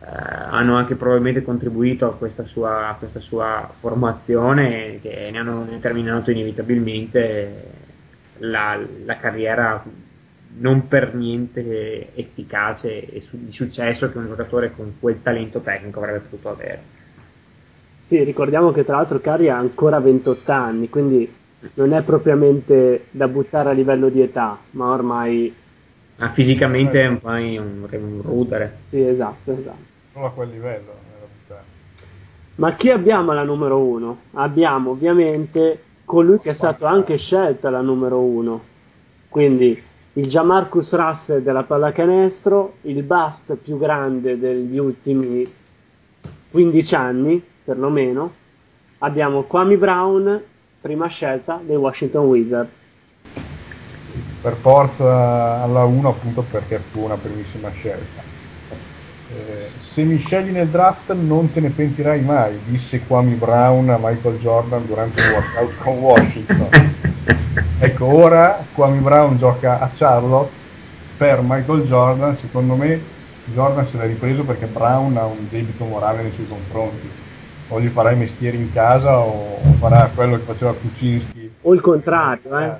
hanno 0.00 0.76
anche 0.76 0.94
probabilmente 0.94 1.42
contribuito 1.42 2.06
a 2.06 2.14
questa 2.14 2.44
sua, 2.44 2.88
a 2.88 2.94
questa 2.94 3.20
sua 3.20 3.68
formazione 3.78 5.00
che 5.00 5.28
ne 5.30 5.38
hanno 5.38 5.66
determinato 5.68 6.30
inevitabilmente 6.30 7.70
la, 8.38 8.78
la 9.04 9.16
carriera 9.16 9.82
non 10.60 10.88
per 10.88 11.14
niente 11.14 12.14
efficace 12.14 13.06
e 13.06 13.20
su, 13.20 13.36
di 13.44 13.52
successo 13.52 14.10
che 14.10 14.18
un 14.18 14.26
giocatore 14.26 14.72
con 14.74 14.94
quel 14.98 15.20
talento 15.22 15.60
tecnico 15.60 15.98
avrebbe 15.98 16.20
potuto 16.20 16.48
avere. 16.50 16.96
Sì, 18.00 18.22
ricordiamo 18.22 18.72
che 18.72 18.84
tra 18.84 18.96
l'altro 18.96 19.20
Curry 19.20 19.48
ha 19.48 19.58
ancora 19.58 20.00
28 20.00 20.52
anni, 20.52 20.88
quindi 20.88 21.30
non 21.74 21.92
è 21.92 22.02
propriamente 22.02 23.06
da 23.10 23.28
buttare 23.28 23.70
a 23.70 23.72
livello 23.72 24.08
di 24.08 24.22
età, 24.22 24.58
ma 24.70 24.92
ormai... 24.92 25.54
Ah, 26.16 26.30
fisicamente 26.30 27.02
è 27.02 27.06
un, 27.06 27.18
un, 27.22 27.86
un 27.90 28.22
rudere. 28.22 28.78
Sì, 28.88 29.06
esatto, 29.06 29.52
esatto. 29.52 29.87
Solo 30.18 30.30
a 30.30 30.32
quel 30.32 30.50
livello. 30.50 30.92
Ma 32.56 32.74
chi 32.74 32.90
abbiamo 32.90 33.30
alla 33.30 33.44
numero 33.44 33.78
uno? 33.78 34.22
Abbiamo 34.32 34.90
ovviamente 34.90 35.80
colui 36.04 36.40
che 36.40 36.50
è 36.50 36.54
stato 36.54 36.86
anche 36.86 37.16
scelto 37.16 37.68
alla 37.68 37.82
numero 37.82 38.18
uno. 38.18 38.60
Quindi 39.28 39.80
il 40.14 40.26
Jamarcus 40.26 40.92
Russell 40.92 41.40
della 41.40 41.62
pallacanestro, 41.62 42.78
il 42.82 43.04
bust 43.04 43.54
più 43.54 43.78
grande 43.78 44.36
degli 44.40 44.76
ultimi 44.76 45.48
15 46.50 46.94
anni, 46.96 47.40
perlomeno. 47.62 48.32
Abbiamo 48.98 49.42
Kwame 49.42 49.76
Brown, 49.76 50.42
prima 50.80 51.06
scelta 51.06 51.60
dei 51.64 51.76
Washington 51.76 52.24
Wizards. 52.24 52.70
Per 54.42 54.54
forza 54.54 55.62
alla 55.62 55.84
1 55.84 56.08
appunto 56.08 56.42
perché 56.50 56.78
fu 56.78 57.04
una 57.04 57.14
primissima 57.14 57.70
scelta. 57.70 58.37
Eh, 59.30 59.70
se 59.92 60.04
mi 60.04 60.16
scegli 60.18 60.50
nel 60.50 60.68
draft 60.68 61.12
non 61.12 61.52
te 61.52 61.60
ne 61.60 61.68
pentirai 61.68 62.22
mai, 62.22 62.58
disse 62.64 63.00
Kwame 63.06 63.34
Brown 63.34 63.90
a 63.90 63.98
Michael 64.00 64.38
Jordan 64.38 64.86
durante 64.86 65.20
il 65.20 65.30
workout 65.30 65.82
con 65.82 65.98
Washington. 65.98 66.68
Ecco, 67.80 68.06
ora 68.06 68.64
Kwame 68.72 68.98
Brown 68.98 69.36
gioca 69.36 69.78
a 69.78 69.90
Charlotte 69.94 70.50
per 71.16 71.40
Michael 71.42 71.82
Jordan, 71.82 72.36
secondo 72.38 72.74
me 72.74 73.00
Jordan 73.52 73.86
se 73.86 73.96
l'ha 73.96 74.04
ripreso 74.04 74.42
perché 74.44 74.66
Brown 74.66 75.16
ha 75.16 75.26
un 75.26 75.46
debito 75.48 75.84
morale 75.84 76.22
nei 76.22 76.32
suoi 76.32 76.48
confronti. 76.48 77.08
O 77.68 77.80
gli 77.80 77.88
farà 77.88 78.12
i 78.12 78.16
mestieri 78.16 78.56
in 78.56 78.72
casa 78.72 79.18
o, 79.18 79.60
farà 79.78 80.10
quello 80.14 80.36
che 80.36 80.44
faceva 80.44 80.72
Kuczynski. 80.72 81.52
O 81.62 81.74
il 81.74 81.80
contrario, 81.80 82.58
eh. 82.58 82.76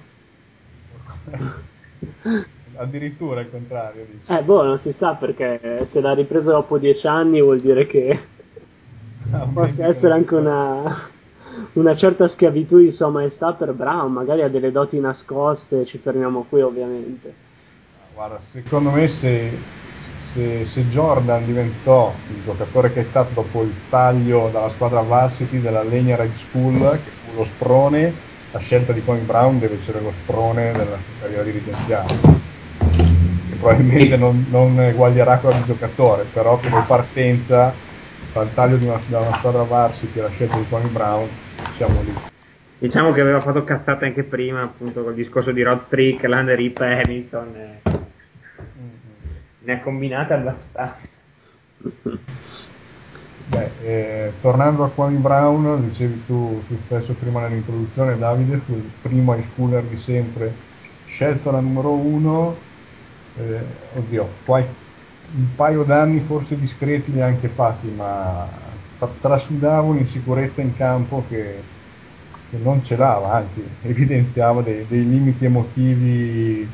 Addirittura 2.79 3.41
il 3.41 3.51
contrario. 3.51 4.07
Dice. 4.11 4.39
Eh, 4.39 4.43
boh, 4.43 4.63
non 4.63 4.79
si 4.79 4.93
sa 4.93 5.15
perché 5.15 5.85
se 5.85 6.01
l'ha 6.01 6.15
ripreso 6.15 6.53
dopo 6.53 6.79
dieci 6.79 7.07
anni 7.07 7.43
vuol 7.43 7.61
dire 7.61 7.87
che 7.87 8.19
ah, 9.33 9.49
possa 9.53 9.87
essere 9.87 10.15
anche 10.15 10.35
una 10.35 11.17
una 11.73 11.95
certa 11.95 12.29
schiavitù 12.29 12.79
di 12.79 12.91
Sua 12.91 13.09
Maestà 13.09 13.53
per 13.53 13.73
Brown, 13.73 14.13
magari 14.13 14.43
ha 14.43 14.49
delle 14.49 14.71
doti 14.71 14.99
nascoste, 15.01 15.85
ci 15.85 15.99
fermiamo 15.99 16.47
qui 16.49 16.61
ovviamente. 16.63 17.47
Guarda, 18.15 18.41
secondo 18.53 18.91
me 18.91 19.09
se, 19.09 19.51
se, 20.35 20.67
se, 20.67 20.89
Jordan 20.89 21.45
diventò 21.45 22.13
il 22.31 22.43
giocatore 22.45 22.93
che 22.93 23.01
è 23.01 23.05
stato 23.05 23.31
dopo 23.35 23.63
il 23.63 23.73
taglio 23.89 24.49
dalla 24.53 24.71
squadra 24.71 25.01
varsity 25.01 25.61
della 25.61 25.83
Legna 25.83 26.17
Red 26.17 26.35
School, 26.49 26.91
che 26.93 27.11
fu 27.11 27.37
lo 27.37 27.45
sprone, 27.45 28.13
la 28.53 28.59
scelta 28.59 28.93
di 28.93 29.05
Connie 29.05 29.23
Brown 29.23 29.59
deve 29.59 29.79
essere 29.81 30.01
lo 30.01 30.13
sprone 30.23 30.73
della 30.73 30.99
carriera 31.21 31.43
dirigenziale. 31.43 32.57
Probabilmente 33.59 34.17
non, 34.17 34.47
non 34.51 34.81
eguaglierà 34.81 35.39
quello 35.39 35.57
di 35.59 35.65
giocatore, 35.65 36.25
però 36.33 36.59
come 36.59 36.85
partenza 36.87 37.75
dal 38.33 38.53
taglio 38.55 38.77
di 38.77 38.87
una, 38.87 39.01
da 39.07 39.21
una 39.21 39.35
squadra 39.35 39.63
varsity 39.63 40.21
la 40.21 40.31
scelta 40.31 40.57
di 40.57 40.69
Tony 40.69 40.89
Brown 40.89 41.29
siamo 41.77 42.01
lì. 42.03 42.15
Diciamo 42.79 43.11
che 43.13 43.21
aveva 43.21 43.41
fatto 43.41 43.65
cazzate 43.65 44.05
anche 44.05 44.23
prima 44.23 44.63
appunto 44.63 45.03
col 45.03 45.15
discorso 45.15 45.51
di 45.51 45.63
Rod 45.63 45.81
Strickland, 45.81 46.49
Rip 46.51 46.79
Hamilton 46.79 47.55
e... 47.57 47.81
mm-hmm. 47.91 49.37
ne 49.65 49.73
ha 49.73 49.81
combinate 49.81 50.35
abbastanza. 50.35 50.97
Beh, 53.49 53.71
eh, 53.83 54.33
tornando 54.41 54.85
a 54.85 54.91
Kwame 54.91 55.19
Brown, 55.19 55.89
dicevi 55.89 56.25
tu, 56.27 56.63
tu 56.69 56.79
stesso 56.85 57.15
prima 57.15 57.41
nell'introduzione, 57.41 58.17
Davide, 58.19 58.59
fu 58.59 58.75
il 58.75 58.91
primo 59.03 59.35
high 59.35 59.45
schooler 59.51 59.83
di 59.83 59.99
sempre, 59.99 60.55
scelto 61.07 61.51
la 61.51 61.61
numero 61.61 61.91
uno, 61.91 62.57
eh, 63.39 63.65
oddio, 63.95 64.29
qualche 64.45 64.87
un 65.35 65.55
paio 65.55 65.83
d'anni 65.83 66.21
forse 66.21 66.59
discreti 66.59 67.13
li 67.13 67.21
ha 67.21 67.27
anche 67.27 67.49
fatti, 67.49 67.89
ma 67.89 68.49
trasudava 69.21 69.83
un'insicurezza 69.83 70.61
in 70.61 70.75
campo 70.77 71.25
che, 71.29 71.61
che 72.51 72.57
non 72.63 72.85
celava, 72.85 73.35
anzi 73.35 73.63
evidenziava 73.83 74.63
dei, 74.63 74.87
dei 74.89 75.07
limiti 75.07 75.45
emotivi 75.45 76.69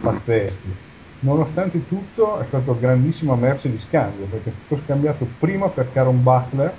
pazzeschi. 0.00 0.82
Nonostante 1.20 1.86
tutto 1.88 2.38
è 2.40 2.44
stato 2.48 2.76
grandissima 2.78 3.34
merce 3.34 3.70
di 3.70 3.80
scambio, 3.88 4.26
perché 4.26 4.50
è 4.50 4.52
stato 4.66 4.82
scambiato 4.84 5.26
prima 5.38 5.68
per 5.68 5.90
Caron 5.92 6.22
Butler 6.22 6.72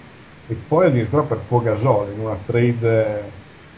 e 0.48 0.56
poi 0.68 0.88
addirittura 0.88 1.24
per 1.24 1.40
Pogasol 1.48 2.12
in 2.14 2.20
una 2.20 2.38
trade 2.46 3.24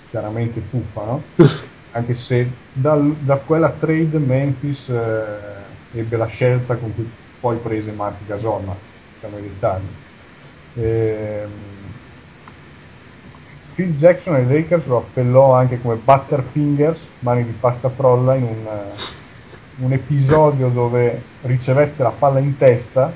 chiaramente 0.09 0.59
fuffa, 0.59 1.03
no? 1.05 1.23
Anche 1.97 2.15
se 2.15 2.47
dal, 2.73 3.15
da 3.21 3.37
quella 3.37 3.69
trade 3.71 4.19
Memphis 4.19 4.87
eh, 4.87 5.99
ebbe 5.99 6.15
la 6.15 6.27
scelta 6.27 6.75
con 6.75 6.93
cui 6.93 7.09
poi 7.39 7.57
prese 7.57 7.91
Mark 7.91 8.17
Gasol, 8.27 8.65
ma 8.65 8.75
siamo 9.19 9.39
in 9.39 9.45
Italia. 9.45 9.87
Ehm, 10.75 11.51
Phil 13.73 13.95
Jackson 13.95 14.35
ai 14.35 14.47
Lakers 14.47 14.85
lo 14.85 14.97
appellò 14.97 15.53
anche 15.53 15.81
come 15.81 15.95
Butterfingers, 15.95 16.99
mani 17.19 17.45
di 17.45 17.55
pasta 17.59 17.89
frolla, 17.89 18.35
in 18.35 18.43
un, 18.43 18.67
un 19.77 19.91
episodio 19.91 20.69
dove 20.69 21.19
ricevette 21.41 22.03
la 22.03 22.11
palla 22.11 22.37
in 22.37 22.57
testa, 22.57 23.11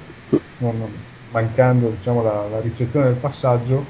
non, 0.58 0.92
mancando 1.30 1.90
diciamo, 1.90 2.24
la, 2.24 2.48
la, 2.48 2.60
ricezione 2.62 3.06
del 3.06 3.16
passaggio, 3.16 3.86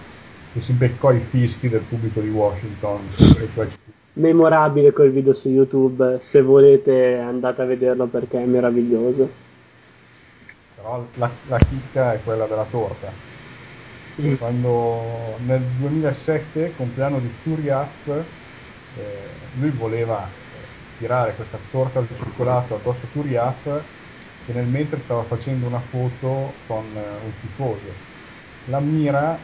e 0.54 0.62
si 0.62 0.74
beccò 0.74 1.14
i 1.14 1.22
fischi 1.30 1.70
del 1.70 1.82
pubblico 1.82 2.20
di 2.20 2.30
Washington. 2.30 3.00
Memorabile 4.14 4.92
quel 4.92 5.12
video 5.12 5.34
su 5.34 5.50
YouTube, 5.50 6.20
se 6.22 6.42
volete 6.42 7.18
andate 7.18 7.62
a 7.62 7.66
vederlo 7.66 8.08
perché 8.08 8.42
è 8.42 8.46
meraviglioso 8.46 9.50
però 10.82 11.06
la, 11.16 11.30
la 11.48 11.58
chicca 11.58 12.14
è 12.14 12.24
quella 12.24 12.48
della 12.48 12.66
torta. 12.70 13.12
Mm. 14.20 14.36
Quando 14.36 15.38
nel 15.46 15.62
2007, 15.78 16.74
compleanno 16.76 17.20
di 17.20 17.30
Furiaf, 17.30 18.08
eh, 18.08 19.48
lui 19.54 19.70
voleva 19.70 20.28
eh, 20.28 20.68
tirare 20.98 21.36
questa 21.36 21.60
torta 21.70 22.00
al 22.00 22.08
cioccolato 22.08 22.76
addosso 22.76 23.06
a 23.06 23.08
Furiaf 23.08 23.84
che 24.44 24.54
nel 24.54 24.66
mentre 24.66 25.00
stava 25.00 25.24
facendo 25.24 25.68
una 25.68 25.80
foto 25.80 26.56
con 26.66 26.86
eh, 26.96 27.24
un 27.24 27.32
tifoso. 27.40 28.10
La 28.66 28.80
mira, 28.80 29.38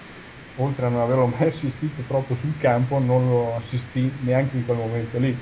oltre 0.58 0.86
a 0.86 0.90
non 0.90 1.02
averlo 1.02 1.28
mai 1.28 1.48
assistito 1.48 2.02
troppo 2.08 2.36
sul 2.40 2.54
campo, 2.60 3.00
non 3.00 3.30
lo 3.30 3.56
assistì 3.56 4.12
neanche 4.22 4.58
in 4.58 4.66
quel 4.66 4.78
momento 4.78 5.18
lì. 5.18 5.36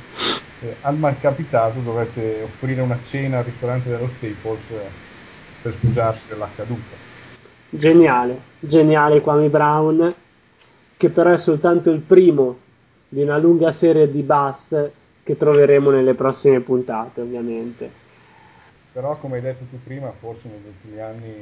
Eh, 0.61 0.75
al 0.81 0.97
malcapitato 0.97 1.79
dovette 1.79 2.43
offrire 2.43 2.81
una 2.81 2.97
cena 3.09 3.39
al 3.39 3.43
ristorante 3.43 3.89
dello 3.89 4.09
Staples 4.17 4.69
eh, 4.69 4.89
per 5.61 5.75
scusarsi 5.79 6.21
dell'accaduto. 6.27 7.03
Geniale, 7.69 8.39
geniale 8.59 9.21
Kwame 9.21 9.49
Brown, 9.49 10.13
che 10.95 11.09
però 11.09 11.31
è 11.31 11.37
soltanto 11.37 11.91
il 11.91 11.99
primo 11.99 12.59
di 13.09 13.21
una 13.21 13.37
lunga 13.37 13.71
serie 13.71 14.09
di 14.09 14.21
bust 14.21 14.91
che 15.23 15.37
troveremo 15.37 15.89
nelle 15.89 16.13
prossime 16.13 16.59
puntate, 16.61 17.21
ovviamente. 17.21 18.03
Però, 18.93 19.17
come 19.17 19.35
hai 19.37 19.41
detto 19.41 19.65
tu 19.69 19.77
prima, 19.83 20.11
forse 20.19 20.47
negli 20.47 20.67
ultimi 20.67 21.01
anni 21.01 21.33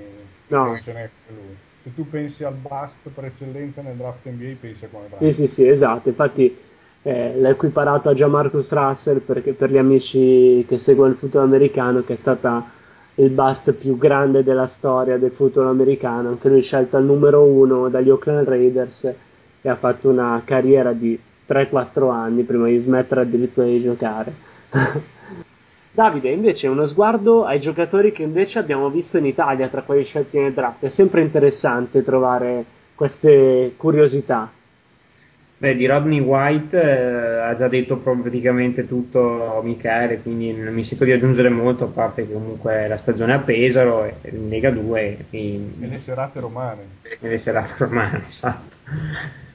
no. 0.48 0.66
non 0.66 0.76
ce 0.76 0.94
n'è 0.94 1.10
lui. 1.28 1.56
Se 1.84 1.94
tu 1.94 2.10
pensi 2.10 2.46
al 2.46 2.54
bust 2.54 2.96
per 3.14 3.26
eccellenza 3.26 3.82
nel 3.82 3.98
draft 3.98 4.26
NBA, 4.26 4.56
pensi 4.60 4.86
a 4.86 4.88
come 4.90 5.08
Brown. 5.08 5.32
Sì, 5.32 5.34
sì, 5.34 5.48
sì, 5.48 5.68
esatto. 5.68 6.08
Infatti 6.08 6.58
eh, 7.02 7.38
l'ha 7.38 7.50
equiparato 7.50 8.08
a 8.08 8.14
Jamarcus 8.14 8.72
Russell 8.72 9.20
perché 9.20 9.52
per 9.52 9.70
gli 9.70 9.78
amici 9.78 10.64
che 10.66 10.78
seguono 10.78 11.12
il 11.12 11.18
futuro 11.18 11.44
americano, 11.44 12.04
che 12.04 12.14
è 12.14 12.16
stata 12.16 12.72
il 13.16 13.30
bust 13.30 13.74
più 13.74 13.98
grande 13.98 14.44
della 14.44 14.66
storia 14.66 15.18
del 15.18 15.32
football 15.32 15.68
americano, 15.68 16.30
anche 16.30 16.48
lui 16.48 16.62
scelto 16.62 16.96
al 16.96 17.04
numero 17.04 17.44
uno 17.44 17.90
dagli 17.90 18.10
Oakland 18.10 18.48
Raiders 18.48 19.14
e 19.62 19.70
ha 19.70 19.76
fatto 19.76 20.10
una 20.10 20.42
carriera 20.46 20.94
di 20.94 21.20
3-4 21.48 22.10
anni 22.10 22.44
prima 22.44 22.68
di 22.68 22.78
smettere 22.78 23.22
addirittura 23.22 23.68
di 23.68 23.82
giocare. 23.82 24.34
Davide, 25.96 26.32
invece, 26.32 26.68
uno 26.68 26.88
sguardo 26.88 27.46
ai 27.46 27.60
giocatori 27.60 28.12
che 28.12 28.24
invece 28.24 28.58
abbiamo 28.58 28.90
visto 28.90 29.20
in 29.20 29.28
Italia 29.28 29.68
tra 29.68 29.84
quelli 29.84 30.04
scelti 30.04 30.40
nel 30.40 30.52
draft. 30.52 30.84
È 30.84 30.90
sempre 30.90 31.22
interessante 31.22 32.04
trovare 32.04 32.66
queste 32.96 33.74
curiosità. 33.78 34.52
Beh, 35.56 35.76
di 35.76 35.86
Rodney 35.86 36.20
White 36.20 36.82
eh, 36.82 37.40
ha 37.42 37.56
già 37.56 37.68
detto 37.68 37.98
praticamente 37.98 38.88
tutto 38.88 39.62
Michele, 39.64 40.20
quindi 40.20 40.52
non 40.52 40.74
mi 40.74 40.84
sento 40.84 41.04
di 41.04 41.12
aggiungere 41.12 41.50
molto, 41.50 41.84
a 41.84 41.88
parte 41.88 42.26
che 42.26 42.34
comunque 42.34 42.88
la 42.88 42.98
stagione 42.98 43.34
a 43.34 43.40
Pesaro 43.40 44.04
è 44.04 44.16
in 44.32 44.50
Lega 44.50 44.72
2 44.72 45.26
e 45.30 45.62
le 45.78 46.02
serate 46.04 46.40
romane. 46.40 46.82
E 47.04 47.28
le 47.28 47.38
serate 47.38 47.76
romane, 47.78 48.24
esatto. 48.28 48.76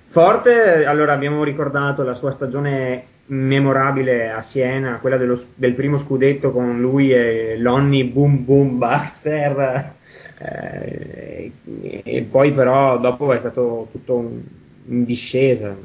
Forte, 0.07 0.87
allora 0.87 1.15
abbiamo 1.15 1.43
ricordato 1.43 2.05
la 2.05 2.15
sua 2.15 2.31
stagione 2.31 3.17
memorabile 3.29 4.31
a 4.31 4.43
Siena, 4.43 4.99
quella 4.99 5.17
dello, 5.17 5.41
del 5.55 5.75
primo 5.75 5.99
scudetto 5.99 6.51
con 6.51 6.81
lui 6.81 7.13
e 7.13 7.57
Lonnie 7.59 8.05
Boom 8.05 8.45
Boom 8.45 8.79
Baxter, 8.79 9.95
eh, 10.41 11.53
e 12.05 12.23
poi 12.31 12.53
però 12.53 12.99
dopo 12.99 13.33
è 13.33 13.39
stato 13.39 13.89
tutto 13.91 14.15
un, 14.15 14.41
in 14.87 15.05
discesa, 15.05 15.77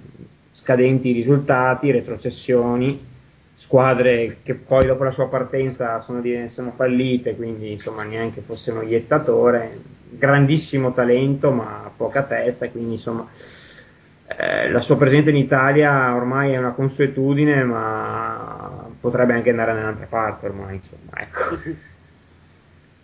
scadenti 0.52 1.12
risultati, 1.12 1.92
retrocessioni, 1.92 3.12
squadre 3.56 4.38
che 4.44 4.56
poi 4.56 4.86
dopo 4.86 5.04
la 5.04 5.12
sua 5.12 5.28
partenza 5.28 6.00
sono, 6.02 6.22
sono 6.48 6.74
fallite, 6.76 7.36
quindi 7.36 7.72
insomma 7.72 8.04
neanche 8.04 8.42
fosse 8.42 8.72
uno 8.72 8.84
iettatore, 8.84 9.80
grandissimo 10.10 10.94
talento 10.94 11.52
ma 11.52 11.92
poca 11.96 12.24
testa, 12.24 12.70
quindi 12.70 12.94
insomma 12.94 13.28
eh, 14.38 14.70
la 14.70 14.80
sua 14.80 14.98
presenza 14.98 15.30
in 15.30 15.36
Italia 15.36 16.14
ormai 16.16 16.54
è 16.54 16.58
una 16.58 16.72
consuetudine, 16.72 17.64
ma 17.64 18.88
potrebbe 19.00 19.34
anche 19.34 19.50
andare 19.50 19.74
nell'altra 19.74 20.06
parte 20.08 20.46
ormai, 20.46 20.76
insomma, 20.76 21.22
ecco. 21.22 21.82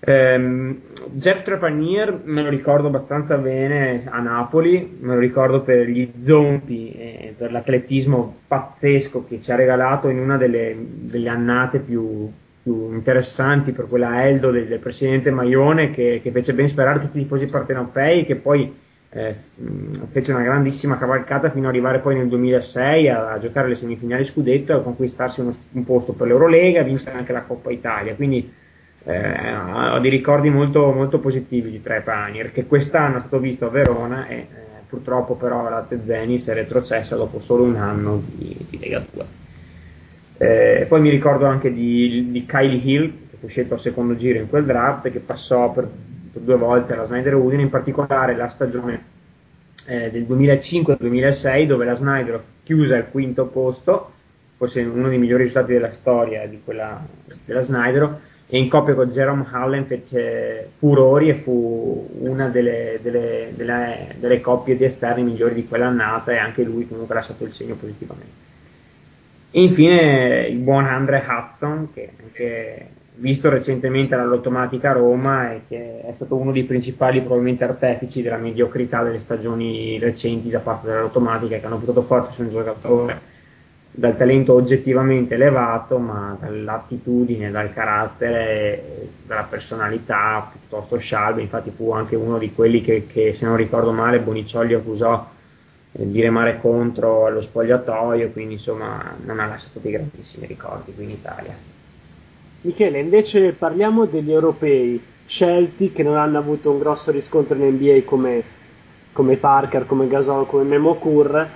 Um, 0.01 0.79
Jeff 1.11 1.41
Trepanier 1.41 2.21
me 2.23 2.41
lo 2.41 2.49
ricordo 2.49 2.87
abbastanza 2.87 3.35
bene 3.37 4.03
a 4.05 4.19
Napoli, 4.19 4.97
me 5.01 5.13
lo 5.15 5.19
ricordo 5.19 5.61
per 5.61 5.87
gli 5.87 6.09
zompi 6.21 6.91
e 6.91 7.33
per 7.37 7.51
l'atletismo 7.51 8.37
pazzesco 8.47 9.25
che 9.25 9.41
ci 9.41 9.51
ha 9.51 9.55
regalato 9.55 10.07
in 10.07 10.19
una 10.19 10.37
delle, 10.37 10.73
delle 10.77 11.27
annate 11.27 11.79
più, 11.79 12.31
più, 12.63 12.93
interessanti 12.93 13.71
per 13.71 13.87
quella 13.87 14.25
Eldo 14.25 14.51
del, 14.51 14.67
del 14.67 14.79
presidente 14.79 15.31
Maione 15.31 15.91
che, 15.91 16.21
che, 16.23 16.31
fece 16.31 16.53
ben 16.53 16.69
sperare 16.69 16.99
tutti 16.99 17.17
i 17.17 17.23
tifosi 17.23 17.45
partenopei 17.45 18.23
che 18.23 18.35
poi 18.35 18.73
eh, 19.11 19.35
fece 20.11 20.31
una 20.31 20.43
grandissima 20.43 20.97
cavalcata 20.97 21.49
fino 21.49 21.67
ad 21.67 21.73
arrivare 21.73 21.99
poi 21.99 22.15
nel 22.15 22.27
2006 22.27 23.09
a, 23.09 23.31
a 23.31 23.39
giocare 23.39 23.67
le 23.67 23.75
semifinali 23.75 24.25
scudetto 24.25 24.71
e 24.71 24.75
a 24.75 24.79
conquistarsi 24.79 25.41
uno, 25.41 25.55
un 25.71 25.83
posto 25.83 26.13
per 26.13 26.27
l'Eurolega 26.27 26.81
e 26.81 26.83
vincere 26.83 27.17
anche 27.17 27.33
la 27.33 27.41
Coppa 27.41 27.71
Italia. 27.71 28.13
Quindi 28.13 28.51
eh, 29.05 29.55
ho 29.55 29.99
dei 29.99 30.09
ricordi 30.09 30.49
molto, 30.49 30.91
molto 30.91 31.19
positivi 31.19 31.71
di 31.71 31.81
Trepanier 31.81 32.51
che 32.51 32.65
quest'anno 32.65 33.17
è 33.17 33.19
stato 33.21 33.39
visto 33.39 33.65
a 33.65 33.69
Verona 33.69 34.27
e 34.27 34.35
eh, 34.35 34.47
purtroppo 34.87 35.35
però 35.35 35.69
la 35.69 35.85
Tezenis 35.87 36.47
è 36.47 36.53
retrocessa 36.53 37.15
dopo 37.15 37.39
solo 37.39 37.63
un 37.63 37.77
anno 37.77 38.21
di, 38.25 38.65
di 38.69 38.77
Lega 38.77 39.03
2 39.09 39.25
eh, 40.37 40.85
poi 40.87 41.01
mi 41.01 41.09
ricordo 41.09 41.45
anche 41.45 41.73
di, 41.73 42.27
di, 42.31 42.45
Kylie 42.45 42.81
Hill 42.83 43.13
che 43.29 43.37
fu 43.39 43.47
scelto 43.47 43.75
al 43.75 43.79
secondo 43.79 44.15
giro 44.15 44.39
in 44.39 44.49
quel 44.49 44.65
draft 44.65 45.09
che 45.11 45.19
passò 45.19 45.71
per 45.71 45.89
due 46.33 46.57
volte 46.57 46.93
alla 46.93 47.05
Snyder 47.05 47.35
Udine 47.35 47.63
in 47.63 47.69
particolare 47.69 48.35
la 48.35 48.47
stagione 48.47 49.03
eh, 49.85 50.11
del 50.11 50.23
2005-2006 50.23 51.65
dove 51.65 51.85
la 51.85 51.95
Snyder 51.95 52.43
chiuse 52.63 52.95
al 52.95 53.09
quinto 53.09 53.45
posto 53.45 54.11
forse 54.59 54.81
uno 54.81 55.07
dei 55.07 55.17
migliori 55.17 55.43
risultati 55.43 55.71
della 55.71 55.93
storia 55.93 56.45
di 56.45 56.59
quella, 56.63 57.01
della 57.45 57.61
Snyder 57.61 58.19
e 58.51 58.57
in 58.57 58.67
coppia 58.67 58.93
con 58.93 59.09
Jerome 59.09 59.45
Allen 59.51 59.85
fece 59.85 60.71
furori 60.77 61.29
e 61.29 61.35
fu 61.35 62.09
una 62.21 62.47
delle, 62.47 62.99
delle, 63.01 63.53
delle, 63.55 64.15
delle, 64.19 64.41
coppie 64.41 64.75
di 64.75 64.83
esterni 64.83 65.23
migliori 65.23 65.53
di 65.53 65.67
quell'annata 65.67 66.31
e 66.31 66.37
anche 66.37 66.63
lui 66.63 66.87
comunque 66.87 67.15
ha 67.15 67.19
lasciato 67.19 67.43
il 67.45 67.53
segno 67.53 67.75
positivamente. 67.75 68.47
E 69.51 69.61
infine 69.61 70.47
il 70.47 70.57
buon 70.57 70.85
Andre 70.85 71.23
Hudson 71.25 71.93
che 71.93 72.09
anche 72.21 72.89
visto 73.19 73.49
recentemente 73.49 74.15
all'Automatica 74.15 74.91
Roma 74.91 75.53
e 75.53 75.61
che 75.67 76.01
è 76.01 76.11
stato 76.13 76.35
uno 76.35 76.51
dei 76.51 76.63
principali 76.63 77.19
probabilmente 77.19 77.63
artefici 77.63 78.21
della 78.21 78.37
mediocrità 78.37 79.03
delle 79.03 79.19
stagioni 79.19 79.99
recenti 79.99 80.49
da 80.49 80.59
parte 80.59 80.87
dell'Automatica 80.87 81.57
che 81.57 81.65
hanno 81.65 81.77
potuto 81.77 82.01
forte 82.01 82.33
su 82.33 82.41
un 82.41 82.49
giocatore 82.49 83.29
dal 83.91 84.15
talento 84.15 84.53
oggettivamente 84.53 85.33
elevato, 85.33 85.97
ma 85.97 86.37
dall'attitudine, 86.39 87.51
dal 87.51 87.73
carattere, 87.73 89.09
dalla 89.25 89.43
personalità 89.43 90.49
piuttosto 90.51 90.97
scialbe. 90.97 91.41
Infatti, 91.41 91.71
fu 91.75 91.91
anche 91.91 92.15
uno 92.15 92.37
di 92.37 92.53
quelli 92.53 92.81
che, 92.81 93.07
che 93.07 93.33
se 93.33 93.45
non 93.45 93.57
ricordo 93.57 93.91
male, 93.91 94.19
Boniciolli 94.19 94.73
accusò 94.73 95.27
eh, 95.91 96.09
di 96.09 96.21
remare 96.21 96.59
contro 96.61 97.25
allo 97.25 97.41
spogliatoio. 97.41 98.29
Quindi, 98.29 98.53
insomma, 98.53 99.15
non 99.25 99.39
ha 99.39 99.47
lasciato 99.47 99.79
dei 99.79 99.91
grandissimi 99.91 100.45
ricordi 100.45 100.93
qui 100.93 101.03
in 101.03 101.09
Italia. 101.09 101.78
Michele, 102.61 102.99
invece 102.99 103.51
parliamo 103.53 104.05
degli 104.05 104.31
europei 104.31 105.01
scelti 105.25 105.91
che 105.91 106.03
non 106.03 106.15
hanno 106.15 106.37
avuto 106.37 106.71
un 106.71 106.79
grosso 106.79 107.11
riscontro 107.11 107.55
in 107.55 107.73
NBA 107.73 108.03
come, 108.05 108.43
come 109.11 109.35
Parker, 109.37 109.85
come 109.85 110.07
Gasol, 110.07 110.45
come 110.45 110.63
Memo 110.63 110.95
Kur 110.95 111.49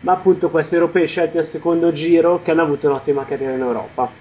ma 0.00 0.12
appunto 0.12 0.50
questi 0.50 0.74
europei 0.74 1.06
scelti 1.06 1.38
al 1.38 1.44
secondo 1.44 1.90
giro 1.90 2.42
che 2.42 2.50
hanno 2.50 2.62
avuto 2.62 2.88
un'ottima 2.88 3.24
carriera 3.24 3.54
in 3.54 3.62
Europa. 3.62 4.12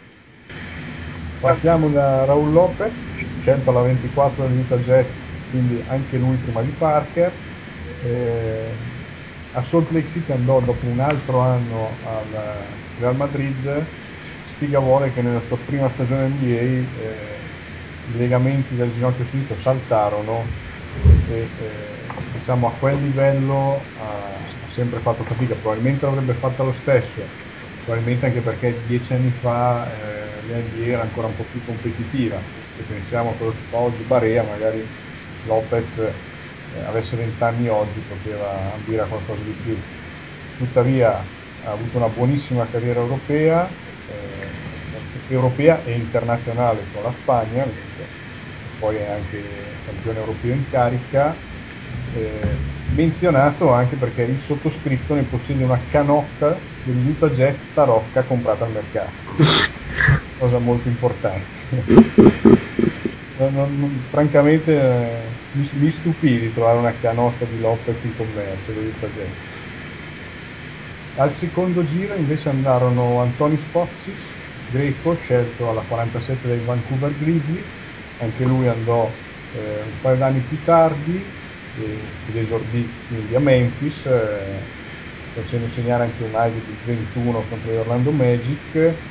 Partiamo 1.39 1.89
da 1.89 2.23
Raul 2.23 2.51
Lopez, 2.53 2.93
scelto 3.39 3.69
alla 3.69 3.81
24 3.81 4.47
dell'Utah 4.47 4.77
Jazz, 4.77 5.09
quindi 5.49 5.83
anche 5.85 6.17
lui 6.17 6.37
prima 6.37 6.61
di 6.63 6.71
Parker. 6.71 7.37
Eh, 8.01 8.75
a 9.51 9.63
Salt 9.63 9.89
Lake 9.91 10.09
City 10.09 10.31
andò 10.31 10.61
dopo 10.61 10.85
un 10.85 10.99
altro 11.01 11.39
anno 11.39 11.99
al 12.01 12.77
Real 12.95 13.15
Madrid. 13.15 13.85
Vuole 14.67 15.11
che 15.13 15.21
nella 15.21 15.41
sua 15.41 15.63
prima 15.63 15.91
stagione 15.91 16.27
NBA 16.29 16.45
eh, 16.99 17.53
i 18.03 18.11
legamenti 18.13 18.75
del 18.75 18.91
ginocchio 18.91 19.25
sinistro 19.25 19.59
saltarono 19.59 20.59
e 21.23 21.53
eh, 21.57 22.21
diciamo 22.27 22.67
a 22.67 22.77
quel 22.77 22.99
livello 22.99 23.91
sempre 24.67 25.01
fatto 25.01 25.25
fatica, 25.25 25.57
probabilmente 25.57 26.05
l'avrebbe 26.05 26.35
fatta 26.37 26.63
lo 26.63 26.73
stesso, 26.73 27.35
probabilmente 27.83 28.25
anche 28.25 28.41
perché 28.41 28.83
dieci 28.83 29.13
anni 29.13 29.31
fa 29.39 30.39
eh, 30.39 30.43
l'NBA 30.43 30.85
era 30.85 31.01
ancora 31.03 31.27
un 31.27 31.35
po' 31.35 31.47
più 31.49 31.63
competitiva, 31.63 32.49
se 32.71 32.85
pensiamo 32.85 33.31
a 33.31 33.37
quello 33.37 33.53
che 33.53 33.65
fa 33.67 33.77
oggi 33.77 34.03
Barea, 34.05 34.43
magari 34.43 34.89
Lopez 35.41 35.97
eh, 35.97 36.79
avesse 36.81 37.15
20 37.15 37.43
anni 37.43 37.67
oggi 37.67 38.03
poteva 38.03 38.73
ambire 38.73 39.01
a 39.01 39.07
qualcosa 39.07 39.43
di 39.43 39.55
più. 39.55 39.85
Tuttavia 40.55 41.19
ha 41.59 41.71
avuto 41.71 41.97
una 41.97 42.09
buonissima 42.09 42.69
carriera 42.69 42.99
europea, 42.99 43.82
europea 45.27 45.83
e 45.83 45.93
internazionale 45.93 46.81
con 46.91 47.03
la 47.03 47.13
Spagna, 47.21 47.65
poi 48.79 48.95
è 48.97 49.09
anche 49.09 49.41
campione 49.85 50.19
europeo 50.19 50.53
in 50.53 50.69
carica. 50.69 51.35
Eh, 52.15 52.81
menzionato 52.95 53.71
anche 53.71 53.95
perché 53.95 54.23
il 54.23 54.39
sottoscritto 54.45 55.15
ne 55.15 55.23
possiede 55.23 55.63
una 55.63 55.79
canotta 55.89 56.55
dell'Utah 56.83 57.29
Jazz 57.29 57.55
tarocca 57.73 58.21
comprata 58.23 58.65
al 58.65 58.71
mercato 58.71 59.11
cosa 60.37 60.59
molto 60.59 60.87
importante 60.87 61.41
non, 63.37 63.53
non, 63.53 64.03
francamente 64.09 64.79
eh, 64.79 65.21
mi, 65.51 65.69
mi, 65.73 65.91
stupì 65.91 66.39
di 66.39 66.53
trovare 66.53 66.77
una 66.77 66.93
canotta 66.99 67.45
di 67.45 67.59
Lopez 67.59 67.95
in 68.03 68.15
commercio 68.15 68.71
dell'Utah 68.71 69.07
Jazz 69.07 69.29
al 71.15 71.31
secondo 71.35 71.83
giro 71.85 72.13
invece 72.13 72.49
andarono 72.49 73.21
Antoni 73.21 73.57
Spozzi 73.57 74.13
greco 74.73 75.15
scelto 75.15 75.69
alla 75.69 75.83
47 75.83 76.47
dai 76.47 76.59
Vancouver 76.61 77.15
Grizzlies. 77.15 77.79
Anche 78.17 78.43
lui 78.45 78.67
andò 78.67 79.23
eh, 79.51 79.81
un 79.83 79.99
paio 79.99 80.17
d'anni 80.17 80.45
più 80.45 80.61
tardi 80.63 81.41
ed 81.75 82.35
esordì 82.35 83.03
quindi 83.07 83.33
a 83.35 83.39
Memphis 83.39 84.05
eh, 84.05 84.69
facendo 85.31 85.67
segnare 85.69 86.03
anche 86.03 86.23
un 86.23 86.33
Ivy 86.35 86.63
di 86.65 86.79
21 86.83 87.47
contro 87.47 87.71
gli 87.71 87.75
Orlando 87.75 88.11
Magic. 88.11 89.03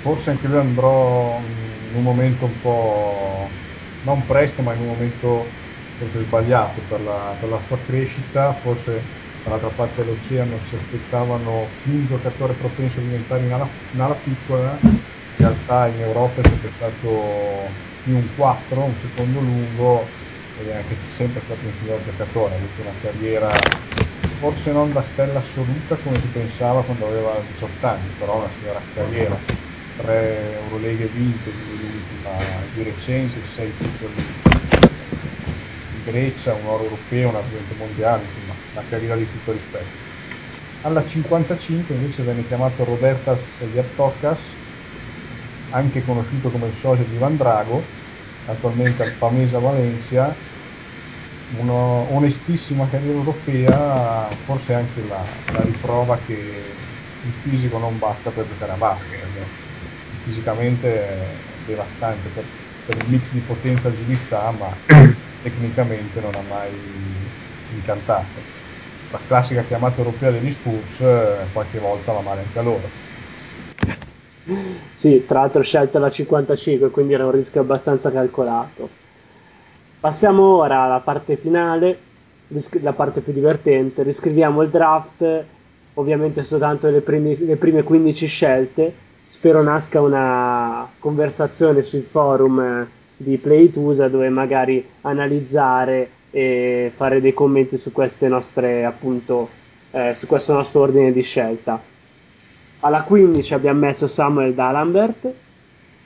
Forse 0.00 0.30
anche 0.30 0.46
lui 0.46 0.58
andrò 0.58 1.40
in 1.46 1.94
un 1.94 2.02
momento 2.02 2.46
un 2.46 2.60
po' 2.60 3.62
non 4.00 4.24
presto 4.26 4.62
ma 4.62 4.74
in 4.74 4.80
un 4.80 4.86
momento 4.88 5.60
forse 5.96 6.20
sbagliato 6.22 6.84
per 6.86 7.00
la, 7.00 7.36
per 7.40 7.48
la 7.48 7.60
sua 7.62 7.80
crescita. 7.82 8.60
Forse 8.60 9.10
dall'altra 9.46 9.70
parte 9.70 10.02
dell'oceano 10.02 10.64
si 10.64 10.74
aspettavano 10.74 11.78
un 11.84 12.04
giocatore 12.06 12.54
propenso 12.54 12.98
a 12.98 13.02
diventare 13.02 13.44
in 13.44 13.52
ala, 13.52 13.70
in 13.90 14.00
ala 14.00 14.16
piccola. 14.16 14.78
In 14.82 15.36
realtà 15.36 15.86
in 15.86 16.00
Europa 16.00 16.40
è 16.40 16.44
sempre 16.44 16.72
stato 16.72 17.84
più 18.00 18.16
un 18.16 18.34
4 18.34 18.84
un 18.84 18.98
secondo 18.98 19.38
lungo 19.40 20.18
ed 20.52 20.66
è 20.68 20.72
anche 20.74 21.04
sempre 21.06 21.42
stato 21.42 21.66
un 21.66 21.74
signor 21.74 22.02
giocatore, 22.02 22.54
ha 22.54 22.56
avuto 22.58 22.80
una 22.80 22.96
carriera 22.96 23.50
forse 24.38 24.72
non 24.72 24.92
da 24.92 25.02
stella 25.02 25.38
assoluta 25.40 25.98
come 25.98 26.20
si 26.20 26.28
pensava 26.30 26.84
quando 26.84 27.06
aveva 27.06 27.40
18 27.42 27.86
anni, 27.86 28.14
però 28.14 28.38
una 28.38 28.50
signora 28.56 28.88
carriera, 28.92 29.42
tre 29.94 30.54
Euroleghe 30.54 31.08
vinte 31.08 31.50
l'ultima 31.52 32.66
di 32.70 32.82
recente, 32.82 33.44
sei 33.44 33.76
titoli 33.76 34.44
in 35.90 36.02
Grecia, 36.02 36.54
un 36.54 36.66
oro 36.66 36.84
europeo, 36.84 37.28
un 37.30 37.36
argento 37.36 37.74
mondiale, 37.74 38.30
una 38.76 38.86
carriera 38.88 39.16
di 39.16 39.24
tutto 39.24 39.52
rispetto. 39.52 40.04
Alla 40.82 41.04
55 41.06 41.94
invece 41.94 42.22
venne 42.22 42.46
chiamato 42.46 42.84
Robertas 42.84 43.38
Yattokas, 43.58 44.38
anche 45.70 46.04
conosciuto 46.04 46.50
come 46.50 46.68
il 46.68 46.76
socio 46.80 47.02
di 47.04 47.14
Ivan 47.14 47.36
Drago, 47.36 47.82
attualmente 48.44 49.02
al 49.02 49.16
Pamesa 49.18 49.58
Valencia, 49.58 50.34
una 51.56 51.72
onestissima 51.72 52.88
carriera 52.88 53.14
europea, 53.18 54.28
forse 54.44 54.74
anche 54.74 55.00
la, 55.02 55.24
la 55.52 55.62
riprova 55.62 56.18
che 56.18 56.74
il 57.20 57.32
fisico 57.42 57.78
non 57.78 57.98
basta 57.98 58.30
per 58.30 58.46
giocare 58.46 58.72
a 58.72 58.76
basket, 58.76 59.50
fisicamente 60.22 60.88
è 60.88 61.56
devastante 61.64 62.28
per, 62.28 62.44
per 62.84 62.96
il 62.98 63.08
mix 63.08 63.30
di 63.30 63.40
potenza 63.40 63.88
e 63.88 63.92
agilità, 63.92 64.50
ma 64.52 64.76
tecnicamente 65.40 66.20
non 66.20 66.36
ha 66.36 66.42
mai 66.42 67.32
incantato. 67.68 68.55
La 69.10 69.20
classica 69.26 69.62
chiamata 69.64 69.98
europea 69.98 70.30
degli 70.30 70.52
Spurs 70.52 71.00
eh, 71.00 71.46
qualche 71.52 71.78
volta 71.78 72.12
va 72.12 72.20
male 72.20 72.40
anche 72.42 72.58
a 72.58 72.62
loro. 72.62 72.90
Sì, 74.94 75.24
tra 75.26 75.40
l'altro 75.40 75.62
scelta 75.62 75.98
la 75.98 76.10
55, 76.10 76.90
quindi 76.90 77.14
era 77.14 77.24
un 77.24 77.32
rischio 77.32 77.60
abbastanza 77.60 78.10
calcolato. 78.10 78.88
Passiamo 80.00 80.56
ora 80.56 80.82
alla 80.82 81.00
parte 81.00 81.36
finale, 81.36 81.98
la 82.80 82.92
parte 82.92 83.20
più 83.20 83.32
divertente. 83.32 84.02
Riscriviamo 84.02 84.62
il 84.62 84.70
draft, 84.70 85.44
ovviamente 85.94 86.44
soltanto 86.44 86.88
le, 86.88 87.00
primi- 87.00 87.44
le 87.44 87.56
prime 87.56 87.82
15 87.82 88.26
scelte. 88.26 88.94
Spero 89.28 89.62
nasca 89.62 90.00
una 90.00 90.88
conversazione 90.98 91.82
sui 91.82 92.02
forum 92.02 92.60
eh, 92.60 92.86
di 93.16 93.36
Playtusa 93.38 94.08
dove 94.08 94.28
magari 94.28 94.86
analizzare 95.02 96.08
e 96.36 96.92
fare 96.94 97.22
dei 97.22 97.32
commenti 97.32 97.78
su 97.78 97.92
queste 97.92 98.28
nostre 98.28 98.84
appunto 98.84 99.48
eh, 99.90 100.12
su 100.14 100.26
questo 100.26 100.52
nostro 100.52 100.82
ordine 100.82 101.10
di 101.10 101.22
scelta. 101.22 101.80
Alla 102.80 103.04
15 103.04 103.54
abbiamo 103.54 103.78
messo 103.80 104.06
Samuel 104.06 104.52
D'Alambert, 104.52 105.32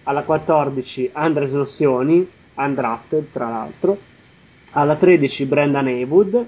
alla 0.04 0.22
14 0.22 1.10
Andres 1.14 1.50
Nossioni, 1.50 2.24
undrafted 2.54 3.32
tra 3.32 3.48
l'altro, 3.48 3.98
alla 4.74 4.94
13 4.94 5.46
Brendan 5.46 5.88
Haywood, 5.88 6.46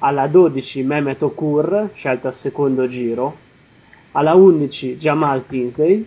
alla 0.00 0.26
12 0.26 0.82
Mehmet 0.82 1.22
Okur, 1.22 1.88
scelto 1.94 2.26
al 2.26 2.34
secondo 2.34 2.86
giro, 2.86 3.34
alla 4.12 4.34
11 4.34 4.98
Jamal 4.98 5.46
Tinsley, 5.46 6.06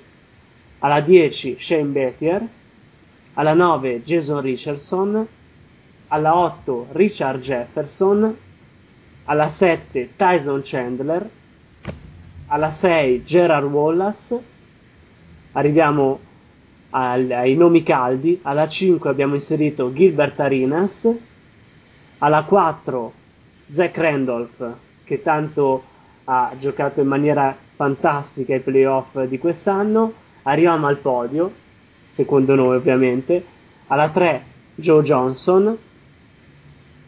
alla 0.78 1.02
10 1.02 1.58
Shane 1.60 1.86
Bettier, 1.86 2.48
alla 3.34 3.56
9 3.56 4.04
Jason 4.04 4.42
Richardson, 4.42 5.28
alla 6.10 6.36
8 6.36 6.88
Richard 6.92 7.42
Jefferson, 7.42 8.36
alla 9.26 9.50
7 9.50 10.10
Tyson 10.16 10.62
Chandler, 10.64 11.30
alla 12.48 12.72
6 12.72 13.24
Gerard 13.26 13.66
Wallace, 13.66 14.42
arriviamo 15.54 16.20
al- 16.92 17.32
ai 17.32 17.56
nomi 17.56 17.84
caldi, 17.84 18.40
alla 18.44 18.68
5 18.68 19.10
abbiamo 19.10 19.36
inserito 19.36 19.92
Gilbert 19.92 20.40
Arenas, 20.40 21.10
alla 22.20 22.44
4 22.44 23.14
Zach 23.70 23.98
Randolph 23.98 24.74
che 25.04 25.22
tanto 25.22 25.84
ha 26.26 26.54
giocato 26.58 27.02
in 27.02 27.08
maniera 27.08 27.56
fantastica 27.76 28.56
i 28.56 28.60
playoff 28.60 29.22
di 29.24 29.38
quest'anno, 29.38 30.14
arriviamo 30.44 30.88
al 30.88 30.98
podio, 30.98 31.52
secondo 32.08 32.56
noi 32.56 32.76
ovviamente, 32.76 33.46
alla 33.88 34.10
3 34.10 34.44
Joe 34.76 35.04
Johnson, 35.04 35.78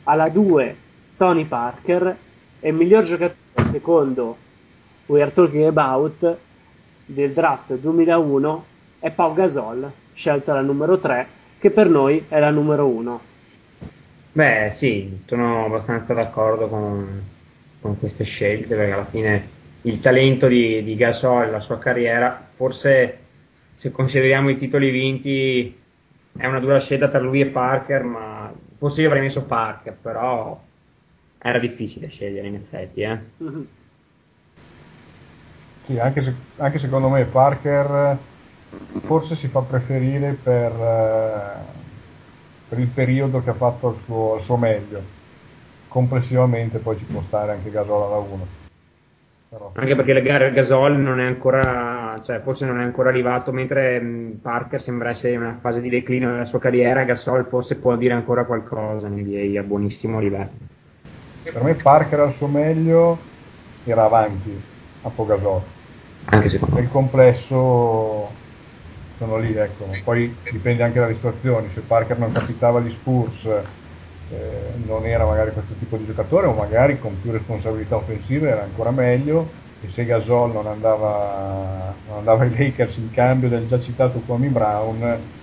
alla 0.10 0.27
2 0.27 0.76
Tony 1.18 1.45
Parker 1.45 2.18
e 2.60 2.72
miglior 2.72 3.03
giocatore 3.03 3.36
secondo 3.69 4.38
We 5.06 5.22
Are 5.22 5.31
Talking 5.31 5.65
About 5.65 6.38
del 7.06 7.31
draft 7.31 7.76
2001 7.76 8.65
è 8.99 9.11
Pau 9.11 9.34
Gasol, 9.34 9.91
scelta 10.14 10.53
la 10.53 10.61
numero 10.61 10.98
3, 10.98 11.27
che 11.60 11.69
per 11.69 11.88
noi 11.88 12.26
è 12.27 12.40
la 12.40 12.49
numero 12.49 12.88
1. 12.88 13.22
Beh, 14.31 14.72
sì, 14.73 15.19
sono 15.26 15.65
abbastanza 15.65 16.14
d'accordo 16.14 16.68
con, 16.68 17.23
con 17.80 17.99
queste 17.99 18.23
scelte 18.23 18.76
perché 18.76 18.91
alla 18.91 19.06
fine 19.06 19.48
il 19.84 19.99
talento 19.99 20.48
di, 20.48 20.84
di 20.84 20.95
Gasol, 20.95 21.52
la 21.52 21.60
sua 21.60 21.77
carriera, 21.77 22.48
forse 22.56 23.18
se 23.76 23.91
consideriamo 23.91 24.49
i 24.49 24.57
titoli 24.57 24.90
vinti 24.90 25.77
è 26.36 26.45
una 26.45 26.60
dura 26.60 26.80
scelta 26.80 27.07
per 27.07 27.22
lui 27.22 27.41
e 27.41 27.48
Parker, 27.48 28.03
ma 28.03 28.52
forse 28.80 29.02
io 29.02 29.08
avrei 29.08 29.22
messo 29.22 29.44
Parker, 29.44 29.94
però 29.94 30.60
era 31.38 31.60
difficile 31.60 32.08
scegliere 32.08 32.48
in 32.48 32.56
effetti. 32.56 33.02
Eh. 33.02 33.20
Sì, 35.86 36.00
anche, 36.00 36.24
se- 36.24 36.34
anche 36.58 36.80
secondo 36.80 37.10
me 37.10 37.26
Parker 37.26 38.18
forse 39.06 39.36
si 39.36 39.48
fa 39.48 39.62
preferire 39.62 40.34
per, 40.34 40.72
eh, 40.72 41.54
per 42.70 42.80
il 42.80 42.88
periodo 42.88 43.44
che 43.44 43.50
ha 43.50 43.56
fatto 43.56 43.88
al 43.88 43.98
suo, 44.06 44.36
al 44.36 44.42
suo 44.44 44.56
meglio. 44.56 45.02
Complessivamente 45.88 46.78
poi 46.78 46.98
ci 46.98 47.06
può 47.06 47.22
stare 47.28 47.52
anche 47.54 47.72
Gasol 47.72 48.04
alla 48.04 48.18
1. 48.18 48.69
Però, 49.50 49.72
Anche 49.76 49.96
perché 49.96 50.14
la 50.14 50.20
gara 50.20 50.50
Gasol 50.50 50.98
non 51.00 51.20
è 51.20 51.26
ancora, 51.26 52.22
cioè 52.24 52.40
forse 52.42 52.66
non 52.66 52.80
è 52.80 52.84
ancora 52.84 53.10
arrivato, 53.10 53.52
mentre 53.52 54.00
mh, 54.00 54.40
Parker 54.42 54.82
sembra 54.82 55.10
essere 55.10 55.34
in 55.34 55.42
una 55.42 55.58
fase 55.60 55.82
di 55.82 55.90
declino 55.90 56.32
della 56.32 56.46
sua 56.46 56.60
carriera, 56.60 57.04
Gasol 57.04 57.46
forse 57.48 57.80
può 57.80 57.96
dire 57.96 58.14
ancora 58.14 58.46
qualcosa 58.46 59.08
in 59.08 59.14
NBA 59.14 59.60
a 59.60 59.64
buonissimo 59.64 60.20
livello. 60.20 60.52
per 61.42 61.64
me 61.64 61.76
Parker 61.76 62.20
al 62.20 62.34
suo 62.34 62.48
meglio 62.48 63.32
era 63.84 64.04
avanti 64.06 64.52
a 65.02 65.10
Pogasol. 65.10 65.64
Anche 66.26 66.50
secondo 66.50 66.76
me. 66.76 66.82
Nel 66.82 66.92
complesso 66.92 68.36
sono 69.18 69.38
lì, 69.38 69.54
ecco. 69.56 69.86
Poi 70.04 70.38
dipende 70.50 70.84
anche 70.84 71.00
dalle 71.00 71.16
situazioni, 71.16 71.72
se 71.72 71.82
Parker 71.82 72.18
non 72.20 72.32
capitava 72.32 72.80
agli 72.80 72.92
Spurs 72.92 73.48
eh, 74.32 74.78
non 74.86 75.06
era 75.06 75.26
magari 75.26 75.52
questo 75.52 75.74
tipo 75.80 75.98
di 75.98 76.06
giocatore 76.06 76.48
o 76.48 76.54
magari 76.54 77.00
con 77.00 77.20
più 77.22 77.32
responsabilità 77.32 77.96
offensive 77.96 78.50
era 78.50 78.64
ancora 78.64 78.92
meglio 78.92 79.50
e 79.82 79.90
se 79.90 80.06
Gasol 80.06 80.52
non 80.52 80.68
andava, 80.68 81.94
non 82.08 82.18
andava 82.18 82.44
ai 82.44 82.56
Lakers 82.56 82.98
in 82.98 83.12
cambio 83.12 83.50
del 83.50 83.68
già 83.68 83.80
citato 83.80 84.20
Kwame 84.20 84.50
Brown 84.50 85.38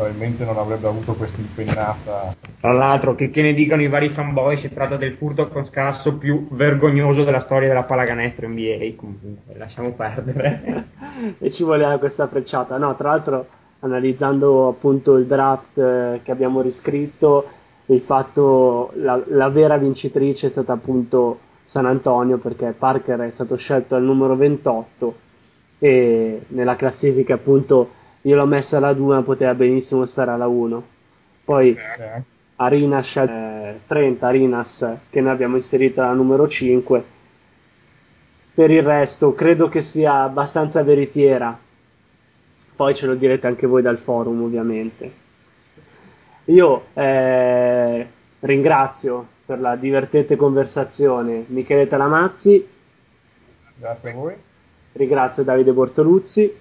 probabilmente 0.00 0.44
non 0.44 0.56
avrebbe 0.56 0.86
avuto 0.86 1.14
questa 1.14 1.40
impennata 1.40 2.34
Tra 2.60 2.72
l'altro, 2.72 3.14
che, 3.14 3.30
che 3.30 3.42
ne 3.42 3.52
dicano 3.52 3.82
i 3.82 3.88
vari 3.88 4.08
fanboy, 4.08 4.56
si 4.56 4.72
tratta 4.72 4.96
del 4.96 5.14
furto 5.14 5.48
con 5.48 5.66
scasso 5.66 6.16
più 6.16 6.48
vergognoso 6.50 7.24
della 7.24 7.40
storia 7.40 7.68
della 7.68 7.82
pallacanestro 7.82 8.48
NBA. 8.48 8.94
Comunque, 8.96 9.54
lasciamo 9.56 9.92
perdere. 9.92 10.88
e 11.38 11.50
ci 11.50 11.64
voleva 11.64 11.98
questa 11.98 12.28
frecciata. 12.28 12.76
No, 12.78 12.94
tra 12.94 13.10
l'altro, 13.10 13.46
analizzando 13.80 14.68
appunto 14.68 15.16
il 15.16 15.26
draft 15.26 15.78
eh, 15.78 16.20
che 16.22 16.30
abbiamo 16.30 16.60
riscritto, 16.60 17.48
il 17.90 18.00
fatto, 18.00 18.92
la, 18.94 19.20
la 19.26 19.48
vera 19.48 19.76
vincitrice 19.76 20.46
è 20.46 20.50
stata 20.50 20.72
appunto 20.72 21.40
San 21.62 21.86
Antonio 21.86 22.38
perché 22.38 22.74
Parker 22.76 23.20
è 23.20 23.30
stato 23.30 23.56
scelto 23.56 23.96
al 23.96 24.02
numero 24.02 24.36
28 24.36 25.14
e 25.78 26.42
nella 26.48 26.76
classifica 26.76 27.34
appunto 27.34 27.98
io 28.22 28.36
l'ho 28.36 28.46
messa 28.46 28.76
alla 28.76 28.92
2 28.92 29.14
ma 29.14 29.22
poteva 29.22 29.54
benissimo 29.54 30.06
stare 30.06 30.30
alla 30.30 30.46
1. 30.46 30.82
Poi 31.44 31.70
eh, 31.70 32.22
Arinas 32.56 33.16
eh, 33.16 33.80
30 33.86 34.26
Arinas 34.26 34.96
che 35.10 35.20
noi 35.20 35.32
abbiamo 35.32 35.56
inserito 35.56 36.00
alla 36.00 36.12
numero 36.12 36.46
5 36.46 37.04
per 38.54 38.70
il 38.70 38.82
resto 38.82 39.34
credo 39.34 39.68
che 39.68 39.80
sia 39.80 40.22
abbastanza 40.22 40.82
veritiera. 40.82 41.58
Poi 42.76 42.94
ce 42.94 43.06
lo 43.06 43.14
direte 43.14 43.46
anche 43.48 43.66
voi 43.66 43.82
dal 43.82 43.98
forum 43.98 44.42
ovviamente 44.42 45.19
io 46.50 46.84
eh, 46.94 48.06
ringrazio 48.40 49.26
per 49.46 49.60
la 49.60 49.76
divertente 49.76 50.36
conversazione 50.36 51.44
Michele 51.48 51.86
Talamazzi 51.88 52.66
grazie 53.76 54.10
a 54.10 54.14
voi 54.14 54.34
ringrazio 54.92 55.42
Davide 55.44 55.72
Bortoluzzi 55.72 56.52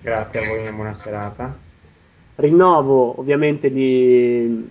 Grazie 0.00 0.40
a 0.40 0.46
voi, 0.48 0.60
una 0.60 0.72
buona 0.72 0.94
serata. 0.94 1.56
rinnovo 2.36 3.18
ovviamente 3.18 3.70
di- 3.70 4.68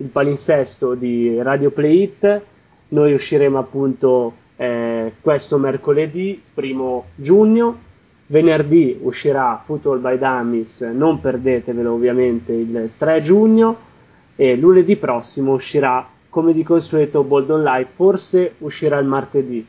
il 0.00 0.06
palinsesto 0.08 0.94
di 0.94 1.40
Radio 1.42 1.70
Play 1.70 2.02
It. 2.02 2.40
Noi 2.88 3.12
usciremo 3.12 3.58
appunto 3.58 4.32
eh, 4.56 5.12
questo 5.20 5.58
mercoledì, 5.58 6.42
primo 6.54 7.06
giugno. 7.14 7.78
Venerdì 8.26 8.98
uscirà 9.00 9.60
Football 9.64 10.00
by 10.00 10.18
Dummies, 10.18 10.80
non 10.82 11.20
perdetevelo 11.20 11.92
ovviamente 11.92 12.52
il 12.52 12.90
3 12.98 13.22
giugno. 13.22 13.76
E 14.40 14.54
lunedì 14.54 14.94
prossimo 14.94 15.54
uscirà 15.54 16.08
come 16.28 16.52
di 16.52 16.62
consueto 16.62 17.24
Bold 17.24 17.50
Live, 17.50 17.88
forse 17.90 18.54
uscirà 18.58 18.96
il 18.98 19.06
martedì. 19.06 19.66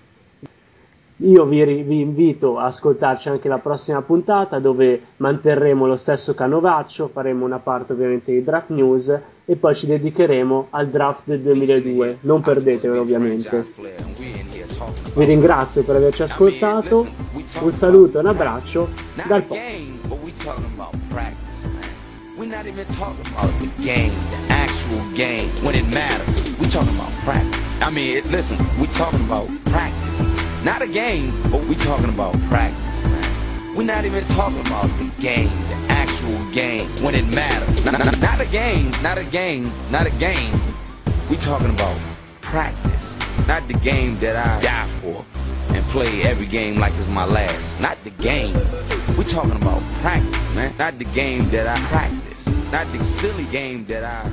io 1.22 1.46
vi, 1.46 1.64
vi, 1.82 2.02
invito 2.02 2.60
a 2.60 2.66
ascoltarci 2.66 3.30
anche 3.30 3.48
la 3.48 3.58
prossima 3.58 4.04
puntata 4.04 4.60
dove 4.60 5.02
manterremo 5.18 5.88
lo 5.88 5.96
stesso 5.96 6.36
canovaccio, 6.36 7.08
faremo 7.08 7.46
una 7.46 7.58
parte 7.58 7.94
ovviamente 7.94 8.32
di 8.32 8.44
draft 8.44 8.70
news 8.70 9.20
e 9.44 9.56
poi 9.56 9.74
ci 9.74 9.88
dedicheremo 9.88 10.68
al 10.70 10.88
draft 10.90 11.24
del 11.26 11.42
2002. 11.42 12.18
Non 12.22 12.42
perdetevelo 12.42 13.02
ovviamente. 13.02 13.74
Vi 15.16 15.26
ringrazio 15.26 15.82
per 15.82 15.96
averci 15.96 16.22
ascoltato, 16.22 17.08
un 17.62 17.72
saluto 17.72 18.18
e 18.18 18.22
un 18.22 18.28
abbraccio 18.28 18.88
dal 19.26 19.44
We're 22.40 22.46
not 22.46 22.68
even 22.68 22.88
talking 22.88 23.28
about 23.28 23.52
the 23.60 23.68
game, 23.84 24.14
the 24.14 24.38
actual 24.48 25.02
game, 25.14 25.50
when 25.62 25.76
it 25.76 25.86
matters. 25.90 26.58
We're 26.58 26.70
talking 26.70 26.96
about 26.96 27.12
practice. 27.26 27.82
I 27.82 27.90
mean, 27.90 28.32
listen, 28.32 28.58
we're 28.80 28.88
talking 28.88 29.20
about 29.26 29.50
practice. 29.66 30.64
Not 30.64 30.82
a 30.82 30.88
game, 30.88 31.34
but 31.52 31.62
we're 31.68 31.74
talking 31.74 32.08
about 32.08 32.32
practice, 32.44 33.04
man. 33.04 33.76
We're 33.76 33.84
not 33.84 34.06
even 34.06 34.24
talking 34.28 34.62
about 34.62 34.88
the 35.00 35.14
game, 35.22 35.50
the 35.50 35.76
actual 35.90 36.52
game, 36.54 36.88
when 37.04 37.14
it 37.14 37.28
matters. 37.28 37.84
Not, 37.84 38.00
not, 38.00 38.18
not 38.22 38.40
a 38.40 38.46
game, 38.46 38.90
not 39.04 39.18
a 39.18 39.26
game, 39.26 39.70
not 39.92 40.08
a 40.08 40.12
game. 40.12 40.62
We're 41.30 41.42
talking 41.42 41.72
about 41.72 42.00
practice. 42.40 43.18
Not 43.50 43.68
the 43.68 43.74
game 43.74 44.18
that 44.20 44.38
I 44.38 44.62
die 44.62 44.88
for 45.02 45.26
and 45.76 45.84
play 45.88 46.24
every 46.24 46.46
game 46.46 46.78
like 46.78 46.94
it's 46.94 47.10
my 47.10 47.26
last. 47.26 47.82
Not 47.82 48.02
the 48.06 48.12
game. 48.12 48.56
We're 49.20 49.26
talking 49.26 49.52
about 49.52 49.82
practice, 50.00 50.56
man. 50.56 50.74
Not 50.80 50.98
the 50.98 51.04
game 51.04 51.50
that 51.50 51.68
I 51.68 51.78
practice. 51.88 52.48
Not 52.72 52.90
the 52.94 53.04
silly 53.04 53.44
game 53.48 53.84
that 53.88 54.06
I 54.06 54.32